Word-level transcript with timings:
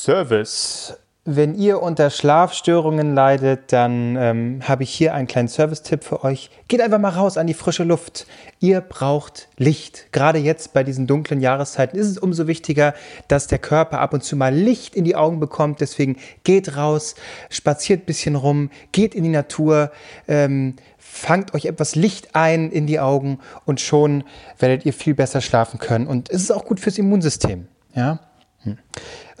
Service. 0.00 0.94
Wenn 1.26 1.54
ihr 1.54 1.82
unter 1.82 2.08
Schlafstörungen 2.08 3.14
leidet, 3.14 3.70
dann 3.70 4.16
ähm, 4.16 4.62
habe 4.66 4.82
ich 4.82 4.90
hier 4.90 5.12
einen 5.12 5.28
kleinen 5.28 5.48
Service-Tipp 5.48 6.04
für 6.04 6.24
euch. 6.24 6.50
Geht 6.68 6.80
einfach 6.80 6.98
mal 6.98 7.10
raus 7.10 7.36
an 7.36 7.46
die 7.46 7.52
frische 7.52 7.84
Luft. 7.84 8.26
Ihr 8.60 8.80
braucht 8.80 9.48
Licht. 9.58 10.10
Gerade 10.10 10.38
jetzt 10.38 10.72
bei 10.72 10.84
diesen 10.84 11.06
dunklen 11.06 11.42
Jahreszeiten 11.42 11.98
ist 11.98 12.06
es 12.06 12.16
umso 12.16 12.46
wichtiger, 12.46 12.94
dass 13.28 13.46
der 13.46 13.58
Körper 13.58 14.00
ab 14.00 14.14
und 14.14 14.24
zu 14.24 14.36
mal 14.36 14.54
Licht 14.54 14.96
in 14.96 15.04
die 15.04 15.16
Augen 15.16 15.38
bekommt. 15.38 15.82
Deswegen 15.82 16.16
geht 16.44 16.78
raus, 16.78 17.14
spaziert 17.50 18.04
ein 18.04 18.06
bisschen 18.06 18.36
rum, 18.36 18.70
geht 18.92 19.14
in 19.14 19.22
die 19.22 19.28
Natur, 19.28 19.92
ähm, 20.28 20.76
fangt 20.96 21.52
euch 21.52 21.66
etwas 21.66 21.94
Licht 21.94 22.34
ein 22.34 22.70
in 22.70 22.86
die 22.86 23.00
Augen 23.00 23.38
und 23.66 23.82
schon 23.82 24.24
werdet 24.58 24.86
ihr 24.86 24.94
viel 24.94 25.12
besser 25.12 25.42
schlafen 25.42 25.78
können. 25.78 26.06
Und 26.06 26.30
es 26.30 26.40
ist 26.40 26.52
auch 26.52 26.64
gut 26.64 26.80
fürs 26.80 26.96
Immunsystem. 26.96 27.68
Ja? 27.94 28.20
Hm. 28.62 28.78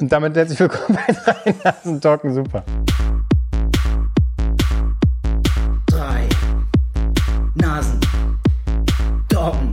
Und 0.00 0.10
damit 0.10 0.34
herzlich 0.34 0.58
willkommen 0.58 0.98
bei 1.06 1.12
drei 1.12 1.54
Nasen 1.62 2.00
Talken 2.00 2.32
Super. 2.32 2.64
Drei 5.86 6.26
Nasen. 7.54 8.00
Doggen. 9.28 9.70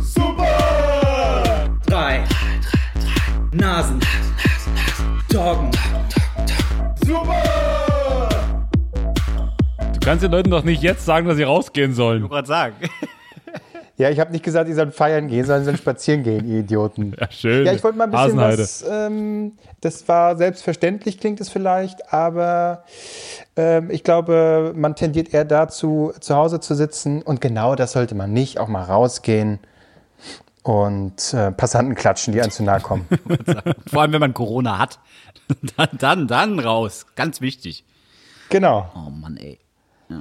Super! 0.00 1.68
Drei 1.86 2.24
Nasen. 3.52 4.00
Doggen. 5.32 5.70
Du 9.92 10.00
kannst 10.00 10.24
den 10.24 10.32
Leuten 10.32 10.50
doch 10.50 10.64
nicht 10.64 10.82
jetzt 10.82 11.04
sagen, 11.04 11.28
dass 11.28 11.36
sie 11.36 11.44
rausgehen 11.44 11.94
sollen. 11.94 12.24
Ich 12.24 12.30
wollte 12.30 12.48
gerade 12.48 12.48
sagen. 12.48 12.74
Ja, 13.96 14.10
ich 14.10 14.18
habe 14.18 14.32
nicht 14.32 14.44
gesagt, 14.44 14.68
ihr 14.68 14.74
sollt 14.74 14.92
feiern 14.92 15.28
gehen, 15.28 15.44
sondern 15.44 15.62
ihr 15.62 15.66
sollt 15.66 15.78
spazieren 15.78 16.24
gehen, 16.24 16.48
ihr 16.48 16.60
Idioten. 16.60 17.14
Ja, 17.18 17.30
schön. 17.30 17.64
Ja, 17.64 17.72
ich 17.72 17.84
wollte 17.84 17.96
mal 17.96 18.04
ein 18.04 18.10
bisschen 18.10 18.40
Hasenheide. 18.40 18.62
was. 18.62 18.84
Ähm, 18.88 19.52
das 19.82 20.08
war 20.08 20.36
selbstverständlich, 20.36 21.20
klingt 21.20 21.40
es 21.40 21.48
vielleicht, 21.48 22.12
aber 22.12 22.84
ähm, 23.56 23.90
ich 23.90 24.02
glaube, 24.02 24.72
man 24.74 24.96
tendiert 24.96 25.32
eher 25.32 25.44
dazu, 25.44 26.12
zu 26.18 26.34
Hause 26.34 26.58
zu 26.58 26.74
sitzen 26.74 27.22
und 27.22 27.40
genau 27.40 27.76
das 27.76 27.92
sollte 27.92 28.16
man 28.16 28.32
nicht. 28.32 28.58
Auch 28.58 28.66
mal 28.68 28.82
rausgehen 28.82 29.60
und 30.64 31.32
äh, 31.34 31.52
Passanten 31.52 31.94
klatschen, 31.94 32.32
die 32.32 32.40
einem 32.40 32.50
zu 32.50 32.64
nahe 32.64 32.80
kommen. 32.80 33.06
Vor 33.86 34.02
allem, 34.02 34.12
wenn 34.12 34.20
man 34.20 34.34
Corona 34.34 34.78
hat. 34.78 34.98
Dann, 35.76 35.88
dann, 35.98 36.26
dann 36.26 36.58
raus. 36.58 37.04
Ganz 37.16 37.42
wichtig. 37.42 37.84
genau. 38.48 38.90
Oh 38.96 39.10
Mann, 39.10 39.36
ey. 39.36 39.58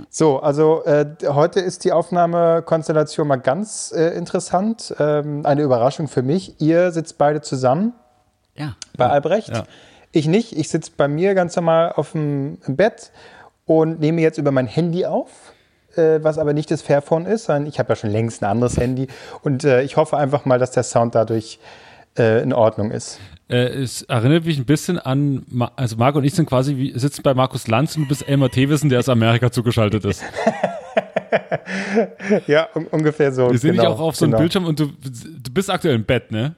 So, 0.10 0.40
also 0.40 0.84
äh, 0.86 1.06
heute 1.28 1.60
ist 1.60 1.84
die 1.84 1.92
Aufnahmekonstellation 1.92 3.28
mal 3.28 3.36
ganz 3.38 3.94
äh, 3.96 4.10
interessant. 4.18 4.96
Ähm, 5.00 5.46
eine 5.46 5.62
Überraschung 5.62 6.08
für 6.08 6.22
mich. 6.24 6.60
Ihr 6.62 6.92
sitzt 6.92 7.18
beide 7.18 7.42
zusammen 7.42 7.94
Ja. 8.56 8.76
bei 8.98 9.08
Albrecht. 9.10 9.50
ja. 9.50 9.64
Ich 10.12 10.28
nicht. 10.28 10.54
Ich 10.54 10.70
sitze 10.70 10.92
bei 10.96 11.08
mir 11.08 11.34
ganz 11.34 11.56
normal 11.56 11.94
auf 11.96 12.12
dem 12.12 12.60
im 12.66 12.76
Bett 12.76 13.12
und 13.66 14.00
nehme 14.00 14.22
jetzt 14.22 14.38
über 14.38 14.52
mein 14.52 14.68
Handy 14.68 15.06
auf, 15.06 15.30
äh, 15.96 16.20
was 16.22 16.38
aber 16.38 16.54
nicht 16.54 16.70
das 16.72 16.82
Fairphone 16.82 17.26
ist, 17.26 17.46
sondern 17.46 17.66
ich 17.66 17.80
habe 17.80 17.90
ja 17.90 17.96
schon 17.96 18.12
längst 18.12 18.42
ein 18.44 18.50
anderes 18.50 18.78
Handy. 18.78 19.08
Und 19.42 19.64
äh, 19.64 19.82
ich 19.82 19.98
hoffe 19.98 20.18
einfach 20.18 20.46
mal, 20.46 20.60
dass 20.60 20.72
der 20.72 20.84
Sound 20.84 21.16
dadurch 21.16 21.60
äh, 22.18 22.42
in 22.44 22.54
Ordnung 22.54 22.92
ist. 22.92 23.20
Äh, 23.50 23.82
es 23.82 24.04
erinnert 24.04 24.46
mich 24.46 24.58
ein 24.58 24.66
bisschen 24.66 25.00
an, 25.00 25.46
also 25.76 25.98
Marco 25.98 26.18
und 26.18 26.24
ich 26.24 26.34
sind 26.34 26.48
quasi, 26.48 26.78
wie, 26.78 26.98
sitzen 26.98 27.24
bei 27.24 27.34
Markus 27.34 27.68
Lanz 27.68 27.96
und 27.96 28.04
du 28.04 28.08
bist 28.10 28.28
Elmar 28.28 28.50
Thewissen, 28.50 28.90
der 28.90 29.00
aus 29.00 29.10
Amerika 29.10 29.52
zugeschaltet 29.52 30.06
ist. 30.06 30.24
Ja, 32.48 32.68
un 32.76 32.88
ungefähr 32.88 33.32
so. 33.32 33.50
Wir 33.50 33.58
sehen 33.58 33.72
genau, 33.72 33.84
dich 33.84 33.92
auch 33.92 34.00
auf 34.00 34.16
so 34.16 34.26
einem 34.26 34.32
genau. 34.32 34.42
Bildschirm 34.42 34.66
und 34.66 34.80
du, 34.80 34.86
du 34.86 35.52
bist 35.52 35.70
aktuell 35.70 35.96
im 35.96 36.06
Bett, 36.06 36.32
ne? 36.32 36.56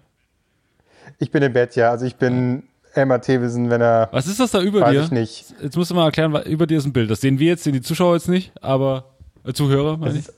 Ich 1.19 1.31
bin 1.31 1.43
im 1.43 1.53
Bett, 1.53 1.75
ja. 1.75 1.91
Also 1.91 2.05
ich 2.05 2.15
bin 2.15 2.63
Elmar 2.93 3.21
Thewissen, 3.21 3.69
wenn 3.69 3.81
er. 3.81 4.09
Was 4.11 4.27
ist 4.27 4.39
das 4.39 4.51
da 4.51 4.61
über 4.61 4.81
Weiß 4.81 4.91
dir? 4.91 5.03
ich 5.03 5.11
nicht. 5.11 5.55
Jetzt 5.61 5.77
musst 5.77 5.91
du 5.91 5.95
mal 5.95 6.05
erklären, 6.05 6.35
über 6.43 6.67
dir 6.67 6.77
ist 6.77 6.85
ein 6.85 6.93
Bild. 6.93 7.09
Das 7.09 7.21
sehen 7.21 7.39
wir 7.39 7.47
jetzt, 7.47 7.63
sehen 7.63 7.73
die 7.73 7.81
Zuschauer 7.81 8.15
jetzt 8.15 8.29
nicht, 8.29 8.51
aber 8.61 9.15
äh, 9.45 9.53
Zuhörer, 9.53 9.97
meine 9.97 10.13
ich. 10.13 10.19
Es 10.19 10.27
ist, 10.27 10.35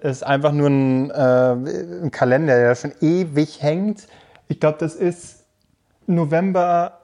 es 0.00 0.16
ist 0.18 0.22
einfach 0.22 0.52
nur 0.52 0.68
ein, 0.68 1.10
äh, 1.10 2.04
ein 2.04 2.10
Kalender, 2.10 2.56
der 2.56 2.74
schon 2.74 2.92
ewig 3.00 3.62
hängt. 3.62 4.06
Ich 4.48 4.60
glaube, 4.60 4.78
das 4.78 4.94
ist 4.94 5.43
November. 6.06 7.00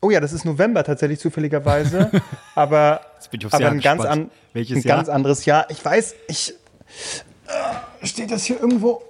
Oh 0.00 0.10
ja, 0.10 0.20
das 0.20 0.32
ist 0.32 0.44
November 0.44 0.84
tatsächlich 0.84 1.18
zufälligerweise. 1.20 2.10
aber 2.54 3.00
Jetzt 3.16 3.30
bin 3.30 3.40
ich 3.40 3.46
aufs 3.46 3.54
aber 3.54 3.64
Jahr 3.64 3.72
ein, 3.72 3.80
ganz, 3.80 4.04
an, 4.04 4.30
Welches 4.52 4.78
ein 4.78 4.82
Jahr? 4.88 4.96
ganz 4.98 5.08
anderes 5.08 5.44
Jahr. 5.44 5.66
Ich 5.70 5.84
weiß, 5.84 6.14
ich. 6.28 6.54
Äh, 8.02 8.06
steht 8.06 8.30
das 8.30 8.44
hier 8.44 8.60
irgendwo? 8.60 9.02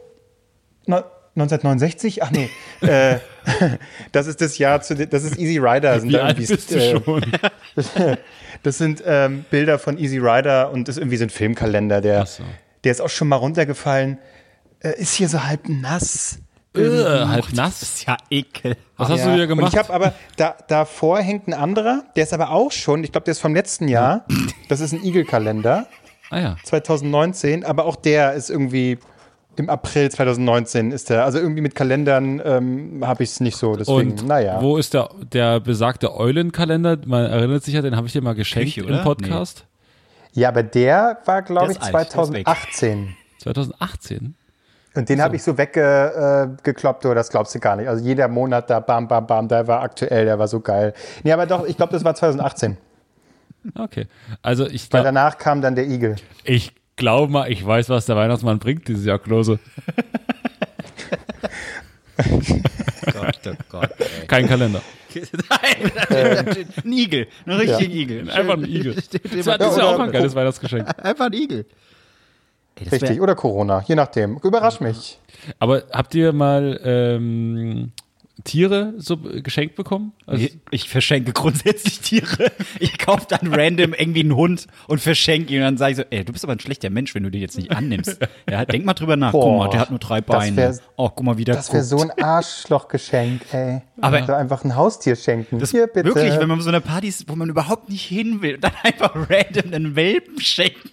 No, 0.86 0.96
1969? 1.36 2.22
Ach 2.22 2.30
nee. 2.30 2.48
äh, 2.80 3.18
das 4.12 4.26
ist 4.26 4.40
das 4.40 4.58
Jahr, 4.58 4.80
zu, 4.80 4.94
dem- 4.94 5.10
das 5.10 5.24
ist 5.24 5.38
Easy 5.38 5.58
Rider. 5.58 6.00
Sind 6.00 6.08
Wie 6.08 6.12
da 6.14 6.22
alt 6.24 6.38
irgendwie, 6.38 6.54
bist 6.54 6.70
du 6.70 6.76
äh, 6.76 7.00
schon? 7.02 7.32
das 8.62 8.78
sind 8.78 9.02
ähm, 9.06 9.44
Bilder 9.50 9.78
von 9.78 9.98
Easy 9.98 10.18
Rider 10.18 10.70
und 10.70 10.88
das 10.88 10.96
ist 10.96 11.02
irgendwie 11.02 11.16
so 11.18 11.24
ein 11.24 11.30
Filmkalender, 11.30 12.00
der, 12.00 12.24
so. 12.26 12.42
der 12.84 12.92
ist 12.92 13.00
auch 13.00 13.10
schon 13.10 13.28
mal 13.28 13.36
runtergefallen. 13.36 14.18
Äh, 14.80 15.00
ist 15.00 15.14
hier 15.14 15.28
so 15.28 15.44
halb 15.44 15.68
nass. 15.68 16.38
Äh, 16.74 16.80
halb 16.80 17.46
Das 17.46 17.52
nass. 17.54 17.82
ist 17.82 18.06
ja 18.06 18.16
ekel. 18.30 18.76
Was 18.98 19.08
hast 19.08 19.20
Ja. 19.20 19.26
du 19.28 19.34
wieder 19.34 19.46
gemacht? 19.46 19.64
Und 19.66 19.72
ich 19.72 19.78
habe 19.78 19.92
aber, 19.94 20.12
da, 20.36 20.54
davor 20.68 21.20
hängt 21.20 21.48
ein 21.48 21.54
anderer, 21.54 22.02
der 22.16 22.24
ist 22.24 22.34
aber 22.34 22.50
auch 22.50 22.70
schon, 22.72 23.02
ich 23.04 23.12
glaube, 23.12 23.24
der 23.24 23.32
ist 23.32 23.40
vom 23.40 23.54
letzten 23.54 23.88
Jahr. 23.88 24.24
Das 24.68 24.80
ist 24.80 24.92
ein 24.92 25.02
Igelkalender, 25.02 25.86
ah 26.30 26.38
ja. 26.38 26.56
2019, 26.64 27.64
aber 27.64 27.84
auch 27.86 27.96
der 27.96 28.34
ist 28.34 28.50
irgendwie 28.50 28.98
im 29.56 29.68
April 29.70 30.08
2019 30.10 30.92
ist 30.92 31.10
der. 31.10 31.24
Also 31.24 31.38
irgendwie 31.38 31.60
mit 31.62 31.74
Kalendern 31.74 32.40
ähm, 32.44 33.02
habe 33.04 33.24
ich 33.24 33.30
es 33.30 33.40
nicht 33.40 33.56
so. 33.56 33.74
Deswegen, 33.74 34.12
Und 34.12 34.26
naja. 34.26 34.62
wo 34.62 34.76
ist 34.76 34.94
der, 34.94 35.10
der 35.32 35.58
besagte 35.60 36.14
Eulenkalender? 36.14 36.98
Man 37.06 37.24
erinnert 37.26 37.64
sich 37.64 37.74
ja, 37.74 37.82
den 37.82 37.96
habe 37.96 38.06
ich 38.06 38.12
dir 38.12 38.22
mal 38.22 38.34
geschenkt 38.36 38.74
Küche, 38.74 38.86
im? 38.88 39.02
Podcast. 39.02 39.64
Ja, 40.32 40.48
aber 40.50 40.62
der 40.62 41.18
war, 41.24 41.42
glaube 41.42 41.72
ich, 41.72 41.78
ist 41.78 41.82
alt, 41.94 42.14
der 42.14 42.22
ist 42.22 42.32
weg. 42.32 42.46
2018. 42.46 43.16
2018. 43.38 44.34
Und 44.98 45.08
den 45.08 45.22
habe 45.22 45.36
ich 45.36 45.44
so 45.44 45.56
weggekloppt, 45.56 47.04
äh, 47.04 47.08
oh, 47.08 47.14
das 47.14 47.28
glaubst 47.30 47.54
du 47.54 47.60
gar 47.60 47.76
nicht. 47.76 47.86
Also 47.86 48.04
jeder 48.04 48.26
Monat 48.26 48.68
da, 48.68 48.80
bam, 48.80 49.06
bam, 49.06 49.28
bam, 49.28 49.46
der 49.46 49.68
war 49.68 49.80
aktuell, 49.82 50.24
der 50.24 50.40
war 50.40 50.48
so 50.48 50.58
geil. 50.58 50.92
Nee, 51.22 51.30
aber 51.30 51.46
doch, 51.46 51.64
ich 51.64 51.76
glaube, 51.76 51.92
das 51.92 52.02
war 52.02 52.16
2018. 52.16 52.76
Okay. 53.76 54.08
Also 54.42 54.66
ich, 54.66 54.82
Weil 54.92 55.02
glaub, 55.02 55.04
danach 55.04 55.38
kam 55.38 55.62
dann 55.62 55.76
der 55.76 55.86
Igel. 55.86 56.16
ich 56.42 56.72
glaube 56.96 57.30
mal, 57.30 57.48
ich 57.48 57.64
weiß, 57.64 57.90
was 57.90 58.06
der 58.06 58.16
Weihnachtsmann 58.16 58.58
bringt 58.58 58.88
dieses 58.88 59.04
Jahr, 59.04 59.20
Klose. 59.20 59.60
Gott, 62.16 63.38
oh 63.46 63.52
Gott, 63.68 63.90
ey. 63.98 64.26
Kein 64.26 64.48
Kalender. 64.48 64.82
Nein, 65.14 65.92
ein 66.84 66.92
Igel. 66.92 67.28
Ein 67.46 67.52
richtiger 67.52 67.88
Igel. 67.94 68.30
Einfach 68.30 68.54
ein 68.54 68.64
Igel. 68.64 68.94
Das 68.96 69.04
ist 69.06 69.14
ja, 69.46 69.52
Ja, 69.52 69.58
das 69.58 69.70
ist 69.72 69.78
ja 69.78 69.84
oder- 69.84 69.94
auch 69.96 70.00
ein 70.00 70.10
geiles 70.10 70.34
Weihnachtsgeschenk. 70.34 70.88
Einfach 71.04 71.26
ein 71.26 71.32
Igel. 71.34 71.66
Ey, 72.80 72.88
Richtig. 72.88 73.20
Oder 73.20 73.34
Corona, 73.34 73.82
je 73.86 73.94
nachdem. 73.94 74.36
Überrasch 74.42 74.80
mich. 74.80 75.18
Aber 75.58 75.82
habt 75.92 76.14
ihr 76.14 76.32
mal 76.32 76.80
ähm, 76.84 77.92
Tiere 78.48 78.94
so 78.96 79.16
geschenkt 79.18 79.74
bekommen? 79.76 80.12
Also, 80.26 80.44
Ich, 80.44 80.58
ich 80.70 80.88
verschenke 80.88 81.32
grundsätzlich 81.32 82.00
Tiere. 82.00 82.50
Ich 82.80 82.98
kaufe 82.98 83.26
dann 83.28 83.52
random 83.52 83.92
irgendwie 83.94 84.20
einen 84.20 84.34
Hund 84.34 84.66
und 84.86 85.00
verschenke 85.00 85.52
ihn. 85.52 85.58
Und 85.60 85.64
dann 85.64 85.76
sage 85.76 85.90
ich 85.92 85.96
so, 85.98 86.04
ey, 86.10 86.24
du 86.24 86.32
bist 86.32 86.44
aber 86.44 86.54
ein 86.54 86.60
schlechter 86.60 86.90
Mensch, 86.90 87.14
wenn 87.14 87.22
du 87.22 87.30
den 87.30 87.40
jetzt 87.40 87.56
nicht 87.56 87.70
annimmst. 87.70 88.18
Ja, 88.50 88.64
denk 88.64 88.84
mal 88.86 88.94
drüber 88.94 89.16
nach. 89.16 89.30
guck 89.32 89.42
Boah, 89.42 89.58
mal, 89.66 89.68
der 89.70 89.80
hat 89.80 89.90
nur 89.90 89.98
drei 89.98 90.22
Beine. 90.22 90.56
wär- 90.56 90.78
oh, 90.96 91.10
guck 91.10 91.22
mal, 91.24 91.36
wie 91.36 91.44
der 91.44 91.54
Das 91.54 91.70
wäre 91.72 91.84
so 91.84 91.98
ein 92.00 92.10
Arschlochgeschenk, 92.22 93.42
ey. 93.52 93.82
Aber- 94.00 94.24
so 94.24 94.32
einfach 94.32 94.64
ein 94.64 94.74
Haustier 94.76 95.16
schenken. 95.16 95.58
Das 95.58 95.70
Hier, 95.70 95.86
bitte. 95.86 96.14
Wirklich, 96.14 96.38
wenn 96.38 96.48
man 96.48 96.60
so 96.60 96.68
eine 96.68 96.80
Party 96.80 97.08
ist, 97.08 97.28
wo 97.28 97.36
man 97.36 97.48
überhaupt 97.48 97.88
nicht 97.90 98.04
hin 98.04 98.40
will 98.42 98.54
und 98.54 98.64
dann 98.64 98.72
einfach 98.82 99.14
random 99.28 99.72
einen 99.74 99.96
Welpen 99.96 100.40
schenken. 100.40 100.88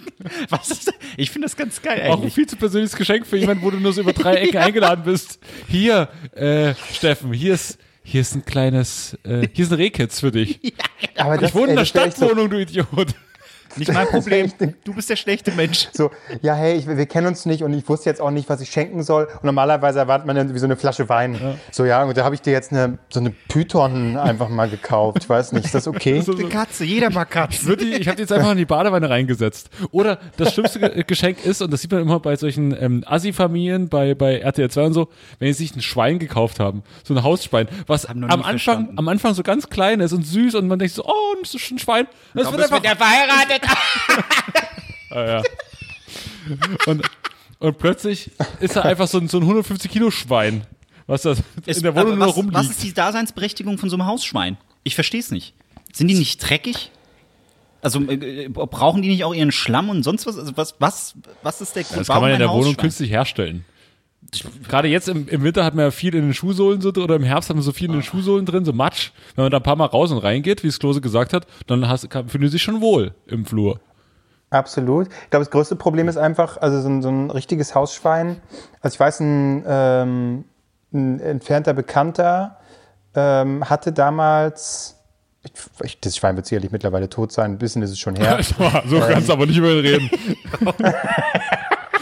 Was 0.50 0.72
ist 0.72 0.88
das? 0.88 0.96
Ich 1.18 1.32
finde 1.32 1.46
das 1.48 1.56
ganz 1.56 1.82
geil 1.82 2.02
auch 2.10 2.14
ein 2.16 2.20
eigentlich. 2.20 2.34
viel 2.34 2.48
zu 2.48 2.56
persönliches 2.58 2.96
Geschenk 2.98 3.26
für 3.28 3.38
jemanden, 3.38 3.64
wo 3.64 3.70
du 3.72 3.78
nur 3.80 3.94
so 3.94 4.02
über 4.02 4.14
drei 4.14 4.36
Ecken 4.36 4.58
eingeladen 4.62 5.04
bist. 5.06 5.40
Hier, 5.68 6.10
äh, 6.36 6.74
Steffen, 6.94 7.32
hier 7.32 7.45
ist, 7.54 7.78
hier 8.04 8.22
ist 8.22 8.36
ein 8.36 8.46
kleines, 8.46 9.18
äh, 9.24 9.48
hier 9.54 9.66
ist 9.66 9.72
ein 9.72 9.78
Rehkitz 9.78 10.20
für 10.20 10.32
dich. 10.32 10.60
Aber 11.18 11.38
das, 11.38 11.50
Ich 11.50 11.56
wohne 11.56 11.68
ey, 11.68 11.72
in 11.72 11.78
der 11.78 11.86
Stadtwohnung, 11.86 12.50
du 12.50 12.60
Idiot. 12.62 13.16
Nicht 13.78 13.94
mein 13.94 14.08
Problem. 14.10 14.52
Du 14.84 14.94
bist 14.94 15.10
der 15.10 15.16
schlechte 15.16 15.52
Mensch. 15.52 15.88
So, 15.94 16.12
ja, 16.42 16.54
hey, 16.56 16.76
ich, 16.78 16.88
wir 16.88 17.06
kennen 17.06 17.28
uns 17.28 17.46
nicht 17.46 17.64
und 17.64 17.74
ich 17.74 17.88
wusste 17.88 18.10
jetzt 18.10 18.22
auch 18.22 18.32
nicht, 18.32 18.50
was 18.50 18.62
ich 18.62 18.70
schenken 18.70 19.04
soll. 19.04 19.26
Und 19.26 19.44
normalerweise 19.44 20.00
erwartet 20.00 20.26
man 20.28 20.36
dann 20.36 20.54
wie 20.54 20.60
so 20.60 20.66
eine 20.66 20.76
Flasche 20.78 21.10
Wein. 21.10 21.58
So, 21.72 21.86
ja, 21.86 22.04
und 22.04 22.16
da 22.18 22.24
habe 22.24 22.36
ich 22.36 22.42
dir 22.42 22.52
jetzt 22.54 22.72
eine, 22.72 22.98
so 23.10 23.20
eine 23.20 23.32
Python 23.50 24.18
einfach 24.18 24.50
mal 24.50 24.70
gekauft. 24.70 25.20
Ich 25.24 25.30
weiß 25.30 25.52
nicht, 25.52 25.66
ist 25.66 25.76
das 25.76 25.88
okay? 25.88 26.24
Eine 26.36 26.50
Katze, 26.50 26.84
jeder 26.86 27.10
mag 27.10 27.30
würde 27.64 27.86
die- 27.86 27.94
ich 27.94 28.08
habe 28.08 28.16
die 28.16 28.22
jetzt 28.24 28.32
einfach 28.32 28.52
in 28.52 28.58
die 28.58 28.66
Badewanne 28.66 29.10
reingesetzt. 29.10 29.70
Oder 29.92 30.20
das 30.38 30.54
schlimmste 30.54 30.80
Ge- 30.80 31.04
Geschenk 31.06 31.44
ist, 31.46 31.62
und 31.62 31.72
das 31.72 31.82
sieht 31.82 31.92
man 31.92 32.02
immer 32.02 32.20
bei 32.20 32.36
solchen 32.36 32.76
ähm, 32.80 33.04
Assi-Familien, 33.06 33.90
bei, 33.90 34.14
bei 34.16 34.40
RTL 34.40 34.70
2 34.70 34.84
und 34.86 34.94
so, 34.94 35.10
wenn 35.40 35.52
sie 35.54 35.64
sich 35.66 35.76
ein 35.76 35.82
Schwein 35.82 36.20
gekauft 36.20 36.60
haben. 36.60 36.84
So 37.04 37.14
ein 37.14 37.24
Hausschwein, 37.24 37.68
was 37.88 38.06
am 38.06 38.24
Anfang, 38.24 38.42
verstanden. 38.44 38.94
am 38.98 39.08
Anfang 39.08 39.34
so 39.34 39.44
ganz 39.44 39.70
klein 39.70 40.00
ist 40.00 40.14
und 40.14 40.24
süß 40.26 40.56
und 40.56 40.68
man 40.68 40.80
denkt 40.80 40.94
so, 40.96 41.04
oh, 41.06 41.36
das 41.42 41.54
ist 41.56 41.72
ein 41.72 41.80
Schwein. 41.80 42.08
Das 42.34 42.52
wird 42.52 42.62
einfach, 42.64 42.76
mit 42.78 42.86
der 42.86 42.96
verheiratet. 42.96 43.65
Ah, 45.12 45.24
ja. 45.26 45.44
und, 46.88 47.02
und 47.60 47.78
plötzlich 47.78 48.32
ist 48.60 48.76
er 48.76 48.86
einfach 48.86 49.08
so 49.08 49.18
ein, 49.18 49.28
so 49.28 49.38
ein 49.38 49.44
150 49.44 49.90
Kilo 49.92 50.12
Schwein, 50.12 50.66
was 51.08 51.22
das 51.24 51.40
Es- 51.66 51.78
in 51.78 51.84
der 51.84 51.96
Wohnung 51.96 52.18
nur 52.18 52.28
was, 52.28 52.36
rumliegt. 52.36 52.56
was 52.58 52.70
ist 52.70 52.84
die 52.84 52.94
Daseinsberechtigung 52.94 53.78
von 53.78 53.90
so 53.90 53.96
einem 53.96 54.06
Hausschwein? 54.08 54.58
Ich 54.84 54.96
verstehe 54.96 55.20
es 55.20 55.32
nicht. 55.32 55.54
Sind 55.94 56.08
die 56.10 56.16
nicht 56.16 56.38
dreckig? 56.40 56.92
Also 57.82 58.02
äh, 58.02 58.50
brauchen 58.50 59.02
die 59.04 59.10
nicht 59.10 59.24
auch 59.24 59.34
ihren 59.34 59.52
Schlamm 59.52 59.90
und 59.90 60.04
sonst 60.04 60.26
was? 60.26 60.38
Also 60.38 60.52
was, 60.58 60.76
was, 60.80 61.14
was 61.44 61.62
ist 61.62 61.76
der 61.76 61.84
Grund? 61.84 62.00
das 62.02 62.08
kann 62.08 62.22
man 62.22 62.32
in 62.32 62.40
der 62.40 62.50
Wohnung 62.50 62.76
künstlich 62.76 63.12
herstellen. 63.12 63.64
Gerade 64.68 64.88
jetzt 64.88 65.08
im, 65.08 65.28
im 65.28 65.44
Winter 65.44 65.64
hat 65.64 65.76
man 65.76 65.86
ja 65.86 65.92
viel 65.92 66.16
in 66.16 66.24
den 66.24 66.34
Schuhsohlen 66.34 66.82
so 66.82 66.92
drin, 66.92 67.04
oder 67.04 67.16
im 67.16 67.24
Herbst 67.24 67.50
hat 67.50 67.56
man 67.56 67.64
so 67.64 67.72
viel 67.72 67.88
in 67.88 67.94
den 67.94 68.04
Schuhsohlen 68.04 68.46
drin, 68.46 68.66
so 68.66 68.74
Matsch. 68.74 69.12
Wenn 69.36 69.46
man 69.46 69.52
da 69.52 69.58
ein 69.58 69.64
paar 69.64 69.76
Mal 69.76 69.86
raus 69.86 70.12
und 70.12 70.18
reingeht, 70.20 70.64
wie 70.64 70.68
es 70.68 70.80
Klose 70.80 71.02
gesagt 71.02 71.34
hat, 71.34 71.48
dann 71.68 71.88
hast, 71.88 72.10
kann, 72.10 72.28
fühlen 72.30 72.44
die 72.44 72.50
sich 72.50 72.64
schon 72.64 72.82
wohl 72.82 73.14
im 73.28 73.46
Flur. 73.46 73.80
Absolut. 74.50 75.08
Ich 75.08 75.30
glaube, 75.30 75.46
das 75.46 75.52
größte 75.52 75.76
Problem 75.76 76.08
ist 76.08 76.18
einfach, 76.18 76.58
also 76.58 76.82
so 76.82 76.90
ein, 76.90 77.02
so 77.02 77.10
ein 77.10 77.30
richtiges 77.30 77.76
Hausschwein. 77.76 78.42
Also 78.82 78.96
ich 78.96 79.00
weiß, 79.00 79.20
ein, 79.22 79.64
ähm, 79.68 80.46
ein 80.94 81.20
entfernter 81.20 81.74
Bekannter 81.74 82.58
ähm, 83.16 83.70
hatte 83.70 83.92
damals, 83.92 84.98
ich, 85.44 85.52
ich, 85.84 86.00
das 86.00 86.18
Schwein 86.18 86.36
wird 86.36 86.46
sicherlich 86.46 86.72
mittlerweile 86.72 87.10
tot 87.10 87.32
sein, 87.32 87.52
ein 87.52 87.58
bisschen 87.58 87.82
ist 87.82 87.92
es 87.92 88.00
schon 88.00 88.16
her. 88.16 88.40
so 88.88 89.00
kannst 89.00 89.30
du 89.30 89.34
aber 89.34 89.46
nicht 89.46 89.58
über 89.58 89.72
ihn 89.72 89.80
reden. 89.80 90.10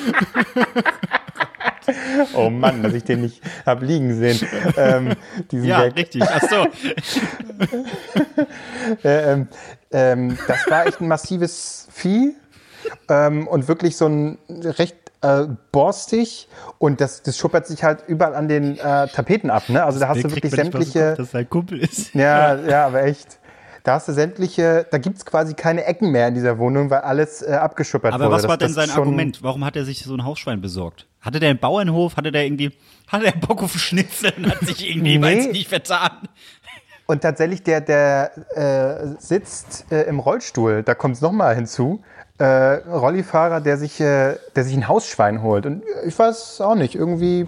oh 2.36 2.50
Mann, 2.50 2.84
dass 2.84 2.94
ich 2.94 3.04
den 3.04 3.22
nicht 3.22 3.42
hab 3.66 3.82
liegen 3.82 4.16
sehen. 4.18 4.40
Ähm, 4.78 5.14
Ja, 5.52 5.84
Gag. 5.84 5.96
richtig. 5.98 6.24
Ach 6.24 6.42
so. 6.50 6.68
Äh, 9.04 9.32
ähm, 9.32 9.48
ähm, 9.92 10.38
das 10.48 10.70
war 10.70 10.86
echt 10.86 11.00
ein 11.00 11.08
massives 11.08 11.88
Vieh 11.92 12.36
ähm, 13.10 13.48
und 13.48 13.68
wirklich 13.70 13.96
so 13.96 14.08
ein 14.08 14.38
recht 14.50 14.98
äh, 15.22 15.48
borstig 15.72 16.50
und 16.80 17.00
das, 17.00 17.24
das 17.24 17.38
schuppert 17.38 17.66
sich 17.66 17.84
halt 17.84 18.04
überall 18.08 18.36
an 18.36 18.48
den 18.50 18.78
äh, 18.78 19.08
Tapeten 19.08 19.50
ab. 19.50 19.70
Ne? 19.70 19.84
Also 19.84 20.00
da 20.00 20.10
hast 20.10 20.24
du 20.24 20.30
wirklich 20.30 20.52
sämtliche. 20.52 21.16
dass 21.18 21.32
sein 21.32 21.50
Kumpel 21.50 21.80
ist. 21.80 22.14
Ja, 22.14 22.56
ja, 22.70 22.86
aber 22.88 23.04
echt. 23.04 23.40
Da 23.84 23.96
hast 23.96 24.08
du 24.08 24.14
sämtliche, 24.14 24.88
da 24.90 24.98
gibt's 24.98 25.26
quasi 25.26 25.54
keine 25.56 25.84
Ecken 25.84 26.12
mehr 26.12 26.30
in 26.30 26.36
dieser 26.36 26.58
Wohnung, 26.58 26.90
weil 26.90 27.02
alles 27.02 27.42
äh, 27.42 27.52
abgeschuppert 27.52 28.14
Aber 28.14 28.26
wurde. 28.26 28.34
was 28.36 28.42
Das- 28.44 28.50
war 28.50 28.58
denn 28.58 28.68
das 28.70 28.76
sein 28.76 28.86
ist 28.86 28.92
schon- 28.94 29.02
Argument? 29.04 29.44
Warum 29.44 29.66
hat 29.66 29.76
er 29.76 29.84
sich 29.84 30.04
so 30.04 30.14
ein 30.16 30.24
Hausschwein 30.24 30.62
besorgt? 30.62 31.06
Hatte 31.20 31.40
der 31.42 31.50
einen 31.50 31.60
Bauernhof? 31.60 32.16
Hatte 32.16 32.32
der 32.32 32.46
irgendwie, 32.46 32.72
hatte 33.10 33.26
der 33.26 33.34
Bock 33.34 33.62
auf 33.62 33.78
Schnitzel 33.78 34.32
und 34.38 34.50
hat 34.50 34.60
sich 34.62 34.90
irgendwie, 34.90 35.18
Nee. 35.18 35.22
weiß 35.38 35.48
nicht, 35.52 35.68
vertan? 35.68 36.12
Und 37.08 37.22
tatsächlich, 37.22 37.62
der, 37.64 37.82
der 37.82 38.32
äh, 38.56 39.22
sitzt 39.22 39.86
äh, 39.92 40.04
im 40.04 40.20
Rollstuhl, 40.20 40.84
da 40.84 40.96
kommt 40.96 41.16
es 41.16 41.22
nochmal 41.22 41.54
hinzu. 41.54 42.02
Äh, 42.38 42.46
Rollifahrer, 42.46 43.60
der 43.60 43.78
sich, 43.78 44.00
äh, 44.00 44.38
der 44.56 44.64
sich 44.64 44.74
ein 44.76 44.88
Hausschwein 44.88 45.42
holt. 45.42 45.66
Und 45.66 45.84
ich 46.08 46.18
weiß 46.18 46.62
auch 46.62 46.76
nicht, 46.76 46.96
irgendwie 46.96 47.46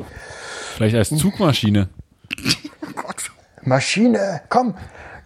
Vielleicht 0.76 0.96
als 0.98 1.10
Zugmaschine. 1.16 1.88
Maschine, 3.64 4.42
komm. 4.50 4.76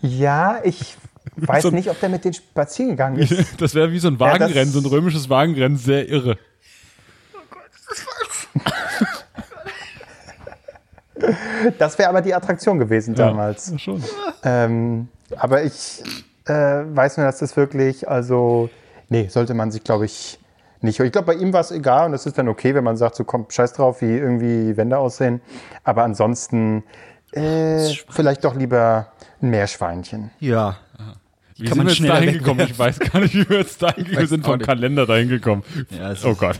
Ja, 0.02 0.60
ich 0.64 0.96
weiß 1.47 1.63
So- 1.63 1.71
nicht, 1.71 1.89
ob 1.89 2.00
der 2.00 2.09
mit 2.09 2.25
den 2.25 2.33
spazieren 2.33 2.91
gegangen 2.91 3.18
ist. 3.19 3.62
Das 3.62 3.75
wäre 3.75 3.91
wie 3.91 4.00
so 4.00 4.07
ein 4.09 4.18
Ja, 4.18 4.31
das- 4.33 4.39
Wagenrennen, 4.41 4.71
so 4.74 4.80
ein 4.80 4.86
römisches 4.86 5.30
Wagenrennen, 5.30 5.77
sehr 5.77 6.07
irre. 6.09 6.38
Das 11.77 11.97
wäre 12.00 12.09
aber 12.09 12.21
die 12.21 12.33
Attraktion 12.33 12.80
gewesen 12.80 13.13
damals. 13.15 13.71
Ja, 13.71 13.77
schon. 13.77 14.03
Ähm, 14.44 15.09
aber 15.36 15.63
ich 15.63 16.01
äh, 16.45 16.53
weiß 16.53 17.18
nur, 17.18 17.25
dass 17.25 17.39
das 17.39 17.57
wirklich, 17.57 18.07
also, 18.07 18.69
nee, 19.09 19.27
sollte 19.27 19.53
man 19.53 19.69
sich, 19.71 19.83
glaube 19.83 20.06
ich, 20.06 20.39
nicht. 20.81 20.97
Ich 21.01 21.12
glaube, 21.12 21.25
bei 21.33 21.33
ihm 21.39 21.51
war 21.51 21.59
es 21.59 21.71
egal 21.71 22.06
und 22.06 22.13
das 22.13 22.25
ist 22.25 22.38
dann 22.38 22.47
okay, 22.47 22.74
wenn 22.74 22.86
man 22.86 22.95
sagt, 22.95 23.15
so 23.15 23.25
komm, 23.25 23.47
scheiß 23.50 23.74
drauf, 23.74 24.01
wie 24.01 24.18
irgendwie 24.18 24.68
die 24.68 24.77
Wände 24.77 24.97
aussehen. 24.97 25.41
Aber 25.83 26.03
ansonsten 26.03 26.83
äh, 27.33 27.94
vielleicht 28.09 28.45
doch 28.45 28.56
lieber 28.56 29.12
ein 29.41 29.50
Meerschweinchen. 29.50 30.31
Ja. 30.39 30.77
Wie 31.60 31.66
kann 31.66 31.74
sind 31.74 31.78
man 31.78 31.88
wir 31.88 31.92
jetzt 31.92 31.98
schneller 31.98 32.14
dahin 32.16 32.34
gekommen? 32.34 32.68
Ich 32.70 32.80
weiß 32.80 33.00
gar 33.00 33.20
nicht, 33.20 33.36
wie 33.36 33.50
wir 33.50 33.58
jetzt 33.58 33.82
dahin 33.82 34.04
gekommen 34.06 34.22
weiß 34.22 34.30
sind. 34.30 34.46
Vom 34.46 34.58
nicht. 34.58 34.66
Kalender 34.68 35.06
dahin 35.06 35.30
gekommen. 35.30 35.64
Ja, 35.90 36.14
oh 36.24 36.36
Gott. 36.36 36.58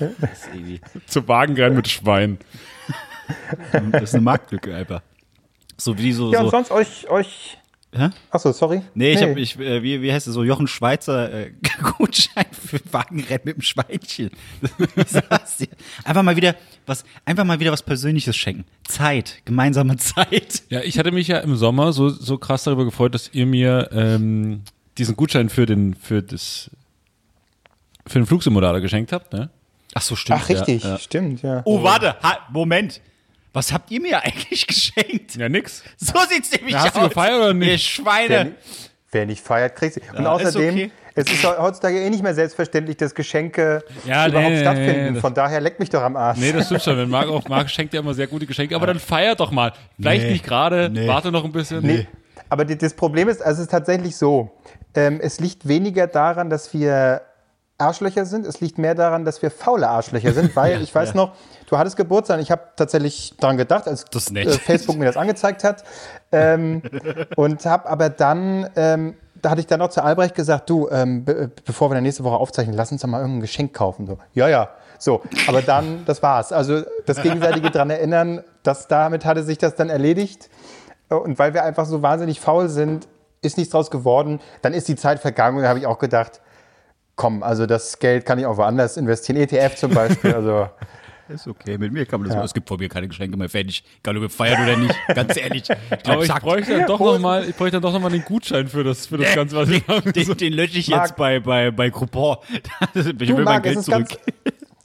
Zu 1.07 1.28
Wagenrennen 1.28 1.78
mit 1.78 1.88
Schwein. 1.88 2.38
das 3.92 4.04
ist 4.04 4.16
eine 4.16 4.24
Marktlücke 4.24 4.75
einfach. 4.75 5.01
So 5.78 5.98
wie 5.98 6.12
so. 6.12 6.34
Ja, 6.34 6.40
und 6.40 6.48
so 6.48 6.51
sonst 6.51 6.72
euch, 6.72 7.10
euch. 7.10 7.57
Hä? 7.92 8.10
Achso, 8.30 8.51
sorry. 8.51 8.84
Nee, 8.94 9.13
ich 9.13 9.22
hab, 9.24 9.36
ich, 9.36 9.57
äh, 9.57 9.81
wie, 9.81 10.01
wie 10.04 10.13
heißt 10.13 10.28
es 10.28 10.34
so, 10.36 10.44
Jochen 10.44 10.68
Schweizer 10.68 11.34
äh, 11.34 11.51
Gutschein 11.98 12.46
für 12.51 12.80
Wagenrennen 12.92 13.42
mit 13.46 13.56
dem 13.56 13.62
Schweinchen. 13.62 14.30
Einfach 16.04 16.22
mal 16.22 16.36
wieder 16.36 16.56
was, 16.86 17.04
einfach 17.25 17.46
mal 17.46 17.60
wieder 17.60 17.72
was 17.72 17.81
Persönliches 17.81 18.36
schenken. 18.36 18.66
Zeit, 18.88 19.42
gemeinsame 19.46 19.98
Zeit. 19.98 20.63
Ja, 20.69 20.81
ich 20.81 21.00
hatte 21.00 21.12
mich 21.12 21.30
ja 21.30 21.40
im 21.40 21.56
Sommer 21.56 21.92
so, 21.92 22.10
so 22.10 22.38
krass 22.38 22.63
darüber 22.63 22.86
gefreut, 22.86 23.16
dass 23.16 23.34
ihr 23.34 23.48
mir 23.48 23.90
ähm, 23.92 24.62
diesen 25.00 25.16
Gutschein 25.16 25.50
für 25.50 25.66
den, 25.66 25.96
für 25.96 26.22
das, 26.22 26.69
für 28.06 28.19
den 28.19 28.25
Flugsimulator 28.25 28.81
geschenkt 28.81 29.12
habt, 29.12 29.34
ne? 29.34 29.50
Ach 29.96 30.01
so, 30.01 30.16
stimmt. 30.16 30.40
Ach, 30.44 30.50
richtig, 30.50 30.84
Ja, 30.84 30.90
ja. 30.92 30.98
stimmt, 31.00 31.42
ja. 31.42 31.62
Oh, 31.66 31.81
warte, 31.81 32.16
ha, 32.22 32.40
Moment. 32.51 33.01
Was 33.54 33.74
habt 33.74 33.90
ihr 33.90 34.00
mir 34.00 34.24
eigentlich 34.24 34.68
geschenkt? 34.68 35.36
Ja, 35.36 35.50
nix. 35.50 35.84
So 35.98 36.13
sieht's 36.30 36.51
nämlich 36.51 36.74
Ja, 36.74 36.84
hast 36.84 36.96
du 36.96 37.00
aus. 37.00 37.10
gefeiert 37.10 37.36
oder 37.38 37.54
nicht? 37.54 37.68
Ihr 37.68 37.72
Wer, 37.74 37.78
Schweine. 37.80 38.46
ni- 38.46 38.51
wer 39.12 39.25
nicht 39.25 39.44
feiert, 39.44 39.75
kriegt 39.75 39.96
sie. 39.96 40.01
Und 40.16 40.24
Ja, 40.24 40.36
ist 40.38 40.46
außerdem, 40.48 40.75
okay. 40.75 40.92
es 41.16 41.31
ist 41.31 41.44
heutzutage 41.44 42.00
eh 42.00 42.10
nicht 42.12 42.22
mehr 42.22 42.36
selbstverständlich, 42.36 42.98
dass 42.98 43.16
Geschenke 43.16 43.84
Ja, 44.06 44.28
überhaupt 44.28 44.50
nee, 44.50 44.56
nee, 44.57 44.62
stattfinden. 44.62 45.06
nee, 45.07 45.12
das- 45.13 45.22
Von 45.22 45.34
daher 45.34 45.60
leckt 45.62 45.80
mich 45.80 45.90
doch 45.90 46.04
am 46.04 46.16
Arsch. 46.16 46.38
Nee, 46.38 46.51
das 46.51 46.68
stimmt 46.68 46.84
schon. 46.84 46.98
Wenn 46.98 47.10
Marc 47.10 47.28
auch, 47.28 47.48
Marc 47.48 47.72
schenkt 47.72 47.96
ja 47.96 48.01
immer 48.01 48.13
sehr 48.13 48.28
gute 48.28 48.46
Geschenke, 48.46 48.75
aber 48.75 48.86
dann 48.86 49.00
feiert 49.00 49.40
doch 49.40 49.50
mal. 49.50 49.74
Vielleicht 50.00 50.25
Nee. 50.28 50.31
nicht 50.34 50.46
gerade, 50.46 50.90
Nee. 50.92 51.07
warte 51.07 51.31
noch 51.31 51.44
ein 51.44 51.51
bisschen. 51.51 51.84
Nee. 51.84 52.07
Aber 52.50 52.66
das 52.66 52.94
Problem 52.94 53.30
ist, 53.30 53.42
also 53.42 53.60
es 53.60 53.68
ist 53.68 53.72
tatsächlich 53.72 54.18
so, 54.18 54.51
ähm, 54.96 55.19
es 55.22 55.40
liegt 55.40 55.68
weniger 55.68 56.07
daran, 56.07 56.50
dass 56.50 56.74
wir 56.74 57.22
Arschlöcher 57.80 58.25
sind, 58.25 58.46
es 58.46 58.60
liegt 58.60 58.78
mehr 58.78 58.94
daran, 58.94 59.24
dass 59.24 59.42
wir 59.42 59.51
faule 59.51 59.88
Arschlöcher 59.88 60.34
sind, 60.34 60.56
weil 60.56 60.81
ich 60.84 60.94
weiß 60.94 61.10
ja. 61.10 61.16
noch, 61.16 61.31
du 61.68 61.78
hattest 61.78 61.96
Geburtstag, 61.96 62.42
ich 62.42 62.51
habe 62.51 62.62
tatsächlich 62.75 63.34
daran 63.40 63.57
gedacht, 63.57 63.88
als 63.88 64.06
äh, 64.34 64.50
Facebook 64.50 64.98
mir 64.98 65.06
das 65.06 65.18
angezeigt 65.18 65.63
hat 65.63 65.84
ähm, 66.31 66.81
und 67.36 67.66
habe 67.66 67.90
aber 67.90 68.10
dann, 68.10 68.69
ähm, 68.75 69.16
da 69.42 69.51
hatte 69.51 69.62
ich 69.62 69.68
dann 69.68 69.80
noch 69.80 69.90
zu 69.90 70.04
Albrecht 70.04 70.36
gesagt, 70.36 70.69
du, 70.69 70.90
ähm, 70.90 71.24
be 71.24 71.50
bevor 71.66 71.90
wir 71.90 71.96
dann 71.96 72.04
nächste 72.04 72.25
Woche 72.25 72.36
aufzeichnen, 72.36 72.75
lass 72.75 72.92
uns 72.92 73.01
doch 73.01 73.07
mal 73.07 73.22
irgendein 73.22 73.42
Geschenk 73.42 73.74
kaufen. 73.74 74.06
So, 74.06 74.18
ja, 74.34 74.50
ja, 74.50 74.69
so, 74.98 75.22
aber 75.48 75.62
dann, 75.62 76.04
das 76.06 76.22
war's. 76.22 76.51
Also 76.51 76.81
das 77.06 77.22
gegenseitige 77.22 77.72
dran 77.72 77.90
erinnern, 77.90 78.44
dass 78.63 78.90
damit 78.90 79.24
hatte 79.24 79.44
sich 79.44 79.57
das 79.57 79.75
dann 79.75 79.90
erledigt. 79.90 80.50
Und 81.09 81.39
weil 81.39 81.53
wir 81.53 81.63
einfach 81.63 81.85
so 81.85 82.01
wahnsinnig 82.01 82.39
faul 82.39 82.69
sind, 82.69 83.07
ist 83.41 83.57
nichts 83.57 83.72
draus 83.72 83.89
geworden. 83.89 84.39
Dann 84.62 84.74
ist 84.74 84.88
die 84.88 84.95
Zeit 84.95 85.19
vergangen 85.19 85.57
und 85.57 85.63
da 85.63 85.69
habe 85.69 85.79
ich 85.79 85.88
auch 85.88 86.00
gedacht, 86.00 86.41
komm, 87.15 87.43
also 87.43 87.65
das 87.65 88.00
Geld 88.00 88.25
kann 88.25 88.39
ich 88.39 88.45
auch 88.45 88.57
woanders 88.57 88.98
investieren. 88.98 89.38
ETF 89.38 89.75
zum 89.75 89.93
Beispiel, 89.93 90.34
also 90.34 90.69
Ist 91.29 91.48
okay, 91.48 91.77
mit 91.77 91.93
mir 91.93 92.07
kann 92.07 92.19
man 92.19 92.27
das 92.27 92.36
machen. 92.36 92.45
Es 92.45 92.53
gibt 92.55 92.67
von 92.67 92.79
mir 92.79 92.89
keine 92.89 93.07
Geschenke 93.07 93.38
mehr 93.38 93.50
fertig. 93.50 93.84
Egal, 94.00 94.17
ob 94.17 94.24
ihr 94.24 94.29
feiert 94.31 94.60
oder 94.60 94.75
nicht. 94.77 94.95
Ganz 95.13 95.38
ehrlich. 95.38 95.63
Ich 95.91 96.03
glaube, 96.03 96.25
ich 96.25 96.34
bräuchte 96.34 96.77
dann 96.77 96.88
doch 96.88 97.00
noch 97.00 97.19
mal, 97.19 97.48
ich 97.48 97.55
bräuchte 97.55 97.74
dann 97.74 97.81
doch 97.84 97.93
noch 97.93 98.00
mal 98.00 98.10
den 98.10 98.24
Gutschein 98.25 98.67
für 98.67 98.84
das, 98.84 99.05
für 99.05 99.17
das 99.17 99.36
Ganze, 99.36 99.55
was 99.55 99.69
ich 99.69 99.88
habe. 99.88 100.12
den, 100.12 100.38
den 100.38 100.53
lösche 100.53 100.79
ich 100.79 100.88
jetzt 100.88 100.98
Marc. 100.98 101.15
bei, 101.17 101.39
bei, 101.39 101.72
bei 101.72 101.89
Groupon. 101.89 102.38
Ich 102.95 103.05
will 103.05 103.27
Du, 103.27 103.34
mein 103.36 103.43
Marc, 103.43 103.63
Geld 103.63 103.75
es 103.77 103.81
ist, 103.81 103.91
zurück. 103.91 104.07
ganz, 104.10 104.19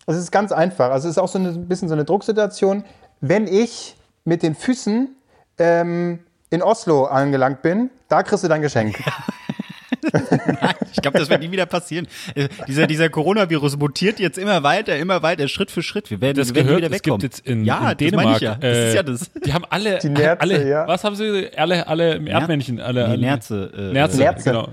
es 0.06 0.16
ist 0.16 0.30
ganz 0.30 0.52
einfach. 0.52 0.90
Also 0.90 1.08
es 1.08 1.12
ist 1.16 1.18
auch 1.18 1.28
so 1.28 1.38
ein 1.38 1.66
bisschen 1.66 1.88
so 1.88 1.94
eine 1.94 2.04
Drucksituation. 2.04 2.84
Wenn 3.20 3.46
ich 3.46 3.96
mit 4.24 4.42
den 4.42 4.54
Füßen 4.54 5.16
ähm, 5.58 6.20
in 6.50 6.62
Oslo 6.62 7.04
angelangt 7.06 7.62
bin, 7.62 7.90
da 8.08 8.22
kriegst 8.22 8.44
du 8.44 8.48
dein 8.48 8.62
Geschenk. 8.62 8.98
Ich 10.92 11.00
glaube, 11.02 11.18
das 11.18 11.30
wird 11.30 11.40
nie 11.40 11.50
wieder 11.50 11.66
passieren. 11.66 12.06
Äh, 12.34 12.48
Dieser, 12.68 12.86
dieser 12.86 13.08
Coronavirus 13.08 13.76
mutiert 13.78 14.20
jetzt 14.20 14.36
immer 14.38 14.62
weiter, 14.62 14.96
immer 14.96 15.22
weiter, 15.22 15.48
Schritt 15.48 15.70
für 15.70 15.82
Schritt. 15.82 16.10
Wir 16.10 16.20
werden, 16.20 16.36
Das 16.36 16.48
wir 16.48 16.56
werden 16.56 16.66
gehört, 16.66 16.78
wieder 16.82 16.88
es 16.88 16.92
wegkommen. 17.02 17.20
gibt 17.20 17.34
jetzt 17.36 17.46
in, 17.46 17.64
ja, 17.64 17.90
in 17.92 17.96
Dänemark. 17.98 18.24
Das, 18.24 18.24
meine 18.24 18.36
ich 18.36 18.42
ja. 18.42 18.54
das 18.56 18.76
äh, 18.76 18.88
ist 18.88 18.94
ja 18.94 19.02
das. 19.02 19.30
Die 19.46 19.52
haben 19.54 19.64
alle, 19.70 19.98
Die 19.98 20.08
Nerze, 20.10 20.40
alle, 20.40 20.68
ja. 20.68 20.86
was 20.86 21.04
haben 21.04 21.16
sie? 21.16 21.50
Alle, 21.56 21.86
alle 21.88 22.14
im 22.16 22.26
Erdmännchen, 22.26 22.80
alle, 22.80 23.06
alle 23.06 23.18
Nerze, 23.18 23.72
äh, 23.74 23.92
Nerze, 23.92 24.18
Nerze. 24.18 24.44
genau. 24.44 24.68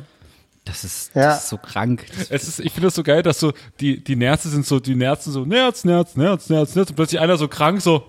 Das 0.65 0.83
ist, 0.83 1.15
Ja. 1.15 1.21
das 1.29 1.43
ist 1.43 1.49
so 1.49 1.57
krank. 1.57 2.05
Das 2.17 2.29
Es 2.29 2.47
ist, 2.47 2.59
ich 2.59 2.71
finde 2.71 2.87
das 2.87 2.95
so 2.95 3.03
geil, 3.03 3.23
dass 3.23 3.39
so 3.39 3.53
die, 3.79 4.03
die 4.03 4.15
Nerze 4.15 4.49
sind 4.49 4.65
so, 4.65 4.79
die 4.79 4.95
Nerzen 4.95 5.31
so, 5.31 5.45
Nerz, 5.45 5.85
Nerz, 5.85 6.15
Nerz, 6.17 6.49
Nerz, 6.49 6.75
Nerz, 6.75 6.89
und 6.89 6.95
plötzlich 6.95 7.19
einer 7.21 7.37
so 7.37 7.47
krank, 7.47 7.81
so, 7.81 8.03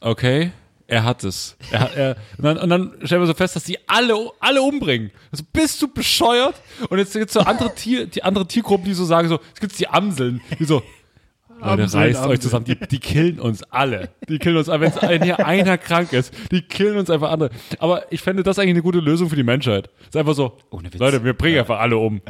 okay, 0.00 0.52
er 0.88 1.04
hat 1.04 1.24
es. 1.24 1.56
Er, 1.70 1.80
hat- 1.80 1.96
er, 1.96 2.16
und, 2.38 2.44
dann, 2.44 2.58
und 2.58 2.68
dann 2.70 2.92
stellen 3.04 3.22
wir 3.22 3.26
so 3.26 3.34
fest, 3.34 3.56
dass 3.56 3.64
die 3.64 3.78
alle, 3.88 4.14
alle 4.40 4.62
umbringen. 4.62 5.10
Also 5.32 5.44
bist 5.52 5.80
du 5.82 5.88
bescheuert? 5.88 6.54
Und 6.88 6.98
jetzt 6.98 7.12
gibt 7.12 7.26
es 7.26 7.32
so 7.34 7.40
andere 7.40 7.74
Tier, 7.74 8.06
die 8.06 8.22
andere 8.22 8.46
Tiergruppen, 8.46 8.84
die 8.86 8.94
so 8.94 9.04
sagen, 9.04 9.28
so, 9.28 9.40
es 9.54 9.60
gibt 9.60 9.78
die 9.78 9.88
Amseln, 9.88 10.40
die 10.58 10.64
so, 10.64 10.82
Leute, 11.58 11.82
Amseln, 11.84 12.02
reißt 12.02 12.16
euch 12.18 12.22
Amseln. 12.24 12.40
zusammen, 12.40 12.64
die, 12.66 12.76
die 12.76 12.98
killen 13.00 13.40
uns 13.40 13.62
alle. 13.64 14.10
Die 14.28 14.38
killen 14.38 14.58
uns, 14.58 14.68
wenn 14.68 14.92
ein- 14.98 15.22
hier 15.22 15.44
einer 15.46 15.78
krank 15.78 16.12
ist, 16.12 16.32
die 16.52 16.62
killen 16.62 16.98
uns 16.98 17.08
einfach 17.10 17.30
andere. 17.30 17.50
Aber 17.78 18.10
ich 18.12 18.20
fände 18.20 18.42
das 18.42 18.58
eigentlich 18.58 18.70
eine 18.70 18.82
gute 18.82 18.98
Lösung 19.00 19.28
für 19.30 19.36
die 19.36 19.42
Menschheit. 19.42 19.88
Es 20.02 20.08
ist 20.08 20.16
einfach 20.16 20.34
so, 20.34 20.58
Ohne 20.70 20.92
Witz. 20.92 21.00
Leute, 21.00 21.24
wir 21.24 21.32
bringen 21.32 21.58
einfach 21.60 21.80
alle 21.80 21.96
um. 21.96 22.20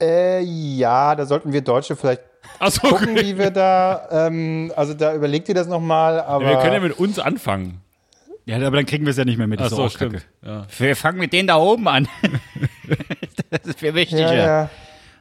Äh, 0.00 0.40
ja, 0.42 1.16
da 1.16 1.26
sollten 1.26 1.52
wir 1.52 1.60
Deutsche 1.60 1.96
vielleicht 1.96 2.22
Achso, 2.58 2.88
gucken, 2.88 3.10
okay. 3.12 3.24
wie 3.26 3.38
wir 3.38 3.50
da, 3.50 4.08
ähm, 4.26 4.72
also 4.76 4.94
da 4.94 5.14
überlegt 5.14 5.48
ihr 5.48 5.54
das 5.54 5.66
nochmal, 5.68 6.20
aber 6.20 6.44
Wir 6.46 6.56
können 6.58 6.74
ja 6.74 6.80
mit 6.80 6.98
uns 6.98 7.18
anfangen. 7.18 7.80
Ja, 8.46 8.56
aber 8.56 8.76
dann 8.76 8.86
kriegen 8.86 9.04
wir 9.04 9.10
es 9.10 9.16
ja 9.18 9.24
nicht 9.24 9.36
mehr 9.38 9.46
mit. 9.46 9.60
Das 9.60 9.72
Achso, 9.72 9.84
auch 9.84 9.92
kacke. 9.92 10.20
stimmt. 10.20 10.26
Ja. 10.44 10.66
Wir 10.78 10.96
fangen 10.96 11.18
mit 11.18 11.32
denen 11.32 11.48
da 11.48 11.56
oben 11.58 11.86
an. 11.86 12.08
das 13.50 13.60
ist 13.64 13.78
viel 13.80 13.94
wichtiger. 13.94 14.34
ja, 14.34 14.46
ja. 14.62 14.70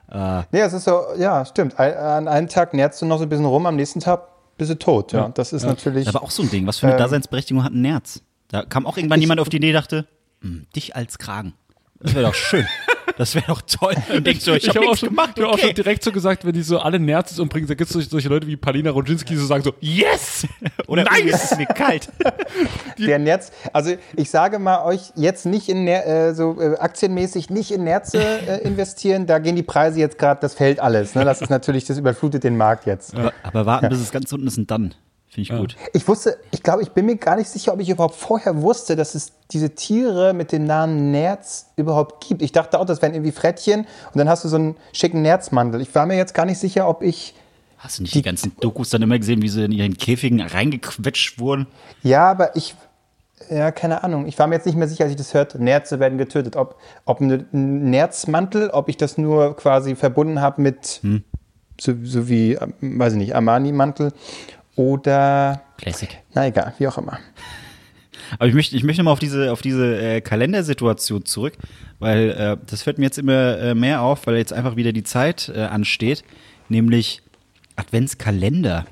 Ah. 0.10 0.46
Nee, 0.52 0.62
es 0.62 0.72
ist 0.72 0.86
so, 0.86 1.04
ja, 1.18 1.44
stimmt. 1.46 1.78
Ein- 1.78 1.94
An 1.98 2.28
einem 2.30 2.48
Tag 2.48 2.74
nährst 2.74 3.02
du 3.02 3.06
noch 3.06 3.18
so 3.18 3.24
ein 3.24 3.30
bisschen 3.30 3.46
rum, 3.46 3.66
am 3.66 3.76
nächsten 3.76 4.00
Tag 4.00 4.22
bist 4.58 4.72
du 4.72 4.76
tot. 4.80 5.12
Ja, 5.12 5.28
das 5.30 5.52
ist 5.52 5.64
natürlich. 5.66 6.06
Das 6.06 6.14
war 6.14 6.24
auch 6.24 6.32
so 6.32 6.44
ein 6.44 6.50
Ding. 6.50 6.66
Was 6.66 6.80
für 6.80 6.88
eine 6.88 6.96
Ähm, 6.96 7.00
Daseinsberechtigung 7.00 7.64
hat 7.64 7.74
ein 7.74 7.82
Nerz? 7.82 8.22
Da 8.48 8.64
kam 8.64 8.86
auch 8.88 8.96
irgendwann 8.96 9.20
jemand 9.20 9.42
auf 9.42 9.50
die 9.50 9.58
Idee, 9.58 9.74
dachte, 9.74 10.08
hm, 10.42 10.66
dich 10.76 10.96
als 10.96 11.18
Kragen. 11.20 11.54
Das 12.00 12.16
wäre 12.16 12.24
doch 12.26 12.34
schön. 12.34 12.66
Das 13.18 13.34
wäre 13.36 13.46
doch 13.48 13.62
toll. 13.62 13.96
Und 14.16 14.26
denkst 14.28 14.44
so, 14.46 14.54
ich, 14.54 14.64
Ich 14.64 14.70
habe 14.70 14.80
habe 14.82 14.90
auch, 14.92 14.98
schon- 14.98 15.10
gemacht. 15.10 15.32
ich 15.36 15.44
hab 15.44 15.52
auch 15.54 15.58
schon 15.60 15.74
direkt 15.74 16.04
so 16.04 16.12
gesagt, 16.12 16.46
wenn 16.46 16.54
die 16.54 16.62
so 16.62 16.80
alle 16.80 17.00
Nerzes 17.00 17.40
umbringen, 17.40 17.68
da 17.68 17.74
gibt 17.74 17.94
es 17.94 18.10
solche 18.10 18.30
Leute 18.30 18.48
wie 18.48 18.56
Palina 18.56 18.92
Rodzinski, 18.92 19.34
die 19.34 19.40
so 19.40 19.46
sagen 19.48 19.64
so, 19.64 19.74
yes! 19.80 20.46
Oder 20.88 21.04
nice! 21.04 21.52
ist 21.52 21.58
mir 21.58 21.66
kalt. 21.66 22.10
der 22.98 23.20
Nerz, 23.20 23.52
also 23.74 23.96
ich 24.16 24.30
sage 24.30 24.60
mal 24.60 24.84
euch 24.86 25.12
jetzt 25.16 25.46
nicht 25.46 25.70
in 25.70 25.84
Ner 25.84 26.06
äh, 26.06 26.34
so 26.36 26.60
äh, 26.62 26.78
aktienmäßig 26.78 27.50
nicht 27.50 27.72
in 27.72 27.84
Nerze 27.84 28.20
äh, 28.22 28.62
investieren, 28.68 29.26
da 29.26 29.40
gehen 29.40 29.56
die 29.56 29.64
Preise 29.64 30.00
jetzt 30.00 30.18
gerade, 30.18 30.40
das 30.42 30.54
fällt 30.54 30.80
alles. 30.80 31.16
Ne? 31.16 31.26
Das 31.26 31.42
ist 31.42 31.50
natürlich, 31.50 31.86
das 31.86 31.98
überflutet 31.98 32.44
den 32.44 32.58
Markt 32.58 32.86
jetzt. 32.86 33.16
Aber, 33.16 33.34
aber 33.44 33.66
warten, 33.66 33.90
bis 33.90 34.00
es 34.00 34.12
ganz 34.12 34.32
unten 34.32 34.48
ist 34.48 34.58
und 34.58 34.70
dann. 34.72 34.94
Finde 35.38 35.54
ich 35.54 35.60
gut. 35.60 35.76
Ich 35.94 36.08
wusste, 36.08 36.40
ich 36.50 36.64
glaube, 36.64 36.82
ich 36.82 36.90
bin 36.90 37.06
mir 37.06 37.16
gar 37.16 37.36
nicht 37.36 37.48
sicher, 37.48 37.72
ob 37.72 37.80
ich 37.80 37.90
überhaupt 37.90 38.16
vorher 38.16 38.60
wusste, 38.64 38.96
dass 38.96 39.14
es 39.14 39.34
diese 39.52 39.76
Tiere 39.76 40.34
mit 40.34 40.52
dem 40.52 40.66
Namen 40.66 41.12
Nerz 41.12 41.68
überhaupt 41.76 42.28
gibt. 42.28 42.42
Ich 42.42 42.54
dachte 42.54 42.80
auch, 42.80 42.86
das 42.86 43.04
wären 43.04 43.14
irgendwie 43.14 43.32
Frettchen 43.32 43.82
und 43.82 44.18
dann 44.18 44.28
hast 44.30 44.44
du 44.46 44.48
so 44.48 44.56
einen 44.56 44.78
schicken 44.94 45.22
Nerzmantel. 45.22 45.80
Ich 45.82 45.94
war 45.94 46.08
mir 46.08 46.18
jetzt 46.18 46.34
gar 46.34 46.48
nicht 46.48 46.58
sicher, 46.58 46.90
ob 46.90 47.04
ich 47.04 47.36
Hast 47.78 48.00
du 48.00 48.02
nicht 48.02 48.16
die, 48.16 48.24
ganzen 48.24 48.54
Dokus 48.60 48.90
dann 48.90 49.04
immer 49.04 49.20
gesehen, 49.20 49.44
wie 49.44 49.50
sie 49.50 49.64
in 49.64 49.72
ihren 49.72 49.96
Käfigen 49.96 50.42
reingequetscht 50.42 51.40
wurden? 51.40 51.68
Ja, 52.02 52.32
aber 52.32 52.56
ich, 52.56 52.74
ja, 53.52 53.70
keine 53.70 54.04
Ahnung. 54.04 54.26
Ich 54.26 54.40
war 54.40 54.48
mir 54.48 54.56
jetzt 54.56 54.66
nicht 54.66 54.76
mehr 54.76 54.88
sicher, 54.88 55.04
als 55.04 55.12
ich 55.12 55.18
das 55.18 55.36
hörte. 55.36 55.64
Nerze 55.64 56.00
werden 56.00 56.18
getötet. 56.18 56.56
Ob, 56.56 56.80
ob 57.06 57.22
ein 57.22 57.46
ein 57.54 57.92
Nerzmantel, 57.92 58.72
ob 58.72 58.90
ich 58.90 58.98
das 58.98 59.20
nur 59.20 59.56
quasi 59.56 59.94
verbunden 59.94 60.42
habe 60.42 60.64
mit, 60.64 61.00
so, 61.80 61.94
so 62.02 62.28
wie, 62.28 62.54
ähm, 62.54 62.74
weiß 62.82 63.14
ich 63.14 63.20
nicht, 63.20 63.36
Armani-Mantel 63.36 64.12
oder, 64.78 65.62
Classic. 65.78 66.18
na 66.34 66.48
egal, 66.48 66.74
wie 66.78 66.88
auch 66.88 66.98
immer. 66.98 67.20
Aber 68.40 68.48
ich 68.48 68.54
möchte, 68.54 68.76
ich 68.76 68.84
möchte 68.84 69.04
mal 69.04 69.12
auf 69.12 69.20
diese, 69.20 69.52
auf 69.52 69.62
diese 69.62 70.00
äh, 70.00 70.22
Kalendersituation 70.22 71.26
zurück, 71.26 71.54
weil 72.00 72.30
äh, 72.32 72.58
das 72.66 72.84
fällt 72.84 72.98
mir 72.98 73.06
jetzt 73.06 73.18
immer 73.18 73.58
äh, 73.58 73.76
mehr 73.76 74.02
auf, 74.02 74.28
weil 74.28 74.38
jetzt 74.38 74.54
einfach 74.54 74.76
wieder 74.76 74.94
die 74.94 75.04
Zeit 75.04 75.52
äh, 75.54 75.62
ansteht, 75.62 76.24
nämlich 76.70 77.22
Adventskalender. 77.76 78.86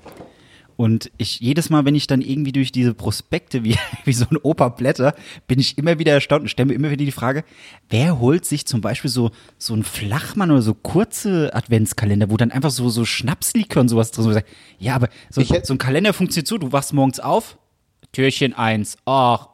Und 0.77 1.11
ich 1.17 1.39
jedes 1.39 1.69
Mal, 1.69 1.85
wenn 1.85 1.95
ich 1.95 2.07
dann 2.07 2.21
irgendwie 2.21 2.51
durch 2.51 2.71
diese 2.71 2.93
Prospekte 2.93 3.63
wie, 3.63 3.77
wie 4.05 4.13
so 4.13 4.25
ein 4.29 4.37
Opa 4.37 4.69
blätter, 4.69 5.15
bin 5.47 5.59
ich 5.59 5.77
immer 5.77 5.99
wieder 5.99 6.13
erstaunt 6.13 6.43
und 6.43 6.49
stelle 6.49 6.67
mir 6.67 6.73
immer 6.73 6.89
wieder 6.89 7.05
die 7.05 7.11
Frage, 7.11 7.43
wer 7.89 8.19
holt 8.19 8.45
sich 8.45 8.65
zum 8.65 8.81
Beispiel 8.81 9.09
so, 9.09 9.31
so 9.57 9.73
einen 9.73 9.83
Flachmann 9.83 10.51
oder 10.51 10.61
so 10.61 10.73
kurze 10.73 11.53
Adventskalender, 11.53 12.29
wo 12.29 12.37
dann 12.37 12.51
einfach 12.51 12.71
so, 12.71 12.89
so 12.89 13.05
Schnapslikör 13.05 13.81
und 13.81 13.89
sowas 13.89 14.11
drin 14.11 14.29
ist. 14.29 14.43
Ja, 14.79 14.95
aber 14.95 15.09
so, 15.29 15.41
Ich 15.41 15.53
so 15.63 15.73
ein 15.73 15.77
Kalender 15.77 16.13
funktioniert 16.13 16.47
so, 16.47 16.57
du 16.57 16.71
wachst 16.71 16.93
morgens 16.93 17.19
auf, 17.19 17.57
Türchen 18.11 18.53
eins, 18.53 18.97
ach, 19.05 19.49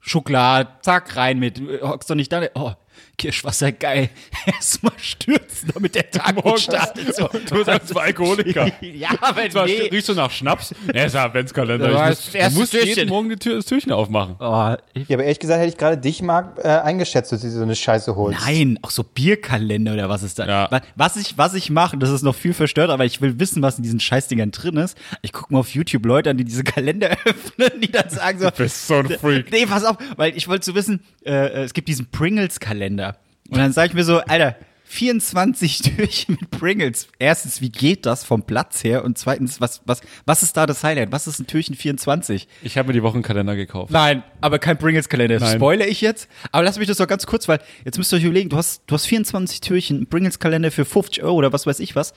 Schokolade, 0.00 0.70
zack, 0.82 1.16
rein 1.16 1.38
mit, 1.38 1.60
hockst 1.82 2.08
doch 2.08 2.14
nicht 2.14 2.32
da, 2.32 2.42
oh, 2.54 2.72
Kirschwasser, 3.18 3.72
geil, 3.72 4.10
erstmal 4.46 4.92
stürzen, 4.96 5.70
damit 5.74 5.94
der 5.96 6.10
Tag 6.10 6.36
gut 6.36 6.60
startet. 6.60 7.14
So. 7.16 7.28
Du 7.48 7.56
bist 7.56 7.68
als 7.68 7.94
Alkoholiker. 7.96 8.70
Ja, 8.80 9.10
aber 9.20 9.48
Zwar 9.50 9.66
nee. 9.66 9.88
riechst 9.90 10.08
du 10.08 10.14
nach 10.14 10.30
Schnaps, 10.30 10.72
er 10.92 11.06
ist 11.06 11.14
ein 11.16 11.24
Adventskalender. 11.26 11.88
Das 11.90 12.32
muss, 12.32 12.32
du 12.54 12.58
musst 12.60 12.72
jeden 12.72 12.86
Türchen. 12.86 13.08
Morgen 13.08 13.28
die 13.28 13.36
Tür, 13.36 13.56
das 13.56 13.66
Türchen 13.66 13.92
aufmachen. 13.92 14.36
Oh, 14.40 14.74
ich, 14.94 15.08
Ja, 15.08 15.16
aber 15.16 15.24
ehrlich 15.24 15.38
gesagt 15.40 15.60
hätte 15.60 15.68
ich 15.70 15.76
gerade 15.76 15.98
dich, 15.98 16.22
Marc, 16.22 16.58
äh, 16.58 16.68
eingeschätzt, 16.68 17.32
dass 17.32 17.40
du 17.42 17.50
so 17.50 17.62
eine 17.62 17.74
Scheiße 17.76 18.14
holst. 18.16 18.40
nein, 18.46 18.78
auch 18.82 18.90
so 18.90 19.02
Bierkalender 19.04 19.94
oder 19.94 20.08
was 20.08 20.22
ist 20.22 20.38
da? 20.38 20.46
Ja. 20.46 20.70
Wa- 20.70 20.80
Was 20.96 21.16
ich, 21.16 21.36
was 21.36 21.54
ich 21.54 21.70
mache, 21.70 21.98
das 21.98 22.10
ist 22.10 22.22
noch 22.22 22.34
viel 22.34 22.54
verstört, 22.54 22.90
aber 22.90 23.04
ich 23.04 23.20
will 23.20 23.38
wissen, 23.40 23.62
was 23.62 23.76
in 23.78 23.82
diesen 23.82 24.00
Scheißdingern 24.00 24.52
drin 24.52 24.76
ist. 24.76 24.96
Ich 25.22 25.32
gucke 25.32 25.52
mal 25.52 25.60
auf 25.60 25.70
YouTube 25.74 26.06
Leute 26.06 26.30
an, 26.30 26.36
die 26.38 26.44
diese 26.44 26.62
Kalender 26.64 27.10
öffnen, 27.24 27.80
die 27.80 27.90
dann 27.90 28.08
sagen 28.10 28.38
so, 28.38 28.50
Du 28.50 28.56
bist 28.56 28.86
so 28.86 28.94
ein 28.94 29.08
Freak. 29.08 29.50
Nee, 29.50 29.66
pass 29.66 29.84
auf, 29.84 29.96
weil 30.16 30.36
ich 30.36 30.46
wollte 30.48 30.64
so 30.64 30.74
wissen, 30.74 31.00
äh, 31.24 31.32
äh, 31.32 31.62
es 31.64 31.74
gibt 31.74 31.88
diesen 31.88 32.06
Pringles-Kalender. 32.10 33.07
Und 33.48 33.58
dann 33.58 33.72
sage 33.72 33.88
ich 33.88 33.94
mir 33.94 34.04
so, 34.04 34.18
Alter, 34.18 34.56
24 34.88 35.82
Türchen 35.82 36.36
mit 36.40 36.50
Pringles. 36.50 37.08
Erstens, 37.18 37.60
wie 37.60 37.68
geht 37.68 38.06
das 38.06 38.24
vom 38.24 38.42
Platz 38.42 38.82
her? 38.82 39.04
Und 39.04 39.18
zweitens, 39.18 39.60
was, 39.60 39.82
was, 39.84 40.00
was 40.24 40.42
ist 40.42 40.56
da 40.56 40.64
das 40.64 40.82
Highlight? 40.82 41.12
Was 41.12 41.26
ist 41.26 41.38
ein 41.38 41.46
Türchen 41.46 41.74
24? 41.74 42.48
Ich 42.62 42.78
habe 42.78 42.88
mir 42.88 42.94
die 42.94 43.02
Wochenkalender 43.02 43.54
gekauft. 43.54 43.92
Nein, 43.92 44.22
aber 44.40 44.58
kein 44.58 44.78
Pringles-Kalender. 44.78 45.40
Spoiler 45.46 45.86
ich 45.86 46.00
jetzt? 46.00 46.28
Aber 46.52 46.62
lass 46.64 46.78
mich 46.78 46.88
das 46.88 46.96
doch 46.96 47.06
ganz 47.06 47.26
kurz, 47.26 47.48
weil 47.48 47.60
jetzt 47.84 47.98
müsst 47.98 48.12
ihr 48.12 48.16
euch 48.16 48.24
überlegen, 48.24 48.48
du 48.48 48.56
hast, 48.56 48.82
du 48.86 48.94
hast 48.94 49.04
24 49.06 49.60
Türchen, 49.60 50.06
Pringles-Kalender 50.06 50.70
für 50.70 50.86
50 50.86 51.22
Euro 51.22 51.34
oder 51.34 51.52
was 51.52 51.66
weiß 51.66 51.80
ich 51.80 51.94
was. 51.94 52.14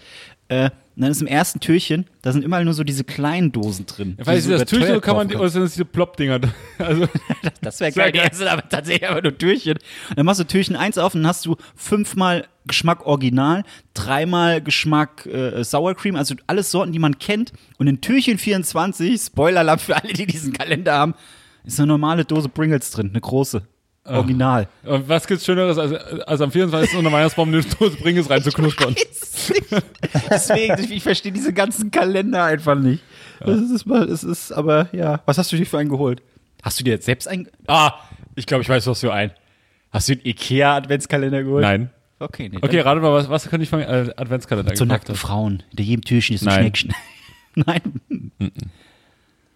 Äh, 0.47 0.69
und 0.95 1.03
dann 1.03 1.12
ist 1.12 1.21
im 1.21 1.27
ersten 1.27 1.60
Türchen, 1.62 2.05
da 2.21 2.33
sind 2.33 2.43
immer 2.43 2.62
nur 2.63 2.74
so 2.74 2.83
diese 2.83 3.03
kleinen 3.03 3.51
Dosen 3.51 3.86
drin. 3.86 4.17
die 4.19 4.25
Weil 4.25 4.36
du 4.38 4.41
so 4.41 4.57
das 4.57 4.65
Türchen 4.65 5.00
kann 5.00 5.15
man, 5.15 5.27
kaufen 5.29 5.39
oder 5.39 5.50
sind 5.50 5.62
das 5.63 5.71
diese 5.74 5.86
Plop-Dinger? 5.86 6.41
Also, 6.77 7.07
Das 7.62 7.79
wäre 7.79 7.91
Sehr 7.91 8.12
geil. 8.12 8.29
Die 8.31 8.36
sind 8.36 8.48
aber 8.48 8.67
tatsächlich 8.67 9.07
einfach 9.07 9.24
nur 9.24 9.38
Türchen. 9.38 9.77
Und 10.10 10.17
dann 10.17 10.25
machst 10.25 10.39
du 10.41 10.43
Türchen 10.43 10.75
1 10.75 10.98
auf 10.98 11.15
und 11.15 11.21
dann 11.21 11.29
hast 11.29 11.45
du 11.45 11.55
fünfmal 11.75 12.48
Geschmack 12.65 13.05
Original, 13.05 13.63
dreimal 13.93 14.62
Geschmack 14.62 15.25
äh, 15.27 15.63
Sour 15.63 15.95
Cream, 15.95 16.15
also 16.15 16.36
alles 16.48 16.71
Sorten, 16.71 16.91
die 16.91 17.00
man 17.00 17.17
kennt. 17.19 17.53
Und 17.77 17.88
in 17.88 18.01
Türchen 18.01 18.38
24, 18.38 19.19
Spoiler-Alarm 19.19 19.79
für 19.79 19.95
alle, 19.95 20.13
die 20.13 20.25
diesen 20.25 20.53
Kalender 20.53 20.93
haben, 20.93 21.13
ist 21.63 21.79
eine 21.79 21.88
normale 21.88 22.25
Dose 22.25 22.50
Pringles 22.50 22.91
drin, 22.91 23.10
eine 23.12 23.21
große. 23.21 23.63
Original. 24.03 24.67
und 24.84 25.08
was 25.08 25.27
gibt's 25.27 25.46
Schöneres, 25.46 25.77
als, 25.77 25.93
als 25.93 26.41
am 26.41 26.51
24. 26.51 26.98
unter 26.98 27.12
Weihnachtsbaum 27.12 27.50
eine 27.50 27.62
Dose 27.62 27.98
Bringes 27.98 28.29
reinzuknuspern? 28.29 28.96
Deswegen, 30.29 30.79
ich, 30.84 30.91
ich 30.91 31.03
verstehe 31.03 31.31
diese 31.31 31.53
ganzen 31.53 31.91
Kalender 31.91 32.43
einfach 32.46 32.75
nicht. 32.75 33.03
Das 33.39 33.60
ist 33.60 33.86
mal, 33.86 34.03
es 34.10 34.24
ist, 34.24 34.51
aber 34.51 34.88
ja. 34.91 35.22
Was 35.25 35.38
hast 35.38 35.51
du 35.51 35.55
dir 35.55 35.65
für 35.65 35.77
einen 35.77 35.89
geholt? 35.89 36.22
Hast 36.63 36.79
du 36.79 36.84
dir 36.84 36.91
jetzt 36.93 37.05
selbst 37.05 37.27
einen? 37.27 37.48
Ah, 37.67 37.93
ich 38.36 38.46
glaube, 38.46 38.63
ich 38.63 38.70
weiß, 38.70 38.86
was 38.88 39.00
für 39.00 39.13
einen. 39.13 39.31
Hast 39.91 40.10
du 40.10 40.15
den 40.15 40.25
Ikea-Adventskalender 40.25 41.43
geholt? 41.43 41.62
Nein. 41.63 41.89
Okay, 42.20 42.50
nee. 42.50 42.60
Okay, 42.62 42.79
rate 42.81 43.01
mal, 43.01 43.13
was, 43.13 43.29
was 43.29 43.50
könnte 43.50 43.63
ich 43.63 43.70
von 43.70 43.81
äh, 43.81 44.13
Adventskalender 44.15 44.75
So 44.75 44.86
gekauft 44.86 44.89
nackte 44.89 45.13
haben? 45.13 45.17
Frauen. 45.17 45.63
Hinter 45.70 45.84
jedem 45.84 46.03
Türchen 46.03 46.36
ist 46.36 46.43
ein 46.43 46.46
Nein. 46.48 46.60
Schneckchen. 46.75 46.93
Nein. 47.55 47.81
Bierkalender. 48.10 48.31
Hm, 48.39 48.51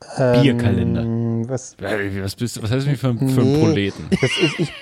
Was, 0.01 1.75
Äh, 1.81 2.23
Was, 2.23 2.35
bist, 2.35 2.57
du- 2.57 2.63
was 2.63 2.71
heißt 2.71 2.87
du 2.87 2.95
für, 2.97 3.07
ein- 3.09 3.17
für 3.17 3.41
Nee. 3.41 3.53
einen 3.55 3.59
Proleten? 3.61 4.07
das 4.09 4.31
ist, 4.41 4.59
ich, 4.59 4.73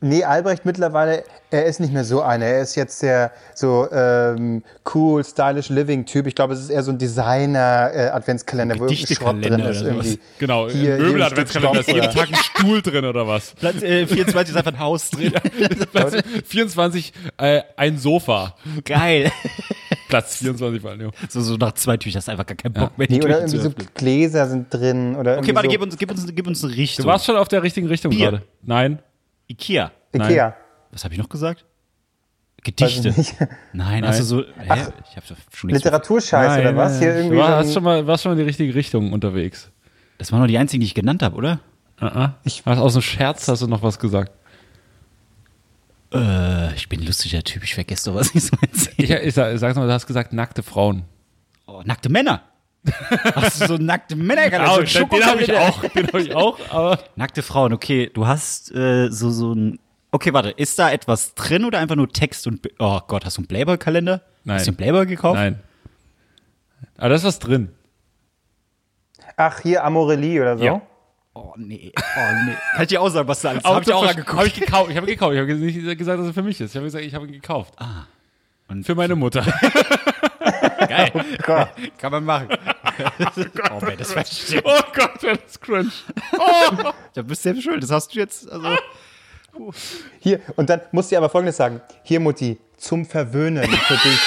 nee, 0.00 0.24
Albrecht 0.24 0.64
mittlerweile, 0.64 1.24
er 1.50 1.64
ist 1.66 1.80
nicht 1.80 1.92
mehr 1.92 2.04
so 2.04 2.22
einer. 2.22 2.44
Er 2.46 2.62
ist 2.62 2.74
jetzt 2.76 3.02
der 3.02 3.30
so 3.54 3.88
ähm, 3.92 4.62
cool, 4.94 5.24
stylish 5.24 5.68
Living-Typ. 5.68 6.26
Ich 6.26 6.34
glaube, 6.34 6.54
es 6.54 6.60
ist 6.60 6.70
eher 6.70 6.82
so 6.82 6.90
ein 6.92 6.98
Designer-Adventskalender, 6.98 8.78
wo 8.78 8.86
irgendwie 8.86 9.14
Schrott 9.14 9.44
drin 9.44 9.60
ist. 9.60 9.82
Irgendwie. 9.82 10.18
Genau, 10.38 10.68
Hier, 10.68 10.94
ein 10.94 11.02
Möbel-Adventskalender 11.02 11.80
ist 11.80 11.88
jeden 11.92 12.10
Tag 12.10 12.28
ein 12.28 12.34
Stuhl 12.58 12.82
drin 12.82 13.04
oder 13.04 13.26
was? 13.26 13.52
Platz 13.54 13.82
äh, 13.82 14.06
24 14.06 14.50
ist 14.50 14.56
einfach 14.56 14.72
ein 14.72 14.78
Haus 14.78 15.10
drin. 15.10 15.32
Platz 15.92 16.14
24, 16.46 17.12
äh, 17.38 17.62
ein 17.76 17.98
Sofa. 17.98 18.56
Geil. 18.84 19.30
Platz 20.12 20.36
24 20.36 20.80
vor 20.82 20.90
allem. 20.90 21.00
ja. 21.00 21.10
So, 21.28 21.40
so 21.40 21.56
nach 21.56 21.72
zwei 21.72 21.96
Türchen 21.96 22.18
hast 22.18 22.28
du 22.28 22.32
einfach 22.32 22.46
gar 22.46 22.56
keinen 22.56 22.72
Bock 22.74 22.96
mehr, 22.98 23.06
die 23.06 23.14
Nee, 23.18 23.24
oder 23.24 23.40
irgendwie 23.40 23.58
so. 23.58 23.72
Gläser 23.94 24.46
sind 24.48 24.72
drin. 24.72 25.16
Oder 25.16 25.38
Okay, 25.38 25.54
warte, 25.54 25.68
so 25.68 25.72
gib 25.72 25.82
uns, 25.82 25.96
gib, 25.96 26.10
uns, 26.10 26.26
gib 26.34 26.46
uns 26.46 26.64
eine 26.64 26.74
Richtung. 26.76 27.04
Du 27.04 27.08
warst 27.08 27.24
schon 27.24 27.36
auf 27.36 27.48
der 27.48 27.62
richtigen 27.62 27.88
Richtung 27.88 28.10
Bier. 28.10 28.30
gerade. 28.30 28.42
Nein. 28.62 28.98
Ikea. 29.48 29.90
Ikea. 30.14 30.54
Was 30.90 31.04
habe 31.04 31.14
ich 31.14 31.20
noch 31.20 31.28
gesagt? 31.28 31.64
Ich 32.58 32.64
Gedichte. 32.64 33.12
Nein, 33.72 34.02
du 34.02 34.24
so. 34.24 34.42
Hä? 34.42 34.44
Ich 35.10 35.16
habe 35.16 35.26
schon 35.26 35.68
nichts 35.68 35.84
Literaturscheiß 35.84 36.60
oder 36.60 36.76
was? 36.76 36.98
Hier 36.98 37.16
irgendwie 37.16 37.36
du 37.36 37.42
warst 37.42 37.72
schon, 37.74 37.82
mal, 37.82 38.06
warst 38.06 38.22
schon 38.22 38.30
mal 38.30 38.34
in 38.34 38.44
die 38.44 38.48
richtige 38.48 38.74
Richtung 38.74 39.12
unterwegs. 39.12 39.70
Das 40.18 40.30
waren 40.30 40.38
nur 40.38 40.48
die 40.48 40.58
einzigen, 40.58 40.80
die 40.80 40.86
ich 40.86 40.94
genannt 40.94 41.22
habe, 41.22 41.34
oder? 41.36 41.60
Ich 42.44 42.62
hast 42.66 42.78
aus 42.78 42.92
dem 42.92 43.02
Scherz 43.02 43.48
hast 43.48 43.62
du 43.62 43.66
noch 43.66 43.82
was 43.82 43.98
gesagt. 43.98 44.32
Äh, 46.14 46.74
ich 46.74 46.88
bin 46.88 47.00
ein 47.00 47.06
lustiger 47.06 47.42
Typ, 47.42 47.64
ich 47.64 47.74
vergesse 47.74 48.10
doch, 48.10 48.16
was 48.18 48.34
ich 48.34 48.44
so 48.44 48.56
erzähle. 48.60 48.94
Ich, 48.96 49.10
ich, 49.28 49.34
sag- 49.34 49.56
sag's 49.58 49.76
mal, 49.76 49.86
du 49.86 49.92
hast 49.92 50.06
gesagt 50.06 50.32
nackte 50.32 50.62
Frauen. 50.62 51.04
Oh, 51.66 51.82
nackte 51.84 52.08
Männer. 52.08 52.42
Hast 53.34 53.60
du 53.62 53.66
so 53.68 53.76
nackte 53.76 54.16
Männer 54.16 54.42
Ah, 54.60 54.74
so 54.74 54.82
den 54.82 55.08
den 55.08 55.24
habe 55.26 55.42
ich 55.42 55.52
auch, 55.56 55.80
den 55.84 56.06
habe 56.08 56.20
ich 56.22 56.34
auch, 56.34 56.58
aber 56.70 56.98
Nackte 57.14 57.42
Frauen, 57.42 57.72
okay. 57.72 58.10
Du 58.12 58.26
hast 58.26 58.74
äh, 58.74 59.08
so, 59.10 59.30
so 59.30 59.52
ein. 59.54 59.78
Okay, 60.10 60.32
warte, 60.32 60.50
ist 60.50 60.78
da 60.78 60.90
etwas 60.90 61.34
drin 61.34 61.64
oder 61.64 61.78
einfach 61.78 61.94
nur 61.96 62.08
Text 62.08 62.46
und. 62.48 62.68
Oh 62.80 63.00
Gott, 63.06 63.24
hast 63.24 63.36
du 63.36 63.40
einen 63.42 63.46
Playboy-Kalender? 63.48 64.22
Nein. 64.44 64.56
Hast 64.56 64.66
du 64.66 64.70
einen 64.70 64.76
Playboy 64.76 65.06
gekauft? 65.06 65.36
nein. 65.36 65.60
Aber 66.98 67.10
da 67.10 67.14
ist 67.14 67.24
was 67.24 67.38
drin. 67.38 67.70
Ach, 69.36 69.60
hier 69.60 69.84
Amorelie 69.84 70.40
oder 70.40 70.58
so. 70.58 70.64
Ja. 70.64 70.82
Oh 71.34 71.54
nee, 71.56 71.92
oh 71.96 72.32
nee. 72.44 72.54
Kann 72.74 72.82
ich 72.82 72.88
dir 72.88 73.00
auch 73.00 73.08
sagen, 73.08 73.26
was 73.26 73.40
da 73.40 73.50
alles 73.50 73.64
Hab 73.64 73.82
ich 73.82 73.92
auch 73.92 74.06
angeguckt. 74.06 74.36
Habe 74.36 74.46
ich 74.46 74.54
gekauft. 74.54 74.90
Ich 74.90 74.96
habe 74.96 75.06
gekauft. 75.06 75.32
Ich 75.34 75.40
habe 75.40 75.54
nicht 75.54 75.98
gesagt, 75.98 76.20
dass 76.20 76.26
es 76.26 76.34
für 76.34 76.42
mich 76.42 76.60
ist. 76.60 76.70
Ich 76.70 76.76
habe 76.76 76.84
gesagt, 76.84 77.04
ich 77.04 77.14
habe 77.14 77.26
ihn 77.26 77.32
gekauft. 77.32 77.74
Und 78.68 78.84
Für 78.84 78.94
meine 78.94 79.16
Mutter. 79.16 79.42
Geil. 80.88 81.12
Kann 81.96 82.12
man 82.12 82.24
machen. 82.24 82.48
oh, 82.50 83.80
wer 83.80 83.96
das 83.96 84.12
versteht. 84.12 84.62
Oh 84.64 84.80
Gott, 84.94 85.22
das 85.22 85.38
ist 85.46 85.60
cringe. 85.60 85.90
Da 87.14 87.22
bist 87.22 87.44
du 87.44 87.48
selbst 87.50 87.62
schuld. 87.62 87.82
Das 87.82 87.90
hast 87.90 88.14
du 88.14 88.18
jetzt. 88.18 88.50
Also, 88.50 88.76
Hier, 90.20 90.40
und 90.56 90.68
dann 90.68 90.82
musst 90.92 91.12
du 91.12 91.16
aber 91.16 91.28
Folgendes 91.30 91.56
sagen. 91.56 91.80
Hier, 92.02 92.20
Mutti, 92.20 92.58
zum 92.76 93.06
Verwöhnen 93.06 93.64
für 93.64 93.96
dich. 93.96 94.20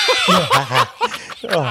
oh. 1.54 1.68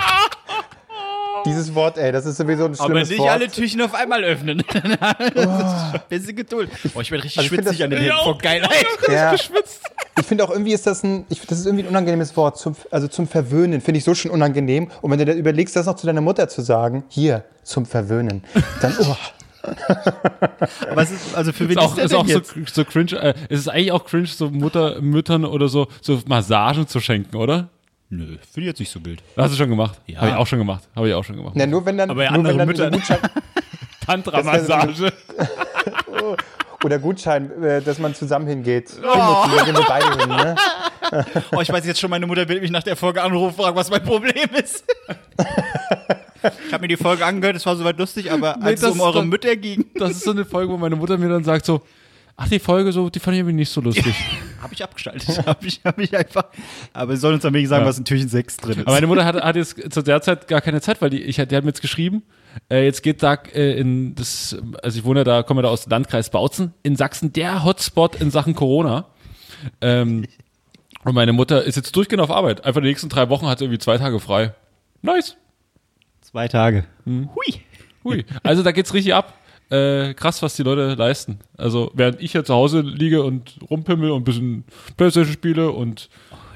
Dieses 1.44 1.74
Wort, 1.74 1.98
ey, 1.98 2.10
das 2.12 2.26
ist 2.26 2.36
sowieso 2.38 2.64
ein 2.64 2.74
aber 2.74 2.84
schlimmes 2.84 3.10
nicht 3.10 3.18
Wort. 3.18 3.30
alle 3.30 3.48
Türchen 3.48 3.82
auf 3.82 3.94
einmal 3.94 4.24
öffnen. 4.24 4.62
oh. 5.36 5.98
Bisschen 6.08 6.36
Geduld. 6.36 6.70
Oh, 6.94 7.00
ich 7.00 7.10
werde 7.10 7.24
richtig 7.24 7.38
Also 7.38 7.54
schwitzig 7.54 7.82
an 7.84 7.90
den 7.90 7.98
Händen 8.00 8.16
Ja, 8.16 8.22
vor 8.24 8.38
Geilheit. 8.38 8.86
Ja. 9.10 9.34
Ich 9.34 10.26
finde 10.26 10.44
auch 10.44 10.50
irgendwie 10.50 10.72
ist 10.72 10.86
das 10.86 11.02
ein, 11.02 11.26
ich, 11.28 11.40
das 11.46 11.58
ist 11.58 11.66
irgendwie 11.66 11.84
ein 11.84 11.88
unangenehmes 11.88 12.36
Wort. 12.36 12.56
Zum, 12.56 12.76
also 12.90 13.08
zum 13.08 13.26
Verwöhnen 13.26 13.80
finde 13.80 13.98
ich 13.98 14.04
so 14.04 14.14
schon 14.14 14.30
unangenehm. 14.30 14.88
Und 15.02 15.10
wenn 15.10 15.18
du 15.18 15.24
dir 15.26 15.34
überlegst, 15.34 15.76
das 15.76 15.86
noch 15.86 15.96
zu 15.96 16.06
deiner 16.06 16.20
Mutter 16.20 16.48
zu 16.48 16.62
sagen, 16.62 17.04
hier, 17.08 17.44
zum 17.62 17.84
Verwöhnen, 17.86 18.42
dann, 18.80 18.94
oh, 19.00 19.16
Aber 20.90 21.02
es 21.02 21.10
ist, 21.10 21.34
also 21.34 21.52
für 21.52 21.68
wen 21.68 21.78
Ist 21.78 21.78
auch, 21.78 21.96
ist 21.96 22.04
ist 22.04 22.10
der 22.10 22.18
auch 22.18 22.26
denn 22.26 22.42
so, 22.44 22.60
jetzt? 22.60 22.74
so 22.74 22.84
cringe. 22.84 23.12
Äh, 23.12 23.34
es 23.48 23.60
ist 23.60 23.68
eigentlich 23.68 23.92
auch 23.92 24.04
cringe, 24.04 24.26
so 24.26 24.50
Mutter, 24.50 25.00
Müttern 25.00 25.44
oder 25.44 25.68
so, 25.68 25.88
so 26.02 26.20
Massagen 26.26 26.86
zu 26.86 27.00
schenken, 27.00 27.36
oder? 27.36 27.68
Nö, 28.10 28.26
finde 28.26 28.60
ich 28.60 28.66
jetzt 28.66 28.78
nicht 28.80 28.90
so 28.92 29.04
wild. 29.04 29.22
Hast 29.36 29.52
du 29.54 29.56
schon 29.56 29.70
gemacht? 29.70 30.00
Ja. 30.06 30.20
Habe 30.20 30.30
ich 30.30 30.36
auch 30.36 30.46
schon 30.46 30.58
gemacht. 30.58 30.84
Habe 30.94 31.08
ich 31.08 31.14
auch 31.14 31.24
schon 31.24 31.36
gemacht. 31.36 31.54
na, 31.56 31.66
nur 31.66 31.84
wenn 31.86 31.98
dann, 31.98 32.10
Aber 32.10 32.22
ja, 32.22 32.30
nur 32.36 32.44
wenn 32.44 32.60
andere 32.60 32.90
dann 32.90 32.90
Mütter- 32.90 32.90
Gutschein, 32.90 33.18
Tantra-Massage. 34.06 35.12
oder 36.84 36.98
Gutschein, 36.98 37.50
äh, 37.62 37.80
dass 37.82 37.98
man 37.98 38.14
zusammen 38.14 38.46
hingeht. 38.46 38.90
Oh. 39.02 39.04
Da 39.04 39.64
gehen 39.64 39.74
wir 39.74 39.84
beide 39.86 40.18
hin, 40.18 40.28
ne? 40.28 40.54
Oh, 41.52 41.60
ich 41.60 41.70
weiß 41.70 41.86
jetzt 41.86 42.00
schon, 42.00 42.10
meine 42.10 42.26
Mutter 42.26 42.48
will 42.48 42.60
mich 42.60 42.70
nach 42.72 42.82
der 42.82 42.96
Folge 42.96 43.22
anrufen, 43.22 43.54
fragen, 43.54 43.76
was 43.76 43.88
mein 43.90 44.02
Problem 44.02 44.48
ist. 44.60 44.84
ich 46.66 46.72
habe 46.72 46.80
mir 46.82 46.88
die 46.88 46.96
Folge 46.96 47.24
angehört, 47.24 47.56
es 47.56 47.64
war 47.66 47.76
soweit 47.76 47.98
lustig, 47.98 48.32
aber 48.32 48.60
als 48.60 48.80
es 48.80 48.88
das 48.88 48.92
um 48.94 49.00
eure 49.00 49.20
doch- 49.20 49.24
Mütter 49.24 49.54
ging, 49.54 49.84
Das 49.94 50.10
ist 50.12 50.24
so 50.24 50.32
eine 50.32 50.44
Folge, 50.44 50.72
wo 50.72 50.76
meine 50.76 50.96
Mutter 50.96 51.16
mir 51.16 51.28
dann 51.28 51.44
sagt 51.44 51.66
so, 51.66 51.82
ach, 52.36 52.48
die 52.48 52.58
Folge 52.58 52.90
so, 52.90 53.10
die 53.10 53.20
fand 53.20 53.34
ich 53.34 53.40
irgendwie 53.40 53.54
nicht 53.54 53.70
so 53.70 53.80
lustig. 53.80 54.14
Habe 54.64 54.74
ich 54.74 54.82
abgeschaltet. 54.82 55.28
habe 55.46 55.66
ich, 55.66 55.80
hab 55.84 55.98
ich 55.98 56.16
einfach. 56.16 56.46
Aber 56.92 57.14
sie 57.14 57.20
sollen 57.20 57.34
uns 57.34 57.42
dann 57.42 57.54
wenigstens 57.54 57.70
sagen, 57.70 57.84
Ja. 57.84 57.88
was 57.88 57.98
in 57.98 58.04
Türchen 58.04 58.28
6 58.28 58.56
drin 58.56 58.78
ist. 58.78 58.86
Aber 58.86 58.92
meine 58.92 59.06
Mutter 59.06 59.24
hat, 59.24 59.36
hat 59.36 59.56
jetzt 59.56 59.92
zu 59.92 60.02
der 60.02 60.20
Zeit 60.22 60.48
gar 60.48 60.60
keine 60.60 60.80
Zeit, 60.80 61.00
weil 61.00 61.10
die, 61.10 61.22
ich, 61.22 61.36
die 61.36 61.42
hat 61.42 61.50
mir 61.64 61.70
jetzt 61.70 61.82
geschrieben, 61.82 62.22
äh, 62.70 62.84
jetzt 62.84 63.02
geht 63.02 63.22
da 63.22 63.34
äh, 63.34 63.78
in 63.78 64.14
das, 64.14 64.56
also 64.82 64.98
ich 64.98 65.04
wohne 65.04 65.22
da, 65.22 65.42
komme 65.42 65.62
da 65.62 65.68
aus 65.68 65.84
dem 65.84 65.90
Landkreis 65.90 66.30
Bautzen, 66.30 66.74
in 66.82 66.96
Sachsen 66.96 67.32
der 67.32 67.64
Hotspot 67.64 68.16
in 68.20 68.30
Sachen 68.30 68.54
Corona. 68.54 69.06
Ähm, 69.80 70.26
und 71.04 71.14
meine 71.14 71.32
Mutter 71.32 71.62
ist 71.62 71.76
jetzt 71.76 71.94
durchgehend 71.94 72.22
auf 72.22 72.30
Arbeit. 72.30 72.64
Einfach 72.64 72.80
die 72.80 72.88
nächsten 72.88 73.08
drei 73.08 73.28
Wochen 73.28 73.46
hat 73.46 73.58
sie 73.58 73.64
irgendwie 73.66 73.78
zwei 73.78 73.98
Tage 73.98 74.18
frei. 74.18 74.54
Nice. 75.02 75.36
Zwei 76.22 76.48
Tage. 76.48 76.84
Hm. 77.04 77.28
Hui. 77.34 77.60
Hui. 78.02 78.24
Also 78.42 78.62
da 78.62 78.72
geht's 78.72 78.94
richtig 78.94 79.14
ab. 79.14 79.34
Äh, 79.70 80.14
krass, 80.14 80.42
was 80.42 80.54
die 80.56 80.62
Leute 80.62 80.94
leisten. 80.94 81.38
Also 81.56 81.90
während 81.94 82.20
ich 82.20 82.32
hier 82.32 82.44
zu 82.44 82.54
Hause 82.54 82.80
liege 82.80 83.22
und 83.22 83.58
rumpimmel 83.70 84.10
und 84.10 84.22
ein 84.22 84.24
bisschen 84.24 84.64
Playstation 84.96 85.32
spiele 85.32 85.70
und, 85.70 86.08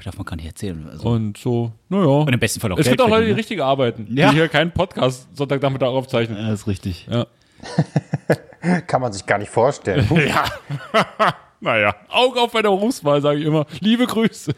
Darf 0.05 0.15
man 0.17 0.25
gar 0.25 0.37
nicht 0.37 0.45
erzählen. 0.47 0.87
Also. 0.89 1.09
und 1.09 1.37
so, 1.37 1.71
naja. 1.89 2.05
Und 2.05 2.31
im 2.33 2.39
besten 2.39 2.59
Fall 2.61 2.71
auch 2.71 2.77
es 2.77 2.85
Geld 2.85 2.97
gibt 2.97 3.05
auch 3.05 3.09
Leute, 3.09 3.25
die 3.25 3.31
ne? 3.31 3.37
richtig 3.37 3.61
arbeiten, 3.61 4.07
Ja. 4.11 4.29
die 4.29 4.37
hier 4.37 4.47
keinen 4.47 4.71
Podcast 4.71 5.27
Sonntagnachmittag 5.35 5.87
aufzeichnen. 5.89 6.37
Ja, 6.37 6.53
ist 6.53 6.67
richtig. 6.67 7.07
Ja. 7.11 7.27
Kann 8.87 9.01
man 9.01 9.11
sich 9.11 9.25
gar 9.25 9.37
nicht 9.37 9.49
vorstellen. 9.51 10.07
Ja. 10.27 10.45
naja, 11.59 11.95
Auge 12.07 12.39
auf 12.39 12.51
bei 12.53 12.61
der 12.61 12.69
Berufswahl, 12.69 13.21
sage 13.21 13.39
ich 13.39 13.45
immer. 13.45 13.65
Liebe 13.81 14.05
Grüße. 14.05 14.53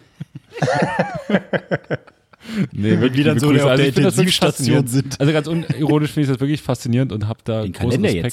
Nee, 2.71 2.89
wirklich 2.99 3.11
die 3.13 3.23
dann 3.23 3.39
so 3.39 3.49
auf 3.49 3.53
der 3.55 3.79
ich 3.79 3.93
finde 3.93 4.01
das 4.03 4.17
wirklich 4.17 4.35
Intensivstation 4.41 4.77
faszinierend. 4.85 4.89
sind. 4.89 5.19
Also 5.19 5.33
ganz 5.33 5.47
unironisch 5.47 6.11
finde 6.11 6.25
ich 6.27 6.33
das 6.33 6.39
wirklich 6.39 6.61
faszinierend 6.61 7.11
und 7.11 7.27
habe 7.27 7.39
da 7.43 7.63
Den 7.63 7.73
großen 7.73 7.89
Kalender 8.01 8.09
Respekt. 8.09 8.23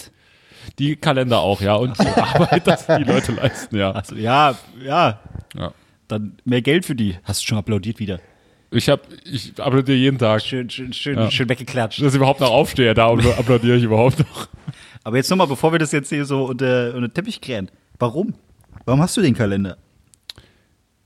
jetzt. 0.66 0.78
Die 0.78 0.96
Kalender 0.96 1.38
auch, 1.40 1.60
ja. 1.60 1.74
Und 1.76 1.98
die 1.98 2.06
Arbeit, 2.06 2.66
dass 2.66 2.86
die 2.86 3.04
Leute 3.04 3.32
leisten, 3.32 3.76
ja. 3.76 3.90
Also, 3.92 4.14
ja, 4.16 4.56
ja. 4.84 5.20
ja. 5.56 5.72
Dann 6.08 6.34
mehr 6.44 6.62
Geld 6.62 6.84
für 6.84 6.94
die. 6.94 7.16
Hast 7.24 7.42
du 7.42 7.46
schon 7.48 7.58
applaudiert 7.58 7.98
wieder. 7.98 8.20
Ich 8.70 8.88
habe, 8.90 9.00
ich 9.24 9.58
applaudiere 9.58 9.96
jeden 9.96 10.18
Tag. 10.18 10.42
Schön, 10.42 10.68
schön, 10.68 10.92
schön, 10.92 11.16
Ja. 11.18 11.30
schön 11.30 11.48
weggeklatscht. 11.48 12.02
Dass 12.02 12.12
ich 12.12 12.16
überhaupt 12.16 12.40
noch 12.40 12.50
aufstehe, 12.50 12.92
da 12.92 13.08
applaudiere 13.10 13.76
ich 13.78 13.84
überhaupt 13.84 14.18
noch. 14.18 14.48
Aber 15.04 15.16
jetzt 15.16 15.30
nochmal, 15.30 15.46
bevor 15.46 15.72
wir 15.72 15.78
das 15.78 15.92
jetzt 15.92 16.10
hier 16.10 16.26
so 16.26 16.44
unter, 16.44 16.88
unter 16.94 17.08
den 17.08 17.14
Teppich 17.14 17.40
krähen. 17.40 17.70
Warum? 17.98 18.34
Warum 18.84 19.00
hast 19.00 19.16
du 19.16 19.22
den 19.22 19.34
Kalender? 19.34 19.78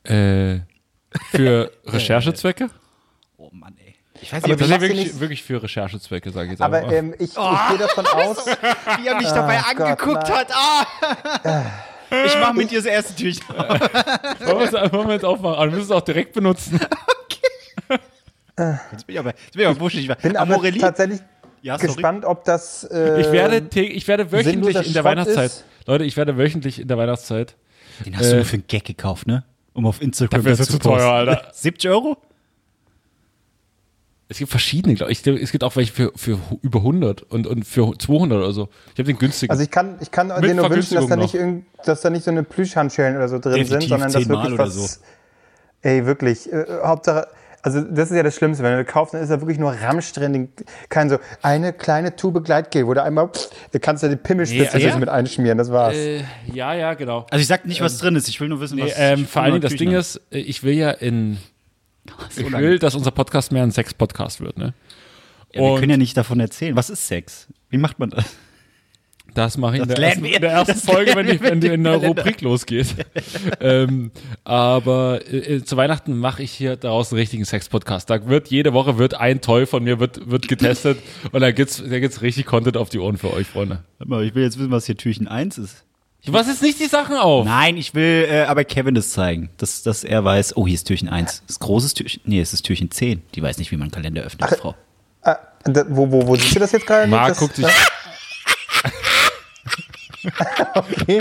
Äh, 0.05 0.61
für 1.31 1.71
Recherchezwecke? 1.87 2.69
Oh. 4.23 4.25
Ich 4.25 4.33
weiß 4.33 4.45
Aber 4.45 4.55
nicht, 4.55 4.59
wie 4.61 4.69
Das 4.69 4.77
ist 4.77 4.81
wirklich, 4.83 5.07
nicht- 5.07 5.21
wirklich 5.21 5.43
für 5.43 5.63
Recherchezwecke, 5.63 6.31
sage 6.31 6.47
ich 6.47 6.51
jetzt 6.53 6.61
Aber 6.63 6.77
einfach. 6.79 6.93
ähm, 6.93 7.15
ich, 7.19 7.31
ich 7.31 7.35
gehe 7.35 7.79
davon 7.79 8.07
aus, 8.15 8.47
wie 8.47 9.07
er 9.07 9.17
mich 9.17 9.29
dabei 9.29 9.59
Ah, 9.59 9.73
Gott, 9.75 9.87
angeguckt 9.89 10.29
nein. 10.29 10.39
hat. 10.39 10.49
Ah. 10.55 11.63
Ich 12.27 12.39
mache 12.39 12.55
mit 12.55 12.71
dir 12.71 12.77
das 12.79 12.85
erste 12.87 13.15
Türchen. 13.15 13.43
wollen, 13.49 15.07
wir 15.09 15.15
jetzt 15.15 15.25
aufmachen? 15.25 15.57
Aber 15.57 15.65
wir 15.65 15.71
müssen 15.73 15.85
es 15.85 15.91
auch 15.91 16.03
direkt 16.03 16.35
benutzen. 16.35 16.79
Jetzt 18.93 19.07
bin 19.07 19.15
ich 19.15 19.19
aber, 19.19 19.31
jetzt 19.31 19.53
bin 19.53 19.63
ich 19.63 19.67
aber 19.67 19.81
wuschig. 19.81 20.07
bin 20.09 20.37
aber 20.37 20.55
Amorelie? 20.55 20.79
tatsächlich 20.81 21.21
Ja, 21.63 21.79
gespannt, 21.79 22.27
ob 22.27 22.45
das. 22.45 22.85
Äh, 22.85 23.23
Ich 23.23 23.33
werde, 23.33 23.67
ich 23.81 24.07
werde 24.07 24.31
wöchentlich 24.31 24.77
in 24.77 24.83
der 24.83 24.93
Schrott 24.93 25.05
Weihnachtszeit. 25.05 25.47
ist. 25.47 25.65
Leute, 25.87 26.05
ich 26.05 26.17
werde 26.19 26.37
wöchentlich 26.37 26.79
in 26.79 26.87
der 26.87 26.99
Weihnachtszeit. 26.99 27.57
Den 28.05 28.17
hast 28.17 28.31
du 28.31 28.37
nur 28.37 28.45
für 28.45 28.55
einen 28.55 28.67
Gag 28.69 28.85
gekauft, 28.85 29.27
ne? 29.27 29.45
Um 29.73 29.87
auf 29.87 30.03
Instagram 30.03 30.41
Dafür 30.43 30.53
ist 30.53 30.59
das 30.61 30.69
er 30.69 30.73
zu 30.73 30.79
teuer, 30.81 31.11
Alter. 31.11 31.49
70 31.53 31.91
Euro? 31.91 32.19
Es 34.33 34.39
gibt 34.39 34.51
verschiedene, 34.51 34.95
glaube 34.95 35.13
ich. 35.13 35.27
Es 35.27 35.53
gibt 35.53 35.63
auch 35.63 35.77
welche 35.77 35.93
für, 35.93 36.13
für 36.17 36.39
über 36.63 36.79
100 36.79 37.21
und, 37.23 37.47
und 37.47 37.65
für 37.67 37.93
200 37.99 38.39
oder 38.39 38.53
so. 38.53 38.71
Ich 38.95 38.99
habe 38.99 39.05
den 39.05 39.19
günstigen. 39.19 39.51
Also 39.51 39.63
ich 39.63 39.71
kann, 39.71 39.97
ich 40.01 40.11
kann 40.11 40.29
Mit 40.29 40.45
dir 40.45 40.55
nur 40.55 40.71
wünschen, 40.71 40.95
dass 40.95 41.07
da, 41.07 41.17
nicht 41.17 41.35
irgend, 41.35 41.67
dass 41.85 42.01
da 42.01 42.09
nicht 42.09 42.25
so 42.25 42.31
eine 42.31 42.43
Plüschhandschellen 42.43 43.17
oder 43.17 43.29
so 43.29 43.39
drin 43.39 43.57
Definitiv 43.57 43.91
sind, 43.91 43.99
sondern 44.01 44.13
dass 44.13 44.29
wirklich 44.29 44.59
was. 44.59 44.75
so. 44.75 45.01
Ey, 45.83 46.07
wirklich. 46.07 46.51
Äh, 46.51 46.65
Hauptsache, 46.83 47.29
also 47.61 47.83
das 47.83 48.11
ist 48.11 48.17
ja 48.17 48.23
das 48.23 48.35
Schlimmste, 48.35 48.65
wenn 48.65 48.77
du 48.77 48.85
kaufst, 48.87 49.13
dann 49.13 49.21
ist 49.23 49.29
da 49.29 49.39
wirklich 49.41 49.59
nur 49.59 49.73
Ramsch 49.73 50.13
drin, 50.13 50.49
kein 50.89 51.11
so 51.11 51.19
eine 51.43 51.75
kleine 51.75 52.17
Tube 52.17 52.43
Gleitgel, 52.43 52.87
wo 52.87 52.95
du 52.95 53.03
einmal, 53.03 53.29
pff, 53.29 53.51
da 53.73 53.79
kannst 53.79 54.03
du 54.03 54.09
die 54.09 54.17
Pimmelspitze 54.17 54.79
Ja, 54.79 54.89
ja. 54.89 54.97
mit 54.97 55.11
einschmieren, 55.11 55.59
das 55.59 55.71
war's. 55.71 55.95
äh, 55.95 56.23
ja, 56.53 56.73
ja, 56.75 56.95
genau. 56.95 57.27
Also 57.31 57.43
ich 57.43 57.47
sag 57.47 57.67
nicht, 57.67 57.83
was 57.83 57.99
drin 57.99 58.17
ist. 58.17 58.29
Ich 58.29 58.41
will 58.41 58.49
nur 58.49 58.61
wissen, 58.61 58.77
Nee, 58.77 58.85
was. 58.85 58.95
ähm, 58.97 59.21
ich 59.21 59.29
vor 59.29 59.43
allen 59.43 59.53
Dingen, 59.53 59.63
das 59.63 59.75
Ding 59.75 59.93
ist, 59.93 60.21
äh, 60.33 60.39
ich 60.39 60.63
will 60.63 60.75
ja 60.75 60.91
in. 60.91 61.37
Haben. 62.11 62.29
Ich 62.37 62.53
will, 62.53 62.79
dass 62.79 62.95
unser 62.95 63.11
Podcast 63.11 63.53
mehr 63.53 63.63
ein 63.63 63.71
Sex-Podcast 63.71 64.41
wird, 64.41 64.59
ne? 64.59 64.75
Ja, 65.53 65.61
wir 65.61 65.79
können 65.79 65.91
ja 65.91 65.97
nicht 65.97 66.17
davon 66.17 66.41
erzählen. 66.41 66.75
Was 66.77 66.91
ist 66.91 67.07
Sex? 67.07 67.49
Wie 67.69 67.77
macht 67.77 67.99
man 67.99 68.11
das? 68.11 68.25
Das 69.35 69.57
mache 69.57 69.77
ich 69.77 69.83
in 69.83 69.89
Das 69.89 69.97
der, 69.97 70.09
ersten, 70.09 70.25
in 70.25 70.41
der 70.41 70.51
ersten 70.53 70.75
Folge, 70.75 71.15
wenn, 71.17 71.27
wir 71.27 71.41
wenn 71.41 71.61
der 71.61 71.71
Kalender. 71.71 72.07
Rubrik 72.07 72.43
losgeht. 72.43 72.95
ähm, 73.61 74.11
aber 74.45 75.21
äh, 75.27 75.57
äh, 75.57 75.65
zu 75.65 75.77
Weihnachten 75.77 76.19
mache 76.19 76.43
ich 76.43 76.53
hier 76.53 76.77
daraus 76.77 77.13
einen 77.13 77.21
richtigen 77.21 77.45
Sex-Podcast. 77.45 78.11
Da 78.11 78.27
wird 78.29 78.49
jede 78.49 78.75
Woche 78.75 78.99
wird 78.99 79.15
ein 79.15 79.41
Toy 79.41 79.65
von 79.65 79.85
mir 79.85 80.01
wird, 80.01 80.31
wird 80.31 80.49
getestet 80.49 80.99
und 81.33 81.41
da 81.41 81.51
gibt's 81.51 81.83
da 81.83 81.99
gibt's 81.99 82.21
richtig 82.21 82.45
Content 82.47 82.77
auf 82.77 82.91
die 82.91 82.99
Ohren 82.99 83.17
für 83.17 83.33
euch, 83.33 83.47
Freunde. 83.47 83.85
Warte 83.99 84.11
mal, 84.11 84.25
ich 84.25 84.35
will 84.35 84.43
jetzt 84.43 84.59
wissen, 84.59 84.71
was 84.71 84.85
hier 84.87 84.97
Türchen 84.97 85.29
1 85.29 85.59
ist. 85.59 85.85
Du 86.25 86.31
machst 86.31 86.49
jetzt 86.49 86.63
nicht 86.63 86.79
die 86.79 86.87
Sachen 86.87 87.17
auf. 87.17 87.45
Nein, 87.45 87.77
ich 87.77 87.95
will 87.95 88.27
äh, 88.31 88.43
aber 88.43 88.65
Kevin 88.65 88.95
das 88.95 89.11
zeigen, 89.11 89.51
dass, 89.57 89.83
dass 89.83 90.05
er 90.05 90.25
weiß, 90.25 90.57
oh, 90.57 90.67
hier 90.67 90.75
ist 90.77 90.85
Türchen 90.85 91.09
1. 91.09 91.43
Das 91.49 91.59
großes 91.59 91.95
Türchen, 91.95 92.23
nee, 92.25 92.41
es 92.41 92.53
ist 92.53 92.63
Türchen 92.63 92.91
10. 92.93 93.23
Die 93.35 93.43
weiß 93.43 93.59
nicht, 93.59 93.73
wie 93.73 93.77
man 93.77 93.87
einen 93.87 93.91
Kalender 93.91 94.23
öffnet, 94.23 94.49
die 94.51 94.55
Frau. 94.57 94.77
Ah, 95.23 95.37
da, 95.65 95.85
wo, 95.89 96.11
wo, 96.13 96.25
wo 96.29 96.37
siehst 96.37 96.55
du 96.55 96.61
das 96.61 96.71
jetzt 96.73 96.87
gerade? 96.87 97.09
Marc 97.09 97.37
guckt 97.39 97.59
dich. 97.59 97.67
Okay, 100.75 101.21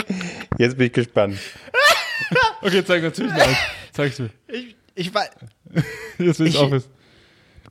jetzt 0.60 0.78
bin 0.78 0.86
ich 0.88 0.94
gespannt. 0.94 1.36
Okay, 2.62 2.86
zeig 2.86 3.02
natürlich 3.02 3.34
mal. 3.34 3.48
Zeig's 3.92 4.20
mir. 4.20 4.30
Ich, 4.48 4.76
ich 4.94 5.12
weiß. 5.14 5.32
Jetzt 6.20 6.40
will 6.40 6.46
ich 6.48 6.54
Ich- 6.54 6.60
auch 6.60 6.70
wissen. 6.70 6.90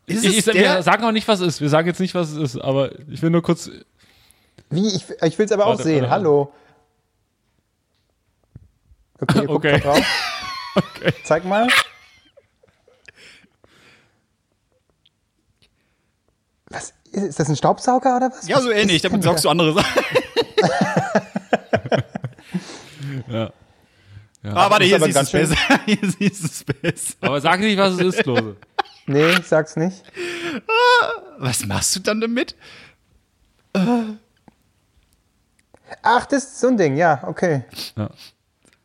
Ist 0.07 0.25
Ich, 0.25 0.38
es 0.38 0.47
ich, 0.49 0.55
wir 0.55 0.83
sagen 0.83 1.05
auch 1.05 1.12
nicht, 1.12 1.29
was 1.29 1.38
es 1.38 1.47
ist. 1.55 1.61
Wir 1.61 1.69
sagen 1.69 1.87
jetzt 1.87 2.01
nicht, 2.01 2.16
was 2.16 2.31
es 2.33 2.37
ist, 2.37 2.57
aber 2.61 2.90
ich 3.09 3.23
will 3.23 3.31
nur 3.31 3.43
kurz. 3.43 3.71
Wie? 4.71 4.88
Ich, 4.88 5.05
ich 5.23 5.38
will 5.38 5.47
es 5.47 5.53
aber 5.53 5.66
auch 5.66 5.71
Warte, 5.71 5.85
sehen. 5.85 6.01
warte. 6.03 6.11
Hallo. 6.11 6.53
Okay, 9.20 9.38
ihr 9.40 9.46
guckt 9.46 9.64
Okay. 9.66 9.80
da 9.80 9.92
drauf. 9.92 10.06
Zeig 11.24 11.44
mal. 11.44 11.68
Was? 16.68 16.92
Ist, 17.12 17.38
das 17.40 17.48
ein 17.48 17.56
Staubsauger 17.56 18.16
oder 18.16 18.30
was? 18.30 18.46
Ja, 18.46 18.61
so 18.61 18.70
ähnlich. 18.70 19.02
Damit 19.02 19.22
saugst 19.22 19.44
du 19.44 19.48
andere 19.48 19.74
Sachen. 19.74 20.04
Ja. 23.28 23.50
Ah, 24.42 24.70
warte, 24.70 24.85
ist 24.85 24.88
hier 24.88 24.96
aber 24.96 25.06
siehst 25.06 25.16
du 25.16 25.20
es 25.20 25.30
ganz 25.30 25.30
schön- 25.30 25.48
besser. 25.50 25.80
Hier 25.87 25.98
siehst 26.11 26.42
du 26.42 26.46
es 26.46 26.64
besser. 26.64 27.14
Aber 27.20 27.40
sag 27.40 27.61
nicht, 27.61 27.76
was 27.78 27.94
es 27.94 28.00
ist, 28.00 28.22
Klose. 28.22 28.56
Nee, 29.06 29.33
ich 29.33 29.46
sag's 29.46 29.76
nicht. 29.76 30.02
Was 31.38 31.64
machst 31.66 31.94
du 31.96 32.00
dann 32.00 32.20
damit? 32.20 32.54
Ach, 36.02 36.26
das 36.26 36.44
ist 36.44 36.61
so 36.61 36.68
ein 36.68 36.76
Ding, 36.76 36.96
ja, 36.96 37.22
okay. 37.26 37.64
Ja. 37.96 38.09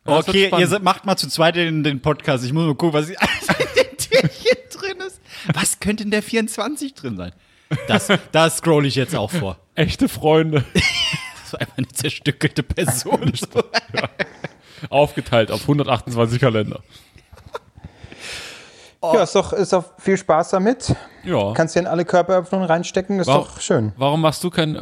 Okay, 0.06 0.50
ihr 0.58 0.78
macht 0.80 1.04
mal 1.04 1.16
zu 1.16 1.28
zweit 1.28 1.56
den, 1.56 1.82
den 1.82 2.00
Podcast. 2.00 2.44
Ich 2.44 2.52
muss 2.52 2.64
mal 2.64 2.74
gucken, 2.74 2.92
was 2.92 3.06
alles 3.16 3.48
in 3.48 3.84
den 3.84 3.96
Türchen 3.98 4.56
drin 4.72 5.06
ist. 5.06 5.20
Was 5.52 5.80
könnte 5.80 6.04
in 6.04 6.10
der 6.10 6.22
24 6.22 6.94
drin 6.94 7.16
sein? 7.16 7.32
Das, 7.88 8.08
das 8.32 8.58
scroll 8.58 8.86
ich 8.86 8.94
jetzt 8.94 9.16
auch 9.16 9.30
vor. 9.30 9.58
Echte 9.74 10.08
Freunde. 10.08 10.64
Das 11.42 11.52
war 11.52 11.60
einfach 11.60 11.78
eine 11.78 11.88
zerstückelte 11.88 12.62
Person. 12.62 13.32
So. 13.52 13.64
Aufgeteilt 14.90 15.50
auf 15.50 15.62
128 15.62 16.38
Kalender. 16.38 16.82
Ja, 19.14 19.22
ist 19.22 19.34
doch, 19.34 19.52
ist 19.52 19.72
doch 19.72 19.84
viel 19.98 20.16
Spaß 20.16 20.50
damit. 20.50 20.94
Ja. 21.24 21.52
Kannst 21.54 21.74
dir 21.74 21.80
in 21.80 21.86
alle 21.86 22.04
Körperöffnungen 22.04 22.66
reinstecken, 22.68 23.18
ist 23.18 23.26
Warum- 23.26 23.44
doch 23.44 23.60
schön. 23.60 23.92
Warum 23.96 24.20
machst 24.20 24.44
du 24.44 24.50
kein. 24.50 24.76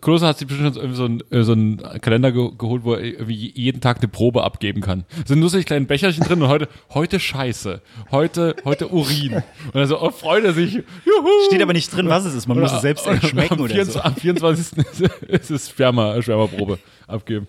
Klose 0.00 0.26
hat 0.26 0.38
sich 0.38 0.46
bestimmt 0.46 0.74
schon 0.74 0.82
irgendwie 0.82 0.96
so 0.96 1.04
einen, 1.04 1.20
äh, 1.30 1.42
so 1.42 1.52
einen 1.52 2.00
Kalender 2.02 2.32
ge 2.32 2.50
geholt, 2.58 2.84
wo 2.84 2.94
er 2.94 3.00
irgendwie 3.02 3.50
jeden 3.54 3.80
Tag 3.80 3.98
eine 3.98 4.08
Probe 4.08 4.44
abgeben 4.44 4.82
kann. 4.82 5.04
Es 5.22 5.28
sind 5.28 5.40
nur 5.40 5.48
solche 5.48 5.64
kleinen 5.64 5.86
Becherchen 5.86 6.22
drin 6.24 6.42
und 6.42 6.48
heute, 6.48 6.68
heute 6.92 7.18
Scheiße. 7.18 7.80
Heute, 8.10 8.56
heute 8.64 8.88
Urin. 8.88 9.34
Und 9.34 9.74
dann 9.74 9.86
so, 9.86 10.00
oh, 10.00 10.10
freut 10.10 10.44
er 10.44 10.52
sich. 10.52 10.74
Juhu. 10.74 11.28
Steht 11.46 11.62
aber 11.62 11.72
nicht 11.72 11.94
drin, 11.94 12.08
was 12.08 12.24
es 12.26 12.34
ist. 12.34 12.46
Man 12.46 12.60
muss 12.60 12.72
es 12.72 12.82
selbst 12.82 13.04
schmecken 13.04 13.54
am, 13.54 13.60
oder 13.60 13.74
24, 13.74 13.94
so. 13.94 14.00
am 14.02 14.14
24. 14.14 14.78
ist 15.28 15.50
es 15.50 15.68
Sperma, 15.70 16.20
Spermaprobe 16.20 16.78
abgeben. 17.06 17.46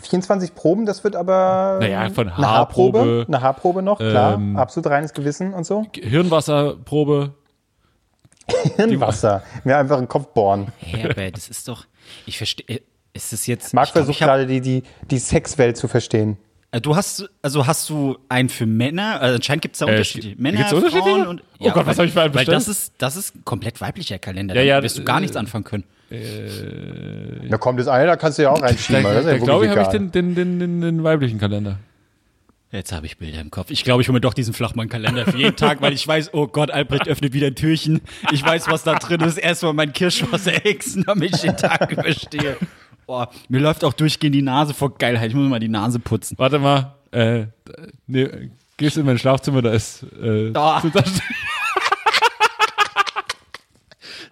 24 0.00 0.54
Proben, 0.54 0.86
das 0.86 1.04
wird 1.04 1.16
aber 1.16 1.78
Naja, 1.80 2.08
von 2.10 2.28
eine 2.28 2.36
Haarprobe. 2.36 2.98
Haarprobe. 2.98 3.24
Eine 3.28 3.40
Haarprobe 3.42 3.82
noch, 3.82 3.98
klar. 3.98 4.34
Ähm, 4.34 4.56
Absolut 4.56 4.90
reines 4.90 5.12
Gewissen 5.12 5.52
und 5.54 5.64
so. 5.64 5.86
Hirnwasserprobe. 6.00 7.34
Hirnwasser. 8.76 9.42
Mir 9.64 9.76
einfach 9.78 9.96
in 9.98 10.04
den 10.04 10.08
Kopf 10.08 10.28
bohren. 10.34 10.68
Hä, 10.78 11.08
aber 11.10 11.30
das 11.30 11.48
ist 11.48 11.68
doch. 11.68 11.86
Ich 12.26 12.36
verstehe. 12.38 12.82
Ist 13.12 13.32
es 13.32 13.46
jetzt. 13.46 13.74
Marc 13.74 13.88
versucht 13.88 14.18
gerade 14.18 14.46
die, 14.46 14.60
die, 14.60 14.82
die 15.10 15.18
Sexwelt 15.18 15.76
zu 15.76 15.88
verstehen. 15.88 16.36
Äh, 16.72 16.80
Du 16.80 16.94
hast, 16.94 17.28
also 17.42 17.66
hast 17.66 17.90
du 17.90 18.16
einen 18.28 18.48
für 18.48 18.66
Männer? 18.66 19.20
Also 19.20 19.36
anscheinend 19.36 19.62
gibt 19.62 19.74
es 19.74 19.80
da 19.80 19.86
Äh, 19.86 19.90
Unterschiede. 19.90 20.34
Männer, 20.40 20.58
gibt's 20.58 20.72
unterschiedliche? 20.72 21.16
Frauen 21.16 21.26
und. 21.26 21.42
Oh 21.58 21.70
Gott, 21.70 21.86
was 21.86 21.98
hab 21.98 22.06
ich 22.06 22.12
für 22.12 22.22
einen 22.22 22.34
Weil 22.34 22.44
das 22.44 22.66
bestellt? 22.66 22.76
ist, 22.76 22.92
das 22.98 23.16
ist 23.16 23.34
ein 23.36 23.44
komplett 23.44 23.80
weiblicher 23.80 24.18
Kalender. 24.18 24.54
Ja, 24.54 24.60
Ja, 24.60 24.66
ja, 24.66 24.76
ja, 24.76 24.82
wirst 24.82 24.98
du 24.98 25.04
gar 25.04 25.18
äh, 25.18 25.22
nichts 25.22 25.36
anfangen 25.36 25.64
können. 25.64 25.84
Na 26.10 27.58
komm, 27.58 27.76
das 27.76 27.88
eine, 27.88 28.06
da 28.06 28.16
kannst 28.16 28.38
du 28.38 28.42
ja 28.42 28.50
auch 28.50 28.60
reinschieben. 28.60 29.02
Da, 29.02 29.14
das 29.14 29.24
ist 29.24 29.30
ja 29.32 29.38
da 29.38 29.44
glaube 29.44 29.64
ich, 29.66 29.70
habe 29.70 29.82
ich 29.82 29.88
den, 29.88 30.10
den, 30.10 30.34
den, 30.34 30.58
den, 30.58 30.80
den 30.80 31.04
weiblichen 31.04 31.38
Kalender. 31.38 31.78
Jetzt 32.72 32.92
habe 32.92 33.06
ich 33.06 33.18
Bilder 33.18 33.40
im 33.40 33.50
Kopf. 33.50 33.70
Ich 33.70 33.82
glaube, 33.82 34.00
ich 34.02 34.08
hole 34.08 34.14
mir 34.14 34.20
doch 34.20 34.34
diesen 34.34 34.54
Flachmann-Kalender 34.54 35.26
für 35.26 35.36
jeden 35.36 35.56
Tag, 35.56 35.80
weil 35.82 35.92
ich 35.92 36.06
weiß, 36.06 36.34
oh 36.34 36.46
Gott, 36.46 36.70
Albrecht 36.70 37.08
öffnet 37.08 37.32
wieder 37.32 37.48
ein 37.48 37.56
Türchen. 37.56 38.00
Ich 38.30 38.44
weiß, 38.44 38.68
was 38.68 38.84
da 38.84 38.94
drin 38.94 39.20
ist. 39.22 39.38
Erstmal 39.38 39.72
mein 39.72 39.92
Kirschwasser 39.92 40.52
hexen, 40.52 41.02
damit 41.04 41.34
ich 41.34 41.40
den 41.40 41.56
Tag 41.56 41.90
überstehe. 41.92 42.56
Boah, 43.06 43.28
mir 43.48 43.60
läuft 43.60 43.82
auch 43.82 43.92
durchgehend 43.92 44.36
die 44.36 44.42
Nase 44.42 44.72
vor 44.72 44.96
Geilheit. 44.96 45.30
Ich 45.30 45.34
muss 45.34 45.48
mal 45.48 45.58
die 45.58 45.68
Nase 45.68 45.98
putzen. 45.98 46.36
Warte 46.38 46.60
mal, 46.60 46.94
äh, 47.10 47.46
nee, 48.06 48.50
gehst 48.76 48.96
in 48.96 49.04
mein 49.04 49.18
Schlafzimmer, 49.18 49.62
da 49.62 49.72
ist, 49.72 50.04
äh, 50.22 50.52
Da. 50.52 50.80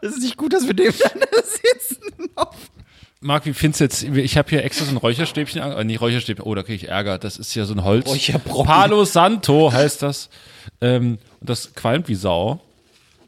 Das 0.00 0.12
ist 0.12 0.22
nicht 0.22 0.36
gut, 0.36 0.52
dass 0.52 0.66
wir 0.66 0.74
dem 0.74 0.92
dann 0.92 1.20
sitzen. 1.44 2.30
Marc, 3.20 3.46
wie 3.46 3.52
findest 3.52 3.80
du 3.80 3.84
jetzt, 3.84 4.02
ich 4.04 4.36
habe 4.38 4.48
hier 4.50 4.64
extra 4.64 4.84
so 4.84 4.92
ein 4.92 4.96
Räucherstäbchen, 4.96 5.60
äh, 5.60 5.84
nicht 5.84 6.00
Räucherstäbchen, 6.00 6.44
oh, 6.44 6.54
da 6.54 6.62
kriege 6.62 6.76
ich 6.76 6.88
Ärger, 6.88 7.18
das 7.18 7.36
ist 7.36 7.52
ja 7.54 7.64
so 7.64 7.74
ein 7.74 7.82
Holz. 7.82 8.06
Räucherbrocken. 8.06 8.66
Palo 8.66 9.04
Santo 9.04 9.72
heißt 9.72 10.02
das. 10.02 10.28
Ähm, 10.80 11.18
und 11.40 11.50
das 11.50 11.74
qualmt 11.74 12.08
wie 12.08 12.14
Sau. 12.14 12.60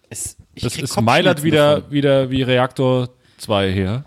Es, 0.08 0.36
Das 0.54 0.76
ist 0.76 1.00
Meilert 1.00 1.42
wieder, 1.42 1.76
davon. 1.76 1.90
wieder 1.90 2.30
wie 2.30 2.42
Reaktor 2.42 3.08
2 3.38 3.72
her. 3.72 4.04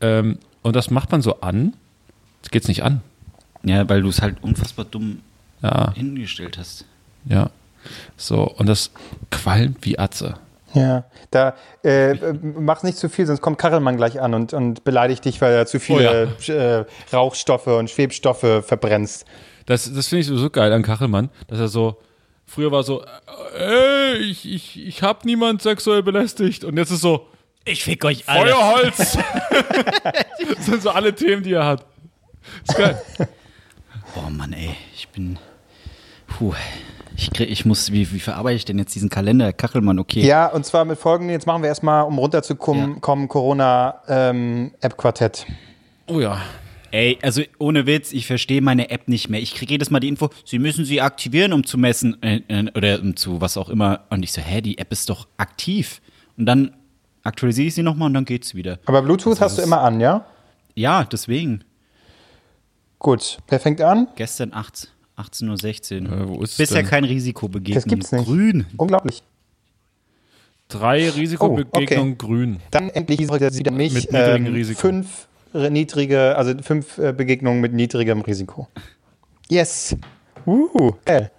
Ähm, 0.00 0.38
und 0.62 0.74
das 0.74 0.90
macht 0.90 1.12
man 1.12 1.22
so 1.22 1.40
an. 1.40 1.74
Jetzt 2.42 2.50
geht's 2.50 2.66
nicht 2.68 2.82
an. 2.82 3.00
Ja, 3.62 3.88
weil 3.88 4.02
du 4.02 4.08
es 4.08 4.20
halt 4.22 4.42
unfassbar 4.42 4.84
dumm 4.86 5.20
Ja, 5.62 5.92
hingestellt 5.94 6.58
hast. 6.58 6.84
ja. 7.26 7.50
So, 8.16 8.42
und 8.42 8.66
das 8.66 8.90
qualmt 9.30 9.78
wie 9.86 9.96
Atze. 10.00 10.34
Ja, 10.76 11.04
da 11.30 11.54
äh, 11.82 12.10
äh, 12.10 12.34
mach's 12.42 12.82
nicht 12.82 12.98
zu 12.98 13.08
viel, 13.08 13.24
sonst 13.26 13.40
kommt 13.40 13.56
Karelmann 13.56 13.96
gleich 13.96 14.20
an 14.20 14.34
und, 14.34 14.52
und 14.52 14.84
beleidigt 14.84 15.24
dich, 15.24 15.40
weil 15.40 15.54
er 15.54 15.64
zu 15.64 15.80
viele 15.80 16.36
äh, 16.48 16.84
Rauchstoffe 17.14 17.68
und 17.68 17.88
Schwebstoffe 17.88 18.62
verbrennst. 18.62 19.24
Das, 19.64 19.90
das 19.90 20.08
finde 20.08 20.20
ich 20.20 20.26
so 20.26 20.50
geil 20.50 20.70
an 20.74 20.82
Kachelmann, 20.82 21.30
dass 21.48 21.60
er 21.60 21.68
so, 21.68 21.96
früher 22.44 22.70
war 22.72 22.82
so, 22.82 23.02
äh, 23.58 24.12
ey, 24.12 24.16
ich, 24.16 24.52
ich, 24.52 24.86
ich 24.86 25.02
hab 25.02 25.24
niemand 25.24 25.62
sexuell 25.62 26.02
belästigt. 26.02 26.62
Und 26.62 26.76
jetzt 26.76 26.90
ist 26.90 27.00
so, 27.00 27.26
Ich 27.64 27.82
fick 27.82 28.04
euch 28.04 28.28
alle. 28.28 28.52
Feuerholz. 28.52 28.96
das 30.56 30.66
sind 30.66 30.82
so 30.82 30.90
alle 30.90 31.14
Themen, 31.14 31.42
die 31.42 31.54
er 31.54 31.64
hat. 31.64 31.86
Ist 32.68 32.76
geil. 32.76 33.02
Boah, 34.14 34.28
Mann, 34.28 34.52
ey. 34.52 34.76
Ich 34.94 35.08
bin. 35.08 35.38
Puh. 36.26 36.54
Ich, 37.16 37.30
krieg, 37.32 37.50
ich 37.50 37.64
muss, 37.64 37.90
wie, 37.92 38.12
wie 38.12 38.20
verarbeite 38.20 38.56
ich 38.56 38.64
denn 38.66 38.78
jetzt 38.78 38.94
diesen 38.94 39.08
Kalender? 39.08 39.52
Kachelmann, 39.52 39.98
okay. 39.98 40.24
Ja, 40.26 40.46
und 40.48 40.66
zwar 40.66 40.84
mit 40.84 40.98
folgendem, 40.98 41.32
jetzt 41.32 41.46
machen 41.46 41.62
wir 41.62 41.68
erstmal, 41.68 42.04
um 42.04 42.18
runterzukommen, 42.18 42.94
Ja. 42.94 43.00
kommen, 43.00 43.28
Corona-App-Quartett. 43.28 45.46
Oh 46.08 46.20
ja. 46.20 46.40
Ey, 46.92 47.18
also 47.22 47.42
ohne 47.58 47.86
Witz, 47.86 48.12
ich 48.12 48.26
verstehe 48.26 48.60
meine 48.62 48.90
App 48.90 49.08
nicht 49.08 49.28
mehr. 49.28 49.40
Ich 49.40 49.54
kriege 49.54 49.74
jedes 49.74 49.90
Mal 49.90 50.00
die 50.00 50.08
Info, 50.08 50.30
Sie 50.44 50.58
müssen 50.58 50.84
sie 50.84 51.00
aktivieren, 51.00 51.52
um 51.52 51.64
zu 51.64 51.78
messen 51.78 52.20
äh, 52.22 52.40
äh, 52.48 52.70
oder 52.76 53.00
um 53.00 53.16
zu 53.16 53.40
was 53.40 53.56
auch 53.56 53.68
immer. 53.68 54.00
Und 54.10 54.22
ich 54.22 54.32
so, 54.32 54.40
hä, 54.40 54.60
die 54.60 54.78
App 54.78 54.92
ist 54.92 55.10
doch 55.10 55.26
aktiv. 55.36 56.00
Und 56.38 56.46
dann 56.46 56.76
aktualisiere 57.24 57.68
ich 57.68 57.74
sie 57.74 57.82
nochmal 57.82 58.06
und 58.08 58.14
dann 58.14 58.24
geht's 58.24 58.54
wieder. 58.54 58.78
Aber 58.86 59.02
Bluetooth 59.02 59.40
hast 59.40 59.58
du 59.58 59.62
immer 59.62 59.80
an, 59.80 60.00
ja? 60.00 60.24
Ja, 60.74 61.04
deswegen. 61.04 61.64
Gut, 62.98 63.38
wer 63.48 63.60
fängt 63.60 63.80
an? 63.80 64.08
Gestern 64.16 64.52
8, 64.54 64.88
18.16 65.16 66.08
Uhr. 66.08 66.12
Äh, 66.12 66.28
wo 66.28 66.42
ist 66.42 66.56
Bisher 66.58 66.82
denn? 66.82 66.86
kein 66.90 67.04
Risiko 67.04 67.48
begegnet. 67.48 67.84
Das 67.84 67.90
gibt's 67.90 68.12
nicht. 68.12 68.26
Grün. 68.26 68.66
Unglaublich. 68.76 69.22
Drei 70.68 71.08
Risikobegegnungen 71.08 72.14
Oh, 72.14 72.26
grün. 72.26 72.60
Dann 72.70 72.88
endlich 72.90 73.28
heute 73.28 73.54
wieder 73.54 73.70
mich 73.70 73.92
Mit 73.94 74.12
niedrigem 74.12 74.46
ähm, 74.46 74.54
Risiko. 74.54 74.80
fünf 74.80 75.28
niedrige, 75.52 76.36
also 76.36 76.54
fünf 76.60 76.98
äh, 76.98 77.12
Begegnungen 77.12 77.60
mit 77.60 77.72
niedrigem 77.72 78.20
Risiko. 78.20 78.68
Yes. 79.48 79.96
Uh, 80.44 80.92
geil. 81.04 81.30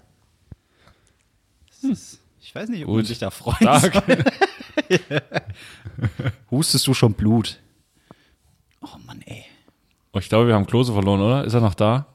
Ich 2.41 2.55
weiß 2.55 2.69
nicht, 2.69 2.81
ob 2.83 2.87
Gut. 2.87 2.95
man 2.97 3.05
sich 3.05 3.19
da 3.19 3.29
freuen 3.29 3.57
soll. 3.81 3.91
Stark. 3.91 4.23
Hustest 6.51 6.87
du 6.87 6.93
schon 6.93 7.13
Blut? 7.13 7.59
Oh 8.81 8.97
Mann, 9.05 9.21
ey. 9.25 9.43
Oh, 10.13 10.19
ich 10.19 10.29
glaube, 10.29 10.47
wir 10.47 10.55
haben 10.55 10.65
Klose 10.65 10.93
verloren, 10.93 11.21
oder? 11.21 11.43
Ist 11.45 11.53
er 11.53 11.61
noch 11.61 11.75
da? 11.75 12.07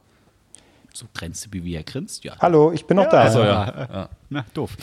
So 0.94 1.06
grenzt 1.14 1.46
du, 1.46 1.50
wie 1.52 1.74
er 1.74 1.82
grinst? 1.82 2.24
Ja. 2.24 2.34
Hallo, 2.38 2.72
ich 2.72 2.84
bin 2.86 2.96
noch 2.96 3.08
da. 3.08 3.24
Achso, 3.24 3.40
ja. 3.40 3.88
ja. 3.92 4.08
Na, 4.28 4.44
doof. 4.54 4.76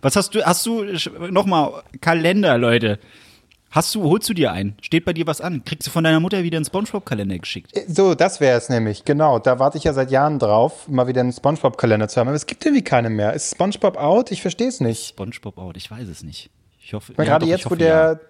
Was 0.00 0.16
hast 0.16 0.34
du, 0.34 0.44
hast 0.44 0.64
du, 0.66 0.84
nochmal, 1.30 1.82
Kalender, 2.00 2.56
Leute. 2.58 2.98
Hast 3.70 3.94
du, 3.94 4.04
holst 4.04 4.28
du 4.28 4.34
dir 4.34 4.52
einen? 4.52 4.76
Steht 4.82 5.06
bei 5.06 5.14
dir 5.14 5.26
was 5.26 5.40
an? 5.40 5.64
Kriegst 5.64 5.86
du 5.86 5.90
von 5.90 6.04
deiner 6.04 6.20
Mutter 6.20 6.42
wieder 6.42 6.56
einen 6.56 6.64
Spongebob-Kalender 6.66 7.38
geschickt? 7.38 7.72
So, 7.88 8.14
das 8.14 8.38
wäre 8.38 8.58
es 8.58 8.68
nämlich, 8.68 9.06
genau. 9.06 9.38
Da 9.38 9.58
warte 9.58 9.78
ich 9.78 9.84
ja 9.84 9.94
seit 9.94 10.10
Jahren 10.10 10.38
drauf, 10.38 10.88
mal 10.88 11.06
wieder 11.06 11.22
einen 11.22 11.32
Spongebob-Kalender 11.32 12.06
zu 12.08 12.20
haben. 12.20 12.28
Aber 12.28 12.36
es 12.36 12.44
gibt 12.44 12.64
irgendwie 12.66 12.84
keine 12.84 13.08
mehr. 13.08 13.32
Ist 13.32 13.52
Spongebob 13.52 13.96
out? 13.96 14.30
Ich 14.30 14.42
verstehe 14.42 14.68
es 14.68 14.80
nicht. 14.80 15.08
Spongebob 15.08 15.56
out, 15.56 15.78
ich 15.78 15.90
weiß 15.90 16.06
es 16.08 16.22
nicht. 16.22 16.50
Ich 16.84 16.92
hoffe, 16.92 17.14
Weil 17.16 17.26
ja, 17.26 17.32
gerade 17.32 17.46
doch, 17.46 17.50
jetzt, 17.50 17.60
ich 17.60 17.66
wo 17.66 17.70
hoffe, 17.70 17.78
der 17.78 18.20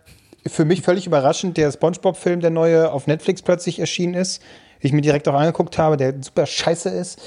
für 0.46 0.64
mich 0.64 0.82
völlig 0.82 1.08
überraschend 1.08 1.56
der 1.56 1.72
Spongebob-Film, 1.72 2.40
der 2.40 2.50
neue, 2.50 2.92
auf 2.92 3.08
Netflix 3.08 3.42
plötzlich 3.42 3.80
erschienen 3.80 4.14
ist, 4.14 4.42
den 4.82 4.88
ich 4.88 4.92
mir 4.92 5.00
direkt 5.00 5.28
auch 5.28 5.34
angeguckt 5.34 5.78
habe, 5.78 5.96
der 5.96 6.14
super 6.22 6.46
scheiße 6.46 6.88
ist. 6.90 7.20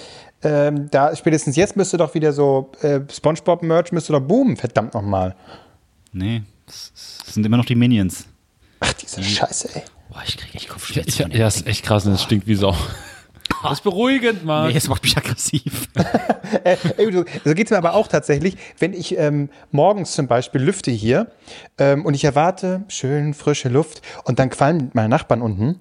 Ähm, 0.43 0.89
da 0.91 1.15
spätestens 1.15 1.55
jetzt 1.55 1.75
müsste 1.75 1.97
doch 1.97 2.13
wieder 2.13 2.33
so 2.33 2.71
äh, 2.81 2.99
Spongebob-Merch 3.11 3.91
müsste 3.91 4.13
doch 4.13 4.21
boomen, 4.21 4.57
verdammt 4.57 4.93
nochmal. 4.93 5.29
Ja. 5.29 5.35
Nee, 6.13 6.43
es 6.67 6.91
sind 7.25 7.45
immer 7.45 7.57
noch 7.57 7.65
die 7.65 7.75
Minions. 7.75 8.25
Ach, 8.79 8.93
diese 8.93 9.23
Scheiße, 9.23 9.69
ey. 9.75 9.81
Boah, 10.09 10.21
ich 10.25 10.37
krieg 10.37 10.53
echt 10.55 10.65
Ich, 10.65 10.69
Kopfschmerzen. 10.69 11.29
dem 11.29 11.39
ja, 11.39 11.47
ist 11.47 11.65
echt 11.67 11.83
krass 11.83 12.05
und 12.05 12.13
es 12.13 12.23
stinkt 12.23 12.47
wie 12.47 12.55
Sau. 12.55 12.75
Das 13.63 13.71
ist 13.73 13.81
beruhigend, 13.81 14.45
Mann. 14.45 14.69
Nee, 14.69 14.77
es 14.77 14.87
macht 14.87 15.03
mich 15.03 15.17
aggressiv. 15.17 15.89
So 16.97 17.25
so 17.43 17.53
geht 17.53 17.67
es 17.67 17.71
mir 17.71 17.77
aber 17.77 17.95
auch 17.95 18.07
tatsächlich, 18.07 18.55
wenn 18.79 18.93
ich 18.93 19.17
ähm, 19.17 19.49
morgens 19.71 20.13
zum 20.13 20.27
Beispiel 20.27 20.61
lüfte 20.61 20.91
hier 20.91 21.31
ähm, 21.77 22.05
und 22.05 22.13
ich 22.13 22.23
erwarte 22.23 22.83
schön 22.87 23.33
frische 23.33 23.67
Luft 23.67 24.01
und 24.23 24.39
dann 24.39 24.49
qualmen 24.49 24.91
meine 24.93 25.09
Nachbarn 25.09 25.41
unten 25.41 25.79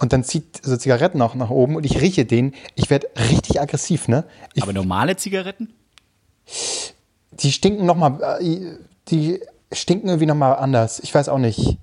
und 0.00 0.12
dann 0.12 0.24
zieht 0.24 0.64
so 0.64 0.76
Zigaretten 0.76 1.22
auch 1.22 1.34
nach 1.34 1.50
oben 1.50 1.76
und 1.76 1.86
ich 1.86 2.00
rieche 2.00 2.24
den, 2.24 2.54
ich 2.74 2.90
werde 2.90 3.06
richtig 3.30 3.60
aggressiv, 3.60 4.08
ne? 4.08 4.24
Ich, 4.54 4.62
Aber 4.62 4.72
normale 4.72 5.16
Zigaretten? 5.16 5.72
die 7.32 7.52
stinken 7.52 7.86
nochmal, 7.86 8.38
äh, 8.40 8.76
die 9.08 9.40
stinken 9.72 10.08
irgendwie 10.08 10.26
nochmal 10.26 10.56
anders. 10.56 11.00
Ich 11.00 11.14
weiß 11.14 11.28
auch 11.28 11.38
nicht. 11.38 11.78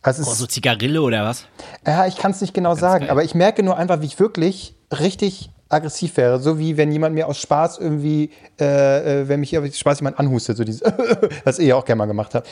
Also 0.00 0.22
Oh, 0.28 0.34
so 0.34 0.46
Zigarille 0.46 1.00
oder 1.02 1.24
was? 1.24 1.46
ja, 1.86 2.06
ich 2.06 2.16
kann 2.16 2.32
es 2.32 2.40
nicht 2.40 2.54
genau 2.54 2.74
sagen, 2.74 3.02
geil. 3.02 3.10
aber 3.10 3.24
ich 3.24 3.34
merke 3.34 3.62
nur 3.62 3.76
einfach, 3.76 4.00
wie 4.00 4.06
ich 4.06 4.18
wirklich 4.18 4.74
richtig 4.90 5.50
aggressiv 5.68 6.16
wäre. 6.16 6.40
So 6.40 6.58
wie 6.58 6.76
wenn 6.76 6.90
jemand 6.92 7.14
mir 7.14 7.28
aus 7.28 7.38
Spaß 7.38 7.78
irgendwie, 7.78 8.30
äh, 8.60 9.22
äh, 9.22 9.28
wenn 9.28 9.40
mich 9.40 9.50
hier 9.50 9.62
aus 9.62 9.78
Spaß 9.78 10.00
jemand 10.00 10.18
anhustet, 10.18 10.56
so 10.56 10.64
dieses, 10.64 10.82
was 11.44 11.58
ich 11.58 11.68
ja 11.68 11.76
auch 11.76 11.84
gerne 11.84 11.98
mal 11.98 12.06
gemacht 12.06 12.34
habe. 12.34 12.44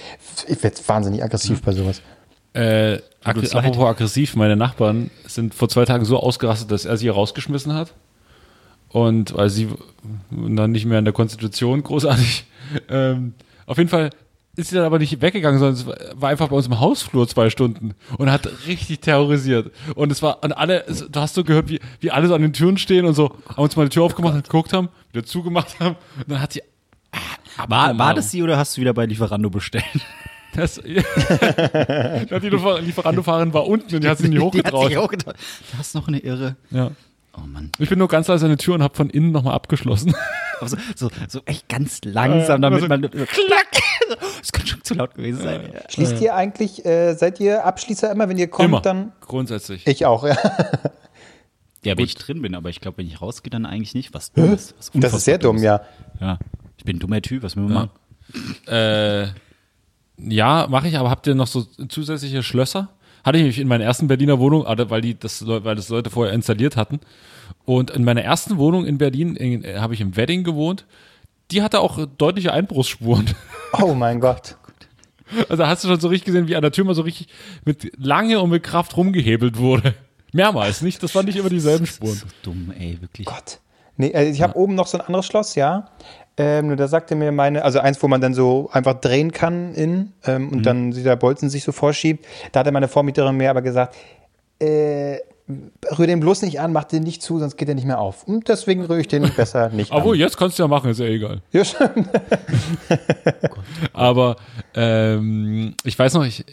Ich 0.47 0.63
werde 0.63 0.77
wahnsinnig 0.87 1.23
aggressiv 1.23 1.61
bei 1.63 1.73
sowas. 1.73 2.01
Äh, 2.53 2.99
ag 3.23 3.35
Tut's 3.35 3.53
leid. 3.53 3.65
apropos 3.65 3.87
aggressiv, 3.89 4.35
meine 4.37 4.57
Nachbarn 4.57 5.11
sind 5.27 5.55
vor 5.55 5.69
zwei 5.69 5.85
Tagen 5.85 6.05
so 6.05 6.19
ausgerastet, 6.19 6.71
dass 6.71 6.85
er 6.85 6.97
sie 6.97 7.09
rausgeschmissen 7.09 7.75
hat. 7.75 7.95
Und 8.89 9.35
weil 9.35 9.51
sie 9.51 9.69
dann 10.31 10.73
nicht 10.73 10.85
mehr 10.85 10.99
in 10.99 11.05
der 11.05 11.15
Konstitution 11.15 11.83
großartig 11.83 12.45
ähm, 12.89 13.35
auf 13.67 13.79
jeden 13.79 13.89
Fall 13.91 14.11
ist 14.57 14.71
sie 14.71 14.75
dann 14.77 14.85
aber 14.85 14.99
nicht 14.99 15.23
weggegangen, 15.23 15.61
sondern 15.61 15.95
war- 16.21 16.29
einfach 16.29 16.49
bei 16.49 16.57
uns 16.57 16.67
im 16.67 16.81
Hausflur 16.81 17.27
zwei 17.29 17.51
Stunden 17.51 17.95
und 18.19 18.31
hat 18.33 18.49
richtig 18.67 18.99
terrorisiert. 19.01 19.71
Und 19.95 20.11
es 20.11 20.23
war, 20.23 20.43
und 20.43 20.53
alle, 20.53 20.85
es, 20.89 21.07
du 21.09 21.21
hast 21.21 21.35
so 21.37 21.45
gehört, 21.45 21.69
wie, 21.71 21.79
wie 22.01 22.11
alle 22.11 22.27
so 22.27 22.35
an 22.35 22.43
den 22.43 22.53
Türen 22.53 22.77
stehen 22.77 23.05
und 23.07 23.15
so, 23.15 23.31
haben 23.49 23.63
uns 23.63 23.77
mal 23.77 23.85
die 23.85 23.91
Tür 23.91 24.03
aufgemacht 24.03 24.35
und 24.35 24.43
geguckt 24.43 24.73
haben, 24.73 24.89
wieder 25.13 25.25
zugemacht 25.25 25.79
haben. 25.79 25.95
Und 26.19 26.29
dann 26.31 26.41
hat 26.41 26.53
sie, 26.53 26.63
War, 27.69 27.97
war 27.97 28.13
das 28.13 28.33
sie 28.33 28.43
oder 28.43 28.59
hast 28.59 28.77
du 28.77 28.81
wieder 28.81 28.93
bei 28.93 29.07
Lieferando 29.07 29.51
bestellt? 29.51 29.85
das, 30.55 30.75
die 30.85 30.91
Liefer- 32.49 32.81
Lieferando-Fahrerin 32.81 33.53
war 33.55 33.67
unten 33.67 33.95
und 33.95 34.05
die 34.05 34.09
hat 34.09 34.19
sich 34.19 34.29
nicht 34.29 34.39
Die 34.55 34.59
hat 34.61 34.73
hochgetraut. 34.73 34.97
hochgetraut. 34.97 35.35
Du 35.73 35.79
hast 35.79 35.95
noch 35.95 36.09
eine 36.09 36.19
Irre. 36.19 36.57
Ja. 36.71 36.91
Oh 37.37 37.47
Mann. 37.47 37.71
Ich 37.79 37.89
bin 37.89 37.99
nur 37.99 38.09
ganz 38.09 38.27
leise 38.29 38.47
an 38.47 38.51
die 38.53 38.57
Tür 38.57 38.75
und 38.75 38.83
habe 38.83 38.95
von 38.97 39.09
innen 39.09 39.31
nochmal 39.31 39.55
abgeschlossen. 39.55 40.15
Aber 40.59 40.69
so, 40.69 40.77
so, 40.97 41.11
so 41.29 41.41
echt 41.45 41.69
ganz 41.69 42.01
langsam, 42.05 42.61
damit 42.61 42.89
man. 42.89 43.03
Klack! 43.11 43.69
Das 44.41 44.51
könnte 44.51 44.69
schon 44.71 44.83
zu 44.83 44.95
laut 44.95 45.15
gewesen 45.15 45.41
sein. 45.43 45.71
Ja. 45.73 45.81
Schließt 45.89 46.21
ihr 46.21 46.35
eigentlich, 46.35 46.85
äh, 46.85 47.15
seid 47.15 47.39
ihr 47.39 47.65
Abschließer 47.65 48.11
immer, 48.11 48.29
wenn 48.29 48.39
ihr 48.39 48.49
kommt, 48.49 48.69
Immer. 48.69 48.81
dann? 48.81 49.13
Grundsätzlich. 49.21 49.87
Ich 49.87 50.05
auch, 50.07 50.25
ja. 50.27 50.37
Ja, 51.85 51.97
wenn 51.97 52.05
ich 52.05 52.17
drin 52.17 52.43
bin, 52.43 52.57
aber 52.57 52.69
ich 52.69 52.81
glaube, 52.81 52.99
wenn 52.99 53.07
ich 53.07 53.23
rausgehe, 53.23 53.51
dann 53.51 53.65
eigentlich 53.65 53.95
nicht. 53.95 54.13
Was 54.13 54.33
dummes. 54.33 54.75
Was 54.79 54.91
Das 54.95 55.15
ist 55.15 55.25
sehr 55.25 55.39
dumm, 55.39 55.59
ja. 55.59 55.83
Ja. 56.21 56.39
Ich 56.77 56.85
bin 56.85 56.97
ein 56.97 56.99
dummer 56.99 57.23
Typ, 57.23 57.43
was 57.45 57.55
will 57.57 57.63
man 57.65 57.73
machen? 57.73 57.91
Äh, 58.67 59.29
ja, 60.29 60.67
mache 60.69 60.89
ich, 60.89 60.97
aber 60.99 61.11
habt 61.11 61.27
ihr 61.27 61.35
noch 61.35 61.47
so 61.47 61.63
zusätzliche 61.89 62.43
Schlösser? 62.43 62.89
Hatte 63.25 63.39
ich 63.39 63.43
nämlich 63.43 63.59
in 63.59 63.69
meiner 63.69 63.85
ersten 63.85 64.09
Berliner 64.09 64.39
Wohnung, 64.39 64.67
aber 64.67 64.89
weil 64.91 65.03
die 65.03 65.19
das, 65.19 65.47
weil 65.47 65.75
das 65.77 65.89
Leute 65.89 66.11
vorher 66.11 66.33
installiert 66.35 66.77
hatten. 66.77 67.01
Und 67.65 67.91
in 67.91 68.05
meiner 68.05 68.23
ersten 68.23 68.57
Wohnung 68.57 68.87
in 68.87 68.99
Berlin 68.99 69.37
in, 69.37 69.63
äh, 69.65 69.77
habe 69.79 69.95
ich 69.95 70.01
im 70.01 70.17
Wedding 70.17 70.45
gewohnt. 70.45 70.87
Die 71.51 71.63
hatte 71.63 71.81
auch 71.81 72.07
deutliche 72.19 72.53
Einbruchsspuren. 72.53 73.27
Oh 73.81 73.95
mein 73.95 74.21
Gott. 74.21 74.57
Also 75.49 75.67
hast 75.67 75.85
du 75.85 75.89
schon 75.89 76.01
so 76.01 76.09
richtig 76.09 76.27
gesehen, 76.27 76.49
wie 76.49 76.57
an 76.57 76.63
der 76.63 76.73
Tür 76.73 76.85
mal 76.85 76.95
so 76.95 77.03
richtig 77.03 77.29
mit 77.65 77.93
lange 77.97 78.41
und 78.41 78.51
mit 78.51 78.63
Kraft 78.65 78.97
rumgehebelt 78.97 79.59
wurde. 79.59 79.95
Mehrmals, 80.33 80.83
nicht? 80.83 81.03
Das 81.03 81.15
waren 81.15 81.27
nicht 81.27 81.37
immer 81.37 81.51
dieselben 81.51 81.85
Das 81.87 81.95
Spuren. 81.97 82.13
ist 82.13 82.21
so 82.21 82.27
dumm, 82.43 82.73
ey, 82.79 82.99
wirklich. 83.01 83.27
Gott. 83.27 83.59
Nee, 83.97 84.09
äh, 84.09 84.31
ich 84.31 84.43
habe 84.43 84.57
oben 84.57 84.75
noch 84.75 84.87
so 84.87 84.99
ein 84.99 85.03
anderes 85.03 85.27
Schloss, 85.27 85.55
ja. 85.57 85.91
Ähm, 86.41 86.77
da 86.77 86.89
sagte 86.89 87.15
mir 87.15 87.33
meine, 87.33 87.65
also 87.65 87.81
eins, 87.81 88.03
wo 88.03 88.09
man 88.09 88.21
dann 88.21 88.35
so 88.35 88.71
einfach 88.73 88.95
drehen 88.95 89.33
kann 89.33 89.75
in 89.75 90.13
ähm, 90.25 90.51
und 90.51 90.65
dann 90.65 90.91
dieser 90.93 91.17
Bolzen 91.17 91.51
sich 91.51 91.65
so 91.65 91.73
vorschiebt. 91.73 92.25
Da 92.53 92.61
hatte 92.61 92.73
meine 92.73 92.89
Vormieterin 92.89 93.37
mir 93.37 93.51
aber 93.51 93.63
gesagt, 93.63 93.97
äh, 94.59 95.19
rühr 95.99 96.07
den 96.07 96.21
bloß 96.21 96.43
nicht 96.43 96.61
an, 96.61 96.73
mach 96.73 96.85
den 96.85 97.03
nicht 97.03 97.23
zu, 97.23 97.39
sonst 97.39 97.57
geht 97.57 97.69
er 97.69 97.75
nicht 97.75 97.87
mehr 97.87 97.99
auf. 97.99 98.25
Und 98.27 98.49
deswegen 98.49 98.85
rühre 98.85 99.01
ich 99.01 99.09
den 99.09 99.31
besser 99.35 99.69
nicht 99.73 99.93
Obwohl, 99.93 100.15
an. 100.15 100.21
jetzt 100.21 100.37
kannst 100.37 100.59
du 100.59 100.63
ja 100.63 100.69
machen, 100.69 100.91
ist 100.91 101.01
ja 101.01 101.07
egal. 101.07 101.43
Ja, 101.53 101.65
stimmt. 101.65 102.09
Aber 103.93 104.37
ähm, 104.75 105.75
ich 105.85 105.99
weiß 105.99 106.15
noch, 106.15 106.25
ich, 106.25 106.45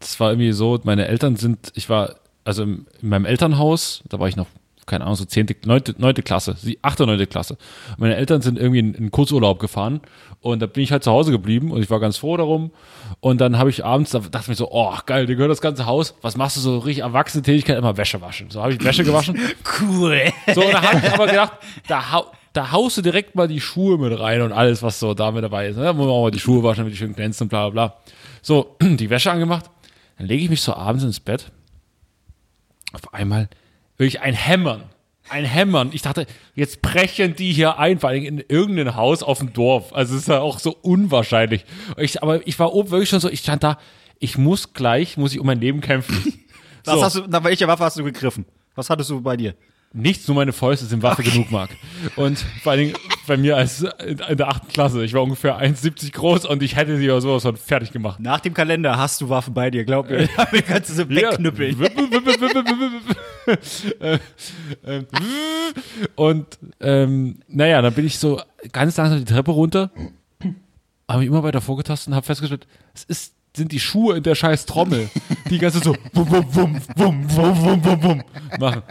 das 0.00 0.18
war 0.20 0.30
irgendwie 0.30 0.52
so, 0.52 0.78
meine 0.84 1.08
Eltern 1.08 1.36
sind, 1.36 1.72
ich 1.74 1.88
war, 1.88 2.16
also 2.44 2.62
in 2.62 2.86
meinem 3.00 3.24
Elternhaus, 3.24 4.02
da 4.08 4.18
war 4.18 4.28
ich 4.28 4.36
noch, 4.36 4.46
keine 4.86 5.04
Ahnung, 5.04 5.16
so 5.16 5.24
zehnte, 5.24 5.56
neunte, 5.64 5.94
neunte 5.98 6.22
Klasse, 6.22 6.56
achte, 6.82 7.06
neunte 7.06 7.26
Klasse. 7.26 7.56
Meine 7.98 8.16
Eltern 8.16 8.42
sind 8.42 8.58
irgendwie 8.58 8.80
in, 8.80 8.94
in 8.94 9.10
Kurzurlaub 9.10 9.58
gefahren 9.58 10.00
und 10.40 10.60
da 10.60 10.66
bin 10.66 10.82
ich 10.82 10.92
halt 10.92 11.02
zu 11.02 11.10
Hause 11.10 11.32
geblieben 11.32 11.70
und 11.70 11.82
ich 11.82 11.90
war 11.90 12.00
ganz 12.00 12.18
froh 12.18 12.36
darum. 12.36 12.70
Und 13.20 13.40
dann 13.40 13.58
habe 13.58 13.70
ich 13.70 13.84
abends, 13.84 14.10
da 14.10 14.18
dachte 14.18 14.40
ich 14.42 14.48
mir 14.48 14.54
so, 14.54 14.70
oh 14.70 14.94
geil, 15.06 15.26
dir 15.26 15.36
gehört 15.36 15.50
das 15.50 15.60
ganze 15.60 15.86
Haus. 15.86 16.14
Was 16.20 16.36
machst 16.36 16.56
du 16.56 16.60
so 16.60 16.78
richtig 16.78 17.02
erwachsene 17.02 17.42
Tätigkeit? 17.42 17.78
Immer 17.78 17.96
Wäsche 17.96 18.20
waschen. 18.20 18.50
So 18.50 18.62
habe 18.62 18.74
ich 18.74 18.84
Wäsche 18.84 19.04
gewaschen. 19.04 19.38
Cool. 19.80 20.32
So, 20.54 20.64
und 20.64 20.72
da 20.72 20.82
habe 20.82 20.98
ich 20.98 21.12
aber 21.12 21.26
gedacht, 21.26 21.52
da, 21.88 22.12
hau, 22.12 22.26
da 22.52 22.70
haust 22.70 22.96
du 22.96 23.02
direkt 23.02 23.34
mal 23.34 23.48
die 23.48 23.60
Schuhe 23.60 23.98
mit 23.98 24.18
rein 24.18 24.42
und 24.42 24.52
alles, 24.52 24.82
was 24.82 25.00
so 25.00 25.14
da 25.14 25.30
mit 25.32 25.42
dabei 25.42 25.68
ist. 25.68 25.76
Ne? 25.76 25.84
Da 25.84 25.92
muss 25.92 26.06
man 26.06 26.14
auch 26.14 26.22
mal 26.22 26.30
die 26.30 26.38
Schuhe 26.38 26.62
waschen, 26.62 26.78
damit 26.78 26.92
die 26.92 26.98
schön 26.98 27.14
glänzen 27.14 27.44
und 27.44 27.48
bla 27.48 27.68
bla 27.68 27.88
bla. 27.88 27.96
So, 28.42 28.76
die 28.82 29.10
Wäsche 29.10 29.32
angemacht. 29.32 29.70
Dann 30.18 30.26
lege 30.26 30.44
ich 30.44 30.50
mich 30.50 30.60
so 30.60 30.74
abends 30.74 31.04
ins 31.04 31.20
Bett. 31.20 31.50
Auf 32.92 33.12
einmal 33.12 33.48
wirklich 33.96 34.20
ein 34.20 34.34
Hämmern. 34.34 34.84
Ein 35.30 35.44
Hämmern. 35.44 35.90
Ich 35.92 36.02
dachte, 36.02 36.26
jetzt 36.54 36.82
brechen 36.82 37.34
die 37.34 37.52
hier 37.52 37.78
ein, 37.78 37.98
vor 37.98 38.10
allem 38.10 38.24
in 38.24 38.44
irgendein 38.46 38.94
Haus 38.94 39.22
auf 39.22 39.38
dem 39.38 39.52
Dorf. 39.54 39.92
Also 39.94 40.14
es 40.14 40.22
ist 40.22 40.28
ja 40.28 40.40
auch 40.40 40.58
so 40.58 40.76
unwahrscheinlich. 40.82 41.64
Ich, 41.96 42.22
aber 42.22 42.46
ich 42.46 42.58
war 42.58 42.74
oben 42.74 42.90
wirklich 42.90 43.08
schon 43.08 43.20
so, 43.20 43.30
ich 43.30 43.40
stand 43.40 43.62
da, 43.64 43.78
ich 44.18 44.36
muss 44.36 44.74
gleich, 44.74 45.16
muss 45.16 45.32
ich 45.32 45.40
um 45.40 45.46
mein 45.46 45.60
Leben 45.60 45.80
kämpfen. 45.80 46.44
Was 46.84 46.94
So. 46.94 47.04
hast 47.04 47.16
du, 47.16 47.20
nach 47.26 47.42
welcher 47.42 47.66
Waffe 47.66 47.84
hast 47.84 47.98
du 47.98 48.04
gegriffen? 48.04 48.44
Was 48.74 48.90
hattest 48.90 49.08
du 49.08 49.20
bei 49.22 49.36
dir? 49.36 49.54
Nichts, 49.96 50.26
nur 50.26 50.34
meine 50.34 50.52
Fäuste 50.52 50.86
sind 50.86 51.02
Waffe 51.04 51.22
genug, 51.22 51.52
Marc. 51.52 51.70
Und 52.16 52.44
vor 52.62 52.72
allen 52.72 52.80
Dingen 52.80 52.94
bei 53.28 53.36
mir 53.36 53.56
als 53.56 53.82
in, 54.04 54.36
der 54.36 54.48
achten 54.48 54.66
Klasse. 54.66 55.04
Ich 55.04 55.14
war 55.14 55.22
ungefähr 55.22 55.56
1,70 55.58 56.12
groß 56.12 56.46
und 56.46 56.64
ich 56.64 56.74
hätte 56.74 56.96
sie 56.98 57.08
aber 57.08 57.20
sowas 57.20 57.44
von 57.44 57.56
fertig 57.56 57.92
gemacht. 57.92 58.18
Nach 58.18 58.40
dem 58.40 58.54
Kalender 58.54 58.98
hast 58.98 59.20
du 59.20 59.28
Waffen 59.28 59.54
bei 59.54 59.70
dir, 59.70 59.84
glaub 59.84 60.10
mir. 60.10 60.28
Damit 60.36 60.66
kannst 60.66 60.90
du 60.90 60.94
sie 60.94 61.08
wegknüppeln. 61.08 61.80
Äh, 61.80 61.86
ähm, 61.86 62.10
und 66.16 66.46
ähm, 66.80 67.36
naja, 67.48 67.82
dann 67.82 67.94
bin 67.94 68.06
ich 68.06 68.18
so 68.18 68.40
ganz 68.72 68.96
langsam 68.96 69.18
die 69.18 69.24
Treppe 69.24 69.50
runter, 69.50 69.90
habe 71.08 71.20
mich 71.20 71.28
immer 71.28 71.42
weiter 71.42 71.60
vorgetastet 71.60 72.08
und 72.08 72.14
habe 72.14 72.26
festgestellt, 72.26 72.66
es 72.94 73.04
ist, 73.04 73.34
sind 73.56 73.72
die 73.72 73.80
Schuhe 73.80 74.16
in 74.16 74.22
der 74.22 74.34
scheiß 74.34 74.66
Trommel, 74.66 75.08
die 75.50 75.58
ganze 75.58 75.78
so 75.78 75.94
wum, 76.12 76.30
wum, 76.30 76.46
wum, 76.54 76.80
wum, 76.96 77.36
wum, 77.36 77.62
wum, 77.62 77.84
wum, 77.84 78.02
wum 78.02 78.22
machen. 78.58 78.82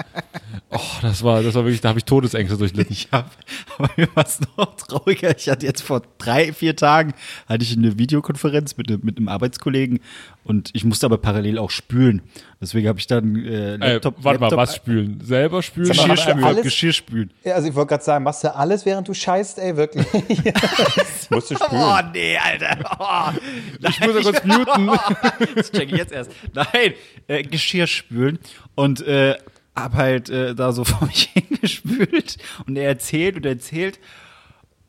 Oh, 0.70 0.80
das 1.02 1.24
war, 1.24 1.44
das 1.44 1.54
war 1.54 1.66
wirklich, 1.66 1.82
da 1.82 1.90
habe 1.90 2.00
ich 2.00 2.06
Todesängste 2.06 2.58
durchlitten. 2.58 2.94
Ich 2.94 3.10
habe, 3.12 3.30
aber 3.78 3.92
mir 3.96 4.08
war 4.16 4.26
es 4.26 4.40
noch 4.58 4.76
trauriger. 4.76 5.38
Ich 5.38 5.50
hatte 5.50 5.66
jetzt 5.66 5.82
vor 5.82 6.02
drei, 6.18 6.52
vier 6.52 6.76
Tagen 6.76 7.14
hatte 7.48 7.64
ich 7.64 7.78
eine 7.78 8.00
Videokonferenz 8.00 8.76
mit, 8.78 9.04
mit 9.04 9.18
einem 9.18 9.28
Arbeitskollegen 9.28 10.00
und 10.44 10.70
ich 10.74 10.84
musste 10.84 11.06
aber 11.06 11.18
parallel 11.18 11.58
auch 11.58 11.70
spülen. 11.70 12.22
Deswegen 12.62 12.88
habe 12.88 13.00
ich 13.00 13.08
dann 13.08 13.36
äh, 13.46 13.74
Äh, 13.76 13.76
Laptop. 13.78 14.16
warte 14.24 14.40
mal, 14.40 14.46
Laptop, 14.48 14.60
was 14.60 14.76
spülen? 14.76 15.20
Selber 15.24 15.62
spülen? 15.64 15.88
Mal, 15.88 15.94
Geschirr 15.94 16.18
spülen, 16.18 16.44
alles- 16.44 16.64
Geschirr 16.64 16.94
spülen. 16.94 17.32
Ja, 17.44 17.56
also 17.56 17.68
ich 17.70 17.76
wollte 17.76 17.90
gerade 17.90 18.04
sagen, 18.04 18.24
machst 18.24 18.44
du 18.44 18.56
alles, 18.56 18.86
während 18.86 19.08
du 19.08 19.14
scheißt, 19.14 19.60
ey, 19.60 19.76
wirklich. 19.78 20.06
Musst 21.30 21.52
du 21.52 21.56
Oh 21.56 21.66
spülen. 21.66 22.12
nee, 22.14 22.38
Alter. 22.38 22.78
Oh, 23.00 23.40
Ich 23.88 24.00
muss 24.02 24.16
ja 24.16 24.22
kurz 24.32 24.44
muten. 24.44 24.88
das 25.56 25.72
check 25.72 25.92
ich 25.92 25.98
jetzt 25.98 26.12
erst. 26.12 26.32
Nein, 26.54 26.94
äh, 27.28 27.44
Geschirr 27.44 27.88
spülen 27.88 28.40
und 28.76 29.02
äh, 29.08 29.36
hab 29.76 29.94
halt 29.94 30.30
äh, 30.30 30.54
da 30.56 30.72
so 30.72 30.84
vor 30.86 31.08
mich 31.08 31.30
hingespült 31.34 32.38
und 32.68 32.76
er 32.78 32.88
erzählt 32.88 33.38
und 33.38 33.46
erzählt 33.46 34.00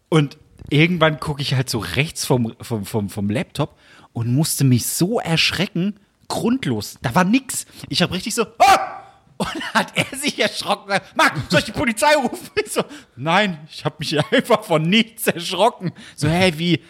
und 0.08 0.36
irgendwann 0.70 1.20
gucke 1.20 1.42
ich 1.42 1.54
halt 1.54 1.68
so 1.70 1.78
rechts 1.78 2.24
vom, 2.26 2.54
vom, 2.60 2.84
vom, 2.84 3.08
vom 3.08 3.30
Laptop 3.30 3.76
und 4.14 4.32
musste 4.32 4.64
mich 4.64 4.86
so 4.86 5.20
erschrecken, 5.20 6.00
grundlos. 6.28 6.96
Da 7.02 7.14
war 7.14 7.24
nix. 7.24 7.66
Ich 7.90 8.00
habe 8.00 8.14
richtig 8.14 8.34
so, 8.34 8.46
ah! 8.58 9.02
Und 9.36 9.74
hat 9.74 9.92
er 9.96 10.16
sich 10.16 10.38
erschrocken. 10.38 10.94
Marc, 11.16 11.34
soll 11.50 11.58
ich 11.58 11.64
die 11.66 11.72
Polizei 11.72 12.14
rufen? 12.14 12.50
Ich 12.64 12.72
so, 12.72 12.82
nein, 13.16 13.58
ich 13.68 13.84
habe 13.84 13.96
mich 13.98 14.18
einfach 14.32 14.62
von 14.62 14.82
nichts 14.88 15.26
erschrocken. 15.26 15.92
So, 16.14 16.28
hä, 16.28 16.52
wie? 16.56 16.80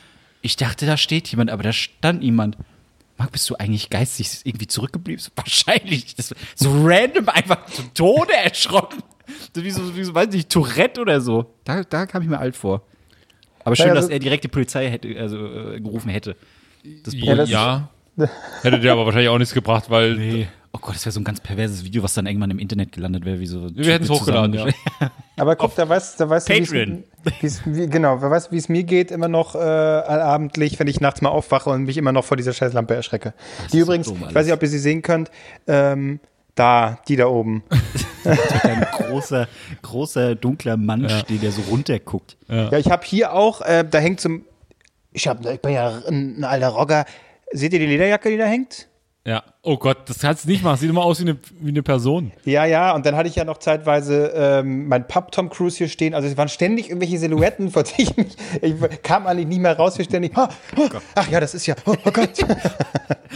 Ich 0.43 0.57
dachte, 0.57 0.85
da 0.85 0.99
steht 0.99 1.27
jemand, 1.29 1.51
aber 1.51 1.63
da 1.63 1.73
stand 1.73 2.21
niemand. 2.21 2.59
Marc, 3.17 3.33
bist 3.33 3.49
du 3.49 3.57
eigentlich 3.57 3.89
geistig 3.89 4.43
irgendwie 4.45 4.67
zurückgeblieben? 4.67 5.23
So, 5.23 5.31
wahrscheinlich. 5.35 6.15
Das, 6.17 6.35
so 6.55 6.71
random 6.85 7.31
einfach 7.31 7.65
zum 7.67 7.93
Tode 7.95 8.35
erschrocken. 8.35 9.03
So 9.57 9.65
wie 9.65 9.71
so, 9.71 9.97
wie 9.97 10.05
so, 10.05 10.15
weiß 10.15 10.29
nicht, 10.29 10.51
Tourette 10.51 11.01
oder 11.01 11.23
so. 11.23 11.55
Da, 11.65 11.83
da 11.83 12.05
kam 12.05 12.21
ich 12.21 12.29
mir 12.29 12.39
alt 12.39 12.57
vor. 12.57 12.83
Aber 13.65 13.75
schön, 13.75 13.95
dass 13.95 14.11
er 14.11 14.19
direkt 14.19 14.45
die 14.45 14.49
Polizei 14.49 14.91
hätte, 14.91 15.19
also, 15.19 15.39
äh, 15.47 15.81
gerufen 15.81 16.11
hätte. 16.11 16.37
Das 17.05 17.15
Ja, 17.15 17.35
das- 17.35 17.51
ja. 17.51 17.89
Hätte 18.63 18.79
dir 18.81 18.93
aber 18.93 19.05
wahrscheinlich 19.07 19.29
auch 19.31 19.39
nichts 19.39 19.55
gebracht, 19.55 19.91
weil 19.91 20.15
Nee. 20.17 20.49
Oh 20.77 20.79
Gott, 20.81 20.97
das 20.97 21.05
wäre 21.07 21.13
so 21.13 21.21
ein 21.21 21.25
ganz 21.25 21.39
perverses 21.41 21.85
Video, 21.85 22.03
was 22.03 22.15
dann 22.15 22.27
irgendwann 22.27 22.51
im 22.51 22.59
Internet 22.59 22.91
gelandet 22.91 23.25
wäre, 23.25 23.39
wie 23.39 23.47
so. 23.47 23.69
wir 23.73 23.93
hätten 23.93 24.05
es 24.05 24.11
hochgeladen, 24.11 24.55
ja. 24.55 24.67
Aber 25.37 25.55
guck, 25.55 25.73
da 25.77 25.89
weißt, 25.89 26.19
da 26.19 26.29
weißt 26.29 26.49
du, 26.49 26.53
wie's- 26.53 26.69
Patreon. 26.71 27.05
wie's, 27.41 27.63
wie, 27.65 27.87
genau, 27.87 28.21
wer 28.21 28.29
weiß, 28.29 28.51
wie 28.51 28.57
es 28.57 28.69
mir 28.69 28.83
geht, 28.83 29.13
immer 29.13 29.29
noch 29.29 29.55
äh, 29.55 29.59
abendlich, 29.59 30.77
wenn 30.81 30.89
ich 30.89 31.01
nachts 31.01 31.23
mal 31.23 31.29
aufwache 31.29 31.71
und 31.71 31.85
mich 31.85 31.97
immer 31.97 32.11
noch 32.11 32.25
vor 32.25 32.37
dieser 32.37 32.53
Scheißlampe 32.53 32.93
erschrecke. 32.93 33.35
Die 33.73 33.79
übrigens, 33.79 34.09
dumm 34.09 34.25
ich 34.29 34.35
weiß 34.35 34.47
nicht, 34.47 34.55
ob 34.55 34.63
ihr 34.63 34.69
sie 34.69 34.81
sehen 34.81 35.03
könnt, 35.03 35.31
ähm, 35.69 36.19
da, 36.57 36.99
die 37.07 37.15
da 37.17 37.27
oben. 37.29 37.63
Ein 38.25 38.87
großer, 38.93 39.47
großer, 39.83 40.35
dunkler 40.35 40.77
Mann 40.77 41.09
steht, 41.09 41.43
der 41.43 41.53
so 41.53 41.63
runterguckt. 41.71 42.37
Ja, 42.49 42.73
ich 42.79 42.91
habe 42.91 43.05
hier 43.07 43.33
auch, 43.33 43.61
äh, 43.61 43.85
da 43.89 43.99
hängt 43.99 44.21
zum, 44.21 44.45
ich, 45.15 45.27
hab, 45.29 45.45
ich 45.47 45.61
bin 45.61 45.73
ja 45.73 46.03
ein, 46.09 46.45
alter 46.45 46.69
Rocker. 46.69 47.07
Seht 47.53 47.73
ihr 47.73 47.79
die 47.79 47.87
Lederjacke, 47.87 48.29
die 48.31 48.37
da 48.37 48.45
hängt? 48.45 48.89
Ja. 49.27 49.43
Oh 49.63 49.79
Gott, 49.79 50.11
das 50.11 50.19
kannst 50.19 50.45
du 50.45 50.51
nicht 50.51 50.63
machen. 50.63 50.77
Sieht 50.77 50.91
immer 50.91 51.03
aus 51.03 51.19
wie 51.19 51.23
eine, 51.31 51.39
wie 51.61 51.71
eine 51.71 51.83
Person. 51.83 52.33
Ja, 52.45 52.67
ja, 52.67 52.95
und 52.95 53.07
dann 53.07 53.17
hatte 53.17 53.27
ich 53.29 53.37
ja 53.37 53.45
noch 53.45 53.57
zeitweise 53.57 54.33
ähm, 54.35 54.87
mein 54.89 55.07
Pub 55.07 55.33
Tom 55.33 55.49
Cruise 55.49 55.79
hier 55.79 55.89
stehen. 55.89 56.13
Also 56.13 56.29
es 56.29 56.37
waren 56.37 56.51
ständig 56.51 56.91
irgendwelche 56.91 57.19
Silhouetten, 57.19 57.71
vor 57.71 57.85
denen 57.85 57.97
ich 58.11 58.17
mich, 58.19 58.37
ich 58.61 59.03
kam 59.03 59.27
eigentlich 59.27 59.47
nicht 59.47 59.61
mehr 59.61 59.77
raus, 59.77 59.97
hier 59.97 60.05
ständig. 60.05 60.37
Ah, 60.37 60.51
ah, 60.77 60.89
ach 61.15 61.31
ja, 61.31 61.41
das 61.41 61.55
ist 61.55 61.65
ja, 61.65 61.75
oh, 61.87 61.95
oh 62.05 62.11
Gott. 62.11 62.31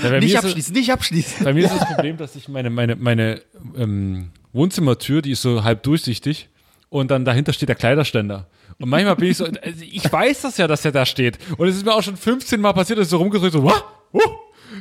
Ja, 0.01 0.21
Nicht 0.21 0.39
abschließen, 0.39 0.73
nicht 0.73 0.93
abschließen. 0.93 1.45
bei 1.45 1.53
mir 1.53 1.65
ist 1.65 1.75
das 1.75 1.89
Problem, 1.95 2.17
dass 2.19 2.37
ich 2.37 2.49
meine, 2.49 2.71
meine, 2.71 2.95
meine 2.95 3.41
ähm, 3.77 4.31
Wohnzimmertür, 4.53 5.23
die 5.23 5.33
ist 5.33 5.43
so 5.43 5.65
halb 5.65 5.83
durchsichtig 5.83 6.51
und 6.89 7.11
dann 7.11 7.25
dahinter 7.25 7.53
steht 7.53 7.69
der 7.69 7.75
Kleiderständer. 7.75 8.47
Und 8.81 8.89
manchmal 8.91 9.17
bin 9.17 9.31
ich 9.31 9.37
so, 9.37 9.45
also 9.45 9.85
ich 9.85 10.11
weiß 10.11 10.43
das 10.43 10.57
ja, 10.57 10.67
dass 10.67 10.85
er 10.85 10.93
da 10.93 11.05
steht. 11.05 11.39
Und 11.57 11.67
es 11.69 11.77
ist 11.77 11.85
mir 11.85 11.95
auch 11.95 12.03
schon 12.03 12.17
15 12.17 12.61
Mal 12.61 12.73
passiert, 12.73 12.99
dass 12.99 13.07
ich 13.07 13.11
so 13.11 13.19
rumgedrückt 13.19 13.53
so, 13.53 13.65
Wah! 13.65 13.83
Uh! 14.13 14.21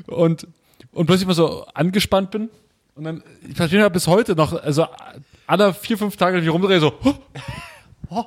und, 0.07 0.47
und 0.91 1.05
plötzlich 1.07 1.27
mal 1.27 1.33
so 1.33 1.65
angespannt 1.73 2.31
bin. 2.31 2.49
Und 2.95 3.03
dann, 3.03 3.23
ich 3.47 3.55
verstehe 3.55 3.79
ja 3.79 3.89
bis 3.89 4.07
heute 4.07 4.35
noch, 4.35 4.53
also 4.53 4.87
alle 5.45 5.73
vier, 5.73 5.97
fünf 5.97 6.15
Tage, 6.17 6.37
wenn 6.37 6.43
ich 6.43 6.49
rumdrehe, 6.49 6.79
so, 6.79 6.93
huh! 7.03 8.25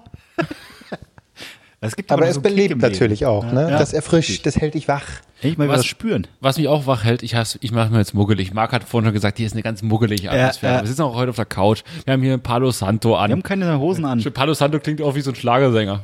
Es 1.83 1.97
gibt 1.97 2.13
Aber 2.13 2.27
es 2.29 2.35
so 2.35 2.43
belebt 2.43 2.83
natürlich 2.83 3.25
auch, 3.25 3.43
ne? 3.51 3.71
Ja. 3.71 3.79
Das 3.79 3.95
erfrischt, 3.95 4.45
das 4.45 4.57
hält 4.59 4.75
dich 4.75 4.87
wach. 4.87 5.07
Ich 5.41 5.57
mal 5.57 5.67
Was- 5.69 5.79
was 5.79 5.87
spüren. 5.87 6.27
Was 6.41 6.59
mich 6.59 6.69
auch 6.69 6.87
wach 6.87 7.05
hält, 7.05 7.23
ich, 7.23 7.35
hasse- 7.35 7.57
ich 7.63 7.73
mache 7.73 7.91
mir 7.91 7.99
jetzt 7.99 8.13
muggelig. 8.13 8.53
Marc 8.53 8.73
hat 8.73 8.85
vorhin 8.85 9.07
schon 9.07 9.15
gesagt, 9.15 9.39
hier 9.39 9.47
ist 9.47 9.53
eine 9.55 9.63
ganz 9.63 9.81
muggelige 9.81 10.31
Atmosphäre. 10.31 10.75
ja. 10.75 10.81
Wir 10.83 10.89
sitzen 10.89 11.01
auch 11.03 11.15
heute 11.15 11.31
auf 11.31 11.37
der 11.37 11.47
Couch. 11.47 11.83
Wir 12.05 12.13
haben 12.13 12.23
hier 12.23 12.37
Palo 12.37 12.71
Santo 12.71 13.17
an. 13.17 13.31
Wir 13.31 13.33
haben 13.37 13.43
keine 13.43 13.79
Hosen 13.79 14.05
an. 14.05 14.23
Palo 14.23 14.53
Santo 14.53 14.79
klingt 14.79 15.01
auch 15.01 15.15
wie 15.15 15.23
so 15.23 15.31
ein 15.31 15.37
Schlagersänger. 15.37 16.03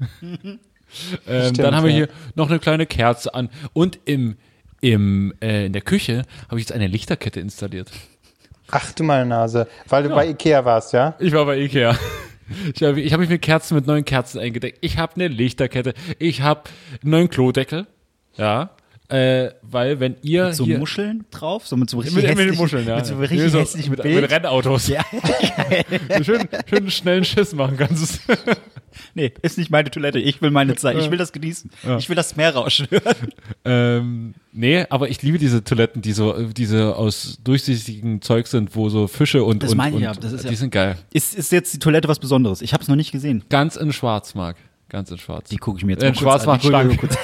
ähm, 0.22 0.58
Stimmt, 1.26 1.58
dann 1.58 1.76
haben 1.76 1.84
wir 1.84 1.90
ja. 1.90 1.96
hier 1.96 2.08
noch 2.34 2.48
eine 2.50 2.58
kleine 2.58 2.86
Kerze 2.86 3.32
an. 3.34 3.50
Und 3.72 4.00
im, 4.04 4.36
im, 4.80 5.32
äh, 5.40 5.66
in 5.66 5.72
der 5.72 5.82
Küche 5.82 6.24
habe 6.48 6.58
ich 6.58 6.66
jetzt 6.66 6.72
eine 6.72 6.88
Lichterkette 6.88 7.38
installiert. 7.38 7.90
Ach 8.72 8.90
du 8.92 9.04
meine 9.04 9.26
Nase. 9.26 9.68
Weil 9.88 10.02
du 10.02 10.08
bei 10.10 10.26
Ikea 10.28 10.64
warst, 10.64 10.92
ja? 10.92 11.14
Ich 11.20 11.32
war 11.32 11.46
bei 11.46 11.56
Ikea. 11.58 11.96
Ich 12.74 12.82
habe 12.82 13.00
ich 13.00 13.12
hab 13.12 13.20
mich 13.20 13.28
mit 13.28 13.42
Kerzen, 13.42 13.74
mit 13.74 13.86
neuen 13.86 14.04
Kerzen 14.04 14.38
eingedeckt. 14.38 14.78
Ich 14.80 14.98
habe 14.98 15.14
eine 15.14 15.28
Lichterkette. 15.28 15.94
Ich 16.18 16.42
habe 16.42 16.62
einen 17.02 17.10
neuen 17.10 17.30
Klodeckel. 17.30 17.86
Ja. 18.36 18.70
Äh, 19.10 19.52
weil 19.62 20.00
wenn 20.00 20.16
ihr 20.20 20.52
So 20.52 20.64
hier, 20.66 20.78
Muscheln 20.78 21.24
drauf, 21.30 21.66
so 21.66 21.78
mit 21.78 21.88
so 21.88 21.96
richtig 21.98 22.14
mit, 22.14 22.24
mit 22.26 22.36
hässlichen- 22.38 22.58
Muscheln, 22.58 22.86
ja. 22.86 22.96
Mit 22.96 23.06
so 23.06 23.14
ja. 23.14 23.20
richtig 23.20 23.50
so 23.52 23.58
hässlichen 23.58 23.90
mit, 23.92 24.02
Bild. 24.02 24.20
mit 24.20 24.30
Rennautos. 24.30 24.88
Ja. 24.88 25.02
Schön, 26.22 26.46
schön 26.68 26.90
schnellen 26.90 27.24
Schiss 27.24 27.54
machen 27.54 27.76
kannst. 27.78 28.20
Nee, 29.14 29.32
ist 29.42 29.58
nicht 29.58 29.70
meine 29.70 29.90
Toilette. 29.90 30.18
Ich 30.18 30.42
will 30.42 30.50
meine 30.50 30.74
Zeit. 30.74 30.96
Ich 30.98 31.08
will 31.10 31.18
das 31.18 31.32
genießen. 31.32 31.70
Ich 31.98 32.08
will 32.08 32.16
das 32.16 32.34
Meer 32.34 32.54
rauschen 32.54 32.88
ähm, 33.64 34.34
nee, 34.52 34.84
aber 34.90 35.08
ich 35.08 35.22
liebe 35.22 35.38
diese 35.38 35.62
Toiletten, 35.62 36.02
die 36.02 36.12
so, 36.12 36.32
diese 36.48 36.96
aus 36.96 37.38
durchsichtigen 37.44 38.22
Zeug 38.22 38.48
sind, 38.48 38.74
wo 38.74 38.88
so 38.88 39.06
Fische 39.06 39.44
und, 39.44 39.62
Das 39.62 39.70
und, 39.70 39.76
meine 39.76 39.90
ich 39.90 39.96
und 39.96 40.02
ja, 40.02 40.14
das 40.14 40.32
ist 40.32 40.44
die 40.44 40.48
ja- 40.48 40.56
sind 40.56 40.70
geil. 40.70 40.96
Ist, 41.12 41.34
ist 41.36 41.52
jetzt 41.52 41.72
die 41.74 41.78
Toilette 41.78 42.08
was 42.08 42.18
Besonderes? 42.18 42.60
Ich 42.60 42.72
habe 42.72 42.82
es 42.82 42.88
noch 42.88 42.96
nicht 42.96 43.12
gesehen. 43.12 43.44
Ganz 43.50 43.76
in 43.76 43.92
schwarz, 43.92 44.34
Marc. 44.34 44.56
Ganz 44.88 45.10
in 45.12 45.18
schwarz. 45.18 45.48
Die 45.48 45.58
gucke 45.58 45.78
ich 45.78 45.84
mir 45.84 45.92
jetzt 45.92 46.02
in 46.02 46.08
mal 46.08 46.12
kurz 46.14 46.22
schwarz 46.22 46.42
an. 46.42 46.48
macht 46.48 46.64
Die 46.64 46.68
guck 46.68 46.80
ich 46.80 46.86
mir 46.86 46.94
Schlank. 46.94 47.00
kurz- 47.00 47.18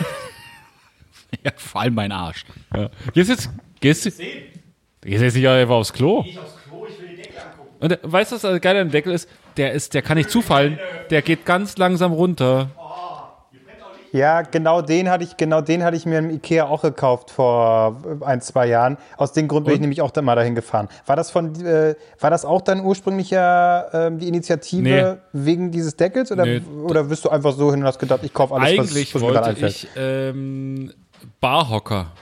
Ja, 1.42 1.50
vor 1.56 1.80
allem 1.80 1.94
mein 1.94 2.12
Arsch. 2.12 2.44
Ja. 2.74 2.88
Gehst 3.12 3.30
jetzt, 3.30 3.50
gehst 3.80 4.06
du, 4.06 4.10
gehst 4.10 5.22
jetzt 5.22 5.34
nicht 5.34 5.48
einfach 5.48 5.74
aufs 5.74 5.92
Klo? 5.92 6.22
Ich 6.26 6.38
aufs 6.38 6.54
Klo, 6.68 6.86
ich 6.88 7.00
will 7.00 7.08
den 7.08 7.16
Deckel 7.16 7.38
angucken. 7.38 7.70
Und 7.80 7.92
äh, 7.92 7.98
weißt 8.02 8.32
du, 8.32 8.36
was 8.36 8.42
das 8.42 8.60
geil 8.60 8.76
an 8.76 8.88
dem 8.88 8.92
Deckel 8.92 9.12
ist? 9.12 9.28
Der 9.56 9.72
ist, 9.72 9.94
der 9.94 10.02
kann 10.02 10.16
nicht 10.16 10.30
zufallen. 10.30 10.78
Der 11.10 11.22
geht 11.22 11.44
ganz 11.44 11.76
langsam 11.76 12.12
runter. 12.12 12.70
Ja, 14.12 14.42
genau 14.42 14.80
den 14.80 15.10
hatte 15.10 15.24
ich, 15.24 15.36
genau 15.36 15.60
den 15.60 15.82
hatte 15.82 15.96
ich 15.96 16.06
mir 16.06 16.20
im 16.20 16.30
Ikea 16.30 16.66
auch 16.66 16.82
gekauft 16.82 17.32
vor 17.32 18.00
äh, 18.20 18.24
ein, 18.24 18.40
zwei 18.40 18.66
Jahren. 18.68 18.96
Aus 19.16 19.32
dem 19.32 19.48
Grund 19.48 19.64
bin 19.64 19.72
ich 19.74 19.78
Und? 19.78 19.80
nämlich 19.80 20.02
auch 20.02 20.12
da 20.12 20.22
mal 20.22 20.36
dahin 20.36 20.54
gefahren. 20.54 20.86
War 21.04 21.16
das 21.16 21.32
von, 21.32 21.52
äh, 21.66 21.96
war 22.20 22.30
das 22.30 22.44
auch 22.44 22.62
dein 22.62 22.84
ursprünglicher, 22.84 23.88
ähm, 23.92 24.20
die 24.20 24.28
Initiative 24.28 25.18
wegen 25.32 25.72
dieses 25.72 25.96
Deckels? 25.96 26.30
Oder, 26.30 26.44
Nee, 26.46 26.62
oder 26.84 27.02
bist 27.02 27.24
du 27.24 27.28
einfach 27.30 27.54
so 27.54 27.72
hin 27.72 27.80
und 27.80 27.86
hast 27.88 27.98
gedacht, 27.98 28.20
ich 28.22 28.32
kaufe 28.32 28.54
alles, 28.54 28.78
was, 28.78 28.90
Eigentlich 28.92 29.12
was 29.16 29.20
mir 29.20 29.32
gerade 29.32 29.46
einfällt? 29.46 29.72
ich 29.72 29.88
ähm, 29.96 30.92
Barhocker. 31.40 32.12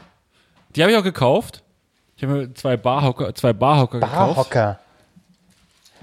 Die 0.74 0.82
habe 0.82 0.92
ich 0.92 0.98
auch 0.98 1.04
gekauft. 1.04 1.62
Ich 2.16 2.22
habe 2.22 2.34
mir 2.34 2.54
zwei 2.54 2.76
Barhocker, 2.76 3.34
zwei 3.34 3.52
Barhocker 3.52 4.00
gekauft. 4.00 4.36
Barhocker. 4.36 4.78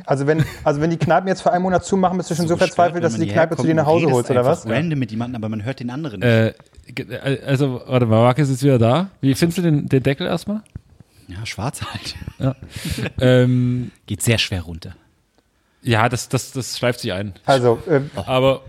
Also 0.06 0.28
wenn, 0.28 0.46
also 0.64 0.80
wenn 0.82 0.90
die 0.90 0.98
Kneipen 0.98 1.28
jetzt 1.28 1.42
für 1.42 1.52
einen 1.52 1.64
Monat 1.64 1.84
zumachen, 1.86 2.18
bist 2.18 2.32
du 2.32 2.36
schon 2.36 2.48
so, 2.48 2.56
verzweifelt, 2.56 3.04
dass 3.04 3.16
du 3.16 3.22
die 3.22 3.28
Kneipe 3.28 3.58
zu 3.58 3.64
dir 3.64 3.76
nach 3.76 3.86
Hause 3.86 4.10
holst, 4.10 4.30
oder 4.30 4.46
was? 4.46 4.66
Random 4.66 4.98
mit 4.98 5.12
jemandem, 5.12 5.42
aber 5.42 5.50
man 5.50 5.64
hört 5.64 5.80
den 5.80 5.90
anderen 5.90 6.22
nicht. 6.22 6.30
Äh, 6.30 6.54
also, 7.46 7.82
warte 7.86 8.06
mal, 8.06 8.24
Marc 8.24 8.40
ist 8.40 8.64
wieder 8.64 8.80
da. 8.80 9.10
Wie 9.22 9.36
findest 9.36 9.58
du 9.60 9.62
den, 9.62 9.88
den 9.88 10.02
Deckel 10.02 10.28
erstmal? 10.28 10.62
Ja, 11.28 11.46
schwarz 11.46 11.82
halt. 11.82 12.16
ähm, 13.20 13.92
Geht 14.08 14.24
sehr 14.24 14.38
schwer 14.38 14.62
runter. 14.62 14.96
ja, 15.82 16.10
das, 16.10 16.30
das, 16.30 16.52
das 16.54 16.78
schleift 16.78 17.02
sich 17.02 17.14
ein. 17.14 17.34
Also, 17.46 17.80
äh, 17.88 18.02
Aber 18.26 18.62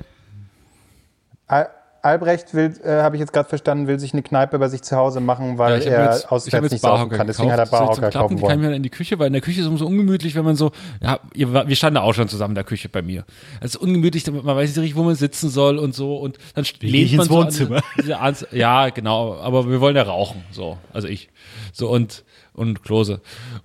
Albrecht 2.02 2.54
will, 2.54 2.74
äh, 2.84 3.02
habe 3.02 3.16
ich 3.16 3.20
jetzt 3.20 3.32
gerade 3.32 3.48
verstanden, 3.48 3.86
will 3.86 3.98
sich 3.98 4.12
eine 4.12 4.22
Kneipe 4.22 4.58
bei 4.58 4.68
sich 4.68 4.82
zu 4.82 4.96
Hause 4.96 5.20
machen, 5.20 5.58
weil 5.58 5.80
ich 5.80 5.86
hab 5.86 5.92
er 5.92 6.04
jetzt- 6.12 6.30
auswärts 6.32 6.62
jetzt 6.64 6.72
nicht 6.72 6.80
saufen 6.82 7.10
kann. 7.10 7.26
Deswegen 7.26 7.52
hat 7.52 7.58
er 7.58 7.64
gekauft. 7.66 7.80
Barhocker 7.86 8.10
Klappen, 8.10 8.12
kaufen 8.12 8.36
Die 8.36 8.42
kann 8.42 8.50
ich 8.50 8.50
wollen. 8.52 8.60
mir 8.60 8.66
dann 8.68 8.76
in 8.76 8.82
die 8.82 8.90
Küche, 8.90 9.18
weil 9.18 9.26
in 9.26 9.32
der 9.34 9.42
Küche 9.42 9.60
ist 9.60 9.66
es 9.66 9.78
so 9.78 9.86
ungemütlich, 9.86 10.34
wenn 10.34 10.44
man 10.44 10.56
so, 10.56 10.72
ja, 11.02 11.20
wir 11.34 11.76
standen 11.76 11.98
auch 11.98 12.12
schon 12.14 12.28
zusammen 12.28 12.52
in 12.52 12.56
der 12.56 12.64
Küche 12.64 12.88
bei 12.88 13.02
mir. 13.02 13.24
Es 13.60 13.74
ist 13.74 13.76
ungemütlich, 13.76 14.26
man 14.30 14.44
weiß 14.44 14.70
nicht 14.70 14.78
richtig, 14.78 14.96
wo 14.96 15.02
man 15.02 15.14
sitzen 15.14 15.50
soll 15.50 15.78
und 15.78 15.94
so 15.94 16.16
und 16.16 16.38
dann 16.54 16.64
lehnt 16.80 17.12
man 17.12 17.20
ins 17.20 17.28
so 17.28 17.38
an 17.38 17.44
Wohnzimmer. 17.44 17.80
ans- 18.20 18.46
ja, 18.52 18.88
genau, 18.90 19.34
aber 19.36 19.68
wir 19.68 19.80
wollen 19.80 19.96
ja 19.96 20.02
rauchen, 20.02 20.42
so, 20.52 20.78
also 20.92 21.06
ich. 21.08 21.28
So 21.72 21.88
und 21.90 22.24
und 22.52 22.82
Klose. 22.82 23.20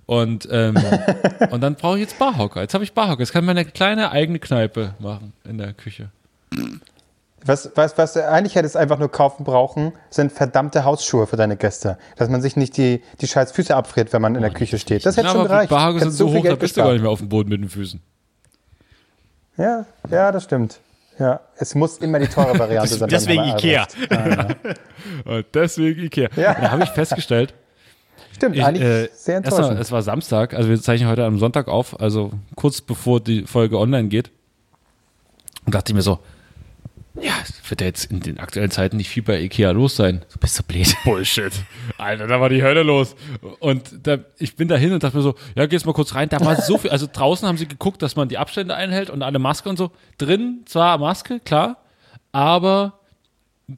Und 0.06 0.48
ähm, 0.50 0.76
und 1.50 1.60
dann 1.62 1.74
brauche 1.74 1.96
ich 1.96 2.02
jetzt 2.02 2.18
Barhocker. 2.18 2.60
Jetzt 2.62 2.72
habe 2.74 2.84
ich 2.84 2.92
Barhocker. 2.92 3.20
Jetzt 3.20 3.32
kann 3.32 3.42
ich 3.42 3.46
meine 3.46 3.64
kleine 3.64 4.10
eigene 4.12 4.38
Kneipe 4.38 4.94
machen 5.00 5.32
in 5.48 5.58
der 5.58 5.72
Küche. 5.72 6.10
Was, 7.46 7.70
was, 7.76 7.96
was 7.96 8.12
du 8.14 8.28
eigentlich 8.28 8.56
hättest 8.56 8.76
einfach 8.76 8.98
nur 8.98 9.10
kaufen 9.10 9.44
brauchen, 9.44 9.92
sind 10.10 10.32
verdammte 10.32 10.84
Hausschuhe 10.84 11.26
für 11.26 11.36
deine 11.36 11.56
Gäste. 11.56 11.96
Dass 12.16 12.28
man 12.28 12.42
sich 12.42 12.56
nicht 12.56 12.76
die, 12.76 13.02
die 13.20 13.28
scheiß 13.28 13.52
Füße 13.52 13.74
abfriert, 13.74 14.12
wenn 14.12 14.20
man 14.20 14.34
in 14.34 14.42
der 14.42 14.50
Küche 14.50 14.78
steht. 14.78 15.06
Das 15.06 15.16
hätte 15.16 15.28
Ja, 15.28 15.32
schon 15.32 15.44
gereicht. 15.44 15.70
Barhocker 15.70 16.00
sind 16.00 16.12
so 16.12 16.32
hoch, 16.32 16.44
da 16.44 16.56
bist 16.56 16.76
du 16.76 16.82
gar 16.82 16.92
nicht 16.92 17.02
mehr 17.02 17.10
auf 17.10 17.20
dem 17.20 17.28
Boden 17.28 17.48
mit 17.48 17.60
den 17.60 17.68
Füßen. 17.68 18.02
Ja, 19.56 19.86
ja, 20.10 20.32
das 20.32 20.44
stimmt. 20.44 20.80
Ja, 21.18 21.40
es 21.56 21.74
muss 21.74 21.98
immer 21.98 22.18
die 22.18 22.26
teure 22.26 22.58
Variante 22.58 22.94
sein. 22.94 23.08
Deswegen 23.08 23.44
Ikea. 23.44 23.86
Deswegen 25.54 26.02
Ikea. 26.04 26.28
Ja. 26.36 26.54
Da 26.54 26.70
habe 26.72 26.82
ich 26.82 26.90
festgestellt, 26.90 27.54
Stimmt, 28.34 28.56
Ich, 28.56 28.64
eigentlich 28.64 28.82
äh, 28.84 29.08
sehr 29.14 29.38
enttäuschend. 29.38 29.80
es 29.80 29.90
war 29.92 30.02
Samstag, 30.02 30.52
also 30.52 30.68
wir 30.68 30.78
zeichnen 30.80 31.08
heute 31.08 31.24
am 31.24 31.38
Sonntag 31.38 31.68
auf, 31.68 31.98
also 32.00 32.32
kurz 32.54 32.82
bevor 32.82 33.20
die 33.20 33.46
Folge 33.46 33.78
online 33.78 34.08
geht. 34.08 34.30
Und 35.64 35.74
dachte 35.74 35.92
ich 35.92 35.96
mir 35.96 36.02
so, 36.02 36.18
ja, 37.20 37.32
es 37.42 37.70
wird 37.70 37.80
ja 37.80 37.86
jetzt 37.86 38.10
in 38.10 38.20
den 38.20 38.38
aktuellen 38.38 38.70
Zeiten 38.70 38.96
nicht 38.96 39.08
viel 39.08 39.22
bei 39.22 39.40
Ikea 39.40 39.70
los 39.70 39.96
sein. 39.96 40.24
Du 40.32 40.38
bist 40.38 40.54
so 40.54 40.62
blöd. 40.62 40.94
Bullshit. 41.04 41.52
Alter, 41.98 42.26
da 42.26 42.40
war 42.40 42.48
die 42.48 42.62
Hölle 42.62 42.82
los. 42.82 43.16
Und 43.60 44.06
da, 44.06 44.18
ich 44.38 44.56
bin 44.56 44.68
da 44.68 44.76
hin 44.76 44.92
und 44.92 45.02
dachte 45.02 45.16
mir 45.16 45.22
so, 45.22 45.34
ja, 45.54 45.66
gehst 45.66 45.86
mal 45.86 45.92
kurz 45.92 46.14
rein. 46.14 46.28
Da 46.28 46.40
war 46.40 46.60
so 46.60 46.78
viel, 46.78 46.90
also 46.90 47.08
draußen 47.10 47.46
haben 47.48 47.56
sie 47.56 47.68
geguckt, 47.68 48.02
dass 48.02 48.16
man 48.16 48.28
die 48.28 48.38
Abstände 48.38 48.74
einhält 48.74 49.10
und 49.10 49.22
alle 49.22 49.38
Maske 49.38 49.68
und 49.68 49.76
so. 49.76 49.92
Drin 50.18 50.62
zwar 50.66 50.98
Maske, 50.98 51.40
klar, 51.40 51.78
aber 52.32 53.00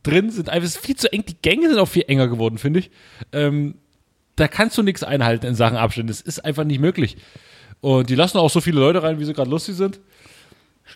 drin 0.02 0.30
sind 0.30 0.48
einfach 0.48 0.68
viel 0.68 0.96
zu 0.96 1.12
eng. 1.12 1.24
Die 1.26 1.36
Gänge 1.40 1.68
sind 1.68 1.78
auch 1.78 1.88
viel 1.88 2.04
enger 2.08 2.28
geworden, 2.28 2.58
finde 2.58 2.80
ich. 2.80 2.90
Ähm, 3.32 3.76
da 4.36 4.48
kannst 4.48 4.76
du 4.78 4.82
nichts 4.82 5.02
einhalten 5.02 5.46
in 5.46 5.54
Sachen 5.54 5.76
Abstände. 5.76 6.12
Das 6.12 6.20
ist 6.20 6.44
einfach 6.44 6.64
nicht 6.64 6.80
möglich. 6.80 7.16
Und 7.80 8.10
die 8.10 8.14
lassen 8.14 8.38
auch 8.38 8.50
so 8.50 8.60
viele 8.60 8.80
Leute 8.80 9.02
rein, 9.02 9.20
wie 9.20 9.24
sie 9.24 9.32
gerade 9.32 9.50
lustig 9.50 9.76
sind. 9.76 10.00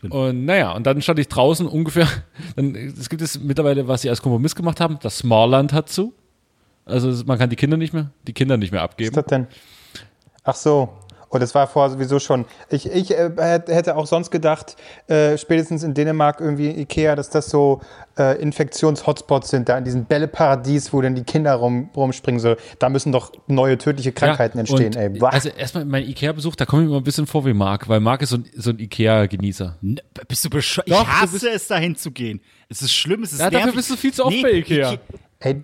Und 0.09 0.45
naja, 0.45 0.73
und 0.73 0.87
dann 0.87 1.01
stand 1.03 1.19
ich 1.19 1.29
draußen 1.29 1.67
ungefähr, 1.67 2.09
dann, 2.57 2.75
es 2.75 3.09
gibt 3.09 3.23
es 3.23 3.39
mittlerweile, 3.41 3.89
was 3.89 4.03
sie 4.03 4.11
als 4.11 4.23
Kompromiss 4.23 4.55
gemacht 4.55 4.81
haben, 4.81 4.99
das 5.03 5.19
Smallland 5.19 5.73
hat 5.73 5.89
zu. 5.89 6.15
Also 6.85 7.25
man 7.27 7.39
kann 7.39 7.51
die 7.51 7.57
Kinder 7.57 7.77
nicht 7.77 7.93
mehr, 7.93 8.11
die 8.27 8.33
Kinder 8.33 8.57
nicht 8.57 8.73
mehr 8.73 8.81
Was 8.81 8.91
abgeben. 8.91 9.11
ist 9.11 9.17
das 9.17 9.27
denn? 9.27 9.47
Ach 10.45 10.55
so. 10.57 10.89
Und 11.33 11.41
das 11.41 11.55
war 11.55 11.67
vorher 11.67 11.91
sowieso 11.91 12.19
schon. 12.19 12.45
Ich, 12.69 12.85
ich 12.89 13.11
äh, 13.11 13.31
hätt- 13.37 13.69
hätte 13.69 13.97
auch 13.97 14.07
sonst 14.07 14.31
gedacht, 14.31 14.77
äh, 15.09 15.39
spätestens 15.39 15.83
in 15.83 15.95
Dänemark 15.95 16.41
irgendwie 16.41 16.69
Ikea, 16.71 17.17
dass 17.17 17.31
das 17.31 17.49
so 17.49 17.81
äh, 18.19 18.41
Infektions-Hotspots 18.43 19.49
sind, 19.49 19.69
da 19.69 19.79
in 19.79 19.85
diesem 19.85 20.05
Bälleparadies, 20.05 20.93
wo 20.93 21.01
dann 21.01 21.15
die 21.15 21.25
Kinder 21.25 21.55
rum, 21.55 21.89
rumspringen 21.97 22.39
sollen. 22.39 22.57
Da 22.79 22.91
müssen 22.91 23.13
doch 23.13 23.33
neue 23.47 23.79
tödliche 23.79 24.13
Krankheiten 24.13 24.59
entstehen, 24.59 24.95
und, 24.95 24.97
ey. 24.97 25.21
Also 25.23 25.49
erstmal 25.49 25.87
mein 25.87 26.05
Ikea-Besuch, 26.05 26.55
da 26.55 26.67
komme 26.67 26.83
ich 26.85 26.89
mir 26.91 26.97
ein 26.99 27.03
bisschen 27.03 27.27
vor 27.27 27.47
wie 27.47 27.55
Marc, 27.55 27.89
weil 27.89 28.01
Marc 28.01 28.21
ist 28.23 28.29
so 28.29 28.37
ein, 28.37 28.45
so 28.55 28.69
ein 28.71 28.79
Ikea-Genießer. 28.79 29.79
Bist 30.29 30.45
du 30.45 30.51
bescheuert? 30.51 30.87
Ich 30.89 30.95
du 30.95 31.07
hasse 31.07 31.33
bist- 31.33 31.45
es, 31.45 31.67
dahin 31.67 31.97
zu 31.97 32.11
gehen. 32.11 32.43
Es 32.69 32.83
ist 32.83 32.93
schlimm, 32.93 33.23
es 33.23 33.33
ist 33.33 33.39
Ja, 33.41 33.47
dafür 33.47 33.59
nervig. 33.67 33.77
bist 33.77 33.91
du 33.91 33.97
viel 33.97 34.13
zu 34.13 34.25
oft 34.27 34.43
bei 34.43 34.53
Ikea. 34.53 34.97
Ey, 35.41 35.63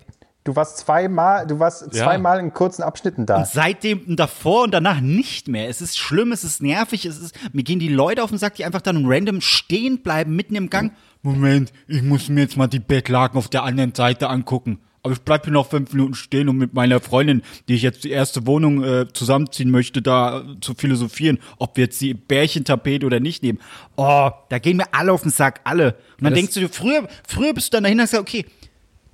du 0.49 0.55
warst 0.55 0.77
zweimal, 0.79 1.45
du 1.45 1.59
warst 1.59 1.83
Ja. 1.93 2.03
zweimal 2.05 2.39
in 2.39 2.53
kurzen 2.53 2.81
Abschnitten 2.83 3.25
da. 3.25 3.45
Seitdem 3.45 4.15
davor 4.15 4.63
und 4.63 4.71
danach 4.71 4.99
nicht 5.01 5.47
mehr. 5.47 5.69
Es 5.69 5.81
ist 5.81 5.97
schlimm, 5.97 6.31
es 6.31 6.43
ist 6.43 6.61
nervig, 6.61 7.05
es 7.05 7.19
ist, 7.19 7.35
mir 7.53 7.63
gehen 7.63 7.79
die 7.79 7.87
Leute 7.89 8.23
auf 8.23 8.29
den 8.31 8.39
Sack, 8.39 8.55
die 8.55 8.65
einfach 8.65 8.81
dann 8.81 9.03
random 9.05 9.41
stehen 9.41 10.01
bleiben, 10.01 10.35
mitten 10.35 10.55
im 10.55 10.69
Gang. 10.69 10.91
Moment, 11.21 11.71
ich 11.87 12.01
muss 12.01 12.29
mir 12.29 12.41
jetzt 12.41 12.57
mal 12.57 12.67
die 12.67 12.79
Bettlaken 12.79 13.37
auf 13.37 13.47
der 13.49 13.63
anderen 13.63 13.93
Seite 13.93 14.29
angucken. 14.29 14.79
Aber 15.01 15.13
ich 15.13 15.21
bleib 15.21 15.45
hier 15.45 15.53
noch 15.53 15.69
fünf 15.69 15.93
Minuten 15.93 16.13
stehen, 16.13 16.49
um 16.49 16.57
mit 16.57 16.73
meiner 16.73 16.99
Freundin, 16.99 17.41
die 17.69 17.75
ich 17.75 17.83
jetzt 17.83 18.03
die 18.03 18.09
erste 18.09 18.45
Wohnung 18.47 18.83
äh, 18.83 19.05
zusammenziehen 19.13 19.71
möchte, 19.71 20.01
da 20.01 20.39
äh, 20.41 20.43
zu 20.59 20.73
philosophieren, 20.73 21.39
ob 21.57 21.77
wir 21.77 21.85
jetzt 21.85 22.01
die 22.01 22.13
Bärchentapete 22.13 23.05
oder 23.05 23.19
nicht 23.21 23.41
nehmen. 23.43 23.59
Oh, 23.95 24.29
da 24.49 24.59
gehen 24.59 24.75
mir 24.77 24.87
alle 24.93 25.13
auf 25.13 25.21
den 25.21 25.31
Sack, 25.31 25.61
alle. 25.63 25.93
Und 26.17 26.23
dann 26.23 26.31
das- 26.33 26.39
denkst 26.39 26.53
du 26.55 26.59
dir, 26.61 26.69
früher, 26.69 27.07
früher 27.27 27.53
bist 27.53 27.71
du 27.71 27.77
dann 27.77 27.83
dahin 27.83 27.97
und 27.99 28.01
hast 28.03 28.11
gesagt, 28.11 28.27
okay, 28.27 28.45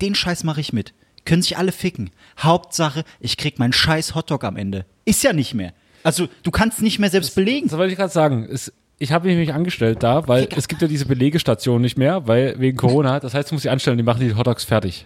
den 0.00 0.14
Scheiß 0.16 0.42
mache 0.44 0.60
ich 0.60 0.72
mit. 0.72 0.92
Können 1.26 1.42
sich 1.42 1.58
alle 1.58 1.72
ficken. 1.72 2.10
Hauptsache, 2.38 3.04
ich 3.20 3.36
krieg 3.36 3.58
meinen 3.58 3.74
scheiß 3.74 4.14
Hotdog 4.14 4.44
am 4.44 4.56
Ende. 4.56 4.86
Ist 5.04 5.22
ja 5.22 5.34
nicht 5.34 5.52
mehr. 5.52 5.74
Also, 6.02 6.28
du 6.42 6.50
kannst 6.50 6.80
nicht 6.80 6.98
mehr 6.98 7.10
selbst 7.10 7.34
belegen. 7.34 7.68
Das 7.68 7.76
wollte 7.76 7.92
ich 7.92 7.98
gerade 7.98 8.12
sagen. 8.12 8.48
Es, 8.50 8.72
ich 8.98 9.12
habe 9.12 9.28
mich 9.34 9.52
angestellt 9.52 10.02
da, 10.02 10.26
weil 10.28 10.48
es 10.56 10.68
gibt 10.68 10.80
ja 10.80 10.88
diese 10.88 11.04
Belegestation 11.04 11.82
nicht 11.82 11.98
mehr, 11.98 12.26
weil 12.26 12.58
wegen 12.58 12.78
Corona. 12.78 13.20
Das 13.20 13.34
heißt, 13.34 13.50
du 13.50 13.54
musst 13.54 13.64
die 13.64 13.70
anstellen, 13.70 13.98
die 13.98 14.04
machen 14.04 14.20
die 14.20 14.34
Hotdogs 14.34 14.64
fertig. 14.64 15.04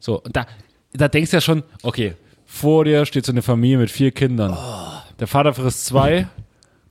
So, 0.00 0.20
und 0.20 0.34
da, 0.34 0.46
da 0.92 1.08
denkst 1.08 1.30
du 1.30 1.36
ja 1.36 1.40
schon, 1.40 1.62
okay, 1.82 2.14
vor 2.46 2.84
dir 2.84 3.06
steht 3.06 3.26
so 3.26 3.32
eine 3.32 3.42
Familie 3.42 3.78
mit 3.78 3.90
vier 3.90 4.10
Kindern. 4.10 4.56
Der 5.20 5.28
Vater 5.28 5.54
frisst 5.54 5.86
zwei, 5.86 6.26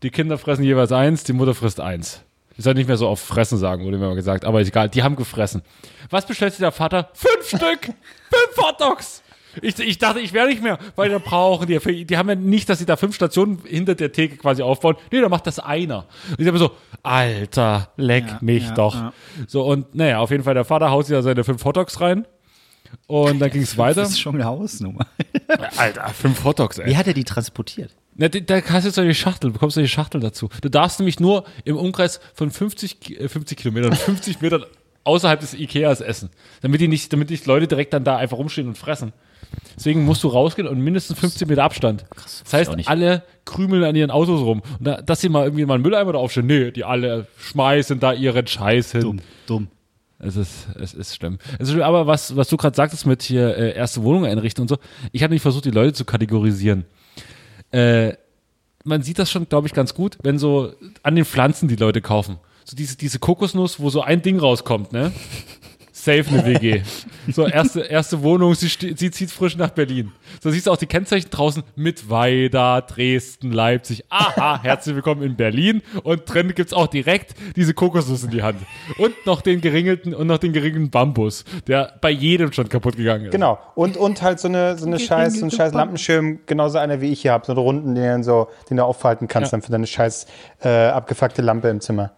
die 0.03 0.11
Kinder 0.11 0.37
fressen 0.37 0.63
jeweils 0.63 0.91
eins, 0.91 1.23
die 1.23 1.33
Mutter 1.33 1.55
frisst 1.55 1.81
eins. 1.81 2.21
Ich 2.59 2.65
soll 2.65 2.73
nicht 2.73 2.87
mehr 2.87 2.97
so 2.97 3.07
oft 3.07 3.25
fressen 3.25 3.57
sagen, 3.57 3.85
wurde 3.85 3.97
mir 3.97 4.07
mal 4.07 4.15
gesagt, 4.15 4.43
aber 4.43 4.59
ist 4.59 4.67
egal, 4.67 4.89
die 4.89 5.01
haben 5.01 5.15
gefressen. 5.15 5.61
Was 6.09 6.25
bestellt 6.25 6.51
sich 6.51 6.59
der 6.59 6.73
Vater? 6.73 7.09
Fünf 7.13 7.47
Stück! 7.47 7.85
Fünf 7.85 8.57
Hotdogs! 8.57 9.23
Ich, 9.61 9.79
ich 9.79 9.97
dachte, 9.97 10.19
ich 10.19 10.33
wäre 10.33 10.47
nicht 10.49 10.61
mehr, 10.61 10.77
weil 10.97 11.09
da 11.09 11.19
brauchen 11.19 11.67
die, 11.67 12.05
die 12.05 12.17
haben 12.17 12.27
ja 12.27 12.35
nicht, 12.35 12.67
dass 12.67 12.79
sie 12.79 12.85
da 12.85 12.97
fünf 12.97 13.15
Stationen 13.15 13.61
hinter 13.65 13.95
der 13.95 14.11
Theke 14.11 14.35
quasi 14.35 14.61
aufbauen. 14.61 14.97
Nee, 15.09 15.21
da 15.21 15.29
macht 15.29 15.47
das 15.47 15.59
einer. 15.59 15.99
Und 16.31 16.41
ich 16.41 16.47
habe 16.47 16.57
so, 16.57 16.71
Alter, 17.01 17.93
leck 17.95 18.25
Ja, 18.27 18.37
mich 18.41 18.65
ja, 18.67 18.73
doch. 18.73 18.93
ja. 18.93 19.13
So, 19.47 19.63
und 19.65 19.95
naja, 19.95 20.19
auf 20.19 20.29
jeden 20.31 20.43
Fall, 20.43 20.53
der 20.53 20.65
Vater 20.65 20.91
haut 20.91 21.05
sich 21.05 21.15
da 21.15 21.21
seine 21.21 21.45
fünf 21.45 21.63
Hotdogs 21.63 22.01
rein. 22.01 22.27
Und 23.07 23.39
dann 23.39 23.49
ging 23.51 23.61
es 23.61 23.77
weiter. 23.77 24.01
Das 24.01 24.09
ist 24.09 24.19
schon 24.19 24.35
eine 24.35 24.43
Hausnummer. 24.43 25.07
Alter, 25.77 26.09
fünf 26.09 26.43
Hotdogs, 26.43 26.77
ey. 26.77 26.87
Wie 26.87 26.97
hat 26.97 27.07
er 27.07 27.13
die 27.13 27.23
transportiert? 27.23 27.95
Na, 28.19 28.27
da- 28.27 28.61
hast 28.61 28.83
du 28.83 28.87
jetzt 28.89 28.95
solche 28.95 29.13
Schachtel, 29.15 29.51
bekommst 29.51 29.75
solche 29.75 29.87
Schachtel 29.89 30.19
dazu. 30.19 30.49
Du 30.61 30.69
darfst 30.69 30.99
nämlich 30.99 31.19
nur 31.21 31.45
im 31.63 31.77
Umkreis 31.77 32.19
von 32.33 32.51
50, 32.51 32.99
Ki- 32.99 33.15
äh, 33.15 33.29
50 33.29 33.57
Kilometern, 33.57 33.93
50 33.95 34.41
Metern 34.41 34.65
außerhalb 35.05 35.39
des 35.39 35.53
Ikeas 35.53 36.01
essen. 36.01 36.29
Damit 36.61 36.81
die 36.81 36.87
nicht, 36.89 37.11
damit 37.13 37.29
nicht 37.29 37.45
Leute 37.45 37.67
direkt 37.67 37.93
dann 37.93 38.03
da 38.03 38.17
einfach 38.17 38.37
rumstehen 38.37 38.67
und 38.67 38.77
fressen. 38.77 39.13
Deswegen 39.75 40.03
musst 40.03 40.21
du 40.23 40.27
rausgehen 40.27 40.67
und 40.67 40.79
mindestens 40.79 41.17
15 41.17 41.47
Meter 41.47 41.63
Abstand. 41.63 42.05
das 42.13 42.43
ich 42.45 42.67
auch 42.67 42.75
heißt, 42.77 42.87
alle 42.89 43.23
krümeln 43.45 43.83
an 43.85 43.95
ihren 43.95 44.11
Autos 44.11 44.41
rum. 44.41 44.61
Und 44.77 44.85
da, 44.85 45.01
dass 45.01 45.21
sie 45.21 45.29
mal 45.29 45.45
irgendwie 45.45 45.65
mal 45.65 45.75
einen 45.75 45.83
Mülleimer 45.83 46.11
da 46.13 46.19
aufstellen, 46.19 46.47
nee, 46.47 46.71
die 46.71 46.83
alle 46.83 47.25
schmeißen 47.37 47.99
da 48.01 48.11
ihren 48.13 48.45
Scheiß 48.45 48.91
hin. 48.91 49.01
Dumm, 49.01 49.19
dumm. 49.47 49.67
Es 50.19 50.35
ist, 50.35 50.67
es 50.77 50.93
ist 50.93 51.15
schlimm. 51.15 51.39
Es 51.57 51.69
ist 51.69 51.71
schlimm, 51.71 51.83
aber 51.83 52.05
was, 52.05 52.35
was 52.35 52.49
du 52.49 52.57
gerade 52.57 52.75
sagtest 52.75 53.05
mit 53.05 53.23
hier 53.23 53.55
äh, 53.55 53.73
erste 53.73 54.03
Wohnung 54.03 54.25
einrichten 54.25 54.61
und 54.63 54.67
so, 54.67 54.77
ich 55.13 55.23
habe 55.23 55.33
nicht 55.33 55.41
versucht, 55.41 55.63
die 55.63 55.71
Leute 55.71 55.93
zu 55.93 56.03
kategorisieren. 56.03 56.83
Äh, 57.71 58.13
man 58.83 59.03
sieht 59.03 59.19
das 59.19 59.29
schon, 59.29 59.47
glaube 59.47 59.67
ich, 59.67 59.73
ganz 59.73 59.93
gut, 59.93 60.17
wenn 60.23 60.39
so 60.39 60.73
an 61.03 61.15
den 61.15 61.25
Pflanzen 61.25 61.67
die 61.67 61.75
Leute 61.75 62.01
kaufen. 62.01 62.37
So 62.65 62.75
diese, 62.75 62.97
diese 62.97 63.19
Kokosnuss, 63.19 63.79
wo 63.79 63.89
so 63.89 64.01
ein 64.01 64.21
Ding 64.21 64.39
rauskommt, 64.39 64.93
ne? 64.93 65.11
Safe 66.01 66.23
eine 66.29 66.45
WG. 66.45 66.81
So, 67.29 67.45
erste, 67.45 67.81
erste 67.81 68.23
Wohnung, 68.23 68.55
sie, 68.55 68.69
sie 68.69 69.11
zieht 69.11 69.29
frisch 69.31 69.57
nach 69.57 69.71
Berlin. 69.71 70.13
So 70.41 70.49
siehst 70.49 70.67
du 70.67 70.71
auch 70.71 70.77
die 70.77 70.85
Kennzeichen 70.85 71.29
draußen 71.29 71.61
mit 71.75 72.09
Weida, 72.09 72.79
Dresden, 72.79 73.51
Leipzig. 73.51 74.05
Aha, 74.09 74.61
herzlich 74.63 74.95
willkommen 74.95 75.23
in 75.23 75.35
Berlin. 75.35 75.81
Und 76.03 76.21
drin 76.25 76.53
gibt's 76.55 76.71
auch 76.71 76.87
direkt 76.87 77.35
diese 77.57 77.73
Kokosnuss 77.73 78.23
in 78.23 78.29
die 78.31 78.41
Hand. 78.43 78.59
Und 78.97 79.13
noch 79.25 79.41
den 79.41 79.59
geringelten, 79.59 80.15
und 80.15 80.27
noch 80.27 80.37
den 80.37 80.53
geringen 80.53 80.89
Bambus, 80.89 81.43
der 81.67 81.93
bei 81.99 82.11
jedem 82.11 82.53
schon 82.53 82.69
kaputt 82.69 82.95
gegangen 82.95 83.25
ist. 83.25 83.31
Genau. 83.31 83.59
Und, 83.75 83.97
und 83.97 84.21
halt 84.21 84.39
so 84.39 84.47
eine, 84.47 84.77
so 84.77 84.85
eine 84.85 84.99
scheiß, 84.99 85.39
so 85.39 85.45
ein 85.45 85.51
scheiß 85.51 85.73
Lampenschirm, 85.73 86.39
genauso 86.45 86.77
einer 86.77 87.01
wie 87.01 87.11
ich 87.11 87.21
hier 87.23 87.33
habe, 87.33 87.45
so 87.45 87.51
eine 87.51 87.59
runden, 87.59 87.95
den, 87.95 88.19
du 88.19 88.23
so, 88.23 88.47
den 88.69 88.77
du 88.77 88.85
aufhalten 88.85 89.27
kannst 89.27 89.51
Ja. 89.51 89.57
dann 89.57 89.61
für 89.63 89.71
deine 89.73 89.85
scheiß 89.85 90.27
äh, 90.63 90.69
abgefuckte 90.69 91.41
Lampe 91.41 91.67
im 91.67 91.81
Zimmer. 91.81 92.11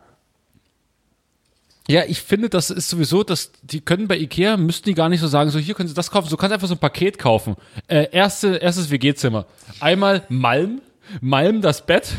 Ja, 1.88 2.04
ich 2.08 2.22
finde, 2.22 2.48
das 2.50 2.70
ist 2.70 2.90
sowieso, 2.90 3.24
dass 3.24 3.52
die 3.64 3.82
können 3.82 4.08
bei 4.08 4.18
Ikea, 4.18 4.56
müssten 4.56 4.86
die 4.90 4.94
gar 4.94 5.10
nicht 5.10 5.20
so 5.20 5.28
sagen, 5.28 5.50
so 5.50 5.60
hier 5.60 5.74
können 5.74 5.90
sie 5.90 5.96
das 5.96 6.12
kaufen, 6.12 6.30
so 6.30 6.38
kannst 6.38 6.54
einfach 6.54 6.68
so 6.68 6.76
ein 6.76 6.80
Paket 6.80 7.18
kaufen. 7.18 7.56
Äh, 7.88 8.08
erste, 8.12 8.56
erstes 8.58 8.92
WG-Zimmer. 8.92 9.46
Einmal 9.80 10.24
Malm, 10.30 10.82
Malm 11.22 11.62
das 11.62 11.86
Bett, 11.86 12.14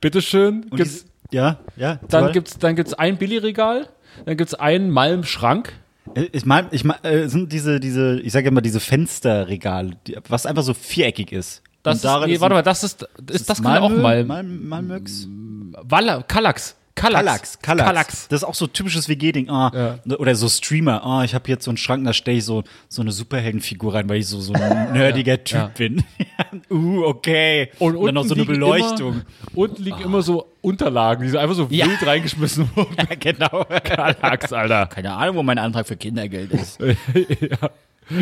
bitteschön. 0.00 0.64
Und 0.70 0.76
Gibt's, 0.76 1.04
diese- 1.04 1.06
ja, 1.32 1.58
ja. 1.76 1.98
dann 2.08 2.24
toll. 2.24 2.32
gibt's, 2.32 2.58
dann 2.58 2.76
gibt's 2.76 2.92
ein 2.94 3.16
Billigregal, 3.16 3.88
dann 4.26 4.36
gibt's 4.36 4.54
einen 4.54 4.90
Malm-Schrank. 4.90 5.72
Äh, 6.14 6.28
Ich 6.32 6.44
meine, 6.44 6.68
ich 6.72 6.84
mein, 6.84 7.02
äh, 7.02 7.28
sind 7.28 7.52
diese, 7.52 7.80
diese, 7.80 8.20
ich 8.20 8.32
sage 8.32 8.48
immer 8.48 8.60
diese 8.60 8.80
Fensterregale, 8.80 9.92
die, 10.06 10.16
was 10.28 10.44
einfach 10.46 10.62
so 10.62 10.74
viereckig 10.74 11.32
ist. 11.32 11.62
Das 11.82 12.04
Und 12.04 12.10
ist, 12.10 12.26
nee, 12.26 12.34
ist 12.34 12.40
warte 12.42 12.54
mal, 12.54 12.62
das 12.62 12.84
ist, 12.84 13.08
ist 13.30 13.48
das 13.48 13.62
kann 13.62 13.74
ja 13.76 13.80
auch 13.80 13.88
Malm. 13.90 14.26
Malm, 14.26 14.68
Malmöx? 14.68 15.26
Walla, 15.82 16.22
Kallax. 16.22 16.76
Kallax. 16.94 17.58
Kallax, 17.62 17.86
Kallax. 17.86 18.28
Das 18.28 18.42
ist 18.42 18.44
auch 18.48 18.54
so 18.54 18.66
typisches 18.66 19.08
WG-Ding. 19.08 19.48
Ah, 19.48 19.98
Ja. 20.04 20.16
Oder 20.16 20.34
so 20.34 20.48
Streamer. 20.48 21.02
Ah, 21.04 21.24
ich 21.24 21.34
habe 21.34 21.48
jetzt 21.48 21.64
so 21.64 21.70
einen 21.70 21.78
Schrank, 21.78 22.04
da 22.04 22.12
stelle 22.12 22.36
ich 22.38 22.44
so, 22.44 22.62
so 22.88 23.00
eine 23.00 23.12
Superheldenfigur 23.12 23.94
rein, 23.94 24.08
weil 24.08 24.18
ich 24.18 24.26
so, 24.26 24.40
so 24.40 24.52
ein 24.52 24.92
nerdiger 24.92 25.42
Typ 25.42 25.56
Ja. 25.58 25.66
bin. 25.76 26.04
uh, 26.70 27.04
okay. 27.04 27.70
Und, 27.78 28.04
dann 28.04 28.14
noch 28.14 28.24
so 28.24 28.34
eine 28.34 28.44
Beleuchtung. 28.44 29.12
Immer, 29.12 29.24
unten 29.54 29.82
liegen 29.82 30.00
immer 30.00 30.20
so 30.22 30.46
Unterlagen, 30.60 31.22
die 31.24 31.30
so 31.30 31.38
einfach 31.38 31.54
so 31.56 31.66
Ja. 31.70 31.86
wild 31.86 32.06
reingeschmissen 32.06 32.68
wurden. 32.76 32.94
ja, 32.98 33.14
genau. 33.18 33.64
Kallax, 33.82 34.52
Alter. 34.52 34.86
Keine 34.86 35.12
Ahnung, 35.12 35.36
wo 35.36 35.42
mein 35.42 35.58
Antrag 35.58 35.86
für 35.86 35.96
Kindergeld 35.96 36.52
ist. 36.52 36.78
ja. 36.80 37.70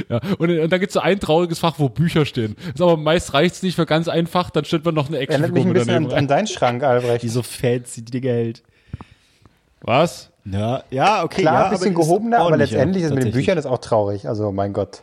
Ja, 0.08 0.20
und, 0.38 0.50
und 0.50 0.72
dann 0.72 0.80
gibt 0.80 0.90
es 0.90 0.94
so 0.94 1.00
ein 1.00 1.20
trauriges 1.20 1.58
Fach, 1.58 1.74
wo 1.78 1.88
Bücher 1.88 2.24
stehen. 2.26 2.56
Ist 2.74 2.80
aber 2.80 2.96
meist 2.96 3.34
reicht 3.34 3.56
es 3.56 3.62
nicht 3.62 3.76
für 3.76 3.86
ganz 3.86 4.08
einfach, 4.08 4.50
dann 4.50 4.64
stellt 4.64 4.84
man 4.84 4.94
noch 4.94 5.08
eine 5.08 5.18
Erinnert 5.18 5.52
mich 5.52 5.64
ein 5.64 5.72
bisschen 5.72 6.06
an, 6.06 6.12
an 6.12 6.28
deinen 6.28 6.46
Schrank, 6.46 6.82
Albrecht. 6.82 7.22
Die 7.22 7.28
so 7.28 7.42
fancy 7.42 8.04
Dinge 8.04 8.28
hält. 8.28 8.62
Was? 9.80 10.30
Ja, 10.44 10.82
ja, 10.90 11.24
okay. 11.24 11.42
Klar, 11.42 11.54
ja, 11.54 11.64
ein 11.66 11.70
bisschen 11.70 11.94
aber 11.94 12.02
gehobener, 12.02 12.38
aber 12.38 12.56
letztendlich 12.56 13.04
ist 13.04 13.14
mit 13.14 13.24
den. 13.24 13.32
Büchern 13.32 13.58
ist 13.58 13.66
auch 13.66 13.78
traurig. 13.78 14.28
Also, 14.28 14.50
mein 14.52 14.72
Gott. 14.72 15.02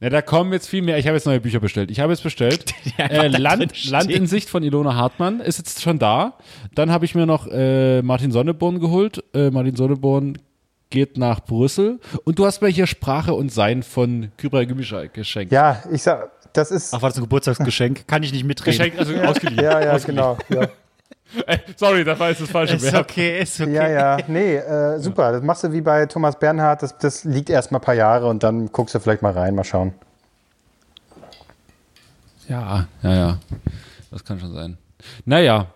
Na, 0.00 0.08
da 0.08 0.22
kommen 0.22 0.52
jetzt 0.52 0.66
viel 0.66 0.80
mehr. 0.80 0.96
Ich 0.96 1.06
habe 1.06 1.16
jetzt 1.16 1.26
neue 1.26 1.40
Bücher 1.40 1.60
bestellt. 1.60 1.90
Ich 1.90 2.00
habe 2.00 2.10
jetzt 2.12 2.22
bestellt 2.22 2.72
äh, 2.96 3.28
Land. 3.28 3.84
Land 3.90 4.10
in 4.10 4.26
Sicht 4.26 4.48
von 4.48 4.62
Ilona 4.62 4.94
Hartmann. 4.94 5.40
Ist 5.40 5.58
jetzt 5.58 5.82
schon 5.82 5.98
da. 5.98 6.38
Dann 6.74 6.90
habe 6.90 7.04
ich 7.04 7.14
mir 7.14 7.26
noch 7.26 7.46
äh, 7.46 8.00
Martin 8.00 8.32
Sonneborn 8.32 8.80
geholt. 8.80 9.22
Äh, 9.34 9.50
Martin 9.50 9.76
Sonneborn 9.76 10.38
geht 10.90 11.16
nach 11.16 11.40
Brüssel. 11.40 12.00
Und 12.24 12.38
du 12.38 12.44
hast 12.46 12.60
mir 12.60 12.68
hier 12.68 12.86
Sprache 12.86 13.32
und 13.34 13.50
Sein 13.50 13.82
von 13.82 14.32
Kybra 14.36 14.64
Gümüşay 14.64 15.08
geschenkt. 15.08 15.52
Ja, 15.52 15.82
ich 15.90 16.02
sag, 16.02 16.30
das 16.52 16.70
ist. 16.70 16.92
Ach, 16.92 17.00
war 17.02 17.08
das 17.08 17.18
ein 17.18 17.22
Geburtstagsgeschenk? 17.22 18.06
Kann 18.06 18.22
ich 18.22 18.32
nicht 18.32 18.44
mitreden. 18.44 18.76
Geschenkt, 18.76 18.98
also 18.98 19.14
ausgeliehen. 19.14 19.64
ja, 19.64 19.80
ja, 19.80 19.92
ausgeliehen. 19.92 20.36
genau. 20.48 20.60
Ja. 20.62 20.68
Sorry, 21.76 22.04
das 22.04 22.18
war 22.18 22.30
jetzt 22.30 22.40
das 22.40 22.50
falsche 22.50 22.74
Ist 22.74 22.92
okay, 22.92 23.40
ist 23.40 23.60
okay. 23.60 23.72
ja, 23.72 23.88
ja. 23.88 24.18
Nee, 24.26 24.56
äh, 24.56 24.98
super. 24.98 25.32
Das 25.32 25.42
machst 25.42 25.62
du 25.62 25.72
wie 25.72 25.80
bei 25.80 26.06
Thomas 26.06 26.38
Bernhard. 26.38 26.82
Das, 26.82 26.98
das 26.98 27.24
liegt 27.24 27.50
erst 27.50 27.70
mal 27.70 27.78
ein 27.78 27.82
paar 27.82 27.94
Jahre 27.94 28.26
und 28.26 28.42
dann 28.42 28.72
guckst 28.72 28.94
du 28.94 29.00
vielleicht 29.00 29.22
mal 29.22 29.32
rein, 29.32 29.54
mal 29.54 29.64
schauen. 29.64 29.94
Ja, 32.48 32.88
ja, 33.02 33.14
ja. 33.14 33.38
Das 34.10 34.24
kann 34.24 34.40
schon 34.40 34.52
sein. 34.52 34.76
Naja. 35.24 35.66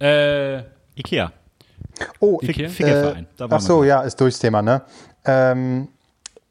Äh, 0.00 0.62
Ikea. 0.96 1.32
Oh, 2.20 2.38
Ikea? 2.42 2.68
Fickerverein. 2.68 3.26
Da 3.36 3.46
Ach 3.50 3.60
so, 3.60 3.84
ja, 3.84 4.02
ist 4.02 4.20
durchs 4.20 4.38
Thema, 4.38 4.62
ne? 4.62 4.82
Ähm, 5.24 5.88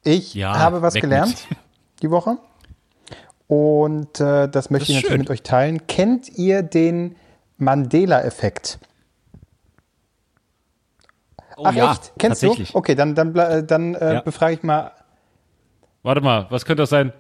ich 0.04 0.34
Ja, 0.34 0.58
habe 0.58 0.82
was 0.82 0.94
gelernt 0.96 1.48
die 2.02 2.10
Woche. 2.12 2.38
Und 3.48 4.20
äh, 4.20 4.48
das 4.50 4.70
möchte 4.70 4.88
Das 4.88 4.89
ich 4.89 4.96
natürlich 4.96 5.08
schön. 5.10 5.20
mit 5.20 5.30
euch 5.30 5.44
teilen. 5.44 5.86
Kennt 5.88 6.30
ihr 6.38 6.64
den 6.64 7.16
Mandela-Effekt? 7.58 8.80
Oh, 11.58 11.64
Ach 11.68 11.74
ja, 11.74 11.91
echt? 11.91 12.14
Kennst 12.18 12.41
du? 12.44 12.56
Okay, 12.74 12.96
dann, 12.96 13.16
dann, 13.16 13.36
äh, 13.36 13.64
dann 13.64 13.96
äh, 13.96 14.16
Ja. 14.16 14.22
befrage 14.22 14.54
ich 14.56 14.64
mal. 14.64 14.91
warte 16.02 16.22
mal, 16.22 16.48
was 16.50 16.66
könnte 16.66 16.84
das 16.84 16.89
sein? 16.89 17.14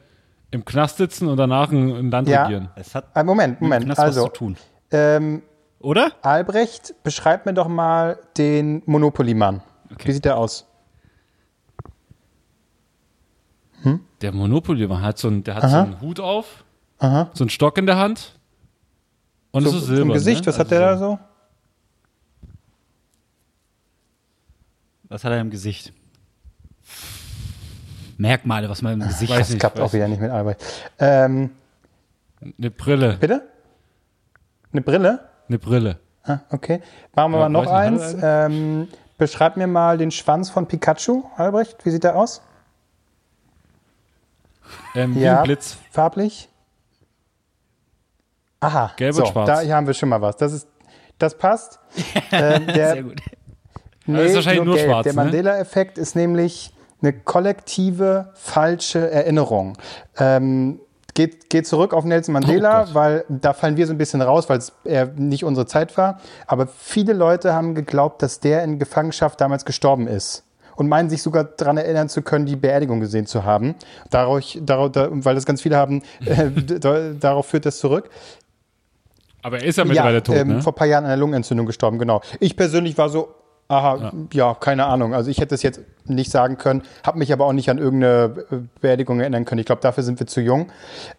Im 0.51 0.65
Knast 0.65 0.97
sitzen 0.97 1.27
und 1.29 1.37
danach 1.37 1.71
ein, 1.71 2.09
Land 2.11 2.27
Ja. 2.27 2.43
regieren. 2.43 2.69
Es 2.75 2.93
hat 2.95 3.05
Äh, 3.15 3.23
Moment, 3.23 3.59
Moment. 3.61 3.85
Knast 3.85 3.99
was 3.99 4.05
Also, 4.05 4.23
zu 4.27 4.33
tun. 4.33 4.57
ähm, 4.91 5.43
Oder? 5.83 6.13
Albrecht, 6.21 6.95
beschreib 7.03 7.45
mir 7.45 7.53
doch 7.53 7.67
mal 7.67 8.17
den 8.37 8.81
Monopoly-Mann. 8.85 9.61
Okay. 9.91 10.07
Wie 10.07 10.11
sieht 10.13 10.25
der 10.25 10.37
aus? 10.37 10.65
Der 14.21 14.31
Monopoly 14.31 14.87
man 14.87 15.01
hat 15.01 15.17
so 15.17 15.27
einen, 15.27 15.43
der 15.43 15.55
hat 15.55 15.69
so 15.69 15.75
einen 15.75 15.99
Hut 15.99 16.21
auf, 16.21 16.63
Aha. 16.99 17.29
so 17.33 17.43
einen 17.43 17.49
Stock 17.49 17.77
in 17.77 17.85
der 17.85 17.97
Hand 17.97 18.39
und 19.51 19.63
So, 19.63 19.69
ist 19.69 19.73
so 19.73 19.79
zum 19.81 19.95
silbern. 19.95 20.13
Gesicht, 20.13 20.39
ne? 20.41 20.47
was 20.47 20.57
hat 20.57 20.67
Also 20.71 20.75
der 20.77 20.79
da 20.79 20.97
so? 20.97 21.19
Was 25.09 25.25
hat 25.25 25.33
er 25.33 25.41
im 25.41 25.49
Gesicht? 25.49 25.91
Merkmale, 28.17 28.69
was 28.69 28.81
man 28.81 28.93
im 28.93 28.99
Gesicht 29.01 29.29
Weiß 29.33 29.39
Das 29.39 29.49
nicht, 29.49 29.59
klappt 29.59 29.77
auch 29.81 29.91
wieder 29.91 30.07
nicht 30.07 30.21
mit 30.21 30.31
Albrecht. 30.31 30.63
Ähm, 30.99 31.49
Eine 32.57 32.71
Brille, 32.71 33.17
bitte? 33.19 33.49
Eine 34.71 34.81
Brille? 34.81 35.27
Eine 35.47 35.59
Brille. 35.59 35.99
Ah, 36.23 36.39
okay. 36.51 36.81
Machen 37.15 37.31
wir 37.33 37.39
Ja, 37.39 37.49
mal 37.49 37.49
noch 37.49 37.71
eins. 37.71 38.15
Ähm, 38.21 38.87
beschreib 39.17 39.57
mir 39.57 39.67
mal 39.67 39.97
den 39.97 40.11
Schwanz 40.11 40.49
von 40.49 40.67
Pikachu, 40.67 41.23
Albrecht. 41.35 41.85
Wie 41.85 41.89
sieht 41.89 42.03
der 42.03 42.15
aus? 42.15 42.41
Ähm, 44.95 45.15
wie 45.15 45.21
Ja. 45.21 45.39
ein 45.39 45.43
Blitz. 45.43 45.77
Farblich? 45.91 46.49
Aha. 48.61 48.91
Gelb 48.95 49.13
so, 49.13 49.23
und 49.23 49.27
schwarz. 49.29 49.47
Da 49.47 49.59
hier 49.59 49.75
haben 49.75 49.87
wir 49.87 49.93
schon 49.93 50.09
mal 50.09 50.21
was. 50.21 50.37
Das, 50.37 50.53
ist, 50.53 50.67
das 51.19 51.37
passt. 51.37 51.79
ähm, 52.31 52.67
der, 52.67 52.93
Sehr 52.93 53.03
gut. 53.03 53.21
Nee, 54.05 54.17
das 54.17 54.29
ist 54.29 54.35
wahrscheinlich 54.35 54.63
nur 54.63 54.75
gelb. 54.75 54.89
schwarz, 54.89 55.03
Der 55.03 55.13
ne? 55.13 55.21
Mandela-Effekt 55.23 55.97
ist 55.97 56.15
nämlich 56.15 56.73
eine 57.01 57.13
kollektive 57.13 58.31
falsche 58.35 59.11
Erinnerung. 59.11 59.77
Ähm, 60.17 60.79
geht, 61.13 61.49
geht 61.49 61.67
zurück 61.67 61.93
auf 61.93 62.05
Nelson 62.05 62.33
Mandela, 62.33 62.93
weil 62.93 63.25
da 63.29 63.53
fallen 63.53 63.77
wir 63.77 63.85
so 63.87 63.93
ein 63.93 63.97
bisschen 63.97 64.21
raus, 64.21 64.49
weil 64.49 64.59
er 64.83 65.07
nicht 65.15 65.43
unsere 65.43 65.65
Zeit 65.65 65.97
war. 65.97 66.19
Aber 66.47 66.67
viele 66.67 67.13
Leute 67.13 67.53
haben 67.53 67.75
geglaubt, 67.75 68.21
dass 68.21 68.39
der 68.39 68.63
in 68.63 68.79
Gefangenschaft 68.79 69.39
damals 69.39 69.65
gestorben 69.65 70.07
ist. 70.07 70.43
Und 70.75 70.89
meinen 70.89 71.07
sich 71.07 71.21
sogar 71.21 71.43
daran 71.43 71.77
erinnern 71.77 72.09
zu 72.09 72.23
können, 72.23 72.47
die 72.47 72.55
Beerdigung 72.55 72.99
gesehen 72.99 73.27
zu 73.27 73.43
haben. 73.43 73.75
Darauf, 74.09 74.43
darauf, 74.59 74.91
da, 74.91 75.07
weil 75.11 75.35
das 75.35 75.45
ganz 75.45 75.61
viele 75.61 75.77
haben, 75.77 76.01
äh, 76.25 76.49
da, 76.51 77.11
darauf 77.11 77.45
führt 77.45 77.67
das 77.67 77.77
zurück. 77.77 78.09
Aber 79.43 79.59
er 79.59 79.65
ist 79.65 79.77
ja 79.77 79.85
mittlerweile 79.85 80.23
tot, 80.23 80.35
ähm, 80.35 80.47
ne? 80.47 80.61
vor 80.61 80.73
ein 80.73 80.75
paar 80.75 80.87
Jahren 80.87 81.03
an 81.03 81.11
einer 81.11 81.19
Lungenentzündung 81.19 81.67
gestorben, 81.67 81.99
genau. 81.99 82.21
Ich 82.39 82.55
persönlich 82.55 82.97
war 82.97 83.09
so, 83.09 83.35
aha, 83.77 84.13
ja. 84.33 84.53
keine 84.55 84.85
Ahnung. 84.85 85.13
Also 85.13 85.29
ich 85.29 85.39
hätte 85.39 85.55
es 85.55 85.63
jetzt 85.63 85.81
nicht 86.05 86.31
sagen 86.31 86.57
können, 86.57 86.83
habe 87.03 87.19
mich 87.19 87.31
aber 87.31 87.45
auch 87.45 87.53
nicht 87.53 87.69
an 87.69 87.77
irgendeine 87.77 88.45
äh, 88.51 88.55
Beerdigung 88.81 89.19
erinnern 89.19 89.45
können. 89.45 89.59
Ich 89.59 89.65
glaube, 89.65 89.81
dafür 89.81 90.03
sind 90.03 90.19
wir 90.19 90.27
zu 90.27 90.41
jung. 90.41 90.67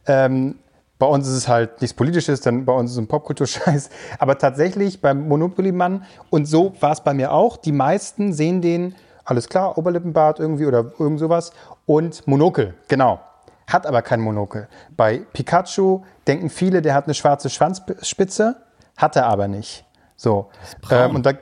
Ähm, 0.07 0.57
bei 0.99 1.07
uns 1.07 1.27
ist 1.27 1.35
es 1.35 1.49
halt 1.49 1.81
nichts 1.81 1.95
Politisches, 1.95 2.41
dann 2.41 2.65
bei 2.65 2.73
uns 2.73 2.91
ist 2.91 2.97
es 2.97 3.03
ein 3.03 3.09
Popkulturscheiß. 3.09 3.91
Aber 4.19 4.39
tatsächlich 4.39 5.01
beim 5.01 5.29
Monopoly-Mann, 5.29 6.05
und 6.31 6.47
so 6.47 6.75
war 6.81 6.93
es 6.93 7.01
bei 7.01 7.15
mir 7.15 7.33
auch, 7.33 7.57
die 7.57 7.73
meisten 7.73 8.33
sehen 8.33 8.63
den, 8.63 8.95
alles 9.25 9.49
klar, 9.49 9.77
Oberlippenbart 9.77 10.39
irgendwie 10.39 10.67
oder 10.67 10.93
irgend 10.99 11.19
sowas 11.19 11.53
und 11.87 12.27
Monokel, 12.27 12.75
genau. 12.89 13.21
Hat 13.67 13.87
aber 13.87 14.03
kein 14.03 14.21
Monokel. 14.21 14.69
Bei 14.95 15.23
Pikachu 15.33 16.03
denken 16.27 16.51
viele, 16.51 16.83
der 16.83 16.95
hat 16.95 17.05
eine 17.05 17.15
schwarze 17.15 17.49
Schwanzspitze, 17.49 18.57
hat 18.97 19.17
er 19.17 19.27
aber 19.27 19.49
nicht. 19.49 19.87
So. 20.17 20.51
Ähm, 20.91 21.15
und 21.17 21.27
da, 21.27 21.33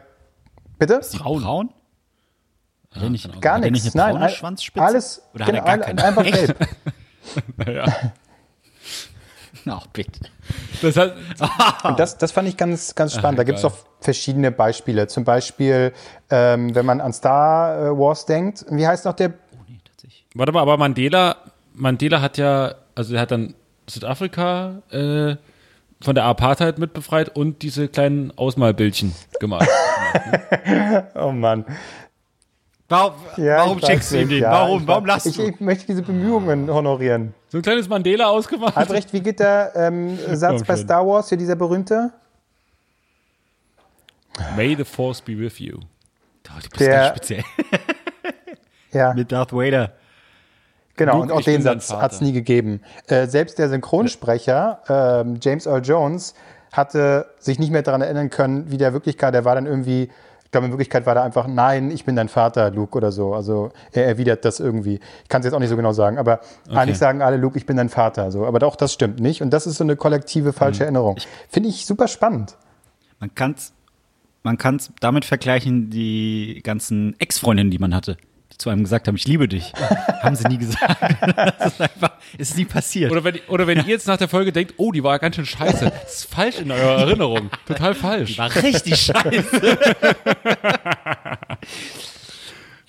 bitte? 0.86 1.00
Braun. 1.18 1.42
Braun? 1.42 1.70
Er 2.94 3.08
nicht, 3.08 3.40
Gar 3.40 3.54
hat 3.62 3.70
nichts. 3.70 3.94
Nein, 3.94 4.16
all- 4.16 4.28
Schwanzspitze? 4.30 4.84
alles 4.84 5.22
Oder 5.34 5.46
hat 5.46 5.54
er 5.54 5.60
genau, 5.60 5.64
gar 5.64 5.72
all- 5.74 5.80
keine? 5.80 6.04
einfach 6.04 6.24
Echt? 6.24 6.34
gelb. 6.46 6.68
Ach, 9.66 9.86
bitte. 9.92 10.20
Das 10.82 10.96
hat, 10.96 11.14
Und 11.84 11.98
das, 11.98 12.18
das 12.18 12.32
fand 12.32 12.48
ich 12.48 12.56
ganz, 12.56 12.94
ganz 12.94 13.14
spannend. 13.14 13.38
da 13.38 13.44
gibt 13.44 13.58
es 13.58 13.64
auch 13.64 13.76
verschiedene 14.00 14.50
Beispiele. 14.50 15.06
Zum 15.06 15.24
Beispiel, 15.24 15.92
ähm, 16.30 16.74
wenn 16.74 16.84
man 16.84 17.00
an 17.00 17.12
Star 17.12 17.78
äh, 17.86 17.98
Wars 17.98 18.26
denkt, 18.26 18.64
wie 18.70 18.86
heißt 18.86 19.04
noch 19.04 19.14
der? 19.14 19.32
warte 20.34 20.52
mal, 20.52 20.60
aber 20.62 20.76
Mandela, 20.78 21.36
Mandela 21.74 22.20
hat 22.20 22.38
ja, 22.38 22.74
also 22.94 23.14
er 23.14 23.20
hat 23.20 23.30
dann 23.30 23.54
Südafrika 23.88 24.82
äh, 24.90 25.36
von 26.02 26.14
der 26.14 26.24
Apartheid 26.24 26.78
mitbefreit 26.78 27.34
und 27.36 27.62
diese 27.62 27.88
kleinen 27.88 28.36
Ausmalbildchen 28.36 29.14
gemalt. 29.40 29.68
Oh 31.14 31.32
Mann. 31.32 31.64
Warum, 32.88 33.14
Ja, 33.38 33.56
warum 33.58 33.80
schickst 33.80 34.12
du 34.12 34.16
ihm 34.16 34.28
nicht, 34.28 34.36
den? 34.36 34.42
ja, 34.42 34.52
warum 34.52 34.82
ich 34.82 34.86
warum 34.88 35.06
lasst 35.06 35.26
ich, 35.26 35.36
du? 35.36 35.46
Ich 35.48 35.60
möchte 35.60 35.86
diese 35.86 36.02
Bemühungen 36.02 36.68
honorieren. 36.70 37.34
So 37.48 37.56
ein 37.58 37.62
kleines 37.62 37.88
Mandela 37.88 38.26
ausgemalt. 38.28 38.76
Albrecht, 38.76 39.12
wie 39.14 39.20
geht 39.20 39.40
der 39.40 39.72
ähm, 39.74 40.18
Satz 40.36 40.58
Komm 40.58 40.66
bei. 40.66 40.76
Star 40.76 41.06
Wars, 41.06 41.30
hier 41.30 41.38
dieser 41.38 41.56
berühmte? 41.56 42.12
May 44.56 44.74
the 44.76 44.84
force 44.84 45.20
be 45.22 45.38
with 45.38 45.58
you. 45.58 45.78
Oh, 45.78 46.60
du 46.62 46.68
bist 46.68 46.80
Der- 46.80 46.88
ganz 46.96 47.08
speziell. 47.16 47.44
Ja, 48.92 49.14
Mit 49.14 49.32
Darth 49.32 49.54
Vader. 49.54 49.94
Genau. 50.96 51.14
Luke, 51.20 51.32
und 51.32 51.32
auch 51.32 51.42
den 51.42 51.62
Satz 51.62 51.92
hat 51.92 52.12
es 52.12 52.20
nie 52.20 52.32
gegeben. 52.32 52.80
Äh, 53.06 53.26
selbst 53.26 53.58
der 53.58 53.68
Synchronsprecher, 53.68 54.80
ähm, 54.88 55.38
James 55.40 55.66
Earl 55.66 55.82
Jones, 55.82 56.34
hatte 56.72 57.26
sich 57.38 57.58
nicht 57.58 57.70
mehr 57.70 57.82
daran 57.82 58.00
erinnern 58.00 58.30
können, 58.30 58.70
wie 58.70 58.78
der 58.78 58.92
Wirklichkeit, 58.92 59.34
der 59.34 59.44
war 59.44 59.54
dann 59.54 59.66
irgendwie, 59.66 60.10
ich 60.44 60.50
glaube, 60.50 60.66
in 60.66 60.72
Wirklichkeit 60.72 61.04
war 61.06 61.14
der 61.14 61.22
einfach, 61.22 61.46
nein, 61.46 61.90
ich 61.90 62.04
bin 62.04 62.16
dein 62.16 62.28
Vater, 62.28 62.70
Luke, 62.70 62.96
oder 62.96 63.12
so. 63.12 63.34
Also 63.34 63.72
er 63.92 64.06
erwidert 64.06 64.44
das 64.44 64.58
irgendwie. 64.60 65.00
Ich 65.22 65.28
kann 65.28 65.40
es 65.40 65.46
jetzt 65.46 65.54
auch 65.54 65.60
nicht 65.60 65.68
so 65.68 65.76
genau 65.76 65.92
sagen, 65.92 66.18
aber 66.18 66.40
eigentlich 66.70 66.98
sagen 66.98 67.20
alle, 67.22 67.36
Luke, 67.36 67.58
ich 67.58 67.66
bin 67.66 67.76
dein 67.76 67.88
Vater. 67.90 68.30
So. 68.30 68.46
Aber 68.46 68.66
auch 68.66 68.76
das 68.76 68.92
stimmt 68.92 69.20
nicht. 69.20 69.42
Und 69.42 69.50
das 69.50 69.66
ist 69.66 69.76
so 69.76 69.84
eine 69.84 69.96
kollektive 69.96 70.48
Mhm. 70.48 70.52
falsche 70.54 70.84
Erinnerung. 70.84 71.16
Finde 71.48 71.68
ich 71.68 71.84
super 71.86 72.08
spannend. 72.08 72.56
Man 73.18 73.34
kann 73.34 73.52
es 73.56 73.72
man 74.44 74.58
kann's 74.58 74.90
damit 75.00 75.24
vergleichen, 75.24 75.88
die 75.90 76.62
ganzen 76.64 77.14
Ex-Freundinnen, 77.20 77.70
die 77.70 77.78
man 77.78 77.94
hatte, 77.94 78.16
zu 78.58 78.70
einem 78.70 78.82
gesagt 78.82 79.08
haben, 79.08 79.16
ich 79.16 79.26
liebe 79.26 79.48
dich. 79.48 79.72
haben 80.22 80.36
sie 80.36 80.46
nie 80.48 80.58
gesagt. 80.58 80.96
das 81.58 81.72
ist 81.72 81.80
einfach, 81.80 82.12
ist 82.38 82.56
nie 82.56 82.64
passiert. 82.64 83.10
Oder 83.10 83.24
wenn, 83.24 83.40
oder 83.48 83.66
wenn 83.66 83.78
ihr 83.78 83.84
jetzt 83.84 84.06
nach 84.06 84.16
der 84.16 84.28
Folge 84.28 84.52
denkt, 84.52 84.74
oh, 84.76 84.92
die 84.92 85.02
war 85.02 85.18
ganz 85.18 85.36
schön 85.36 85.46
scheiße. 85.46 85.92
Das 86.02 86.14
ist 86.14 86.34
falsch 86.34 86.58
in 86.58 86.70
eurer 86.70 87.00
Erinnerung. 87.00 87.50
Total 87.66 87.94
falsch. 87.94 88.38
war 88.38 88.54
richtig 88.54 89.00
scheiße. 89.00 89.78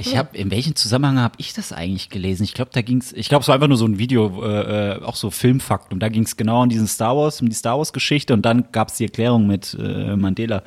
Ich 0.08 0.18
habe, 0.18 0.38
in 0.38 0.52
welchem 0.52 0.76
Zusammenhang 0.76 1.20
habe 1.20 1.36
ich 1.38 1.54
das 1.54 1.72
eigentlich 1.72 2.10
gelesen? 2.10 2.44
Ich 2.44 2.54
glaube, 2.54 2.72
da 2.74 2.82
ging's. 2.82 3.14
ich 3.14 3.30
glaube, 3.30 3.42
es 3.42 3.48
war 3.48 3.56
einfach 3.56 3.68
nur 3.68 3.78
so 3.78 3.86
ein 3.86 3.98
Video, 3.98 4.44
äh, 4.44 4.98
äh, 4.98 5.04
auch 5.04 5.16
so 5.16 5.32
Filmfakt. 5.32 5.94
Und 5.94 6.00
da 6.00 6.10
ging's 6.10 6.38
genau 6.38 6.64
um 6.64 6.70
diesen 6.70 6.88
Star 6.88 7.16
Wars, 7.16 7.42
um 7.42 7.50
die 7.50 7.56
Star 7.56 7.78
Wars-Geschichte. 7.78 8.34
Und 8.34 8.44
dann 8.44 8.66
gab's 8.72 8.98
die 8.98 9.06
Erklärung 9.06 9.48
mit 9.48 9.78
äh, 9.80 10.16
Mandela. 10.16 10.64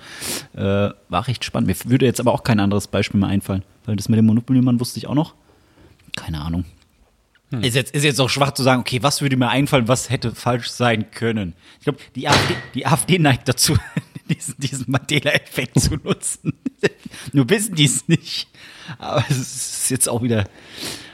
Äh, 0.54 0.90
war 1.08 1.28
recht 1.28 1.44
spannend. 1.44 1.68
Mir 1.68 1.90
würde 1.90 2.06
jetzt 2.06 2.20
aber 2.20 2.32
auch 2.32 2.42
kein 2.42 2.60
anderes 2.60 2.88
Beispiel 2.88 3.20
mehr 3.20 3.28
einfallen. 3.28 3.62
Weil 3.84 3.96
das 3.96 4.08
mit 4.08 4.18
dem 4.18 4.26
Monopoly-Mann 4.26 4.80
wusste 4.80 4.98
ich 4.98 5.06
auch 5.06 5.14
noch. 5.14 5.34
Keine 6.16 6.40
Ahnung. 6.40 6.64
Ist, 7.62 7.76
jetzt, 7.76 7.94
ist 7.94 8.02
jetzt 8.02 8.20
auch 8.20 8.28
schwach 8.28 8.52
zu 8.52 8.64
sagen, 8.64 8.80
okay, 8.80 9.02
was 9.02 9.22
würde 9.22 9.36
mir 9.36 9.48
einfallen, 9.48 9.86
was 9.86 10.10
hätte 10.10 10.34
falsch 10.34 10.68
sein 10.68 11.12
können? 11.12 11.54
Ich 11.78 11.84
glaube, 11.84 11.98
die 12.16 12.26
AfD, 12.28 12.54
die 12.74 12.86
AfD 12.86 13.18
neigt 13.18 13.48
dazu, 13.48 13.76
diesen, 14.28 14.56
diesen 14.58 14.90
Mandela-Effekt 14.90 15.78
zu 15.78 15.94
nutzen. 15.94 16.54
Nur 17.32 17.48
wissen 17.48 17.76
die 17.76 17.84
es 17.84 18.08
nicht. 18.08 18.48
Aber 18.98 19.24
es 19.28 19.38
ist 19.38 19.90
jetzt 19.90 20.08
auch 20.08 20.22
wieder 20.22 20.44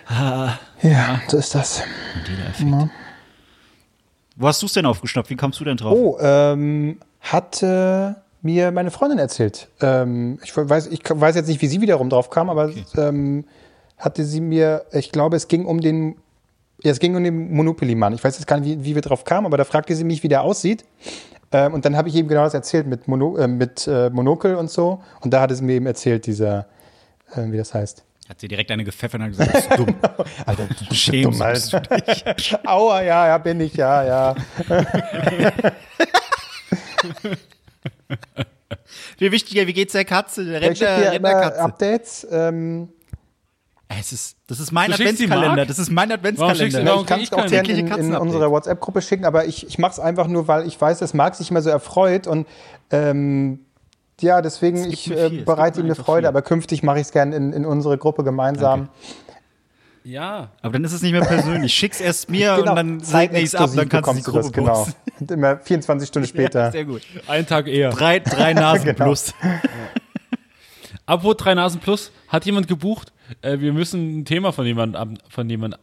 Ja, 0.09 1.21
so 1.29 1.37
ist 1.37 1.55
das. 1.55 1.83
Mandela-Effekt. 2.17 2.91
Wo 4.37 4.49
hast 4.49 4.63
du 4.63 4.67
es 4.67 4.73
denn 4.73 4.87
aufgeschnappt? 4.87 5.31
Wie 5.31 5.37
kamst 5.37 5.61
du 5.61 5.65
denn 5.65 5.77
drauf? 5.77 5.97
Oh, 5.97 6.19
ähm, 6.21 6.99
hatte 7.21 8.17
mir 8.43 8.73
meine 8.73 8.91
Freundin 8.91 9.19
erzählt. 9.19 9.69
Ähm, 9.81 10.39
ich 10.43 10.57
weiß, 10.57 10.89
ich 10.89 11.03
weiß 11.09 11.37
jetzt 11.37 11.49
nicht, 11.49 11.63
wie 11.63 11.67
sie 11.67 11.81
wiederum 11.81 12.11
drauf 12.11 12.31
kam, 12.31 12.51
aber 12.51 12.73
ähm, 12.97 13.45
hatte 13.99 14.25
sie 14.25 14.41
mir, 14.41 14.85
ich 14.93 15.13
glaube, 15.13 15.37
es 15.37 15.47
ging 15.49 15.65
um 15.65 15.81
den, 15.81 16.17
ja, 16.83 16.91
es 16.91 16.99
ging 16.99 17.15
um 17.15 17.23
den 17.23 17.55
Monopoly-Mann. 17.55 18.15
Ich 18.15 18.25
weiß 18.25 18.39
jetzt 18.39 18.47
gar 18.47 18.59
nicht, 18.59 18.81
wie, 18.81 18.85
wie 18.85 18.95
wir 18.97 19.03
drauf 19.03 19.25
kamen, 19.25 19.47
aber 19.47 19.57
da 19.59 19.65
fragte 19.65 19.95
sie 19.95 20.05
mich, 20.05 20.23
wie 20.23 20.29
der 20.29 20.43
aussieht. 20.43 20.85
Ähm, 21.53 21.75
und 21.75 21.85
dann 21.85 21.97
habe 21.97 22.09
ich 22.09 22.17
eben 22.17 22.27
genau 22.27 22.43
das 22.45 22.55
erzählt 22.55 22.87
mit, 22.87 23.07
Mono, 23.07 23.37
äh, 23.37 23.47
mit 23.47 23.87
äh, 23.87 24.11
Monokel 24.11 24.57
und 24.57 24.71
so. 24.71 25.01
Und 25.21 25.33
da 25.33 25.43
hat 25.43 25.51
es 25.53 25.61
mir 25.61 25.75
eben 25.75 25.87
erzählt, 25.87 26.27
dieser, 26.27 26.67
äh, 27.37 27.51
wie 27.53 27.57
das 27.57 27.75
heißt. 27.75 28.05
Hat 28.29 28.41
sie 28.41 28.49
direkt 28.49 28.71
eine 28.71 28.85
gepfeffert 28.85 29.21
und 29.21 29.27
hat 29.27 29.31
gesagt, 29.33 29.53
bist 29.53 29.71
du 29.73 29.77
dumm. 29.85 29.97
Alter, 30.47 30.67
du 30.67 30.75
bist 30.89 30.97
Schämst 30.97 31.41
dumm, 31.41 31.43
Alter. 31.43 31.83
Aua, 32.67 33.03
ja, 33.03 33.27
ja, 33.29 33.39
bin 33.39 33.61
ich, 33.61 33.75
ja, 33.75 34.05
ja. 34.05 34.35
Viel 39.19 39.33
wichtiger, 39.33 39.67
wie 39.67 39.73
geht's 39.73 39.93
der 39.93 40.05
Katze? 40.05 40.45
Der 40.45 40.61
Rentnerkatze. 40.61 41.61
Updates. 41.61 42.27
Ähm, 42.31 42.89
Es 43.89 44.13
ist, 44.13 44.37
das 44.47 44.61
ist 44.61 44.73
mein 44.73 44.89
Du 44.91 44.95
Adventskalender. 44.95 45.67
Das 45.67 45.79
ist 45.79 45.91
mein 45.91 46.09
du 46.09 46.15
Adventskalender. 46.15 47.01
Ich 47.01 47.07
kann 47.07 47.21
es 47.21 47.33
auch 47.33 47.47
gerne 47.47 47.69
in, 47.69 47.79
in 47.79 47.89
Katzenupdate. 47.89 48.21
unsere 48.23 48.51
WhatsApp-Gruppe 48.51 49.03
schicken, 49.03 49.25
aber 49.25 49.47
ich, 49.47 49.67
ich 49.67 49.79
mache 49.79 49.93
es 49.93 50.01
einfach 50.01 50.27
nur, 50.29 50.49
weil 50.49 50.67
ich 50.67 50.81
weiß, 50.81 50.99
dass 51.01 51.15
Marc 51.15 51.35
sich 51.35 51.51
immer 51.51 51.63
so 51.63 51.71
erfreut 51.71 52.27
und 52.27 52.47
ähm, 52.91 53.67
ja, 54.23 54.41
deswegen, 54.43 54.91
ich 54.91 55.09
mir 55.09 55.17
äh, 55.17 55.29
viel, 55.31 55.39
es 55.41 55.45
bereite 55.45 55.81
ihm 55.81 55.87
eine 55.87 55.95
Freude, 55.95 56.23
viel. 56.23 56.29
aber 56.29 56.43
künftig 56.43 56.83
mache 56.83 56.97
ich 56.99 57.07
es 57.07 57.13
gerne 57.13 57.37
in, 57.37 57.53
in 57.53 57.65
unsere 57.67 57.99
Gruppe 57.99 58.25
gemeinsam. 58.25 58.89
Ja. 60.05 60.49
Aber 60.63 60.73
dann 60.73 60.83
ist 60.85 60.93
es 60.93 61.03
nicht 61.03 61.13
mehr 61.13 61.21
persönlich. 61.21 61.73
Schick's 61.73 62.01
erst 62.01 62.29
mir 62.29 62.55
und 62.59 62.67
dann 62.67 62.99
segne 63.01 63.41
ich's 63.41 63.55
ab, 63.55 63.69
zeitexklusiv 63.71 63.89
dann 63.91 64.03
kannst 64.03 64.09
du 64.09 64.15
die 64.15 64.23
Gruppe 64.23 64.43
das, 64.43 64.53
genau. 64.53 64.87
Und 65.21 65.31
immer 65.31 65.59
24 65.59 66.09
Stunden 66.09 66.29
später. 66.29 66.61
Ja, 66.65 66.71
sehr 66.73 66.85
gut. 66.85 67.03
Einen 67.29 67.47
Tag 67.47 67.69
eher. 67.69 67.91
Drei, 67.91 68.19
drei 68.19 68.53
Nasen 68.53 68.85
Genau. 68.93 69.05
plus. 69.05 69.33
Apropos 71.07 71.37
drei 71.37 71.55
Nasen 71.55 71.81
plus, 71.81 72.11
hat 72.29 72.45
jemand 72.47 72.69
gebucht? 72.69 73.13
Äh, 73.43 73.59
wir 73.61 73.73
müssen 73.73 74.21
ein 74.21 74.25
Thema 74.25 74.53
von 74.53 74.67
jemandem, 74.67 75.01
ab- 75.01 75.19
von 75.29 75.49
jemand, 75.49 75.79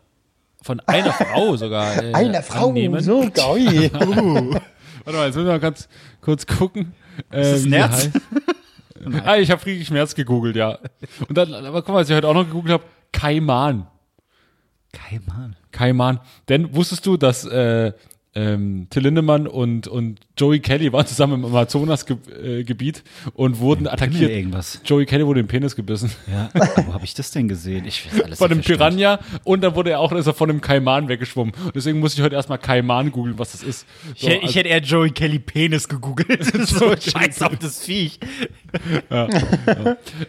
von 0.61 0.79
einer 0.85 1.13
Frau 1.13 1.55
sogar. 1.55 2.01
Äh, 2.03 2.13
Eine 2.13 2.41
Frau, 2.43 2.69
annehmen. 2.69 3.01
so 3.01 3.21
geil. 3.33 3.89
Warte 3.93 5.17
mal, 5.17 5.25
jetzt 5.27 5.35
müssen 5.35 5.47
wir 5.47 5.59
ganz 5.59 5.87
kurz 6.21 6.45
gucken. 6.45 6.93
Äh, 7.29 7.51
das 7.51 7.65
wie 7.65 7.69
Nerz? 7.69 8.09
ah, 9.25 9.37
ich 9.37 9.51
habe 9.51 9.61
Friedrich 9.61 9.87
Schmerz 9.87 10.15
gegoogelt, 10.15 10.55
ja. 10.55 10.79
Und 11.27 11.37
dann, 11.37 11.53
aber 11.53 11.81
guck 11.81 11.93
mal, 11.93 12.01
was 12.01 12.09
ich 12.09 12.15
heute 12.15 12.27
auch 12.27 12.33
noch 12.33 12.45
gegoogelt 12.45 12.73
habe, 12.73 12.83
Kaiman. 13.11 13.87
Kein 14.91 15.23
Mann. 15.27 15.55
Kaiman. 15.71 16.19
Denn 16.47 16.75
wusstest 16.75 17.05
du, 17.05 17.17
dass 17.17 17.45
äh, 17.45 17.93
ähm, 18.35 18.85
Till 18.91 19.03
Lindemann 19.03 19.47
und, 19.47 19.87
und 19.87 20.19
Joey 20.37 20.59
Kelly 20.59 20.93
waren 20.93 21.05
zusammen 21.07 21.33
im 21.33 21.45
Amazonasgebiet 21.45 23.03
und 23.33 23.59
wurden 23.59 23.83
mir 23.83 23.91
attackiert. 23.91 24.29
irgendwas. 24.29 24.81
Joey 24.85 25.05
Kelly 25.07 25.25
wurde 25.25 25.39
im 25.39 25.47
Penis 25.47 25.75
gebissen. 25.75 26.11
Ja, 26.31 26.49
wo 26.85 26.93
habe 26.93 27.05
ich 27.05 27.13
das 27.15 27.31
denn 27.31 27.47
gesehen? 27.47 27.85
Ich 27.85 28.05
weiß 28.13 28.21
alles 28.23 28.37
Von 28.37 28.51
einem. 28.51 28.61
Piranha 28.61 29.19
und 29.43 29.61
dann 29.61 29.73
wurde 29.75 29.89
er 29.91 29.99
auch 29.99 30.11
ist 30.11 30.27
er 30.27 30.33
von 30.35 30.49
einem 30.49 30.61
Kaiman 30.61 31.07
weggeschwommen. 31.07 31.53
Und 31.65 31.75
deswegen 31.75 31.99
muss 31.99 32.13
ich 32.13 32.21
heute 32.21 32.35
erstmal 32.35 32.59
Kaiman 32.59 33.11
googeln, 33.11 33.39
was 33.39 33.51
das 33.53 33.63
ist. 33.63 33.87
Ich, 34.13 34.21
So, 34.21 34.27
hätte- 34.27 34.37
ich 34.37 34.43
also- 34.47 34.59
hätte 34.59 34.69
eher 34.69 34.81
Joey 34.81 35.09
Kelly 35.11 35.39
Penis 35.39 35.87
gegoogelt. 35.89 36.43
so 36.67 36.95
scheiß 36.95 37.41
auf 37.41 37.57
das 37.57 37.83
Viech. 37.83 38.19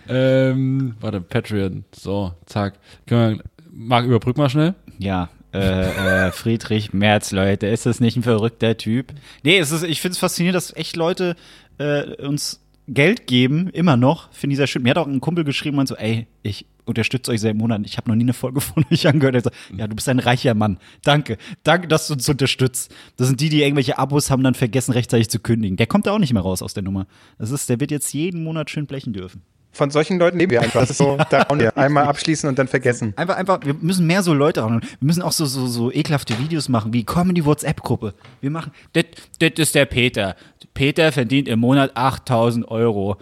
ähm, 0.09 0.95
warte, 1.01 1.21
Patreon. 1.21 1.85
So, 1.95 2.33
zack. 2.47 2.75
Können 3.07 3.39
wir, 3.39 3.45
Marc, 3.73 4.07
überbrück 4.07 4.37
mal 4.37 4.49
schnell. 4.51 4.75
Ja, 4.99 5.29
äh, 5.53 6.29
äh, 6.29 6.33
Friedrich 6.33 6.93
Merz, 6.93 7.33
Leute, 7.33 7.67
ist 7.67 7.87
das 7.87 8.01
nicht 8.01 8.17
ein 8.17 8.23
verrückter 8.23 8.77
Typ? 8.77 9.13
Nee, 9.43 9.59
es 9.59 9.73
ist, 9.73 9.83
ich 9.83 10.01
finde 10.01 10.13
es 10.13 10.19
faszinierend, 10.19 10.57
dass 10.57 10.75
echt 10.75 10.97
Leute 10.97 11.37
äh, 11.79 12.15
uns 12.25 12.61
Geld 12.87 13.27
geben, 13.27 13.69
immer 13.71 13.97
noch, 13.97 14.33
finde 14.33 14.55
ich 14.55 14.57
sehr 14.59 14.67
schön. 14.67 14.83
Mir 14.83 14.91
hat 14.91 14.99
auch 14.99 15.07
ein 15.07 15.21
Kumpel 15.21 15.45
geschrieben 15.45 15.79
und 15.79 15.87
so, 15.87 15.97
ey, 15.97 16.27
ich 16.43 16.67
unterstütze 16.85 17.31
euch 17.31 17.41
seit 17.41 17.55
Monaten, 17.55 17.85
ich 17.85 17.97
habe 17.97 18.11
noch 18.11 18.17
nie 18.17 18.25
eine 18.25 18.33
Folge 18.33 18.61
von 18.61 18.85
euch 18.91 19.07
angehört. 19.07 19.37
Er 19.37 19.43
so, 19.43 19.51
ja, 19.77 19.87
du 19.87 19.95
bist 19.95 20.09
ein 20.09 20.19
reicher 20.19 20.55
Mann. 20.55 20.79
Danke, 21.03 21.39
danke, 21.63 21.89
dass 21.89 22.09
du 22.09 22.15
uns 22.15 22.29
unterstützt. 22.29 22.95
Das 23.17 23.29
sind 23.29 23.41
die, 23.41 23.49
die 23.49 23.63
irgendwelche 23.63 23.99
Abos 23.99 24.31
haben, 24.31 24.43
dann 24.43 24.55
vergessen 24.55 24.93
rechtzeitig 24.93 25.31
zu 25.31 25.39
kündigen. 25.39 25.77
Der 25.77 25.87
kommt 25.87 26.07
da 26.07 26.13
auch 26.13 26.19
nicht 26.19 26.33
mehr 26.33 26.43
raus 26.43 26.63
aus 26.63 26.75
der 26.75 26.83
Nummer. 26.83 27.07
Das 27.39 27.51
ist, 27.51 27.69
der 27.69 27.81
wird 27.81 27.91
jetzt 27.91 28.13
jeden 28.13 28.43
Monat 28.43 28.71
schön 28.71 28.87
blechen 28.87 29.13
dürfen. 29.13 29.43
Von 29.73 29.91
solchen 29.91 30.19
Leuten 30.19 30.39
leben 30.39 30.51
wir 30.51 30.63
einfach. 30.63 30.81
Das 30.81 30.91
ist 30.91 30.99
so, 30.99 31.17
da 31.31 31.47
wir 31.55 31.77
einmal 31.77 32.05
abschließen 32.05 32.49
und 32.49 32.59
dann 32.59 32.67
vergessen. 32.67 33.13
Einfach, 33.17 33.37
einfach, 33.37 33.61
wir 33.65 33.75
müssen 33.75 34.07
mehr 34.07 34.23
so 34.23 34.35
Leute 34.35 34.63
haben. 34.63 34.81
Wir 34.81 35.07
müssen 35.07 35.23
auch 35.23 35.33
so, 35.33 35.47
so, 35.47 35.67
so 35.67 35.93
ekelhafte 35.93 36.39
Videos 36.39 36.69
machen, 36.69 36.93
wie 36.93 37.05
komm 37.05 37.29
in 37.29 37.37
die 37.37 37.45
WhatsApp-Gruppe. 37.45 38.15
Wir 38.41 38.51
machen, 38.51 38.73
das 38.93 39.05
ist 39.39 39.75
der 39.75 39.87
Peter. 39.87 40.35
Peter 40.75 41.13
verdient 41.13 41.49
im 41.49 41.61
Monat 41.61 41.97
8000 41.97 42.69
Euro. 42.69 43.17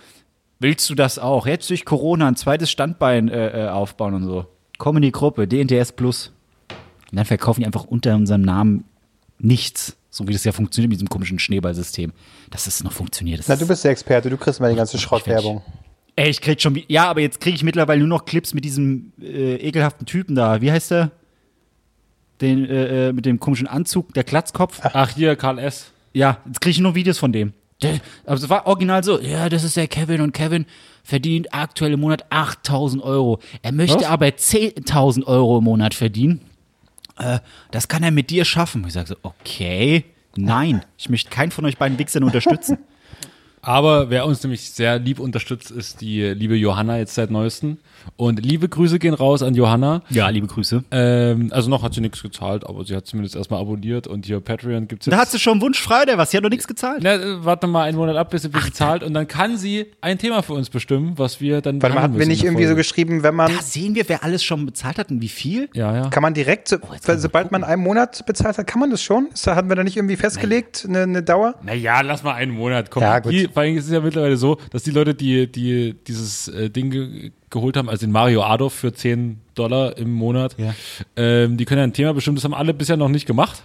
Willst 0.58 0.88
du 0.90 0.94
das 0.94 1.18
auch? 1.18 1.46
Jetzt 1.46 1.70
durch 1.70 1.84
Corona 1.84 2.28
ein 2.28 2.36
zweites 2.36 2.70
Standbein 2.70 3.28
äh, 3.28 3.66
äh, 3.66 3.68
aufbauen 3.68 4.14
und 4.14 4.24
so. 4.24 4.46
Komm 4.78 4.96
in 4.96 5.02
die 5.02 5.12
Gruppe, 5.12 5.46
DNTS 5.46 5.92
Plus. 5.92 6.32
Und 7.10 7.16
dann 7.16 7.24
verkaufen 7.24 7.60
die 7.60 7.66
einfach 7.66 7.84
unter 7.84 8.14
unserem 8.14 8.42
Namen 8.42 8.84
nichts. 9.38 9.96
So 10.10 10.26
wie 10.26 10.32
das 10.32 10.44
ja 10.44 10.52
funktioniert 10.52 10.90
mit 10.90 10.98
diesem 10.98 11.08
komischen 11.08 11.38
Schneeballsystem. 11.38 12.12
Dass 12.50 12.64
das 12.64 12.82
noch 12.82 12.92
funktioniert. 12.92 13.44
Na, 13.46 13.56
du 13.56 13.66
bist 13.66 13.84
der 13.84 13.92
Experte, 13.92 14.30
du 14.30 14.36
kriegst 14.36 14.60
mal 14.60 14.70
die 14.70 14.76
ganze 14.76 14.98
Schrottwerbung. 14.98 15.62
Ey, 16.18 16.30
ich 16.30 16.40
krieg 16.40 16.60
schon, 16.60 16.82
ja, 16.88 17.08
aber 17.08 17.20
jetzt 17.20 17.40
kriege 17.40 17.54
ich 17.54 17.62
mittlerweile 17.62 18.00
nur 18.00 18.08
noch 18.08 18.24
Clips 18.24 18.52
mit 18.52 18.64
diesem 18.64 19.12
äh, 19.22 19.54
ekelhaften 19.54 20.04
Typen 20.04 20.34
da. 20.34 20.60
Wie 20.60 20.72
heißt 20.72 20.90
der? 20.90 21.12
Den, 22.40 22.68
äh, 22.68 23.10
äh, 23.10 23.12
mit 23.12 23.24
dem 23.24 23.38
komischen 23.38 23.68
Anzug, 23.68 24.12
der 24.14 24.24
Glatzkopf. 24.24 24.80
Ach, 24.82 25.10
hier, 25.10 25.36
Karl 25.36 25.60
S. 25.60 25.92
Ja, 26.12 26.38
jetzt 26.44 26.60
kriege 26.60 26.72
ich 26.72 26.80
nur 26.80 26.96
Videos 26.96 27.18
von 27.18 27.30
dem. 27.30 27.52
Der, 27.82 28.00
aber 28.26 28.34
es 28.34 28.48
war 28.48 28.66
original 28.66 29.04
so, 29.04 29.20
ja, 29.20 29.48
das 29.48 29.62
ist 29.62 29.76
der 29.76 29.86
Kevin 29.86 30.20
und 30.20 30.32
Kevin 30.32 30.66
verdient 31.04 31.54
aktuell 31.54 31.92
im 31.92 32.00
Monat 32.00 32.24
8000 32.30 33.00
Euro. 33.00 33.38
Er 33.62 33.70
möchte 33.70 33.98
Was? 33.98 34.06
aber 34.06 34.26
10.000 34.26 35.24
Euro 35.24 35.58
im 35.58 35.64
Monat 35.64 35.94
verdienen. 35.94 36.40
Äh, 37.16 37.38
das 37.70 37.86
kann 37.86 38.02
er 38.02 38.10
mit 38.10 38.30
dir 38.30 38.44
schaffen. 38.44 38.84
Ich 38.88 38.94
sage 38.94 39.06
so, 39.06 39.16
okay, 39.22 40.04
nein, 40.34 40.84
ich 40.96 41.10
möchte 41.10 41.30
keinen 41.30 41.52
von 41.52 41.64
euch 41.64 41.78
beiden 41.78 41.96
Wichsern 41.96 42.24
unterstützen. 42.24 42.78
Aber 43.62 44.10
wer 44.10 44.26
uns 44.26 44.42
nämlich 44.42 44.70
sehr 44.70 44.98
lieb 44.98 45.18
unterstützt, 45.20 45.70
ist 45.70 46.00
die 46.00 46.22
liebe 46.22 46.56
Johanna 46.56 46.98
jetzt 46.98 47.14
seit 47.14 47.30
neuestem. 47.30 47.78
Und 48.16 48.44
liebe 48.44 48.68
Grüße 48.68 48.98
gehen 48.98 49.14
raus 49.14 49.42
an 49.42 49.54
Johanna. 49.54 50.02
Ja, 50.10 50.28
liebe 50.28 50.46
Grüße. 50.46 50.84
Ähm, 50.90 51.48
also 51.52 51.68
noch 51.68 51.82
hat 51.82 51.94
sie 51.94 52.00
nichts 52.00 52.22
gezahlt, 52.22 52.66
aber 52.66 52.84
sie 52.84 52.96
hat 52.96 53.06
zumindest 53.06 53.36
erstmal 53.36 53.60
abonniert 53.60 54.06
und 54.06 54.26
hier 54.26 54.40
Patreon 54.40 54.88
gibt's 54.88 55.06
jetzt. 55.06 55.12
Da 55.14 55.18
hat 55.18 55.30
sie 55.30 55.38
schon 55.38 55.54
einen 55.54 55.60
Wunsch 55.62 55.80
frei, 55.80 56.02
oder 56.02 56.18
was? 56.18 56.30
Sie 56.30 56.36
hat 56.36 56.44
noch 56.44 56.50
nichts 56.50 56.66
gezahlt. 56.66 57.00
Na, 57.02 57.14
äh, 57.14 57.44
warte 57.44 57.66
mal 57.66 57.84
einen 57.84 57.96
Monat 57.96 58.16
ab, 58.16 58.30
bis 58.30 58.42
sie 58.42 58.48
bis 58.48 58.72
zahlt 58.72 59.02
und 59.02 59.14
dann 59.14 59.28
kann 59.28 59.56
sie 59.56 59.86
ein 60.00 60.18
Thema 60.18 60.42
für 60.42 60.54
uns 60.54 60.70
bestimmen, 60.70 61.14
was 61.16 61.40
wir 61.40 61.60
dann 61.60 61.82
Warte 61.82 61.94
mal, 61.94 62.00
behandeln 62.00 62.02
hatten 62.02 62.12
wir 62.14 62.18
müssen 62.18 62.28
nicht 62.28 62.40
in 62.40 62.44
der 62.44 62.52
irgendwie 62.52 62.68
so 62.68 62.76
geschrieben, 62.76 63.22
wenn 63.22 63.34
man, 63.34 63.52
Da 63.54 63.62
sehen 63.62 63.94
wir, 63.94 64.08
wer 64.08 64.24
alles 64.24 64.42
schon 64.42 64.64
bezahlt 64.66 64.98
hat 64.98 65.10
und 65.10 65.20
wie 65.20 65.28
viel. 65.28 65.68
Ja, 65.74 65.94
ja. 65.94 66.08
kann 66.08 66.22
man 66.22 66.34
direkt, 66.34 66.68
so, 66.68 66.76
jetzt 66.76 67.06
kann 67.06 67.16
man 67.16 67.20
sobald 67.20 67.52
man 67.52 67.64
einen 67.64 67.82
Monat 67.82 68.24
bezahlt 68.26 68.58
hat, 68.58 68.66
kann 68.66 68.80
man 68.80 68.90
das 68.90 69.02
schon? 69.02 69.28
Ist 69.32 69.46
da, 69.46 69.56
hatten 69.56 69.68
wir 69.68 69.76
da 69.76 69.84
nicht 69.84 69.96
irgendwie 69.96 70.16
festgelegt, 70.16 70.86
eine, 70.88 71.02
eine 71.02 71.22
Dauer? 71.22 71.54
Naja, 71.62 72.00
lass 72.00 72.22
mal 72.22 72.34
einen 72.34 72.52
Monat. 72.52 72.90
Komm, 72.90 73.02
Ja, 73.02 73.18
gut. 73.18 73.32
Die, 73.32 73.47
vor 73.52 73.62
allem 73.62 73.76
ist 73.76 73.86
es 73.86 73.90
ja 73.92 74.00
mittlerweile 74.00 74.36
so, 74.36 74.58
dass 74.70 74.82
die 74.82 74.90
Leute, 74.90 75.14
die, 75.14 75.46
die 75.50 75.94
dieses 76.06 76.48
äh, 76.48 76.70
Ding 76.70 76.90
ge 76.90 77.30
geholt 77.50 77.78
haben, 77.78 77.88
also 77.88 78.04
den 78.04 78.12
Mario 78.12 78.42
Adolf 78.42 78.74
für 78.74 78.92
10 78.92 79.38
Dollar 79.54 79.96
im 79.96 80.12
Monat, 80.12 80.54
Ja. 80.58 80.74
ähm, 81.16 81.56
die 81.56 81.64
können 81.64 81.78
ja 81.78 81.84
ein 81.84 81.94
Thema 81.94 82.12
bestimmen. 82.12 82.34
Das 82.36 82.44
haben 82.44 82.52
alle 82.52 82.74
bisher 82.74 82.98
noch 82.98 83.08
nicht 83.08 83.24
gemacht. 83.26 83.62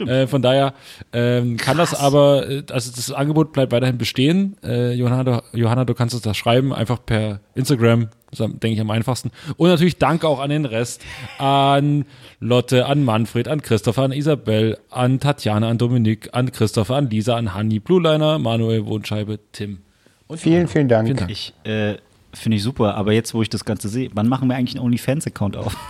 Äh, 0.00 0.26
von 0.26 0.42
daher 0.42 0.74
ähm, 1.12 1.56
kann 1.56 1.76
das 1.76 1.94
aber, 1.94 2.48
äh, 2.48 2.62
also 2.70 2.92
das 2.94 3.12
Angebot 3.12 3.52
bleibt 3.52 3.72
weiterhin 3.72 3.98
bestehen. 3.98 4.56
Äh, 4.62 4.92
Johanna, 4.92 5.24
du, 5.24 5.58
Johanna, 5.58 5.84
du 5.84 5.94
kannst 5.94 6.14
uns 6.14 6.22
das 6.22 6.36
schreiben, 6.36 6.72
einfach 6.72 7.04
per 7.04 7.40
Instagram, 7.54 8.08
denke 8.38 8.68
ich 8.68 8.80
am 8.80 8.90
einfachsten. 8.90 9.30
Und 9.56 9.68
natürlich 9.68 9.98
Danke 9.98 10.28
auch 10.28 10.40
an 10.40 10.50
den 10.50 10.64
Rest, 10.64 11.02
an 11.38 12.04
Lotte, 12.40 12.86
an 12.86 13.04
Manfred, 13.04 13.48
an 13.48 13.62
Christopher, 13.62 14.02
an 14.02 14.12
Isabel, 14.12 14.78
an 14.90 15.20
Tatjana, 15.20 15.68
an 15.68 15.78
Dominik, 15.78 16.30
an 16.32 16.52
Christopher, 16.52 16.96
an 16.96 17.10
Lisa, 17.10 17.36
an 17.36 17.54
Hanni, 17.54 17.78
Blueliner, 17.78 18.38
Manuel, 18.38 18.86
Wohnscheibe, 18.86 19.38
Tim. 19.52 19.78
Und 20.26 20.40
Vielen, 20.40 20.66
vielen 20.66 20.88
Dank. 20.88 21.06
Vielen 21.06 21.18
Dank. 21.18 21.30
Ich 21.30 21.54
äh, 21.64 21.96
finde 22.38 22.56
ich 22.56 22.62
super, 22.62 22.94
aber 22.94 23.12
jetzt, 23.12 23.34
wo 23.34 23.42
ich 23.42 23.48
das 23.50 23.64
Ganze 23.64 23.88
sehe, 23.88 24.10
wann 24.14 24.28
machen 24.28 24.48
wir 24.48 24.56
eigentlich 24.56 24.76
einen 24.76 24.84
OnlyFans-Account 24.84 25.56
auf? 25.56 25.76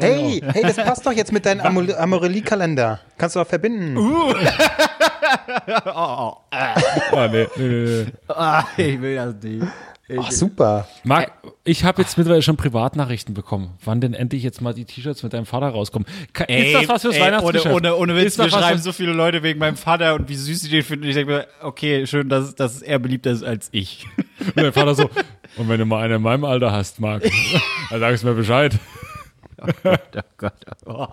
Hey, 0.00 0.42
hey, 0.52 0.62
das 0.62 0.76
passt 0.76 1.04
doch 1.06 1.12
jetzt 1.12 1.30
mit 1.32 1.44
deinem 1.44 1.60
Amor- 1.60 1.98
Amorelie-Kalender. 1.98 3.00
Kannst 3.18 3.36
du 3.36 3.40
doch 3.40 3.46
verbinden. 3.46 3.96
Ah, 5.66 7.28
nee, 7.30 7.46
nee, 7.56 7.66
nee, 7.68 8.04
nee. 8.04 8.12
ah, 8.28 8.64
ich 8.76 9.00
will 9.00 9.16
das 9.16 9.34
nicht. 9.42 9.66
Ach, 10.18 10.30
super. 10.30 10.86
Marc, 11.02 11.32
ich 11.64 11.84
habe 11.84 12.02
jetzt 12.02 12.18
mittlerweile 12.18 12.42
schon 12.42 12.56
Privatnachrichten 12.58 13.32
bekommen. 13.34 13.70
Wann 13.84 14.00
denn 14.02 14.12
endlich 14.12 14.42
jetzt 14.42 14.60
mal 14.60 14.74
die 14.74 14.84
T-Shirts 14.84 15.22
mit 15.22 15.32
deinem 15.32 15.46
Vater 15.46 15.68
rauskommen? 15.68 16.06
Ka- 16.34 16.44
ist 16.44 16.74
das 16.74 16.88
was 16.88 17.02
fürs 17.02 17.18
Weihnachtsgeschäft? 17.18 17.66
Ohne, 17.74 17.94
ohne, 17.94 18.12
ohne 18.12 18.16
Witz, 18.16 18.36
wir 18.36 18.50
schreiben 18.50 18.80
so 18.80 18.92
viele 18.92 19.12
Leute 19.12 19.42
wegen 19.42 19.58
meinem 19.58 19.76
Vater 19.76 20.14
und 20.14 20.28
wie 20.28 20.34
süß 20.36 20.60
sie 20.60 20.68
den 20.68 20.82
finden. 20.82 21.06
Ich 21.06 21.14
denke 21.14 21.32
mir, 21.32 21.46
okay, 21.62 22.06
schön, 22.06 22.28
dass, 22.28 22.54
dass 22.54 22.82
er 22.82 22.98
beliebter 22.98 23.30
ist 23.30 23.42
als 23.44 23.68
ich. 23.72 24.06
Und 24.44 24.56
mein 24.56 24.72
Vater 24.74 24.94
so, 24.94 25.08
und 25.56 25.68
wenn 25.68 25.78
du 25.78 25.86
mal 25.86 26.02
einen 26.04 26.16
in 26.16 26.22
meinem 26.22 26.44
Alter 26.44 26.70
hast, 26.70 27.00
Marc, 27.00 27.22
dann 27.90 28.00
sagst 28.00 28.24
du 28.24 28.28
mir 28.28 28.34
Bescheid. 28.34 28.78
Oh 29.62 29.94
Gott. 30.36 30.52
Oh. 30.86 31.06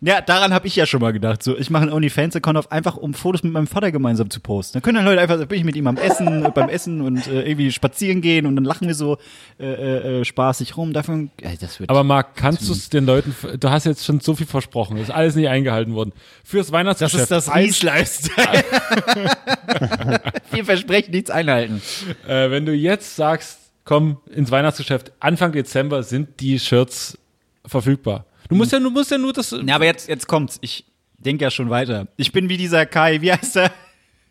Ja, 0.00 0.20
daran 0.20 0.52
habe 0.52 0.66
ich 0.66 0.76
ja 0.76 0.86
schon 0.86 1.00
mal 1.00 1.12
gedacht. 1.12 1.42
So, 1.42 1.56
ich 1.56 1.70
mache 1.70 1.84
einen 1.84 1.92
OnlyFans-Account 1.92 2.58
auf, 2.58 2.72
einfach 2.72 2.96
um 2.96 3.14
Fotos 3.14 3.42
mit 3.42 3.52
meinem 3.52 3.66
Vater 3.66 3.90
gemeinsam 3.92 4.28
zu 4.30 4.40
posten. 4.40 4.74
Dann 4.74 4.82
können 4.82 4.96
dann 4.96 5.04
Leute 5.04 5.20
einfach, 5.20 5.44
bin 5.46 5.58
ich 5.58 5.64
mit 5.64 5.76
ihm 5.76 5.86
am 5.86 5.96
Essen, 5.96 6.46
beim 6.54 6.68
Essen 6.68 7.00
und 7.00 7.26
äh, 7.26 7.42
irgendwie 7.42 7.72
spazieren 7.72 8.20
gehen 8.20 8.46
und 8.46 8.56
dann 8.56 8.64
lachen 8.64 8.86
wir 8.88 8.94
so 8.94 9.18
äh, 9.58 9.64
äh, 9.66 10.20
äh, 10.20 10.24
spaßig 10.24 10.76
rum. 10.76 10.92
Davon, 10.92 11.30
äh, 11.40 11.56
das 11.60 11.80
wird 11.80 11.90
Aber 11.90 12.04
Marc, 12.04 12.36
kannst 12.36 12.68
du 12.68 12.72
es 12.72 12.88
den 12.90 13.06
Leuten, 13.06 13.34
du 13.58 13.70
hast 13.70 13.84
jetzt 13.84 14.04
schon 14.04 14.20
so 14.20 14.34
viel 14.34 14.46
versprochen, 14.46 14.96
ist 14.96 15.10
alles 15.10 15.34
nicht 15.34 15.48
eingehalten 15.48 15.94
worden. 15.94 16.12
Fürs 16.44 16.66
das 16.66 16.72
Weihnachtsgeschäft. 16.72 17.22
ist 17.22 17.30
das 17.30 17.54
Ries-Lifestyle. 17.54 18.64
Wir 20.50 20.64
versprechen 20.64 21.12
nichts 21.12 21.30
einhalten. 21.30 21.80
äh, 22.26 22.50
wenn 22.50 22.66
du 22.66 22.72
jetzt 22.72 23.16
sagst, 23.16 23.58
komm 23.86 24.18
ins 24.30 24.50
Weihnachtsgeschäft, 24.50 25.12
Anfang 25.20 25.52
Dezember 25.52 26.02
sind 26.02 26.40
die 26.40 26.58
Shirts 26.58 27.16
verfügbar. 27.64 28.26
Du 28.50 28.54
musst 28.54 28.72
ja, 28.72 28.78
du 28.78 28.90
musst 28.90 29.10
ja 29.10 29.16
nur 29.16 29.32
das, 29.32 29.56
Ja, 29.64 29.76
aber 29.76 29.86
jetzt, 29.86 30.08
jetzt 30.08 30.26
kommt's. 30.26 30.58
Ich 30.60 30.84
denke 31.16 31.44
ja 31.44 31.50
schon 31.50 31.70
weiter. 31.70 32.08
Ich 32.16 32.32
bin 32.32 32.50
wie 32.50 32.58
dieser 32.58 32.84
Kai, 32.84 33.22
wie 33.22 33.32
heißt 33.32 33.56
der? 33.56 33.72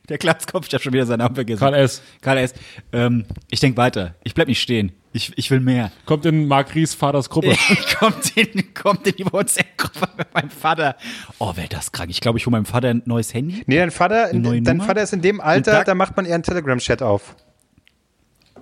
Der 0.07 0.19
Glatzkopf, 0.19 0.67
ich 0.67 0.73
hab 0.75 0.83
schon 0.83 0.93
wieder 0.93 1.07
seinen 1.07 1.17
Namen 1.17 1.33
vergessen. 1.33 1.61
Karl 1.61 1.73
S. 1.73 1.99
Karl 2.21 2.37
S. 2.37 2.53
Ähm, 2.93 3.25
ich 3.49 3.59
denke 3.59 3.75
weiter. 3.77 4.13
Ich 4.23 4.35
bleib 4.35 4.47
nicht 4.47 4.61
stehen. 4.61 4.91
Ich, 5.13 5.33
ich 5.35 5.49
will 5.49 5.61
mehr. 5.61 5.91
kommt 6.05 6.27
in 6.27 6.47
Marc 6.47 6.75
Ries 6.75 6.93
Vaters 6.93 7.27
Gruppe. 7.27 7.55
kommt, 7.99 8.37
in, 8.37 8.71
kommt 8.75 9.07
in 9.07 9.15
die 9.15 9.25
WhatsApp-Gruppe 9.25 10.09
mit 10.15 10.31
meinem 10.31 10.51
Vater. 10.51 10.95
Oh, 11.39 11.55
wäre 11.55 11.69
das 11.69 11.91
krank. 11.91 12.11
Ich 12.11 12.21
glaube, 12.21 12.37
ich 12.37 12.45
hole 12.45 12.51
meinem 12.51 12.65
Vater 12.65 12.89
ein 12.89 13.01
neues 13.05 13.33
Handy. 13.33 13.63
Nee, 13.65 13.77
dein 13.77 13.89
Vater, 13.89 14.29
dein 14.31 14.41
Nummer? 14.61 14.83
Vater 14.83 15.01
ist 15.01 15.13
in 15.13 15.23
dem 15.23 15.41
Alter, 15.41 15.71
Tag- 15.71 15.85
da 15.85 15.95
macht 15.95 16.15
man 16.15 16.27
eher 16.27 16.35
einen 16.35 16.43
Telegram-Chat 16.43 17.01
auf. 17.01 17.35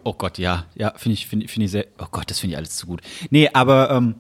Oh 0.04 0.14
Gott, 0.14 0.38
ja. 0.38 0.66
Ja, 0.76 0.94
finde 0.96 1.14
ich, 1.14 1.28
finde 1.28 1.48
finde 1.48 1.66
ich 1.66 1.72
sehr. 1.72 1.86
Oh 2.00 2.08
Gott, 2.12 2.30
das 2.30 2.40
finde 2.40 2.54
ich 2.54 2.58
alles 2.58 2.76
zu 2.76 2.88
gut. 2.88 3.02
Nee, 3.30 3.50
aber 3.54 3.92
ähm, 3.92 4.16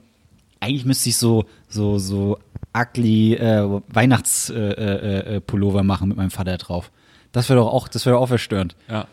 eigentlich 0.60 0.86
müsste 0.86 1.10
ich 1.10 1.18
so, 1.18 1.46
so, 1.68 2.00
so 2.00 2.40
ugly 2.76 3.36
äh, 3.36 3.82
Weihnachtspullover 3.88 4.78
äh, 4.78 5.36
äh, 5.36 5.42
Pullover 5.42 5.84
machen 5.84 6.08
mit 6.08 6.18
meinem 6.18 6.32
Vater 6.32 6.58
drauf. 6.58 6.92
Das 7.32 7.50
wäre 7.50 7.60
doch 7.60 7.72
auch, 7.72 7.88
das 7.88 8.06
wäre 8.06 8.18
auch 8.18 8.28
verstörend. 8.28 8.76
Ja. 8.90 9.08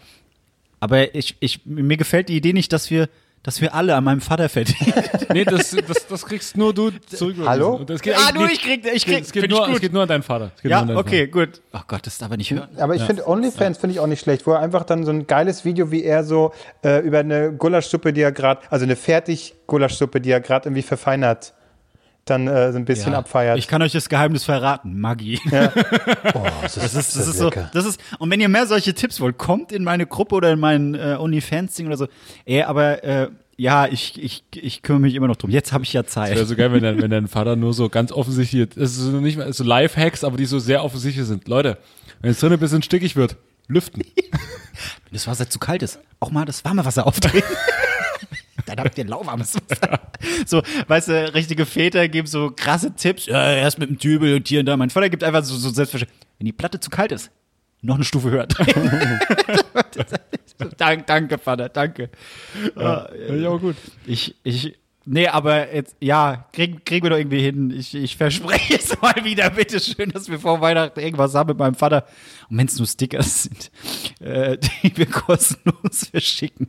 Aber 0.78 1.14
ich, 1.14 1.36
ich, 1.40 1.66
mir 1.66 1.96
gefällt 1.96 2.28
die 2.28 2.36
Idee 2.36 2.52
nicht, 2.52 2.72
dass 2.72 2.90
wir, 2.90 3.08
dass 3.42 3.60
wir 3.60 3.74
alle 3.74 3.94
an 3.94 4.04
meinem 4.04 4.20
Vater 4.20 4.48
verdienen. 4.48 4.92
Nee, 5.32 5.44
das, 5.44 5.70
das, 5.86 6.08
das 6.08 6.26
kriegst 6.26 6.56
nur 6.56 6.74
du 6.74 6.90
zurück. 7.06 7.36
Hallo? 7.46 7.76
Und 7.76 7.88
das 7.88 8.02
geht 8.02 8.16
Ah, 8.16 8.32
nicht- 8.32 8.52
ich 8.54 8.62
krieg- 8.62 8.84
ich 8.92 9.06
krieg- 9.06 9.20
Es 9.22 9.30
geht, 9.30 9.48
nur, 9.48 9.68
es 9.68 9.80
geht 9.80 9.92
nur 9.92 10.02
an 10.02 10.08
deinen 10.08 10.24
Vater. 10.24 10.50
Es 10.56 10.60
geht 10.60 10.72
ja, 10.72 10.78
nur 10.78 10.82
an 10.82 10.88
deinen 10.88 10.98
okay, 10.98 11.28
gut. 11.28 11.60
Oh 11.72 11.78
Gott, 11.86 12.04
das 12.04 12.18
darf 12.18 12.32
er 12.32 12.36
nicht 12.36 12.50
hören. 12.50 12.68
Aber 12.78 12.96
ich 12.96 13.02
finde 13.02 13.28
OnlyFans 13.28 13.78
finde 13.78 13.94
ich 13.94 14.00
auch 14.00 14.08
nicht 14.08 14.18
schlecht, 14.20 14.44
wo 14.48 14.50
er 14.54 14.58
einfach 14.58 14.82
dann 14.82 15.04
so 15.04 15.12
ein 15.12 15.28
geiles 15.28 15.64
Video, 15.64 15.92
wie 15.92 16.02
er 16.02 16.24
so 16.24 16.52
äh, 16.84 16.98
über 17.06 17.20
eine 17.20 17.52
Gulaschsuppe, 17.52 18.12
die 18.12 18.22
er 18.22 18.32
gerade, 18.32 18.62
also 18.70 18.84
eine 18.84 18.96
fertig 18.96 19.54
Gulaschsuppe, 19.68 20.20
die 20.20 20.32
er 20.32 20.40
gerade 20.40 20.66
irgendwie 20.68 20.82
verfeinert, 20.82 21.54
dann 22.30 22.46
äh, 22.48 22.72
so 22.72 22.78
ein 22.78 22.84
bisschen 22.84 23.14
abfeiert. 23.14 23.58
Ich 23.58 23.68
kann 23.68 23.82
euch 23.82 23.92
das 23.92 24.08
Geheimnis 24.08 24.44
verraten, 24.44 25.00
Maggi. 25.00 25.38
oh, 25.50 26.46
das, 26.62 26.74
Das 26.74 26.94
ist, 26.94 27.16
das 27.16 27.28
ist 27.28 27.38
so, 27.38 27.50
das 27.50 27.84
ist, 27.84 28.00
und 28.18 28.30
wenn 28.30 28.40
ihr 28.40 28.48
mehr 28.48 28.66
solche 28.66 28.94
Tipps 28.94 29.20
wollt, 29.20 29.38
kommt 29.38 29.72
in 29.72 29.84
meine 29.84 30.06
Gruppe 30.06 30.36
oder 30.36 30.52
in 30.52 30.60
mein 30.60 30.94
äh, 30.94 31.16
OnlyFans-Ding 31.18 31.86
oder 31.86 31.96
so. 31.96 32.08
Ey, 32.44 32.62
aber 32.62 33.04
äh, 33.04 33.28
ja, 33.56 33.86
ich, 33.86 34.22
ich, 34.22 34.44
ich 34.54 34.80
kümmere 34.80 35.02
mich 35.02 35.14
immer 35.14 35.26
noch 35.26 35.36
drum. 35.36 35.50
Jetzt 35.50 35.72
habe 35.72 35.84
ich 35.84 35.92
ja 35.92 36.04
Zeit. 36.04 36.34
Wäre 36.34 36.46
so 36.46 36.56
geil, 36.56 36.72
wenn 36.72 36.82
dein, 36.82 37.02
wenn 37.02 37.10
dein 37.10 37.28
Vater 37.28 37.56
nur 37.56 37.74
so 37.74 37.90
ganz 37.90 38.10
offensichtlich, 38.10 38.68
es 38.76 38.92
ist 38.92 38.98
so 38.98 39.20
nicht 39.20 39.36
mal 39.36 39.52
so 39.52 39.64
Live-Hacks, 39.64 40.24
aber 40.24 40.38
die 40.38 40.46
so 40.46 40.58
sehr 40.58 40.82
offensichtlich 40.82 41.26
sind. 41.26 41.46
Leute, 41.46 41.76
wenn 42.22 42.30
es 42.30 42.40
drin 42.40 42.52
ein 42.54 42.58
bisschen 42.58 42.82
stickig 42.82 43.16
wird, 43.16 43.36
lüften. 43.68 44.02
Wenn 45.04 45.12
das 45.12 45.26
Wasser 45.26 45.50
zu 45.50 45.58
kalt 45.58 45.82
ist, 45.82 46.00
auch 46.20 46.30
mal 46.30 46.46
das 46.46 46.64
warme 46.64 46.84
Wasser 46.84 47.06
aufdrehen. 47.06 47.44
dann 48.76 48.84
habt 48.84 48.98
ihr 48.98 49.04
lauwarmes 49.04 49.56
Wasser. 49.68 50.00
So, 50.46 50.62
weißt 50.88 51.08
du, 51.08 51.34
richtige 51.34 51.64
Väter 51.66 52.08
geben 52.08 52.26
so 52.26 52.50
krasse 52.54 52.94
Tipps. 52.94 53.26
Ja, 53.26 53.52
erst 53.52 53.78
mit 53.78 53.88
dem 53.88 53.98
Dübel 53.98 54.34
und 54.36 54.48
hier 54.48 54.60
und 54.60 54.66
da. 54.66 54.76
Mein 54.76 54.90
Vater 54.90 55.08
gibt 55.08 55.24
einfach 55.24 55.44
so, 55.44 55.56
so 55.56 55.70
selbstverständlich, 55.70 56.18
wenn 56.38 56.44
die 56.46 56.52
Platte 56.52 56.80
zu 56.80 56.90
kalt 56.90 57.12
ist, 57.12 57.30
noch 57.82 57.94
eine 57.94 58.04
Stufe 58.04 58.30
höher. 58.30 58.46
danke, 60.76 61.04
danke, 61.06 61.38
Vater, 61.38 61.68
danke. 61.68 62.10
Ja, 62.76 63.08
Ja, 63.14 63.56
gut. 63.56 63.76
ich, 64.06 64.34
ich, 64.42 64.76
nee, 65.06 65.28
aber 65.28 65.74
jetzt, 65.74 65.96
ja, 66.00 66.46
kriegen, 66.52 66.84
kriegen 66.84 67.04
wir 67.04 67.10
doch 67.10 67.18
irgendwie 67.18 67.40
hin. 67.40 67.70
Ich, 67.70 67.94
ich 67.94 68.16
verspreche 68.16 68.76
es 68.76 69.00
mal 69.02 69.14
wieder, 69.24 69.50
bitte 69.50 69.80
schön, 69.80 70.10
dass 70.10 70.28
wir 70.28 70.38
vor 70.38 70.60
Weihnachten 70.60 71.00
irgendwas 71.00 71.34
haben 71.34 71.48
mit 71.48 71.58
meinem 71.58 71.74
Vater. 71.74 72.06
Und 72.50 72.58
wenn 72.58 72.66
es 72.66 72.78
nur 72.78 72.86
Stickers 72.86 73.44
sind, 73.44 73.70
äh, 74.20 74.58
die 74.58 74.96
wir 74.96 75.06
kostenlos 75.06 76.08
verschicken. 76.10 76.68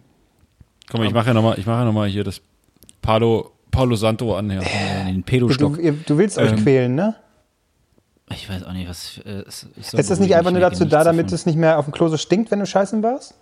Komm 0.91 0.99
mal, 1.01 1.07
ich 1.07 1.13
mache 1.13 1.27
ja 1.27 1.33
nochmal 1.33 1.57
mach 1.57 1.65
ja 1.79 1.85
noch 1.85 1.93
mal 1.93 2.09
hier 2.09 2.23
das 2.25 2.41
Palo, 3.01 3.51
Palo 3.71 3.95
Santo 3.95 4.35
an. 4.35 4.51
Ja. 4.51 4.61
Äh, 4.61 5.05
den 5.05 5.15
Du, 5.17 5.23
Pedostock. 5.23 5.79
ihr, 5.79 5.93
du 5.93 6.17
willst 6.17 6.37
euch 6.37 6.51
Ähm, 6.51 6.57
quälen, 6.57 6.95
ne? 6.95 7.15
Ich 8.29 8.49
weiß 8.49 8.63
auch 8.63 8.73
nicht, 8.73 8.87
was. 8.89 9.17
Äh, 9.19 9.43
soll 9.47 9.99
Ist 9.99 10.09
das 10.09 10.19
nicht 10.19 10.35
einfach 10.35 10.51
nur 10.51 10.59
dazu 10.61 10.85
da, 10.85 11.03
damit 11.03 11.27
davon. 11.27 11.35
es 11.35 11.45
nicht 11.45 11.57
mehr 11.57 11.79
auf 11.79 11.85
dem 11.85 11.93
Klo 11.93 12.07
so 12.09 12.17
stinkt, 12.17 12.51
wenn 12.51 12.59
du 12.59 12.65
scheißen 12.65 13.01
warst? 13.03 13.35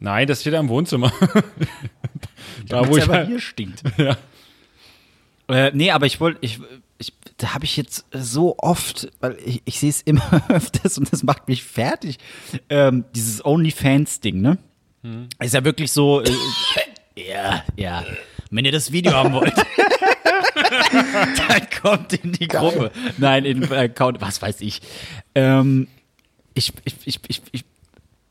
Nein, 0.00 0.26
das 0.26 0.40
steht 0.40 0.54
ja 0.54 0.60
im 0.60 0.68
Wohnzimmer. 0.68 1.12
da, 2.68 2.88
wo 2.88 2.96
ich 2.96 3.04
aber 3.04 3.14
halt, 3.14 3.28
hier 3.28 3.40
stinkt. 3.40 3.82
Ja. 3.98 4.16
Äh, 5.48 5.72
nee, 5.74 5.90
aber 5.90 6.06
ich 6.06 6.20
wollte, 6.20 6.38
ich, 6.42 6.60
ich, 6.98 7.12
da 7.36 7.54
habe 7.54 7.64
ich 7.64 7.76
jetzt 7.76 8.04
so 8.12 8.54
oft, 8.58 9.10
weil 9.20 9.36
ich, 9.44 9.62
ich 9.64 9.80
sehe 9.80 9.90
es 9.90 10.00
immer 10.02 10.22
öfters 10.48 10.96
und 10.96 11.12
das 11.12 11.24
macht 11.24 11.48
mich 11.48 11.64
fertig. 11.64 12.18
Ähm, 12.68 13.04
dieses 13.16 13.44
OnlyFans-Ding, 13.44 14.40
ne? 14.40 14.58
Ist 15.40 15.54
ja 15.54 15.64
wirklich 15.64 15.90
so. 15.92 16.22
Äh, 16.22 16.30
ja, 17.30 17.64
ja. 17.76 18.04
Wenn 18.50 18.64
ihr 18.64 18.72
das 18.72 18.90
Video 18.92 19.12
haben 19.12 19.32
wollt. 19.32 19.54
dann 20.92 21.68
kommt 21.82 22.12
in 22.14 22.32
die 22.32 22.48
Gruppe. 22.48 22.90
Nein, 23.18 23.44
in 23.44 23.60
den 23.60 23.72
Account, 23.72 24.20
was 24.20 24.42
weiß 24.42 24.60
ich. 24.60 24.80
Ähm, 25.34 25.88
ich, 26.54 26.72
ich, 26.84 26.94
ich, 27.04 27.20
ich, 27.28 27.42
ich, 27.52 27.64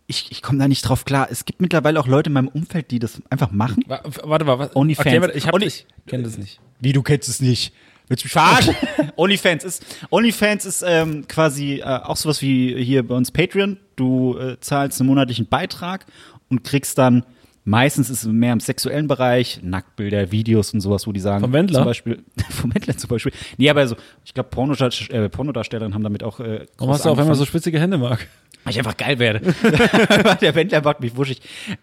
ich, 0.08 0.32
ich 0.32 0.42
komme 0.42 0.60
da 0.60 0.68
nicht 0.68 0.82
drauf 0.82 1.06
klar. 1.06 1.28
Es 1.32 1.46
gibt 1.46 1.62
mittlerweile 1.62 2.00
auch 2.00 2.08
Leute 2.08 2.30
in 2.30 2.34
meinem 2.34 2.48
Umfeld, 2.50 2.92
die 2.92 3.00
das 3.00 3.22
einfach 3.30 3.52
machen. 3.52 3.84
Wa- 3.88 4.02
Warte 4.24 4.46
mal, 4.46 4.60
was? 4.60 4.76
OnlyFans. 4.76 5.06
Erklär 5.06 5.22
mir- 5.30 5.36
ich 5.36 5.48
hab, 5.48 5.54
Only- 5.54 5.68
ich 5.68 5.86
kenne 6.08 6.24
das 6.24 6.38
nicht. 6.38 6.60
Wie, 6.80 6.94
du 6.94 7.02
kennst 7.02 7.30
es 7.30 7.40
nicht? 7.42 7.74
Willst 8.08 8.24
du 8.24 8.26
mich 8.26 8.34
verarschen? 8.34 8.76
OnlyFans 9.16 9.64
ist, 9.64 9.86
OnlyFans 10.10 10.66
ist 10.66 10.84
ähm, 10.86 11.28
quasi 11.28 11.76
äh, 11.80 11.84
auch 11.84 12.18
sowas 12.18 12.42
wie 12.42 12.84
hier 12.84 13.08
bei 13.08 13.16
uns 13.16 13.32
Patreon. 13.32 13.78
Du 13.96 14.38
äh, 14.38 14.60
zahlst 14.60 15.00
einen 15.00 15.08
monatlichen 15.08 15.46
Beitrag 15.48 16.06
und 16.50 16.64
kriegst 16.64 16.98
dann, 16.98 17.24
meistens 17.64 18.10
ist 18.10 18.24
es 18.24 18.28
mehr 18.28 18.54
im 18.54 18.60
sexuellen 18.60 19.08
Bereich, 19.08 19.60
Nacktbilder, 19.62 20.32
Videos 20.32 20.74
und 20.74 20.82
sowas, 20.82 21.08
wo 21.08 21.12
die 21.12 21.20
sagen. 21.20 21.42
Vom 21.42 21.54
Wendler? 21.54 21.80
Zum 21.80 21.86
Beispiel, 21.86 22.24
vom 22.50 22.74
Wendler 22.74 22.98
zum 22.98 23.10
Beispiel. 23.10 23.32
Nee, 23.58 23.70
aber 23.70 23.88
so, 23.88 23.96
ich 24.26 24.34
glaube, 24.34 24.50
Pornodarst 24.50 25.10
äh, 25.12 25.30
Pornodarstellerinnen 25.30 25.94
haben 25.94 26.04
damit 26.04 26.24
auch 26.24 26.40
äh, 26.40 26.66
Warum 26.78 26.94
hast 26.94 27.06
du 27.06 27.10
auf 27.10 27.20
einmal 27.20 27.36
so 27.36 27.46
spitzige 27.46 27.80
Hände, 27.80 27.98
Marc? 27.98 28.28
weil 28.64 28.72
ich 28.72 28.80
einfach 28.80 28.98
geil 28.98 29.20
werde. 29.20 29.40
der 30.42 30.56
Wendler 30.56 30.82
macht 30.82 31.00
mich 31.00 31.16
wuschig. 31.16 31.42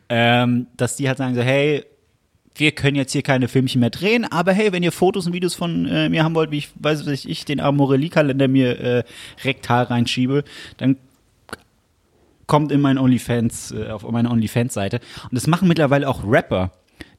Ähm, 0.08 0.66
dass 0.76 0.96
die 0.96 1.08
halt 1.08 1.18
sagen 1.18 1.34
so, 1.34 1.42
hey, 1.42 1.84
wir 2.54 2.72
können 2.72 2.96
jetzt 2.96 3.12
hier 3.12 3.22
keine 3.22 3.48
Filmchen 3.48 3.80
mehr 3.80 3.90
drehen, 3.90 4.24
aber 4.24 4.52
hey, 4.52 4.72
wenn 4.72 4.82
ihr 4.82 4.92
Fotos 4.92 5.26
und 5.26 5.32
Videos 5.32 5.54
von 5.54 5.86
äh, 5.86 6.08
mir 6.08 6.24
haben 6.24 6.34
wollt, 6.34 6.50
wie 6.50 6.58
ich, 6.58 6.70
weiß 6.76 7.04
nicht, 7.06 7.28
ich 7.28 7.44
den 7.44 7.60
Amorelie-Kalender 7.60 8.48
mir 8.48 8.80
äh, 8.80 9.04
rektal 9.44 9.84
reinschiebe, 9.84 10.44
dann 10.78 10.96
kommt 12.46 12.72
in 12.72 12.80
mein 12.80 12.98
OnlyFans, 12.98 13.72
äh, 13.72 13.90
auf 13.90 14.08
meine 14.10 14.30
OnlyFans-Seite. 14.30 15.00
Und 15.24 15.32
das 15.32 15.46
machen 15.46 15.68
mittlerweile 15.68 16.08
auch 16.08 16.24
Rapper. 16.24 16.72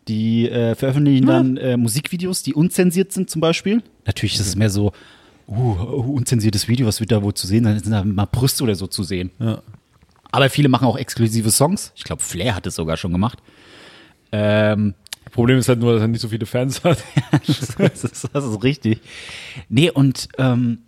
Die 0.07 0.49
äh, 0.49 0.75
veröffentlichen 0.75 1.25
dann 1.25 1.57
äh, 1.57 1.75
Musikvideos, 1.75 2.41
die 2.41 2.53
unzensiert 2.53 3.11
sind 3.11 3.29
zum 3.29 3.41
Beispiel. 3.41 3.83
Natürlich 4.05 4.35
ist 4.35 4.47
es 4.47 4.55
mehr 4.55 4.69
so, 4.69 4.93
uh, 5.47 5.53
uh, 5.53 6.13
unzensiertes 6.13 6.69
Video, 6.69 6.87
was 6.87 7.01
wird 7.01 7.11
da 7.11 7.21
wohl 7.21 7.33
zu 7.33 7.45
sehen? 7.45 7.65
Dann 7.65 7.77
sind 7.79 7.91
da 7.91 8.03
mal 8.05 8.25
Brüste 8.25 8.63
oder 8.63 8.75
so 8.75 8.87
zu 8.87 9.03
sehen. 9.03 9.31
Ja. 9.39 9.61
Aber 10.31 10.49
viele 10.49 10.69
machen 10.69 10.87
auch 10.87 10.97
exklusive 10.97 11.51
Songs. 11.51 11.91
Ich 11.95 12.05
glaube, 12.05 12.21
Flair 12.21 12.55
hat 12.55 12.65
es 12.67 12.75
sogar 12.75 12.95
schon 12.95 13.11
gemacht. 13.11 13.39
Ähm, 14.31 14.93
Problem 15.31 15.57
ist 15.57 15.67
halt 15.67 15.79
nur, 15.79 15.93
dass 15.93 16.01
er 16.01 16.07
nicht 16.07 16.21
so 16.21 16.29
viele 16.29 16.45
Fans 16.45 16.83
hat. 16.83 17.03
das, 17.47 18.03
ist, 18.03 18.29
das 18.31 18.45
ist 18.45 18.63
richtig. 18.63 19.01
Nee, 19.67 19.91
und 19.91 20.29
ähm, 20.37 20.79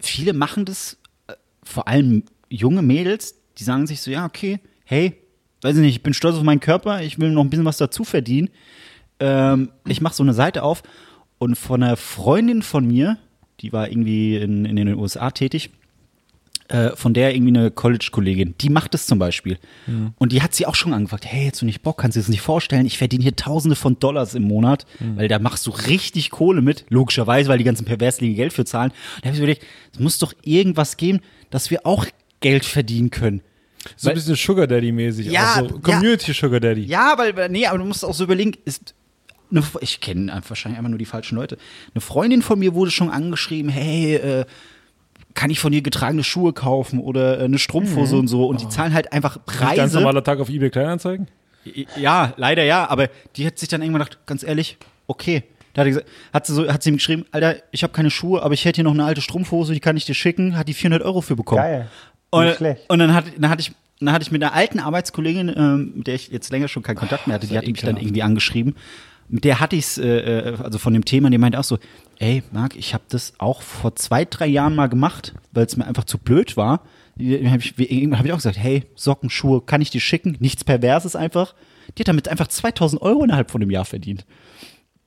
viele 0.00 0.32
machen 0.32 0.64
das, 0.64 0.98
äh, 1.28 1.34
vor 1.62 1.88
allem 1.88 2.24
junge 2.48 2.82
Mädels, 2.82 3.34
die 3.58 3.64
sagen 3.64 3.86
sich 3.86 4.00
so, 4.00 4.10
ja, 4.10 4.24
okay, 4.24 4.60
hey, 4.84 5.14
weiß 5.62 5.76
ich 5.76 5.82
nicht, 5.82 5.96
ich 5.96 6.02
bin 6.02 6.14
stolz 6.14 6.36
auf 6.36 6.42
meinen 6.42 6.60
Körper, 6.60 7.02
ich 7.02 7.18
will 7.18 7.30
noch 7.30 7.42
ein 7.42 7.50
bisschen 7.50 7.64
was 7.64 7.78
dazu 7.78 8.04
verdienen. 8.04 8.50
Ähm, 9.20 9.70
ich 9.86 10.00
mache 10.00 10.14
so 10.14 10.22
eine 10.22 10.34
Seite 10.34 10.62
auf 10.62 10.82
und 11.38 11.56
von 11.56 11.82
einer 11.82 11.96
Freundin 11.96 12.62
von 12.62 12.86
mir, 12.86 13.18
die 13.60 13.72
war 13.72 13.88
irgendwie 13.90 14.36
in, 14.36 14.64
in 14.64 14.76
den 14.76 14.94
USA 14.94 15.30
tätig, 15.30 15.70
äh, 16.68 16.94
von 16.94 17.14
der 17.14 17.34
irgendwie 17.34 17.56
eine 17.56 17.70
College-Kollegin, 17.70 18.54
die 18.60 18.68
macht 18.68 18.94
es 18.94 19.06
zum 19.06 19.18
Beispiel. 19.18 19.58
Und 20.18 20.32
die 20.32 20.42
hat 20.42 20.54
sie 20.54 20.66
auch 20.66 20.74
schon 20.74 20.92
angefragt, 20.92 21.24
hey, 21.26 21.46
jetzt 21.46 21.62
du 21.62 21.66
nicht 21.66 21.82
Bock, 21.82 21.98
kannst 21.98 22.14
du 22.14 22.20
dir 22.20 22.24
das 22.24 22.28
nicht 22.28 22.42
vorstellen? 22.42 22.86
Ich 22.86 22.98
verdiene 22.98 23.22
hier 23.22 23.34
Tausende 23.34 23.74
von 23.74 23.98
Dollars 23.98 24.34
im 24.34 24.42
Monat, 24.44 24.84
weil 25.16 25.28
da 25.28 25.38
machst 25.38 25.66
du 25.66 25.70
richtig 25.70 26.30
Kohle 26.30 26.60
mit, 26.60 26.84
logischerweise, 26.90 27.48
weil 27.48 27.58
die 27.58 27.64
ganzen 27.64 27.86
Perverslinge 27.86 28.34
Geld 28.34 28.52
für 28.52 28.64
zahlen. 28.64 28.90
Und 28.90 29.24
da 29.24 29.28
habe 29.28 29.34
ich 29.34 29.40
mir 29.40 29.46
überlegt, 29.46 29.66
es 29.94 29.98
muss 29.98 30.18
doch 30.18 30.34
irgendwas 30.42 30.96
geben, 30.98 31.20
dass 31.50 31.70
wir 31.70 31.86
auch 31.86 32.04
Geld 32.40 32.64
verdienen 32.64 33.10
können. 33.10 33.42
So 33.96 34.08
ein 34.08 34.14
bisschen 34.14 34.36
Sugar 34.36 34.66
Daddy-mäßig. 34.66 35.26
Ja, 35.26 35.54
auch 35.54 35.68
so 35.68 35.76
ja. 35.76 35.80
Community 35.80 36.32
Sugar 36.32 36.60
Daddy. 36.60 36.82
Ja, 36.82 37.16
weil, 37.16 37.48
nee, 37.48 37.66
aber 37.66 37.78
du 37.78 37.84
musst 37.84 38.04
auch 38.04 38.14
so 38.14 38.24
überlegen, 38.24 38.52
ist, 38.64 38.94
eine, 39.50 39.62
ich 39.80 40.00
kenne 40.00 40.42
wahrscheinlich 40.46 40.78
einfach 40.78 40.90
nur 40.90 40.98
die 40.98 41.04
falschen 41.04 41.36
Leute. 41.36 41.56
Eine 41.94 42.00
Freundin 42.00 42.42
von 42.42 42.58
mir 42.58 42.74
wurde 42.74 42.90
schon 42.90 43.10
angeschrieben, 43.10 43.70
hey, 43.70 44.16
äh, 44.16 44.44
kann 45.34 45.50
ich 45.50 45.60
von 45.60 45.72
dir 45.72 45.82
getragene 45.82 46.24
Schuhe 46.24 46.52
kaufen 46.52 47.00
oder 47.00 47.40
äh, 47.40 47.44
eine 47.44 47.58
Strumpfhose 47.58 48.16
und 48.16 48.28
so. 48.28 48.46
Und 48.46 48.60
die 48.60 48.68
zahlen 48.68 48.92
halt 48.92 49.12
einfach 49.12 49.38
Ganz 49.46 49.58
Preise. 49.58 49.96
normaler 49.98 50.24
Tag 50.24 50.40
auf 50.40 50.48
eBay 50.48 50.70
Kleinanzeigen. 50.70 51.28
Ja, 51.96 52.32
leider 52.36 52.64
ja, 52.64 52.88
aber 52.88 53.08
die 53.36 53.46
hat 53.46 53.58
sich 53.58 53.68
dann 53.68 53.82
irgendwann 53.82 54.02
gedacht, 54.02 54.26
ganz 54.26 54.42
ehrlich, 54.42 54.78
okay. 55.06 55.44
Da 55.74 55.82
hat, 55.82 55.88
gesagt, 55.88 56.08
hat, 56.32 56.46
sie 56.46 56.54
so, 56.54 56.72
hat 56.72 56.82
sie 56.82 56.90
ihm 56.90 56.96
geschrieben, 56.96 57.24
Alter, 57.30 57.56
ich 57.70 57.82
habe 57.84 57.92
keine 57.92 58.10
Schuhe, 58.10 58.42
aber 58.42 58.54
ich 58.54 58.64
hätte 58.64 58.76
hier 58.76 58.84
noch 58.84 58.94
eine 58.94 59.04
alte 59.04 59.20
Strumpfhose, 59.20 59.74
die 59.74 59.80
kann 59.80 59.96
ich 59.96 60.06
dir 60.06 60.14
schicken, 60.14 60.56
hat 60.56 60.66
die 60.66 60.74
400 60.74 61.02
Euro 61.02 61.20
für 61.20 61.36
bekommen. 61.36 61.62
Geil. 61.62 61.88
Und, 62.30 62.56
und 62.88 62.98
dann, 62.98 63.14
hat, 63.14 63.24
dann, 63.38 63.50
hatte 63.50 63.62
ich, 63.62 63.72
dann 64.00 64.12
hatte 64.12 64.22
ich 64.22 64.30
mit 64.30 64.42
einer 64.42 64.54
alten 64.54 64.80
Arbeitskollegin, 64.80 65.52
ähm, 65.56 65.92
mit 65.96 66.06
der 66.06 66.14
ich 66.14 66.28
jetzt 66.28 66.50
länger 66.50 66.68
schon 66.68 66.82
keinen 66.82 66.96
Kontakt 66.96 67.26
mehr 67.26 67.34
hatte, 67.34 67.46
die 67.46 67.56
hat 67.56 67.66
mich 67.66 67.80
dann 67.80 67.96
irgendwie 67.96 68.22
angeschrieben. 68.22 68.76
Mit 69.28 69.44
der 69.44 69.60
hatte 69.60 69.76
ich 69.76 69.84
es, 69.84 69.98
äh, 69.98 70.06
äh, 70.06 70.56
also 70.62 70.78
von 70.78 70.92
dem 70.94 71.04
Thema, 71.04 71.28
die 71.30 71.38
meinte 71.38 71.58
auch 71.58 71.64
so, 71.64 71.78
ey, 72.18 72.42
Marc, 72.50 72.76
ich 72.76 72.94
habe 72.94 73.04
das 73.08 73.34
auch 73.38 73.62
vor 73.62 73.94
zwei, 73.94 74.24
drei 74.24 74.46
Jahren 74.46 74.74
mal 74.74 74.88
gemacht, 74.88 75.34
weil 75.52 75.66
es 75.66 75.76
mir 75.76 75.86
einfach 75.86 76.04
zu 76.04 76.18
blöd 76.18 76.56
war. 76.56 76.82
Habe 77.18 77.58
ich, 77.58 77.78
irgendwann 77.78 78.18
hab 78.18 78.26
ich 78.26 78.32
auch 78.32 78.36
gesagt, 78.36 78.58
hey, 78.58 78.84
Socken, 78.94 79.28
Schuhe, 79.28 79.60
kann 79.60 79.80
ich 79.82 79.90
dir 79.90 80.00
schicken? 80.00 80.36
Nichts 80.40 80.64
Perverses 80.64 81.16
einfach. 81.16 81.54
Die 81.96 82.02
hat 82.02 82.08
damit 82.08 82.28
einfach 82.28 82.48
2000 82.48 83.02
Euro 83.02 83.24
innerhalb 83.24 83.50
von 83.50 83.60
einem 83.60 83.70
Jahr 83.70 83.84
verdient. 83.84 84.24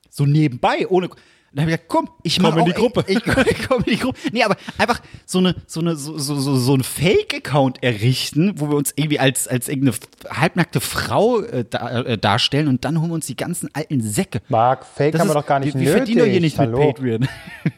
So 0.09 0.25
nebenbei, 0.25 0.87
ohne. 0.87 1.09
Dann 1.53 1.63
habe 1.63 1.71
ich 1.71 1.77
gesagt, 1.77 1.89
komm, 1.89 2.09
ich 2.23 2.39
Komm 2.39 2.57
in 2.59 2.65
die 2.65 2.71
auch- 2.71 2.75
Gruppe. 2.77 3.03
Ich, 3.07 3.17
ich 3.17 3.67
komme 3.67 3.83
in 3.85 3.93
die 3.93 3.99
Gruppe. 3.99 4.17
Nee, 4.31 4.43
aber 4.43 4.55
einfach 4.77 5.01
so 5.25 5.39
eine 5.39 5.53
so 5.67 5.81
eine 5.81 5.97
so 5.97 6.17
so 6.17 6.35
so, 6.35 6.55
so 6.55 6.73
ein 6.75 6.81
Fake-Account 6.81 7.83
errichten, 7.83 8.53
wo 8.55 8.69
wir 8.69 8.77
uns 8.77 8.93
irgendwie 8.95 9.19
als 9.19 9.49
als 9.49 9.67
irgendeine 9.67 9.97
halbnackte 10.29 10.79
Frau 10.79 11.41
äh, 11.41 11.65
da, 11.69 12.03
äh, 12.03 12.17
darstellen 12.17 12.69
und 12.69 12.85
dann 12.85 12.99
holen 13.01 13.09
wir 13.11 13.15
uns 13.15 13.25
die 13.25 13.35
ganzen 13.35 13.69
alten 13.73 14.01
Säcke. 14.01 14.39
Marc, 14.47 14.85
Fake 14.85 15.11
Das 15.11 15.19
haben 15.21 15.27
wir 15.27 15.31
ist- 15.35 15.41
doch 15.41 15.45
gar 15.45 15.59
nicht 15.59 15.73
wir, 15.73 15.81
wir 15.81 15.87
nötig. 15.87 15.97
verdienen 15.97 16.19
doch 16.19 16.25
hier 16.31 16.39
nicht 16.41 16.57
Hallo. 16.57 16.77
mit 16.79 16.95
Patreon. 16.95 17.27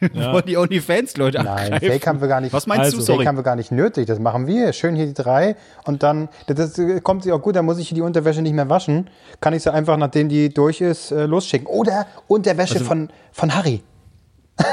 Wir 0.14 0.32
wollen 0.32 0.46
die 0.46 0.56
OnlyFans-Leute 0.56 1.38
Nein, 1.38 1.46
abgreifen. 1.72 1.88
Fake 1.88 2.06
haben 2.06 2.20
wir 2.20 2.28
gar 2.28 2.40
nicht. 2.40 2.52
Was 2.52 2.66
meinst 2.66 2.84
Also, 2.84 2.96
du, 2.98 3.02
Fake 3.02 3.14
sorry? 3.16 3.24
haben 3.26 3.36
wir 3.36 3.42
gar 3.42 3.56
nicht 3.56 3.70
nötig. 3.72 4.06
Das 4.06 4.18
machen 4.18 4.46
wir. 4.46 4.72
Schön 4.72 4.94
hier 4.96 5.06
die 5.06 5.14
drei. 5.14 5.56
Und 5.84 6.02
dann, 6.02 6.28
das, 6.46 6.72
das 6.74 7.02
kommt 7.02 7.22
sich 7.24 7.32
auch 7.32 7.42
gut, 7.42 7.56
dann 7.56 7.64
muss 7.64 7.78
ich 7.78 7.90
die 7.92 8.00
Unterwäsche 8.00 8.40
nicht 8.40 8.54
mehr 8.54 8.68
waschen. 8.70 9.10
Kann 9.40 9.52
ich 9.52 9.62
sie 9.62 9.72
einfach, 9.72 9.96
nachdem 9.96 10.28
die 10.28 10.48
durch 10.52 10.80
ist, 10.80 11.10
äh, 11.10 11.26
losschicken. 11.26 11.66
Oder 11.66 12.06
Unterwäsche 12.28 12.74
Also 12.74 12.84
von, 12.86 13.08
von 13.32 13.54
Harry. 13.54 13.63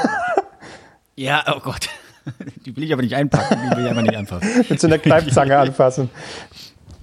Ja, 1.16 1.44
oh 1.54 1.60
Gott. 1.60 1.88
Die 2.64 2.74
will 2.76 2.84
ich 2.84 2.92
aber 2.92 3.02
nicht 3.02 3.14
einpacken, 3.14 3.58
die 3.70 3.76
will 3.76 3.84
ich 3.84 3.90
einfach 3.90 4.02
nicht 4.02 4.16
anfassen. 4.16 4.64
Mit 4.68 4.80
so 4.80 4.86
einer 4.86 4.98
Kneipzange 4.98 5.58
anfassen. 5.58 6.08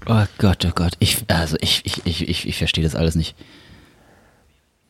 Oh 0.07 0.23
Gott, 0.37 0.65
oh 0.65 0.71
Gott. 0.73 0.93
Ich, 0.99 1.25
also 1.27 1.57
ich, 1.59 1.81
ich, 1.85 2.01
ich, 2.05 2.27
ich, 2.27 2.47
ich 2.47 2.57
verstehe 2.57 2.83
das 2.83 2.95
alles 2.95 3.15
nicht. 3.15 3.35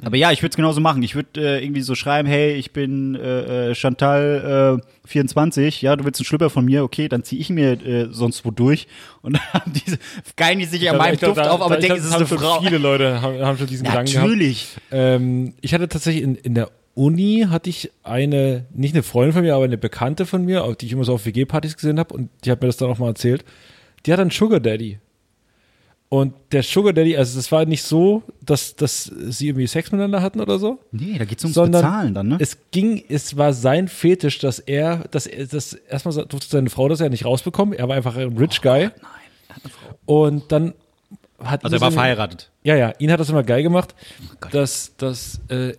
Aber 0.01 0.15
ja, 0.15 0.31
ich 0.31 0.41
würde 0.41 0.51
es 0.51 0.55
genauso 0.55 0.79
machen. 0.79 1.03
Ich 1.03 1.15
würde 1.15 1.41
äh, 1.57 1.63
irgendwie 1.63 1.81
so 1.81 1.93
schreiben, 1.95 2.27
hey, 2.29 2.53
ich 2.53 2.71
bin 2.71 3.15
äh, 3.15 3.71
äh, 3.71 3.75
Chantal 3.75 4.79
äh, 4.79 5.07
24, 5.09 5.81
ja, 5.81 5.95
du 5.97 6.05
willst 6.05 6.21
einen 6.21 6.25
Schlüpper 6.25 6.49
von 6.49 6.63
mir, 6.63 6.83
okay, 6.85 7.09
dann 7.09 7.23
ziehe 7.23 7.41
ich 7.41 7.49
mir 7.49 7.71
äh, 7.85 8.07
sonst 8.11 8.45
wo 8.45 8.51
durch. 8.51 8.87
Und 9.21 9.33
dann 9.33 9.41
haben 9.53 9.73
diese, 9.73 9.97
geilen 10.37 10.59
die 10.59 10.65
sich 10.65 10.89
an 10.89 10.97
meinem 10.97 11.19
Duft 11.19 11.37
da- 11.37 11.49
auf, 11.49 11.61
aber 11.61 11.77
denken, 11.77 11.97
es 11.97 12.05
ist 12.05 12.13
eine 12.13 12.25
Frau. 12.27 12.61
Viele 12.61 12.77
Leute 12.77 13.21
haben, 13.21 13.41
haben 13.41 13.57
schon 13.57 13.67
diesen 13.67 13.85
Gedanken 13.85 14.11
gehabt. 14.11 14.27
Natürlich. 14.29 14.77
Ähm, 14.91 15.53
ich 15.59 15.73
hatte 15.73 15.89
tatsächlich 15.89 16.23
in, 16.23 16.35
in 16.35 16.55
der 16.55 16.69
Uni 16.99 17.45
hatte 17.49 17.69
ich 17.69 17.91
eine, 18.03 18.65
nicht 18.73 18.93
eine 18.93 19.03
Freundin 19.03 19.33
von 19.33 19.41
mir, 19.43 19.55
aber 19.55 19.63
eine 19.63 19.77
Bekannte 19.77 20.25
von 20.25 20.43
mir, 20.43 20.75
die 20.79 20.85
ich 20.85 20.91
immer 20.91 21.05
so 21.05 21.13
auf 21.13 21.25
WG-Partys 21.25 21.75
gesehen 21.75 21.97
habe 21.97 22.13
und 22.13 22.29
die 22.43 22.51
hat 22.51 22.61
mir 22.61 22.67
das 22.67 22.75
dann 22.77 22.89
auch 22.89 22.97
mal 22.99 23.07
erzählt. 23.07 23.45
Die 24.05 24.11
hat 24.11 24.19
einen 24.19 24.31
Sugar 24.31 24.59
Daddy. 24.59 24.99
Und 26.09 26.33
der 26.51 26.63
Sugar 26.63 26.91
Daddy, 26.91 27.15
also 27.15 27.37
das 27.37 27.51
war 27.51 27.65
nicht 27.65 27.83
so, 27.83 28.23
dass, 28.41 28.75
dass 28.75 29.03
sie 29.03 29.47
irgendwie 29.47 29.67
Sex 29.67 29.91
miteinander 29.91 30.21
hatten 30.21 30.41
oder 30.41 30.57
so, 30.59 30.79
Nee, 30.91 31.17
da 31.19 31.25
geht's 31.25 31.43
ums 31.43 31.53
sondern 31.55 31.83
Bezahlen 31.83 32.13
dann, 32.15 32.27
ne? 32.29 32.37
es 32.39 32.57
ging, 32.71 33.03
es 33.09 33.37
war 33.37 33.53
sein 33.53 33.87
Fetisch, 33.87 34.39
dass 34.39 34.57
er, 34.59 35.05
dass 35.11 35.25
er, 35.27 35.45
das 35.45 35.73
erstmal 35.73 36.15
durfte 36.25 36.47
seine 36.49 36.69
Frau 36.69 36.89
das 36.89 36.99
ja 36.99 37.07
nicht 37.09 37.25
rausbekommen. 37.25 37.77
Er 37.77 37.87
war 37.87 37.95
einfach 37.95 38.17
ein 38.17 38.35
Rich 38.37 38.61
Guy. 38.61 38.85
Nein, 38.85 38.91
er 39.49 39.55
hat 39.55 39.61
eine 39.63 39.71
Frau. 39.71 40.23
Und 40.25 40.51
dann 40.51 40.73
hat 41.41 41.63
Also 41.63 41.75
er 41.77 41.81
war 41.81 41.91
so- 41.91 41.95
verheiratet. 41.95 42.49
Ja, 42.63 42.75
ja, 42.75 42.91
ihn 42.99 43.11
hat 43.11 43.19
das 43.19 43.29
immer 43.29 43.43
geil 43.43 43.61
gemacht, 43.63 43.93
dass, 44.51 44.95
dass 44.97 45.39
äh, 45.49 45.73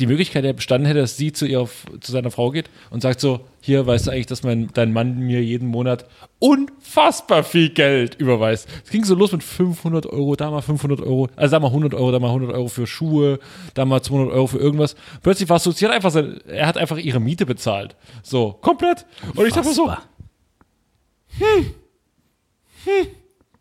die 0.00 0.06
Möglichkeit 0.06 0.44
ja 0.44 0.52
bestanden 0.52 0.86
hätte, 0.86 1.00
dass 1.00 1.16
sie 1.16 1.32
zu, 1.32 1.46
ihr, 1.46 1.68
zu 2.00 2.12
seiner 2.12 2.30
Frau 2.30 2.50
geht 2.50 2.68
und 2.90 3.00
sagt 3.00 3.20
so, 3.20 3.40
hier, 3.60 3.86
weißt 3.86 4.06
du 4.06 4.10
eigentlich, 4.10 4.26
dass 4.26 4.42
mein, 4.42 4.70
dein 4.74 4.92
Mann 4.92 5.18
mir 5.20 5.42
jeden 5.42 5.68
Monat 5.68 6.06
unfassbar 6.40 7.44
viel 7.44 7.70
Geld 7.70 8.16
überweist. 8.16 8.68
Es 8.84 8.90
ging 8.90 9.04
so 9.04 9.14
los 9.14 9.32
mit 9.32 9.42
500 9.42 10.06
Euro, 10.06 10.34
da 10.36 10.50
mal 10.50 10.62
500 10.62 11.00
Euro, 11.00 11.28
also 11.36 11.52
da 11.52 11.60
mal 11.60 11.68
100 11.68 11.94
Euro, 11.94 12.12
da 12.12 12.18
mal 12.18 12.28
100 12.28 12.52
Euro 12.52 12.68
für 12.68 12.86
Schuhe, 12.86 13.38
da 13.74 13.84
mal 13.84 14.02
200 14.02 14.34
Euro 14.34 14.46
für 14.48 14.58
irgendwas. 14.58 14.96
Plötzlich 15.22 15.48
war 15.48 15.56
es 15.56 15.64
so, 15.64 15.70
sie 15.70 15.84
hat 15.86 15.92
einfach, 15.92 16.10
sein, 16.10 16.40
er 16.46 16.66
hat 16.66 16.76
einfach 16.76 16.98
ihre 16.98 17.20
Miete 17.20 17.46
bezahlt. 17.46 17.96
So, 18.22 18.52
komplett. 18.60 19.06
Und 19.34 19.46
ich 19.46 19.54
dachte 19.54 19.72
so, 19.72 19.84
Unfassbar. 19.84 20.08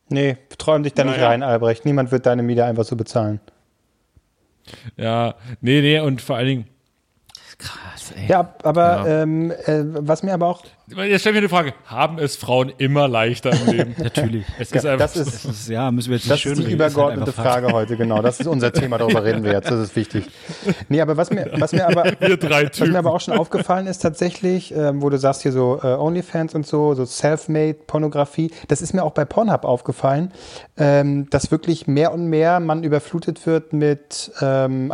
Nee, 0.09 0.37
träum 0.57 0.83
dich 0.83 0.93
da 0.93 1.03
nicht 1.03 1.19
rein, 1.19 1.43
Albrecht. 1.43 1.85
Niemand 1.85 2.11
wird 2.11 2.25
deine 2.25 2.43
Miete 2.43 2.65
einfach 2.65 2.83
so 2.83 2.95
bezahlen. 2.95 3.39
Ja, 4.97 5.35
nee, 5.61 5.81
nee, 5.81 5.99
und 5.99 6.21
vor 6.21 6.37
allen 6.37 6.47
Dingen, 6.47 6.69
Krass, 7.57 7.92
ey. 8.15 8.27
Ja, 8.27 8.53
aber 8.63 9.07
Ja. 9.07 9.21
Ähm, 9.23 9.51
äh, 9.51 9.83
was 9.83 10.23
mir 10.23 10.33
aber 10.33 10.47
auch. 10.47 10.61
jetzt 10.87 11.21
stell 11.21 11.33
mir 11.33 11.41
die 11.41 11.47
Frage, 11.47 11.73
haben 11.85 12.19
es 12.19 12.35
Frauen 12.35 12.71
immer 12.77 13.07
leichter 13.07 13.51
im 13.51 13.67
Leben? 13.67 13.95
Natürlich. 14.03 14.45
Es 14.59 14.71
ist 14.71 14.85
einfach 14.85 15.05
Das 15.05 15.15
ist, 15.15 15.45
Das 15.45 15.45
ist, 15.45 15.69
ja, 15.69 15.89
müssen 15.91 16.09
wir 16.09 16.17
jetzt 16.17 16.29
das 16.29 16.37
ist 16.39 16.45
die 16.45 16.49
ist 16.51 16.59
halt 16.59 16.73
übergeordnete 16.73 17.31
Fakt. 17.31 17.47
Frage 17.47 17.67
heute, 17.73 17.97
genau. 17.97 18.21
Das 18.21 18.39
ist 18.39 18.47
unser 18.47 18.71
Thema, 18.73 18.97
darüber 18.97 19.23
reden 19.23 19.43
wir 19.43 19.51
jetzt. 19.53 19.69
Das 19.71 19.79
ist 19.79 19.95
wichtig. 19.95 20.25
Nee, 20.89 21.01
aber 21.01 21.17
was 21.17 21.31
mir, 21.31 21.49
was 21.57 21.71
mir 21.71 21.87
aber. 21.87 22.03
Wir 22.19 22.37
drei 22.37 22.63
Was 22.65 22.79
mir 22.79 22.85
Typen. 22.85 22.95
aber 22.95 23.13
auch 23.13 23.21
schon 23.21 23.37
aufgefallen 23.37 23.87
ist 23.87 23.99
tatsächlich, 23.99 24.73
ähm, 24.75 25.01
wo 25.01 25.09
du 25.09 25.17
sagst 25.17 25.41
hier 25.43 25.51
so 25.51 25.79
äh, 25.83 25.87
Onlyfans 25.87 26.53
und 26.55 26.65
so, 26.65 26.93
so 26.95 27.05
Self-Made-Pornografie, 27.05 28.51
das 28.67 28.81
ist 28.81 28.93
mir 28.93 29.03
auch 29.03 29.11
bei 29.13 29.25
Pornhub 29.25 29.63
aufgefallen, 29.65 30.31
ähm, 30.77 31.29
dass 31.29 31.51
wirklich 31.51 31.87
mehr 31.87 32.13
und 32.13 32.27
mehr 32.27 32.59
man 32.59 32.83
überflutet 32.83 33.45
wird 33.45 33.73
mit 33.73 34.31
ähm, 34.41 34.91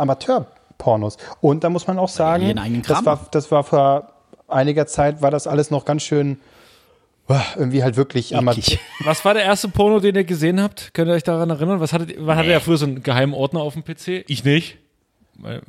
Amateur-Pornos. 0.80 1.16
Und 1.40 1.64
da 1.64 1.70
muss 1.70 1.86
man 1.86 1.98
auch 1.98 2.08
sagen, 2.08 2.82
das 2.86 3.04
war, 3.04 3.26
das 3.30 3.50
war 3.50 3.64
vor 3.64 4.12
einiger 4.48 4.86
Zeit, 4.86 5.22
war 5.22 5.30
das 5.30 5.46
alles 5.46 5.70
noch 5.70 5.84
ganz 5.84 6.02
schön, 6.02 6.38
uah, 7.28 7.42
irgendwie 7.56 7.82
halt 7.82 7.96
wirklich 7.96 8.34
Amateur. 8.36 8.62
Eklig. 8.62 8.80
Was 9.04 9.24
war 9.24 9.34
der 9.34 9.44
erste 9.44 9.68
Porno, 9.68 10.00
den 10.00 10.14
ihr 10.16 10.24
gesehen 10.24 10.60
habt? 10.60 10.92
Könnt 10.94 11.08
ihr 11.08 11.14
euch 11.14 11.22
daran 11.22 11.50
erinnern? 11.50 11.80
Was 11.80 11.92
hattet, 11.92 12.18
man 12.20 12.36
hatte 12.36 12.50
ja 12.50 12.60
früher 12.60 12.76
so 12.78 12.86
einen 12.86 13.02
geheimen 13.02 13.34
Ordner 13.34 13.60
auf 13.60 13.74
dem 13.74 13.84
PC? 13.84 14.24
Ich 14.26 14.44
nicht. 14.44 14.78
Weil- 15.34 15.62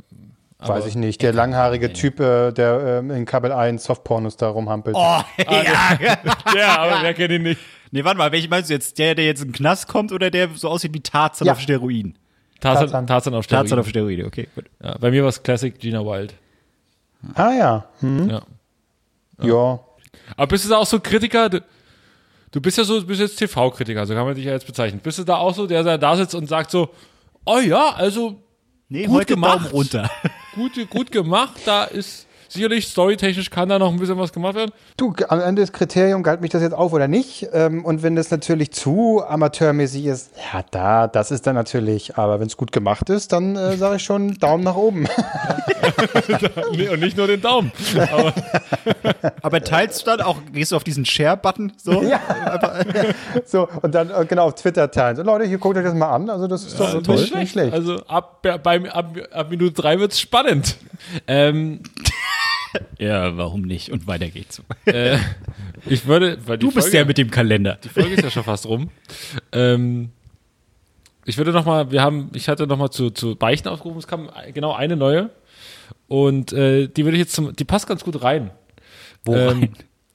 aber- 0.57 0.75
Weiß 0.75 0.85
ich 0.85 0.93
nicht, 0.95 1.23
der 1.23 1.33
langhaarige 1.33 1.91
Typ, 1.91 2.19
äh, 2.19 2.51
der 2.51 2.99
ähm, 2.99 3.09
in 3.09 3.25
Kabel 3.25 3.51
1 3.51 3.83
Softpornos 3.83 4.37
da 4.37 4.47
rumhampelt. 4.49 4.95
Oh, 4.95 4.99
ja. 4.99 5.25
Ja, 6.55 6.77
aber 6.77 7.01
wer 7.01 7.15
kennt 7.15 7.31
ihn 7.31 7.41
nicht? 7.41 7.59
Nee, 7.89 8.03
warte 8.03 8.19
mal, 8.19 8.31
welchen 8.31 8.51
meinst 8.51 8.69
du 8.69 8.75
jetzt? 8.75 8.99
Der, 8.99 9.15
der 9.15 9.25
jetzt 9.25 9.41
in 9.41 9.47
den 9.49 9.53
Knast 9.53 9.87
kommt 9.87 10.11
oder 10.11 10.29
der 10.29 10.49
so 10.53 10.69
aussieht 10.69 10.93
wie 10.93 10.99
Tarzan 11.01 11.47
Ja. 11.47 11.53
auf 11.53 11.59
Steroiden? 11.59 12.15
Tarzan, 12.61 12.85
Tarzan. 12.85 13.07
Tarzan 13.07 13.33
auf 13.33 13.43
Steroiden. 13.43 13.69
Tarzan 13.69 13.79
auf 13.79 13.89
Steroide, 13.89 14.25
okay, 14.25 14.47
gut. 14.55 14.65
ja, 14.81 14.97
bei 14.97 15.11
mir 15.11 15.23
war 15.23 15.29
es 15.29 15.43
Classic 15.43 15.77
Gina 15.77 15.99
Wild. 16.05 16.33
Ah 17.35 17.51
ja, 17.53 17.85
hm. 17.99 18.29
Ja. 18.29 18.41
ja. 19.41 19.79
Aber 20.37 20.47
bist 20.47 20.65
du 20.65 20.69
da 20.69 20.77
auch 20.77 20.85
so 20.85 20.99
Kritiker? 20.99 21.49
Du, 21.49 21.61
du 22.51 22.61
bist 22.61 22.77
ja 22.77 22.83
so, 22.83 22.99
du 22.99 23.05
bist 23.07 23.19
jetzt 23.19 23.37
TV-Kritiker, 23.37 24.05
so 24.05 24.13
kann 24.13 24.25
man 24.25 24.35
dich 24.35 24.45
ja 24.45 24.53
jetzt 24.53 24.65
bezeichnen. 24.65 25.01
Bist 25.01 25.19
du 25.19 25.23
da 25.23 25.37
auch 25.37 25.53
so, 25.53 25.67
der 25.67 25.97
da 25.97 26.15
sitzt 26.15 26.35
und 26.35 26.47
sagt 26.47 26.71
so, 26.71 26.89
oh 27.45 27.59
ja, 27.59 27.93
also 27.95 28.41
Nee, 28.91 29.05
Gut 29.05 29.19
heute 29.19 29.35
gemacht. 29.35 29.59
Daumen 29.59 29.67
runter. 29.67 30.11
gut, 30.53 30.89
gut 30.89 31.11
gemacht, 31.13 31.61
da 31.63 31.85
ist 31.85 32.27
sicherlich 32.51 32.87
storytechnisch 32.87 33.49
kann 33.49 33.69
da 33.69 33.79
noch 33.79 33.91
ein 33.91 33.99
bisschen 33.99 34.17
was 34.17 34.33
gemacht 34.33 34.55
werden. 34.55 34.71
Du, 34.97 35.13
am 35.29 35.39
Ende 35.39 35.61
des 35.61 35.71
Kriterium, 35.71 36.23
galt 36.23 36.41
mich 36.41 36.51
das 36.51 36.61
jetzt 36.61 36.73
auf 36.73 36.93
oder 36.93 37.07
nicht? 37.07 37.47
Ähm, 37.53 37.85
und 37.85 38.03
wenn 38.03 38.15
das 38.15 38.29
natürlich 38.31 38.71
zu 38.71 39.23
amateurmäßig 39.27 40.05
ist, 40.05 40.31
ja, 40.53 40.63
da, 40.71 41.07
das 41.07 41.31
ist 41.31 41.47
dann 41.47 41.55
natürlich, 41.55 42.17
aber 42.17 42.39
wenn 42.39 42.47
es 42.47 42.57
gut 42.57 42.71
gemacht 42.71 43.09
ist, 43.09 43.31
dann 43.31 43.55
äh, 43.55 43.77
sage 43.77 43.97
ich 43.97 44.03
schon 44.03 44.37
Daumen 44.39 44.63
nach 44.63 44.75
oben. 44.75 45.07
Nee, 46.75 46.89
und 46.89 46.99
nicht 46.99 47.17
nur 47.17 47.27
den 47.27 47.41
Daumen. 47.41 47.71
Aber 48.11 48.33
Aber 49.41 49.61
teilst 49.61 50.01
du 50.01 50.05
dann 50.05 50.21
auch, 50.21 50.37
gehst 50.51 50.71
du 50.71 50.75
auf 50.75 50.83
diesen 50.83 51.05
Share-Button 51.05 51.73
so? 51.77 52.01
ja. 52.03 52.19
so, 53.45 53.67
und 53.81 53.93
dann 53.93 54.09
äh, 54.09 54.25
genau 54.25 54.47
auf 54.47 54.55
Twitter 54.55 54.89
teilen. 54.91 55.15
So, 55.15 55.23
Leute, 55.23 55.45
hier 55.45 55.57
guckt 55.57 55.77
euch 55.77 55.83
das 55.83 55.93
mal 55.93 56.13
an. 56.13 56.29
Also, 56.29 56.47
das 56.47 56.63
ist 56.63 56.79
doch 56.79 56.93
nicht 56.93 57.07
nicht, 57.07 57.17
schlecht. 57.17 57.35
nicht 57.35 57.51
schlecht. 57.51 57.73
Also 57.73 57.97
ab, 58.05 58.45
beim, 58.63 58.85
ab, 58.85 59.15
ab 59.31 59.49
Minute 59.49 59.73
drei 59.73 59.99
wird's 59.99 60.19
spannend. 60.19 60.77
Ähm, 61.27 61.81
Ja, 62.99 63.35
warum 63.37 63.61
nicht? 63.63 63.91
Und 63.91 64.07
weiter 64.07 64.29
geht's. 64.29 64.61
äh, 64.85 65.17
ich 65.87 66.05
würde, 66.05 66.37
Du 66.37 66.67
bist 66.67 66.73
Folge, 66.73 66.91
der 66.91 67.05
mit 67.05 67.17
dem 67.17 67.31
Kalender. 67.31 67.77
Die 67.83 67.89
Folge 67.89 68.13
ist 68.13 68.23
ja 68.23 68.29
schon 68.31 68.43
fast 68.43 68.65
rum. 68.65 68.89
Ähm, 69.51 70.09
ich 71.25 71.37
würde 71.37 71.51
noch 71.51 71.65
mal, 71.65 71.91
wir 71.91 72.01
haben, 72.01 72.29
ich 72.33 72.47
hatte 72.49 72.67
noch 72.67 72.77
mal 72.77 72.91
zu, 72.91 73.09
zu 73.09 73.35
Beichten 73.35 73.67
aufgerufen, 73.67 73.99
es 73.99 74.07
kam 74.07 74.29
genau 74.53 74.73
eine 74.73 74.95
neue 74.95 75.29
und 76.07 76.51
äh, 76.53 76.87
die 76.87 77.05
würde 77.05 77.17
ich 77.17 77.21
jetzt 77.21 77.33
zum, 77.33 77.55
die 77.55 77.63
passt 77.65 77.87
ganz 77.87 78.03
gut 78.03 78.23
rein. 78.23 78.51
Wo 79.23 79.35
Ähm, 79.35 79.69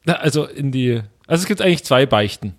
rein? 0.07 0.17
also 0.17 0.45
in 0.45 0.73
die, 0.73 1.01
also 1.27 1.43
es 1.43 1.47
gibt 1.47 1.63
eigentlich 1.63 1.85
zwei 1.85 2.07
Beichten. 2.07 2.55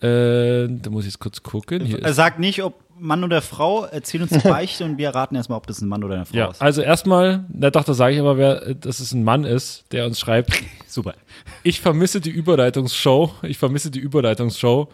Äh, 0.00 0.68
da 0.68 0.90
muss 0.90 1.04
ich 1.04 1.12
jetzt 1.12 1.18
kurz 1.18 1.42
gucken. 1.42 1.84
Hier 1.84 2.02
Er 2.02 2.10
ist, 2.10 2.16
sagt 2.16 2.38
nicht, 2.38 2.62
ob 2.62 2.74
Mann 2.98 3.24
oder 3.24 3.42
Frau, 3.42 3.84
erzähl 3.84 4.22
uns 4.22 4.30
die 4.30 4.38
Beichte 4.48 4.84
und 4.84 4.96
wir 4.98 5.10
raten 5.10 5.36
erstmal, 5.36 5.58
ob 5.58 5.66
das 5.66 5.80
ein 5.80 5.88
Mann 5.88 6.02
oder 6.04 6.14
eine 6.16 6.24
Frau 6.26 6.36
ja, 6.36 6.50
ist. 6.50 6.62
also 6.62 6.82
erstmal, 6.82 7.44
na 7.52 7.70
doch, 7.70 7.84
da 7.84 7.94
sage 7.94 8.14
ich 8.14 8.20
aber, 8.20 8.36
wer, 8.38 8.74
dass 8.74 9.00
es 9.00 9.12
ein 9.12 9.22
Mann 9.24 9.44
ist, 9.44 9.84
der 9.92 10.06
uns 10.06 10.18
schreibt, 10.18 10.52
Super. 10.86 11.14
ich 11.62 11.80
vermisse 11.80 12.20
die 12.20 12.30
Überleitungsshow, 12.30 13.32
ich 13.42 13.58
vermisse 13.58 13.90
die 13.90 13.98
Überleitungsshow. 14.00 14.88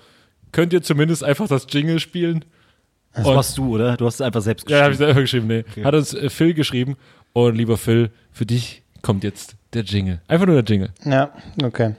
Könnt 0.51 0.73
ihr 0.73 0.83
zumindest 0.83 1.25
einfach 1.25 1.49
das 1.49 1.67
Jingle 1.71 1.99
spielen? 2.01 2.45
Das 3.15 3.27
Und- 3.27 3.35
warst 3.37 3.57
du, 3.59 3.75
oder? 3.75 3.97
Du 3.97 4.07
hast 4.07 4.15
es 4.17 4.21
einfach 4.21 4.41
selbst 4.43 4.69
Ja, 4.69 4.83
habe 4.83 4.93
ich 4.93 4.99
geschrieben. 4.99 5.07
selber 5.09 5.21
geschrieben, 5.21 5.65
nee. 5.77 5.85
Hat 5.85 5.95
uns 5.95 6.13
äh, 6.15 6.29
Phil 6.31 6.55
geschrieben. 6.55 6.97
Und 7.35 7.55
lieber 7.57 7.77
Phil, 7.79 8.11
für 8.31 8.45
dich 8.47 8.83
kommt 9.01 9.25
jetzt 9.25 9.57
der 9.73 9.83
Jingle. 9.85 10.21
Einfach 10.29 10.47
nur 10.47 10.61
der 10.61 10.65
Jingle. 10.65 10.91
Ja, 11.05 11.31
okay. 11.63 11.95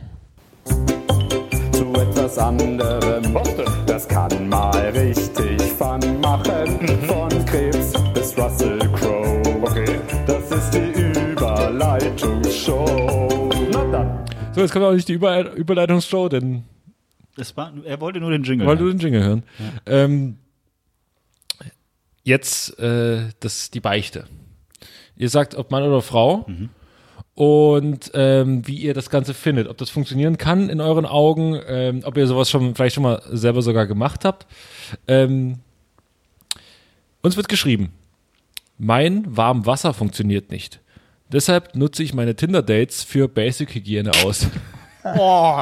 zu 1.72 1.94
etwas 1.94 2.38
anderem. 2.38 3.36
Das 3.88 4.08
kann 4.08 4.50
mal 4.50 4.63
jetzt 14.64 14.72
kommt 14.72 14.86
auch 14.86 14.94
nicht 14.94 15.08
die 15.08 15.14
Über 15.14 15.54
Überleitungsshow, 15.54 16.30
denn 16.30 16.64
war, 17.56 17.74
er 17.86 18.00
wollte 18.00 18.20
nur 18.20 18.32
den 18.32 18.44
Jingle. 18.44 18.68
wollte 18.68 18.84
hören. 18.84 18.98
den 18.98 19.00
Jingle 19.00 19.24
hören. 19.24 19.44
Ähm, 19.86 20.38
jetzt 22.24 22.78
äh, 22.80 23.30
das, 23.40 23.72
die 23.72 23.80
Beichte. 23.80 24.26
Ihr 25.16 25.30
sagt, 25.30 25.56
ob 25.56 25.72
Mann 25.72 25.84
oder 25.84 26.02
Frau. 26.02 26.46
Und 27.36 28.12
ähm, 28.14 28.68
wie 28.68 28.78
ihr 28.78 28.94
das 28.94 29.10
Ganze 29.10 29.34
findet, 29.34 29.68
ob 29.68 29.78
das 29.78 29.90
funktionieren 29.90 30.38
kann 30.38 30.70
in 30.70 30.80
euren 30.80 31.06
Augen, 31.06 31.60
ähm, 31.66 32.02
ob 32.04 32.16
ihr 32.18 32.28
sowas 32.28 32.50
schon 32.50 32.76
vielleicht 32.76 32.96
schon 32.96 33.04
mal 33.04 33.24
selber 33.32 33.64
sogar 33.64 33.88
gemacht 33.88 34.24
habt. 34.24 34.46
Ähm, 35.08 35.60
uns 37.24 37.36
wird 37.36 37.50
geschrieben, 37.50 37.92
mein 38.78 39.36
Warmwasser 39.36 39.94
funktioniert 39.94 40.52
nicht. 40.52 40.80
Deshalb 41.34 41.76
nutze 41.76 42.04
ich 42.04 42.14
meine 42.14 42.36
Tinder-Dates 42.36 43.04
für 43.04 43.28
Basic-Hygiene 43.28 44.12
aus. 44.24 44.48
Oh, 45.18 45.62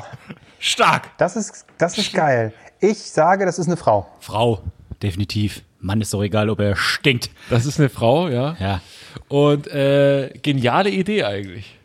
stark. 0.59 1.17
Das 1.17 1.35
ist, 1.35 1.65
das 1.79 1.97
ist 1.97 2.13
geil. 2.13 2.53
Ich 2.79 2.99
sage, 2.99 3.43
das 3.43 3.57
ist 3.57 3.65
eine 3.65 3.75
Frau. 3.75 4.07
Frau, 4.19 4.61
definitiv. 5.01 5.63
Mann 5.79 5.99
ist 5.99 6.13
doch 6.13 6.21
egal, 6.21 6.51
ob 6.51 6.59
er 6.59 6.75
stinkt. 6.75 7.31
Das 7.49 7.65
ist 7.65 7.79
eine 7.79 7.89
Frau, 7.89 8.29
ja. 8.29 8.55
Ja. 8.59 8.81
Und 9.29 9.65
äh, 9.65 10.29
geniale 10.43 10.91
Idee 10.91 11.23
eigentlich. 11.23 11.75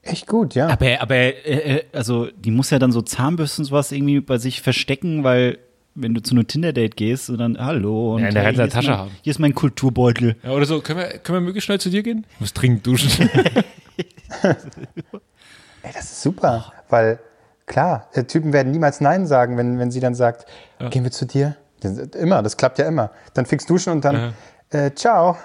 Echt 0.00 0.26
gut, 0.26 0.54
ja. 0.54 0.68
Aber, 0.68 1.02
aber 1.02 1.14
äh, 1.14 1.34
äh, 1.76 1.84
also 1.92 2.30
die 2.30 2.50
muss 2.50 2.70
ja 2.70 2.78
dann 2.78 2.90
so 2.90 3.02
Zahnbürsten 3.02 3.64
und 3.64 3.68
sowas 3.68 3.92
irgendwie 3.92 4.20
bei 4.20 4.38
sich 4.38 4.62
verstecken, 4.62 5.24
weil 5.24 5.58
wenn 6.00 6.14
du 6.14 6.22
zu 6.22 6.34
einem 6.34 6.46
Tinder-Date 6.46 6.96
gehst 6.96 7.28
und 7.30 7.38
dann, 7.38 7.58
hallo, 7.58 8.14
und 8.14 8.22
Ja, 8.22 8.28
in 8.28 8.34
der 8.34 8.44
hey, 8.44 8.54
hier 8.54 8.64
ist 8.64 8.72
Tasche 8.72 8.90
mein, 8.90 8.98
haben. 8.98 9.10
Hier 9.22 9.30
ist 9.30 9.38
mein 9.38 9.54
Kulturbeutel. 9.54 10.36
Ja, 10.42 10.50
oder 10.50 10.64
so, 10.64 10.80
können 10.80 11.00
wir, 11.00 11.08
können 11.18 11.36
wir 11.36 11.40
möglichst 11.40 11.66
schnell 11.66 11.80
zu 11.80 11.90
dir 11.90 12.02
gehen? 12.02 12.26
Ich 12.34 12.40
muss 12.40 12.52
dringend 12.54 12.86
duschen. 12.86 13.28
Ey, 14.42 15.92
das 15.92 16.04
ist 16.04 16.22
super, 16.22 16.72
weil 16.88 17.18
klar, 17.66 18.08
äh, 18.12 18.24
Typen 18.24 18.52
werden 18.52 18.72
niemals 18.72 19.00
Nein 19.00 19.26
sagen, 19.26 19.56
wenn, 19.56 19.78
wenn 19.78 19.90
sie 19.90 20.00
dann 20.00 20.14
sagt, 20.14 20.46
gehen 20.90 21.04
wir 21.04 21.10
zu 21.10 21.26
dir? 21.26 21.56
Das, 21.80 21.98
immer, 21.98 22.42
das 22.42 22.56
klappt 22.56 22.78
ja 22.78 22.86
immer. 22.86 23.10
Dann 23.34 23.46
fix 23.46 23.66
duschen 23.66 23.92
und 23.92 24.04
dann, 24.04 24.34
äh, 24.70 24.90
ciao. 24.94 25.36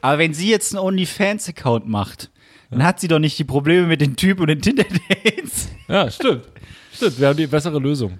Aber 0.00 0.18
wenn 0.18 0.34
sie 0.34 0.50
jetzt 0.50 0.74
einen 0.74 0.84
OnlyFans-Account 0.84 1.86
macht, 1.86 2.30
dann 2.70 2.84
hat 2.84 3.00
sie 3.00 3.08
doch 3.08 3.18
nicht 3.18 3.38
die 3.38 3.44
Probleme 3.44 3.86
mit 3.86 4.00
den 4.00 4.16
Typen 4.16 4.42
und 4.42 4.48
den 4.48 4.60
Tinder-Dates. 4.60 5.68
ja, 5.88 6.10
stimmt. 6.10 6.44
Stimmt, 6.92 7.20
wir 7.20 7.28
haben 7.28 7.36
die 7.36 7.46
bessere 7.46 7.78
Lösung. 7.78 8.18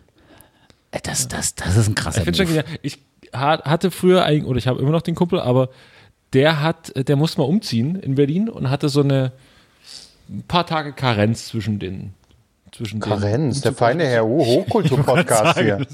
Das, 1.03 1.29
das, 1.29 1.55
das 1.55 1.77
ist 1.77 1.89
ein 1.89 1.95
krasser 1.95 2.27
Ich 2.27 2.37
schon. 2.37 2.63
Ich 2.83 2.99
ha- 3.35 3.63
hatte 3.65 3.91
früher 3.91 4.25
eigentlich, 4.25 4.45
oder 4.45 4.59
ich 4.59 4.67
habe 4.67 4.81
immer 4.81 4.93
noch 4.93 5.03
den 5.03 5.15
Kumpel, 5.15 5.41
aber 5.41 5.69
der 6.33 6.61
hat, 6.61 6.93
der 7.09 7.17
musste 7.17 7.41
mal 7.41 7.47
umziehen 7.47 7.97
in 7.97 8.15
Berlin 8.15 8.49
und 8.49 8.71
hatte 8.71 8.89
so 8.89 9.03
eine 9.03 9.33
ein 10.29 10.43
paar 10.49 10.67
Tage 10.67 10.93
Karenz 10.93 11.49
zwischen 11.49 11.79
den 11.79 12.15
zwischen 12.73 12.99
Karenz, 12.99 13.61
der 13.61 13.73
feine 13.73 14.05
Herr 14.05 14.27
oh, 14.27 14.45
Hochkultur-Podcast 14.45 15.61
hier. 15.61 15.79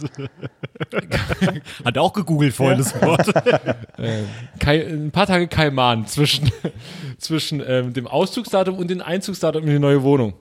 Hat 1.84 1.98
auch 1.98 2.14
gegoogelt 2.14 2.54
vorhin 2.54 2.78
das 2.78 2.94
Wort. 3.02 3.30
Kai, 4.58 4.86
ein 4.86 5.10
paar 5.10 5.26
Tage 5.26 5.46
Kaiman 5.46 6.06
zwischen 6.06 6.50
zwischen 7.18 7.62
ähm, 7.66 7.92
dem 7.92 8.06
Auszugsdatum 8.06 8.78
und 8.78 8.88
dem 8.88 9.02
Einzugsdatum 9.02 9.64
in 9.64 9.68
die 9.68 9.78
neue 9.78 10.02
Wohnung. 10.02 10.32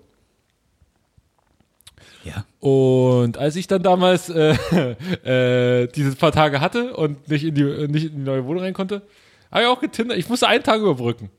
Ja. 2.36 2.46
Und 2.60 3.38
als 3.38 3.56
ich 3.56 3.68
dann 3.68 3.84
damals 3.84 4.30
äh, 4.30 4.56
äh, 5.84 5.88
diese 5.88 6.16
paar 6.16 6.32
Tage 6.32 6.62
hatte 6.62 6.96
und 6.96 7.28
nicht 7.30 7.44
in 7.44 7.56
die, 7.56 7.64
nicht 7.64 8.06
in 8.06 8.18
die 8.18 8.24
neue 8.24 8.46
Wohnung 8.46 8.64
rein 8.64 8.74
konnte, 8.74 9.02
habe 9.52 9.64
ich 9.64 9.68
auch 9.68 9.82
getindert. 9.82 10.18
Ich 10.18 10.30
musste 10.30 10.48
einen 10.48 10.64
Tag 10.64 10.80
überbrücken. 10.80 11.30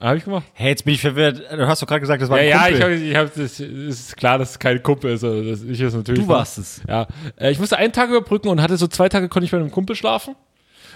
Habe 0.00 0.16
ich 0.16 0.24
gemacht. 0.24 0.44
Hey, 0.54 0.70
jetzt 0.70 0.84
bin 0.84 0.94
ich 0.94 1.00
verwirrt. 1.00 1.42
Du 1.52 1.66
hast 1.68 1.80
doch 1.80 1.86
gerade 1.86 2.00
gesagt, 2.00 2.20
das 2.20 2.28
war 2.28 2.42
Ja, 2.42 2.62
ein 2.62 2.74
ja, 2.74 2.80
Kumpel. 2.80 3.02
ich 3.02 3.14
habe, 3.14 3.30
ich 3.30 3.30
hab, 3.30 3.34
das 3.36 3.60
ist 3.60 4.16
klar, 4.16 4.36
dass 4.36 4.50
es 4.50 4.58
kein 4.58 4.82
Kumpel 4.82 5.12
ist. 5.12 5.22
Also 5.22 5.48
das, 5.48 5.62
ich 5.62 5.80
ist 5.80 5.94
natürlich. 5.94 6.22
Du 6.22 6.28
warst 6.28 6.58
es. 6.58 6.82
Ja, 6.88 7.06
äh, 7.36 7.52
ich 7.52 7.60
musste 7.60 7.76
einen 7.78 7.92
Tag 7.92 8.08
überbrücken 8.10 8.48
und 8.48 8.60
hatte 8.60 8.76
so 8.76 8.88
zwei 8.88 9.08
Tage 9.08 9.28
konnte 9.28 9.44
ich 9.44 9.52
bei 9.52 9.58
einem 9.58 9.70
Kumpel 9.70 9.94
schlafen. 9.94 10.34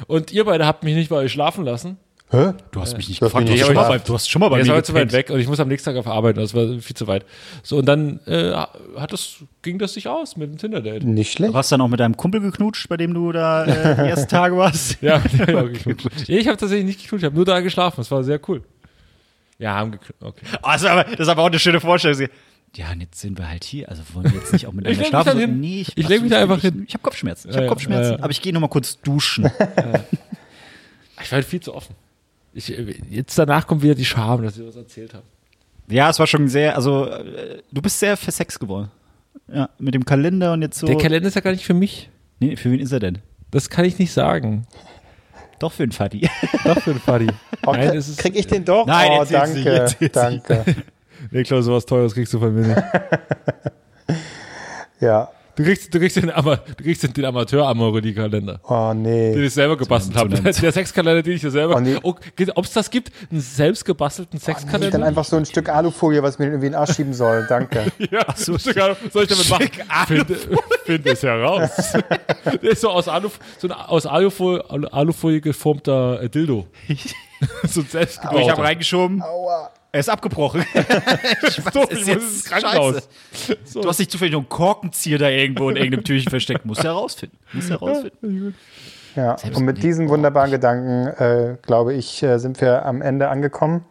Und 0.09 0.33
ihr 0.33 0.45
beide 0.45 0.67
habt 0.67 0.83
mich 0.83 0.97
nicht 0.97 1.09
bei 1.09 1.17
euch 1.17 1.31
schlafen 1.33 1.64
lassen. 1.64 1.99
Hä? 2.29 2.55
Du 2.72 2.81
hast 2.81 2.97
mich 2.97 3.09
nicht 3.09 3.20
Du 3.22 3.27
hast 3.27 3.33
gefragt. 3.35 3.49
mich 3.49 3.61
Du 3.61 3.66
hast, 3.66 3.68
nicht 3.68 3.74
schon 3.74 3.74
mal 3.77 3.89
bei, 3.89 3.99
du 3.99 4.14
hast 4.14 4.29
schon 4.31 4.41
mal 4.41 4.49
bei 4.49 4.62
mir 4.62 4.68
war 4.68 4.83
zu 4.83 4.95
weit 4.95 5.12
weg 5.12 5.31
und 5.31 5.39
ich 5.39 5.47
muss 5.47 5.61
am 5.61 5.68
nächsten 5.68 5.91
Tag 5.91 5.97
auf 5.97 6.09
Arbeit. 6.09 6.37
Das 6.37 6.55
war 6.55 6.66
viel 6.81 6.97
zu 6.97 7.07
weit. 7.07 7.24
So, 7.62 7.77
und 7.79 7.87
dann 7.87 8.18
äh, 8.27 8.51
hat 8.97 9.12
das, 9.12 9.37
ging 9.62 9.79
das 9.79 9.95
sich 9.95 10.09
aus 10.09 10.37
mit 10.37 10.51
dem 10.51 10.59
Tinder-Date. 10.59 11.05
Nicht 11.05 11.33
schlecht. 11.33 11.53
Du 11.53 11.57
hast 11.57 11.70
dann 11.70 11.81
auch 11.81 11.89
mit 11.89 12.01
deinem 12.01 12.16
Kumpel 12.16 12.41
geknutscht, 12.41 12.89
bei 12.89 12.97
dem 12.97 13.14
du 13.14 13.31
da 13.31 13.64
äh, 13.64 13.95
die 14.05 14.09
ersten 14.11 14.29
Tage 14.29 14.57
warst. 14.57 15.01
Ja, 15.03 15.22
ja, 15.39 15.51
ja, 15.51 15.62
geknutscht. 15.62 16.29
Nee, 16.29 16.39
ich 16.39 16.49
habe 16.49 16.57
tatsächlich 16.57 16.85
nicht 16.87 17.01
geknutscht, 17.03 17.22
ich 17.22 17.27
habe 17.27 17.37
nur 17.37 17.45
da 17.45 17.61
geschlafen. 17.61 17.97
Das 17.99 18.11
war 18.11 18.24
sehr 18.24 18.41
cool. 18.49 18.62
Ja, 19.59 19.74
haben 19.77 19.93
geknutscht. 19.93 20.20
Okay. 20.22 20.47
Also, 20.62 20.89
aber, 20.89 21.05
das 21.05 21.20
ist 21.20 21.29
aber 21.29 21.43
auch 21.43 21.47
eine 21.47 21.61
schöne 21.61 21.79
Vorstellung. 21.81 22.29
Ja, 22.74 22.91
und 22.91 23.01
jetzt 23.03 23.20
sind 23.20 23.39
wir 23.39 23.49
halt 23.49 23.62
hier. 23.62 23.89
Also 23.89 24.03
wollen 24.14 24.27
wir 24.33 24.41
jetzt 24.41 24.53
nicht 24.53 24.66
auch 24.66 24.72
Ich 24.72 24.77
miteinander 24.77 24.91
leg 24.91 24.99
mich 24.99 25.09
schlafen? 25.09 25.33
So, 25.33 25.39
hin. 25.39 25.61
Nee, 25.61 25.87
Ich 25.95 26.09
leg 26.09 26.22
mich 26.22 26.31
da 26.33 26.43
einfach 26.43 26.61
hin. 26.61 26.85
Ich 26.89 26.93
habe 26.95 27.03
Kopfschmerzen. 27.03 27.49
Ich 27.51 27.55
Ja, 27.55 27.59
habe 27.61 27.66
ja, 27.66 27.72
Kopfschmerzen. 27.72 28.11
ja, 28.11 28.16
ja. 28.18 28.22
Aber 28.24 28.33
ich 28.33 28.43
gehe 28.43 28.53
noch 28.53 28.61
mal 28.61 28.66
kurz 28.68 29.01
duschen. 29.01 29.45
Ich 31.22 31.31
war 31.31 31.37
halt 31.37 31.45
viel 31.47 31.61
zu 31.61 31.72
offen. 31.72 31.95
Ich, 32.57 32.69
jetzt 33.11 33.39
danach 33.39 33.67
kommt 33.67 33.83
wieder 33.83 33.95
die 33.95 34.05
Scham, 34.05 34.43
dass 34.43 34.57
ich 34.57 34.67
was 34.67 34.77
erzählt 34.77 35.13
habe. 35.13 35.25
ja, 35.89 36.09
es 36.09 36.19
war 36.19 36.27
schon 36.27 36.49
sehr, 36.49 36.75
also 36.75 37.05
äh, 37.07 37.63
du 37.71 37.83
bist 37.83 38.01
sehr 38.01 38.17
für 38.17 38.31
Sex 38.31 38.59
geworden. 38.59 38.91
Ja, 39.53 39.69
mit 39.79 39.95
dem 39.95 40.05
Kalender 40.05 40.55
und 40.55 40.63
jetzt 40.63 40.79
so. 40.79 40.87
Der 40.87 40.97
Kalender 40.97 41.29
ist 41.29 41.35
ja 41.35 41.43
gar 41.43 41.53
nicht 41.53 41.67
für 41.67 41.75
mich. 41.75 42.11
nee, 42.41 42.57
für 42.57 42.71
wen 42.71 42.81
ist 42.81 42.93
er 42.93 43.01
denn? 43.01 43.19
Das 43.51 43.69
kann 43.69 43.85
ich 43.85 43.99
nicht 43.99 44.13
sagen. 44.13 44.67
Doch 45.59 45.73
für 45.73 45.87
den 45.87 45.93
Fadi. 45.93 46.29
Doch 46.65 46.81
für 46.81 46.93
den 46.93 47.01
Buddy. 47.01 47.29
Oh, 47.67 47.73
Nein, 47.73 47.89
krieg, 47.89 47.99
es 47.99 48.09
ist, 48.09 48.19
krieg 48.19 48.37
ich 48.37 48.47
den 48.47 48.65
doch? 48.65 48.87
Nein, 48.87 49.11
oh, 49.13 49.25
danke, 49.29 49.71
erzähl's 49.71 50.13
danke. 50.13 50.65
nee, 51.31 51.43
klar, 51.43 51.63
sowas 51.63 51.87
Teures 51.87 52.15
kriegst 52.15 52.33
du 52.35 52.39
von 52.39 52.55
mir 52.55 52.67
nicht. 52.69 52.83
Ja. 55.01 55.31
Du 55.57 55.65
kriegst, 55.65 55.93
du 55.95 55.99
kriegst 55.99 56.17
den, 56.17 56.31
Ama 56.31 56.57
du 56.57 56.85
kriegst 56.85 57.03
den, 57.03 57.15
den 57.15 57.25
Amateur-Amorelli-Kalender. 57.25 58.61
Oh, 58.69 58.91
Den 58.93 59.03
nee. 59.03 59.35
ich 59.45 59.55
selber 59.55 59.77
gebastelt 59.77 60.17
habe. 60.17 60.29
Der 60.53 60.73
Sexkalender, 60.73 61.23
den 61.23 61.33
ich 61.35 61.41
dir 61.41 61.51
selber. 61.51 61.77
Oh, 61.77 61.81
nee. 61.81 61.97
Oh, 62.03 62.15
Ob 62.55 62.65
es 62.67 62.73
das 62.73 62.91
gibt? 62.91 63.11
Einen 63.31 63.41
selbst 63.41 63.85
gebastelten 63.85 64.39
Ich 64.39 64.45
dann 64.45 64.55
Sexkalender? 64.57 65.07
einfach 65.07 65.25
so 65.25 65.37
ein 65.37 65.47
Stück 65.47 65.71
Alufolie, 65.71 66.23
was 66.23 66.39
mir 66.39 66.47
irgendwie 66.47 66.67
in 66.67 66.73
den 66.73 66.79
Arsch 66.79 66.95
schieben 66.97 67.15
soll. 67.15 67.47
Danke. 67.49 67.85
Ja, 68.11 68.25
so, 68.37 68.57
sogar, 68.59 68.97
soll 69.13 69.25
ich 69.25 69.29
damit 69.31 69.49
machen? 69.49 69.69
Finde 70.07 70.37
find 70.85 71.07
es 71.07 71.23
heraus. 71.23 71.71
Der 72.63 72.71
ist 72.71 72.81
so 72.83 72.91
aus, 72.91 73.09
Alu, 73.09 73.31
so 73.59 73.67
ein 73.69 73.73
aus 73.73 74.07
Alufolie, 74.07 74.63
Alu- 74.71 74.87
Alufolie 74.89 75.41
geformter 75.41 76.23
äh, 76.23 76.29
Dildo. 76.29 76.67
so 77.67 77.81
ein 77.81 77.85
ich 77.87 77.91
selbstgebauter. 77.91 78.53
habe 78.53 78.63
reingeschoben. 78.63 79.23
Aua. 79.23 79.71
Er 79.97 80.01
ist 80.01 80.11
abgebrochen. 80.11 80.62
so, 80.74 81.47
ist 81.47 81.59
ich 81.59 81.74
muss 81.74 82.07
jetzt 82.07 82.09
ins 82.09 82.44
Krankenhaus. 82.44 83.09
So. 83.64 83.80
Du 83.80 83.88
hast 83.88 83.99
dich 83.99 84.11
zufällig 84.11 84.32
noch 84.32 84.40
einen 84.40 84.49
Korkenzieher 84.51 85.16
da 85.16 85.30
irgendwo 85.30 85.70
in 85.70 85.76
irgendeinem 85.76 86.05
Türchen 86.05 86.28
versteckt. 86.28 86.66
Musst 86.66 86.84
du 86.84 86.88
herausfinden. 86.88 87.38
Musst 87.55 87.70
du 87.70 87.80
herausfinden. 87.80 88.55
Ja, 89.14 89.36
und 89.55 89.64
mit 89.64 89.82
diesen 89.82 90.11
wunderbaren 90.11 90.51
Gedanken, 90.51 91.07
äh, 91.07 91.57
glaube 91.62 91.94
ich, 91.94 92.22
äh, 92.22 92.36
sind 92.36 92.61
wir 92.61 92.84
am 92.84 93.01
Ende 93.01 93.30
angekommen. 93.30 93.86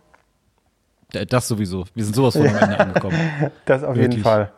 Das 1.27 1.47
sowieso. 1.47 1.85
Wir 1.95 2.03
sind 2.03 2.15
sowas 2.15 2.37
von 2.37 2.47
am 2.47 2.55
Ende 2.55 2.79
angekommen. 2.79 3.51
Das 3.65 3.83
auf 3.83 3.95
jeden 3.95 4.11
Wirklich. 4.11 4.23
Fall. 4.23 4.51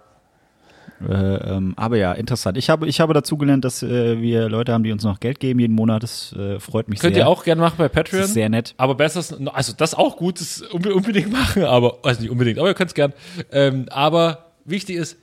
Äh, 1.07 1.13
ähm, 1.13 1.73
aber 1.77 1.97
ja, 1.97 2.11
interessant. 2.13 2.57
Ich 2.57 2.69
habe, 2.69 2.87
ich 2.87 2.99
habe 2.99 3.13
dazu 3.13 3.37
gelernt, 3.37 3.63
dass 3.65 3.83
äh, 3.83 4.19
wir 4.19 4.49
Leute 4.49 4.73
haben, 4.73 4.83
die 4.83 4.91
uns 4.91 5.03
noch 5.03 5.19
Geld 5.19 5.39
geben 5.39 5.59
jeden 5.59 5.75
Monat. 5.75 6.01
Das 6.03 6.33
äh, 6.33 6.59
freut 6.59 6.87
mich 6.89 6.99
Könnt 6.99 7.15
sehr. 7.15 7.25
ihr 7.25 7.27
auch 7.27 7.43
gerne 7.43 7.61
machen 7.61 7.75
bei 7.77 7.87
Patreon. 7.87 8.21
Das 8.21 8.29
ist 8.29 8.33
sehr 8.33 8.49
nett. 8.49 8.73
Aber 8.77 8.95
besser 8.95 9.19
ist, 9.19 9.35
also 9.53 9.73
das 9.77 9.93
auch 9.93 10.17
gut, 10.17 10.39
das 10.41 10.63
unbe- 10.71 10.91
unbedingt 10.91 11.31
machen, 11.31 11.63
aber, 11.65 11.99
also 12.03 12.21
nicht 12.21 12.31
unbedingt, 12.31 12.57
aber 12.59 12.69
ihr 12.69 12.73
könnt 12.73 12.89
es 12.89 12.95
gern. 12.95 13.13
Ähm, 13.51 13.85
aber 13.91 14.45
wichtig 14.65 14.95
ist, 14.95 15.17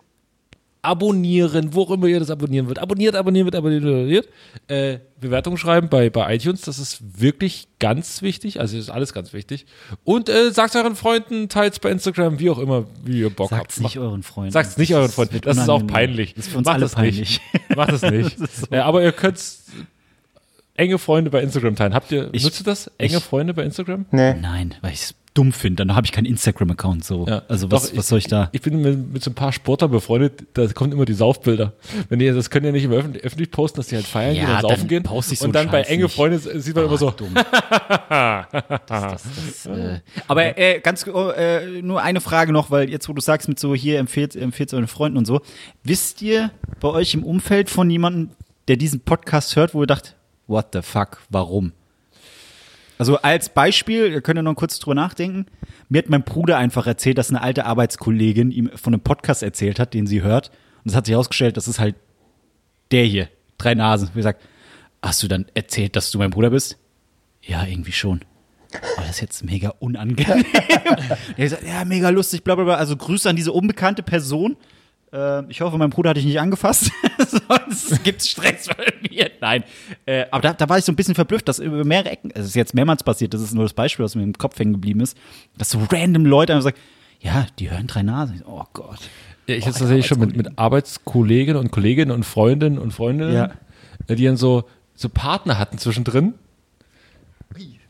abonnieren, 0.84 1.74
wo 1.74 1.82
auch 1.82 1.90
immer 1.90 2.06
ihr 2.06 2.20
das 2.20 2.30
abonnieren 2.30 2.68
wird. 2.68 2.78
Abonniert, 2.78 3.14
abonniert, 3.16 3.54
abonniert, 3.54 3.82
abonniert. 3.84 4.28
Äh, 4.68 4.98
Bewertungen 5.20 5.56
schreiben 5.56 5.88
bei, 5.88 6.10
bei 6.10 6.34
iTunes, 6.34 6.60
das 6.62 6.78
ist 6.78 6.98
wirklich 7.20 7.68
ganz 7.78 8.20
wichtig. 8.22 8.60
Also 8.60 8.76
ist 8.76 8.90
alles 8.90 9.12
ganz 9.14 9.32
wichtig. 9.32 9.66
Und 10.04 10.28
äh, 10.28 10.50
sagt 10.52 10.76
euren 10.76 10.96
Freunden, 10.96 11.48
teilt 11.48 11.80
bei 11.80 11.90
Instagram, 11.90 12.38
wie 12.38 12.50
auch 12.50 12.58
immer, 12.58 12.84
wie 13.04 13.20
ihr 13.20 13.30
Bock 13.30 13.50
Sagt's 13.50 13.76
habt. 13.76 13.84
nicht 13.84 13.98
euren 13.98 14.22
Freunden. 14.22 14.52
Sagt's 14.52 14.76
nicht 14.76 14.94
euren 14.94 15.10
Freunden. 15.10 15.34
wird 15.34 15.46
Das 15.46 15.56
ist 15.56 15.68
auch 15.68 15.86
peinlich. 15.86 16.34
Das 16.34 16.46
ist 16.46 16.52
für 16.52 16.58
uns 16.58 16.66
Macht 16.66 16.74
alle 16.74 16.84
das 16.84 16.94
peinlich. 16.94 17.40
Nicht. 17.52 17.70
Macht 17.76 17.92
es 17.92 18.02
nicht. 18.10 18.36
äh, 18.70 18.78
aber 18.78 19.02
ihr 19.02 19.12
könnt 19.12 19.40
enge 20.74 20.98
Freunde 20.98 21.30
bei 21.30 21.40
Instagram 21.42 21.76
teilen. 21.76 21.94
Habt 21.94 22.10
ihr, 22.12 22.28
Ich- 22.32 22.42
nutzt 22.44 22.60
ihr 22.60 22.64
das? 22.64 22.90
Enge 22.98 23.16
ich- 23.18 23.22
Freunde 23.22 23.54
bei 23.54 23.62
Instagram? 23.64 24.06
Nee. 24.10 24.34
Nein, 24.34 24.74
weil 24.82 24.92
ich 24.92 25.00
es 25.02 25.14
dumm 25.34 25.52
finde. 25.52 25.84
Dann 25.84 25.96
habe 25.96 26.06
ich 26.06 26.12
keinen 26.12 26.26
Instagram-Account 26.26 27.04
so. 27.04 27.26
Ja. 27.26 27.42
Also 27.48 27.70
was, 27.70 27.90
Doch, 27.90 27.98
was 27.98 28.08
soll 28.08 28.20
ich 28.20 28.28
da? 28.28 28.48
Ich 28.52 28.62
bin 28.62 28.80
mit, 28.80 29.12
mit 29.12 29.22
so 29.22 29.30
ein 29.30 29.34
paar 29.34 29.52
Sportlern 29.52 29.90
befreundet, 29.90 30.44
da 30.54 30.66
kommen 30.68 30.92
immer 30.92 31.04
die 31.04 31.12
Saufbilder. 31.12 31.72
Wenn 32.08 32.20
ihr, 32.20 32.32
das 32.34 32.50
können 32.50 32.66
ja 32.66 32.72
nicht 32.72 32.84
im 32.84 32.92
öffentlich, 32.92 33.24
öffentlich 33.24 33.50
posten, 33.50 33.78
dass 33.78 33.88
die 33.88 33.96
halt 33.96 34.06
feiern 34.06 34.36
Ja, 34.36 34.44
gehen 34.44 34.54
und 34.54 34.62
dann 34.62 34.70
saufen 34.70 34.88
gehen. 34.88 35.02
poste 35.02 35.32
ich 35.34 35.40
so 35.40 35.46
und 35.46 35.52
dann 35.54 35.62
einen 35.62 35.72
bei 35.72 35.82
Scheiß 35.82 35.90
enge 35.90 36.04
nicht. 36.04 36.14
Freunde 36.14 36.38
sieht 36.38 36.74
man 36.76 36.84
immer 36.84 36.96
so, 36.96 37.10
dumm. 37.10 37.34
das, 38.08 38.46
das, 38.86 39.22
das, 39.24 39.66
äh. 39.66 40.00
Aber 40.28 40.56
äh, 40.56 40.80
ganz 40.80 41.04
äh, 41.06 41.82
nur 41.82 42.00
eine 42.00 42.20
Frage 42.20 42.52
noch, 42.52 42.70
weil 42.70 42.88
jetzt, 42.88 43.08
wo 43.08 43.12
du 43.12 43.20
sagst, 43.20 43.48
mit 43.48 43.58
so 43.58 43.74
hier 43.74 43.98
empfiehlt, 43.98 44.36
empfiehlt 44.36 44.72
euren 44.72 44.86
Freunden 44.86 45.18
und 45.18 45.26
so, 45.26 45.40
wisst 45.82 46.22
ihr 46.22 46.52
bei 46.80 46.88
euch 46.88 47.12
im 47.14 47.24
Umfeld 47.24 47.70
von 47.70 47.90
jemandem, 47.90 48.30
der 48.68 48.76
diesen 48.76 49.00
Podcast 49.00 49.56
hört, 49.56 49.74
wo 49.74 49.82
ihr 49.82 49.86
dacht, 49.86 50.14
what 50.46 50.68
the 50.72 50.82
fuck, 50.82 51.18
warum? 51.28 51.72
Also 52.98 53.16
als 53.18 53.48
Beispiel, 53.48 54.10
ihr 54.12 54.20
könnt 54.20 54.36
ja 54.36 54.42
noch 54.42 54.54
kurz 54.54 54.78
drüber 54.78 54.94
nachdenken. 54.94 55.46
Mir 55.88 55.98
hat 55.98 56.08
mein 56.08 56.22
Bruder 56.22 56.58
einfach 56.58 56.86
erzählt, 56.86 57.18
dass 57.18 57.30
eine 57.30 57.42
alte 57.42 57.66
Arbeitskollegin 57.66 58.50
ihm 58.50 58.70
von 58.74 58.94
einem 58.94 59.02
Podcast 59.02 59.42
erzählt 59.42 59.78
hat, 59.78 59.94
den 59.94 60.06
sie 60.06 60.22
hört. 60.22 60.50
Und 60.84 60.90
es 60.90 60.96
hat 60.96 61.06
sich 61.06 61.12
herausgestellt, 61.12 61.56
das 61.56 61.68
ist 61.68 61.80
halt 61.80 61.96
der 62.90 63.04
hier, 63.04 63.28
drei 63.58 63.74
Nasen. 63.74 64.10
Wie 64.12 64.18
gesagt, 64.18 64.42
hast 65.02 65.22
du 65.22 65.28
dann 65.28 65.46
erzählt, 65.54 65.96
dass 65.96 66.10
du 66.10 66.18
mein 66.18 66.30
Bruder 66.30 66.50
bist? 66.50 66.78
Ja, 67.42 67.64
irgendwie 67.64 67.92
schon. 67.92 68.20
Aber 68.96 69.06
das 69.06 69.16
ist 69.16 69.20
jetzt 69.20 69.44
mega 69.44 69.70
unangenehm. 69.78 70.44
er 71.36 71.48
sagt, 71.48 71.66
ja, 71.66 71.84
mega 71.84 72.08
lustig, 72.10 72.44
bla 72.44 72.54
bla 72.54 72.64
bla. 72.64 72.74
Also 72.74 72.96
Grüße 72.96 73.28
an 73.28 73.36
diese 73.36 73.52
unbekannte 73.52 74.02
Person. 74.02 74.56
Äh, 75.14 75.44
ich 75.48 75.60
hoffe, 75.60 75.78
mein 75.78 75.90
Bruder 75.90 76.10
hat 76.10 76.16
dich 76.16 76.24
nicht 76.24 76.40
angefasst. 76.40 76.90
Sonst 77.48 78.02
gibt's 78.02 78.28
Stress 78.28 78.66
bei 78.68 78.92
mir. 79.08 79.30
Nein. 79.40 79.62
Äh, 80.06 80.24
aber 80.30 80.42
da, 80.42 80.52
da 80.54 80.68
war 80.68 80.76
ich 80.78 80.84
so 80.84 80.90
ein 80.92 80.96
bisschen 80.96 81.14
verblüfft, 81.14 81.48
dass 81.48 81.60
über 81.60 81.84
mehrere 81.84 82.10
Ecken, 82.10 82.30
es 82.34 82.46
ist 82.46 82.56
jetzt 82.56 82.74
mehrmals 82.74 83.02
passiert, 83.04 83.32
das 83.32 83.40
ist 83.40 83.54
nur 83.54 83.64
das 83.64 83.72
Beispiel, 83.74 84.04
was 84.04 84.14
mir 84.16 84.22
im 84.24 84.32
Kopf 84.32 84.58
hängen 84.58 84.72
geblieben 84.72 85.00
ist, 85.00 85.16
dass 85.56 85.70
so 85.70 85.78
random 85.90 86.26
Leute 86.26 86.52
einfach 86.52 86.64
sagen, 86.64 86.76
ja, 87.20 87.46
die 87.58 87.70
hören 87.70 87.86
drei 87.86 88.02
Nasen. 88.02 88.42
Oh 88.46 88.64
Gott. 88.72 88.98
Ja, 89.46 89.54
ich 89.54 89.66
hatte 89.66 89.78
tatsächlich 89.78 90.06
schon 90.06 90.18
mit, 90.18 90.36
mit 90.36 90.58
Arbeitskolleginnen 90.58 91.60
und 91.60 91.70
Kolleginnen 91.70 92.10
und 92.10 92.24
Freundinnen 92.24 92.78
und 92.78 92.92
Freundinnen, 92.92 93.32
Ja. 93.34 93.50
äh, 94.08 94.16
die 94.16 94.24
dann 94.24 94.36
so, 94.36 94.64
so 94.94 95.08
Partner 95.08 95.58
hatten 95.58 95.78
zwischendrin. 95.78 96.34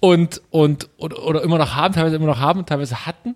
Und, 0.01 0.43
und, 0.51 0.91
und, 0.99 1.19
oder 1.19 1.43
immer 1.43 1.57
noch 1.57 1.75
haben, 1.75 1.95
teilweise 1.95 2.17
immer 2.17 2.27
noch 2.27 2.39
haben, 2.41 2.67
teilweise 2.67 3.07
hatten. 3.07 3.35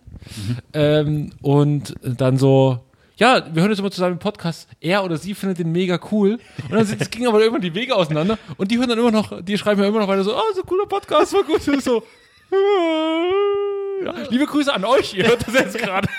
Ähm, 0.75 1.31
und 1.41 1.95
dann 2.03 2.37
so, 2.37 2.81
ja, 3.19 3.43
wir 3.53 3.63
hören 3.63 3.71
jetzt 3.71 3.81
immer 3.81 3.91
zusammen 3.91 4.13
im 4.13 4.19
Podcast. 4.19 4.69
Er 4.81 5.05
oder 5.05 5.17
sie 5.17 5.35
findet 5.35 5.59
den 5.59 5.73
mega 5.73 5.99
cool. 6.13 6.39
Und 6.63 6.73
dann 6.73 6.87
sind, 6.87 7.03
es 7.03 7.11
ging 7.11 7.27
aber 7.27 7.41
irgendwann 7.41 7.63
die 7.63 7.75
Wege 7.75 7.95
auseinander. 7.95 8.39
Und 8.57 8.71
die 8.71 8.79
hören 8.79 8.89
dann 8.89 8.99
immer 8.99 9.11
noch, 9.11 9.43
die 9.43 9.59
schreiben 9.59 9.81
mir 9.81 9.89
immer 9.89 9.99
noch 9.99 10.09
weiter 10.09 10.23
so, 10.23 10.37
oh, 10.37 10.53
so 10.55 10.63
cooler 10.63 10.87
Podcast, 10.87 11.33
war 11.35 11.43
gut. 11.43 11.67
Und 11.67 11.83
so, 11.83 12.05
ja, 14.05 14.15
liebe 14.31 14.47
Grüße 14.47 14.73
an 14.73 14.85
euch, 14.85 15.15
ihr 15.15 15.27
hört 15.27 15.47
das 15.47 15.55
jetzt 15.55 15.79
gerade. 15.79 16.09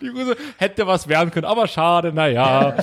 Die 0.00 0.08
Grüße 0.08 0.36
hätte 0.58 0.86
was 0.86 1.08
werden 1.08 1.30
können, 1.30 1.46
aber 1.46 1.66
schade, 1.66 2.12
naja. 2.12 2.76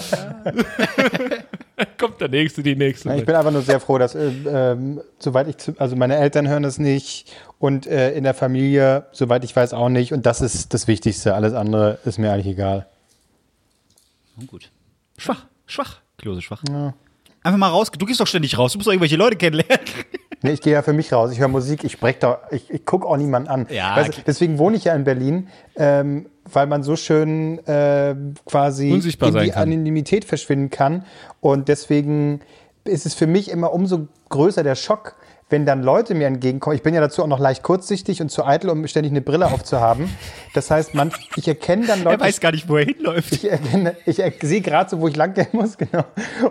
Kommt 1.98 2.22
der 2.22 2.28
Nächste, 2.30 2.62
die 2.62 2.76
Nächste. 2.76 3.14
Ich 3.16 3.26
bin 3.26 3.36
einfach 3.36 3.52
nur 3.52 3.62
sehr 3.62 3.80
froh, 3.80 3.98
dass, 3.98 4.14
äh, 4.14 4.32
ähm, 4.48 5.02
soweit 5.18 5.48
ich, 5.48 5.58
zu, 5.58 5.74
also 5.78 5.96
meine 5.96 6.16
Eltern 6.18 6.48
hören 6.48 6.64
das 6.64 6.78
nicht 6.78 7.32
und 7.62 7.86
äh, 7.86 8.12
in 8.14 8.24
der 8.24 8.34
Familie, 8.34 9.06
soweit 9.12 9.44
ich 9.44 9.56
weiß, 9.56 9.74
auch 9.74 9.90
nicht. 9.90 10.14
Und 10.14 10.26
das 10.26 10.42
ist 10.42 10.74
das 10.74 10.88
Wichtigste. 10.88 11.36
Alles 11.36 11.54
andere 11.54 12.00
ist 12.06 12.18
mir 12.18 12.34
eigentlich 12.34 12.48
egal. 12.48 12.88
Oh, 14.42 14.46
gut. 14.48 14.72
Schwach, 15.16 15.46
schwach. 15.68 16.02
Klose 16.18 16.42
schwach. 16.42 16.64
Einfach 17.44 17.60
mal 17.60 17.70
raus. 17.70 17.92
Du 17.92 18.06
gehst 18.08 18.20
doch 18.20 18.26
ständig 18.26 18.58
raus. 18.58 18.74
Du 18.74 18.80
musst 18.80 18.88
doch 18.88 18.92
irgendwelche 18.92 19.16
Leute 19.16 19.36
kennenlernen. 19.36 19.86
Nee, 20.42 20.54
ich 20.54 20.62
gehe 20.62 20.74
ja 20.74 20.82
für 20.82 20.94
mich 20.94 21.14
raus. 21.14 21.32
Ich 21.32 21.40
höre 21.40 21.50
Musik, 21.50 21.84
ich 21.84 21.92
spreche 21.92 22.18
da, 22.20 22.42
ich, 22.50 22.68
ich 22.72 22.84
gucke 22.84 23.06
auch 23.06 23.16
niemanden 23.16 23.48
an. 23.48 23.68
Ja, 23.70 23.96
weißt, 23.96 24.08
du, 24.08 24.14
okay. 24.14 24.24
deswegen 24.26 24.58
wohne 24.58 24.76
ich 24.76 24.86
ja 24.86 24.96
in 24.96 25.04
Berlin, 25.04 25.50
ähm, 25.76 26.26
weil 26.52 26.66
man 26.66 26.82
so 26.82 26.96
schön 26.96 27.60
äh, 27.68 28.16
quasi 28.48 28.92
Unsichtbar 28.92 29.30
in 29.36 29.44
die. 29.44 29.54
Anonymität 29.54 30.26
verschwinden 30.26 30.72
kann. 30.72 31.06
Und 31.42 31.68
deswegen 31.68 32.42
ist 32.86 33.06
es 33.06 33.14
für 33.14 33.28
mich 33.28 33.52
immer 33.52 33.72
umso 33.72 34.08
größer 34.30 34.64
der 34.64 34.74
Schock, 34.74 35.16
wenn 35.52 35.66
dann 35.66 35.84
Leute 35.84 36.16
mir 36.16 36.28
entgegenkommen. 36.28 36.76
Ich 36.76 36.84
bin 36.84 36.94
ja 36.94 37.02
dazu 37.02 37.22
auch 37.24 37.28
noch 37.28 37.40
leicht 37.40 37.62
kurzsichtig 37.64 38.22
und 38.22 38.30
zu 38.30 38.46
eitel, 38.46 38.70
um 38.70 38.88
ständig 38.88 39.12
eine 39.12 39.22
Brille 39.22 39.48
aufzuhaben. 39.52 40.10
Das 40.54 40.72
heißt, 40.72 40.96
man, 40.96 41.12
ich 41.36 41.48
erkenne 41.48 41.86
dann 41.86 42.00
Er 42.00 42.06
Leute. 42.06 42.20
weiß 42.22 42.40
gar 42.40 42.52
nicht, 42.52 42.68
wo 42.70 42.78
er 42.78 42.86
hinläuft. 42.86 43.34
ich 43.34 43.50
erkenne, 43.50 43.96
ich 44.06 44.20
er, 44.20 44.32
sehe 44.42 44.62
gerade 44.62 44.90
so, 44.90 45.00
wo 45.00 45.08
ich 45.08 45.16
lang 45.16 45.34
gehen 45.34 45.48
muss, 45.52 45.78
genau. 45.78 46.06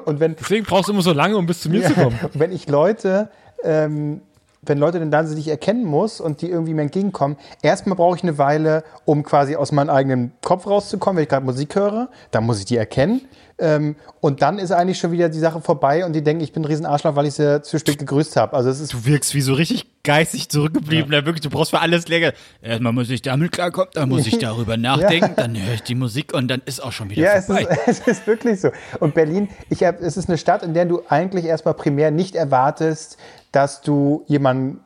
Und 0.05 0.21
wenn, 0.21 0.37
Deswegen 0.37 0.65
brauchst 0.65 0.89
du 0.89 0.93
immer 0.93 1.03
so 1.03 1.13
lange, 1.13 1.37
um 1.37 1.47
bis 1.47 1.61
zu 1.61 1.71
mir 1.71 1.85
zu 1.85 1.95
kommen. 1.95 2.19
wenn 2.35 2.53
ich 2.53 2.69
Leute, 2.69 3.31
ähm, 3.65 4.21
wenn 4.63 4.79
Leute 4.79 4.99
dann 4.99 5.11
da 5.11 5.25
sich 5.25 5.49
erkennen 5.49 5.85
muss 5.85 6.21
und 6.21 6.43
die 6.43 6.51
irgendwie 6.51 6.75
mir 6.75 6.83
entgegenkommen, 6.83 7.37
erstmal 7.63 7.97
brauche 7.97 8.17
ich 8.17 8.23
eine 8.23 8.37
Weile, 8.37 8.85
um 9.07 9.23
quasi 9.23 9.57
aus 9.57 9.73
meinem 9.73 9.89
eigenen 9.91 10.33
Kopf 10.43 10.67
rauszukommen, 10.67 11.17
wenn 11.17 11.23
ich 11.23 11.31
gerade 11.31 11.47
Musik 11.47 11.75
höre, 11.75 12.11
dann 12.31 12.45
muss 12.45 12.59
ich 12.59 12.67
die 12.67 12.77
erkennen. 12.77 13.23
Ähm, 13.61 13.97
und 14.21 14.43
dann 14.43 14.59
ist 14.59 14.73
eigentlich 14.73 14.99
schon 14.99 15.13
wieder 15.13 15.29
die 15.29 15.39
Sache 15.39 15.61
vorbei 15.61 16.05
und 16.05 16.15
die 16.15 16.23
denken, 16.23 16.43
ich 16.43 16.53
bin 16.53 16.63
ein 16.63 16.67
riesen 16.67 16.87
Arschloch, 16.87 17.15
weil 17.15 17.27
ich 17.27 17.35
sie 17.35 17.61
zu 17.63 17.79
spät 17.79 17.99
gegrüßt 17.99 18.37
habe. 18.37 18.57
Also 18.57 18.71
es 18.71 18.81
ist 18.81 18.93
Du 18.93 19.05
wirkst 19.05 19.35
wie 19.35 19.41
so 19.43 19.53
richtig 19.53 19.87
geistig 20.03 20.49
zurückgeblieben. 20.49 21.13
Ja. 21.13 21.25
Wirklich, 21.27 21.43
du 21.43 21.51
brauchst 21.51 21.71
für 21.71 21.81
alles 21.81 22.09
länger. 22.09 22.33
Erstmal 22.63 22.93
muss 22.93 23.11
ich 23.11 23.23
damit 23.23 23.53
klarkommen, 23.53 23.91
dann 23.93 24.09
muss 24.09 24.27
ich 24.27 24.39
darüber 24.41 24.77
nachdenken, 24.77 25.33
dann 25.37 25.55
höre 25.61 25.75
ich 25.75 25.83
die 25.83 25.95
Musik 25.95 26.33
und 26.33 26.49
dann 26.49 26.63
ist 26.65 26.83
auch 26.83 26.93
schon 26.93 27.11
wieder 27.11 27.23
Ja, 27.23 27.35
es 27.35 27.47
vorbei. 27.47 27.63
ist, 27.87 28.03
es 28.07 28.19
ist 28.19 28.27
wirklich 28.27 28.61
so. 28.61 28.71
Und 28.99 29.15
Berlin, 29.15 29.49
ich 29.69 29.85
hab, 29.85 30.01
es 30.01 30.17
ist 30.17 30.29
eine 30.29 30.39
Stadt, 30.39 30.63
in 30.63 30.73
der 30.75 30.87
du 30.87 31.03
eigentlich 31.09 31.45
erstmal 31.45 31.75
primär 31.75 32.11
nicht 32.11 32.35
erwartest, 32.35 33.19
dass 33.53 33.83
du 33.83 34.25
jemanden, 34.27 34.81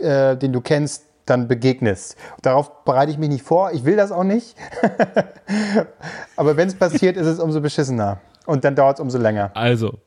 äh, 0.00 0.36
den 0.36 0.52
du 0.52 0.60
kennst, 0.60 1.04
dann 1.30 1.48
begegnest. 1.48 2.16
Darauf 2.42 2.84
bereite 2.84 3.10
ich 3.10 3.18
mich 3.18 3.28
nicht 3.28 3.42
vor. 3.42 3.72
Ich 3.72 3.84
will 3.84 3.96
das 3.96 4.12
auch 4.12 4.24
nicht. 4.24 4.56
Aber 6.36 6.56
wenn 6.56 6.68
es 6.68 6.74
passiert, 6.74 7.16
ist 7.16 7.26
es 7.26 7.38
umso 7.38 7.60
beschissener. 7.60 8.18
Und 8.46 8.64
dann 8.64 8.74
dauert 8.74 8.96
es 8.96 9.00
umso 9.00 9.18
länger. 9.18 9.50
Also, 9.54 9.98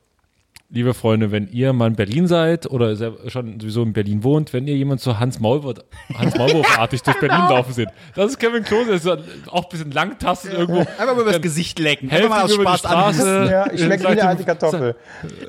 liebe 0.72 0.94
Freunde, 0.94 1.30
wenn 1.30 1.48
ihr 1.52 1.72
mal 1.72 1.86
in 1.88 1.94
Berlin 1.96 2.26
seid 2.26 2.66
oder 2.70 2.96
sehr- 2.96 3.12
schon 3.28 3.60
sowieso 3.60 3.82
in 3.82 3.92
Berlin 3.92 4.24
wohnt, 4.24 4.52
wenn 4.52 4.66
ihr 4.66 4.74
jemanden 4.74 5.02
so 5.02 5.18
Hans 5.18 5.38
Maulwurf, 5.38 5.84
Hans 6.16 6.34
Maulwurfartig 6.36 7.02
durch 7.02 7.20
Berlin 7.20 7.38
laufen 7.50 7.72
seht, 7.74 7.88
das 8.14 8.30
ist 8.32 8.38
Kevin 8.38 8.64
Klose, 8.64 8.90
das 8.92 9.04
ist 9.04 9.08
auch 9.52 9.64
ein 9.64 9.68
bisschen 9.70 9.90
langtasten 9.92 10.50
irgendwo. 10.52 10.80
Einfach 10.80 11.14
mal 11.14 11.20
übers 11.22 11.40
Gesicht 11.42 11.78
lecken. 11.78 12.10
Einfach 12.10 12.28
mal 12.30 12.42
aus 12.42 12.54
über 12.54 12.64
die 12.64 12.78
Spaß. 12.78 12.80
Straße 12.80 13.48
Ja, 13.50 13.70
ich 13.72 13.80
schmecke 13.82 14.02
wie 14.04 14.06
sagt 14.06 14.06
eine 14.06 14.20
ihm- 14.22 14.26
alte 14.28 14.44
Kartoffel. 14.44 14.96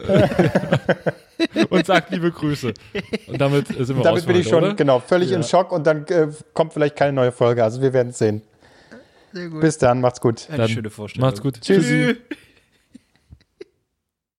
und 1.69 1.86
sagt 1.86 2.11
liebe 2.11 2.32
Grüße. 2.32 2.74
Und 3.28 3.39
damit 3.41 3.69
äh, 3.69 3.84
sind 3.86 3.97
wir 3.97 4.03
Damit 4.03 4.26
bin 4.26 4.36
ich 4.36 4.47
schon 4.47 4.63
oder? 4.63 4.74
genau 4.76 4.99
völlig 4.99 5.32
in 5.32 5.43
Schock 5.43 5.71
und 5.71 5.86
dann 5.88 6.05
äh, 6.07 6.28
kommt 6.53 6.74
vielleicht 6.74 6.95
keine 6.95 7.13
neue 7.13 7.32
Folge. 7.32 7.63
Also 7.63 7.82
wir 7.82 7.93
werden 7.93 8.09
es 8.09 8.17
sehen. 8.17 8.41
Bis 9.59 9.78
dann, 9.80 9.99
macht's 10.01 10.21
gut. 10.21 10.45
Eine 10.49 10.57
Dann 10.57 10.69
schöne 10.69 10.89
Vorstellung. 10.91 11.28
Macht's 11.28 11.41
gut. 11.41 11.59
Tschüssi. 11.59 12.13
Tschüss. 12.13 12.38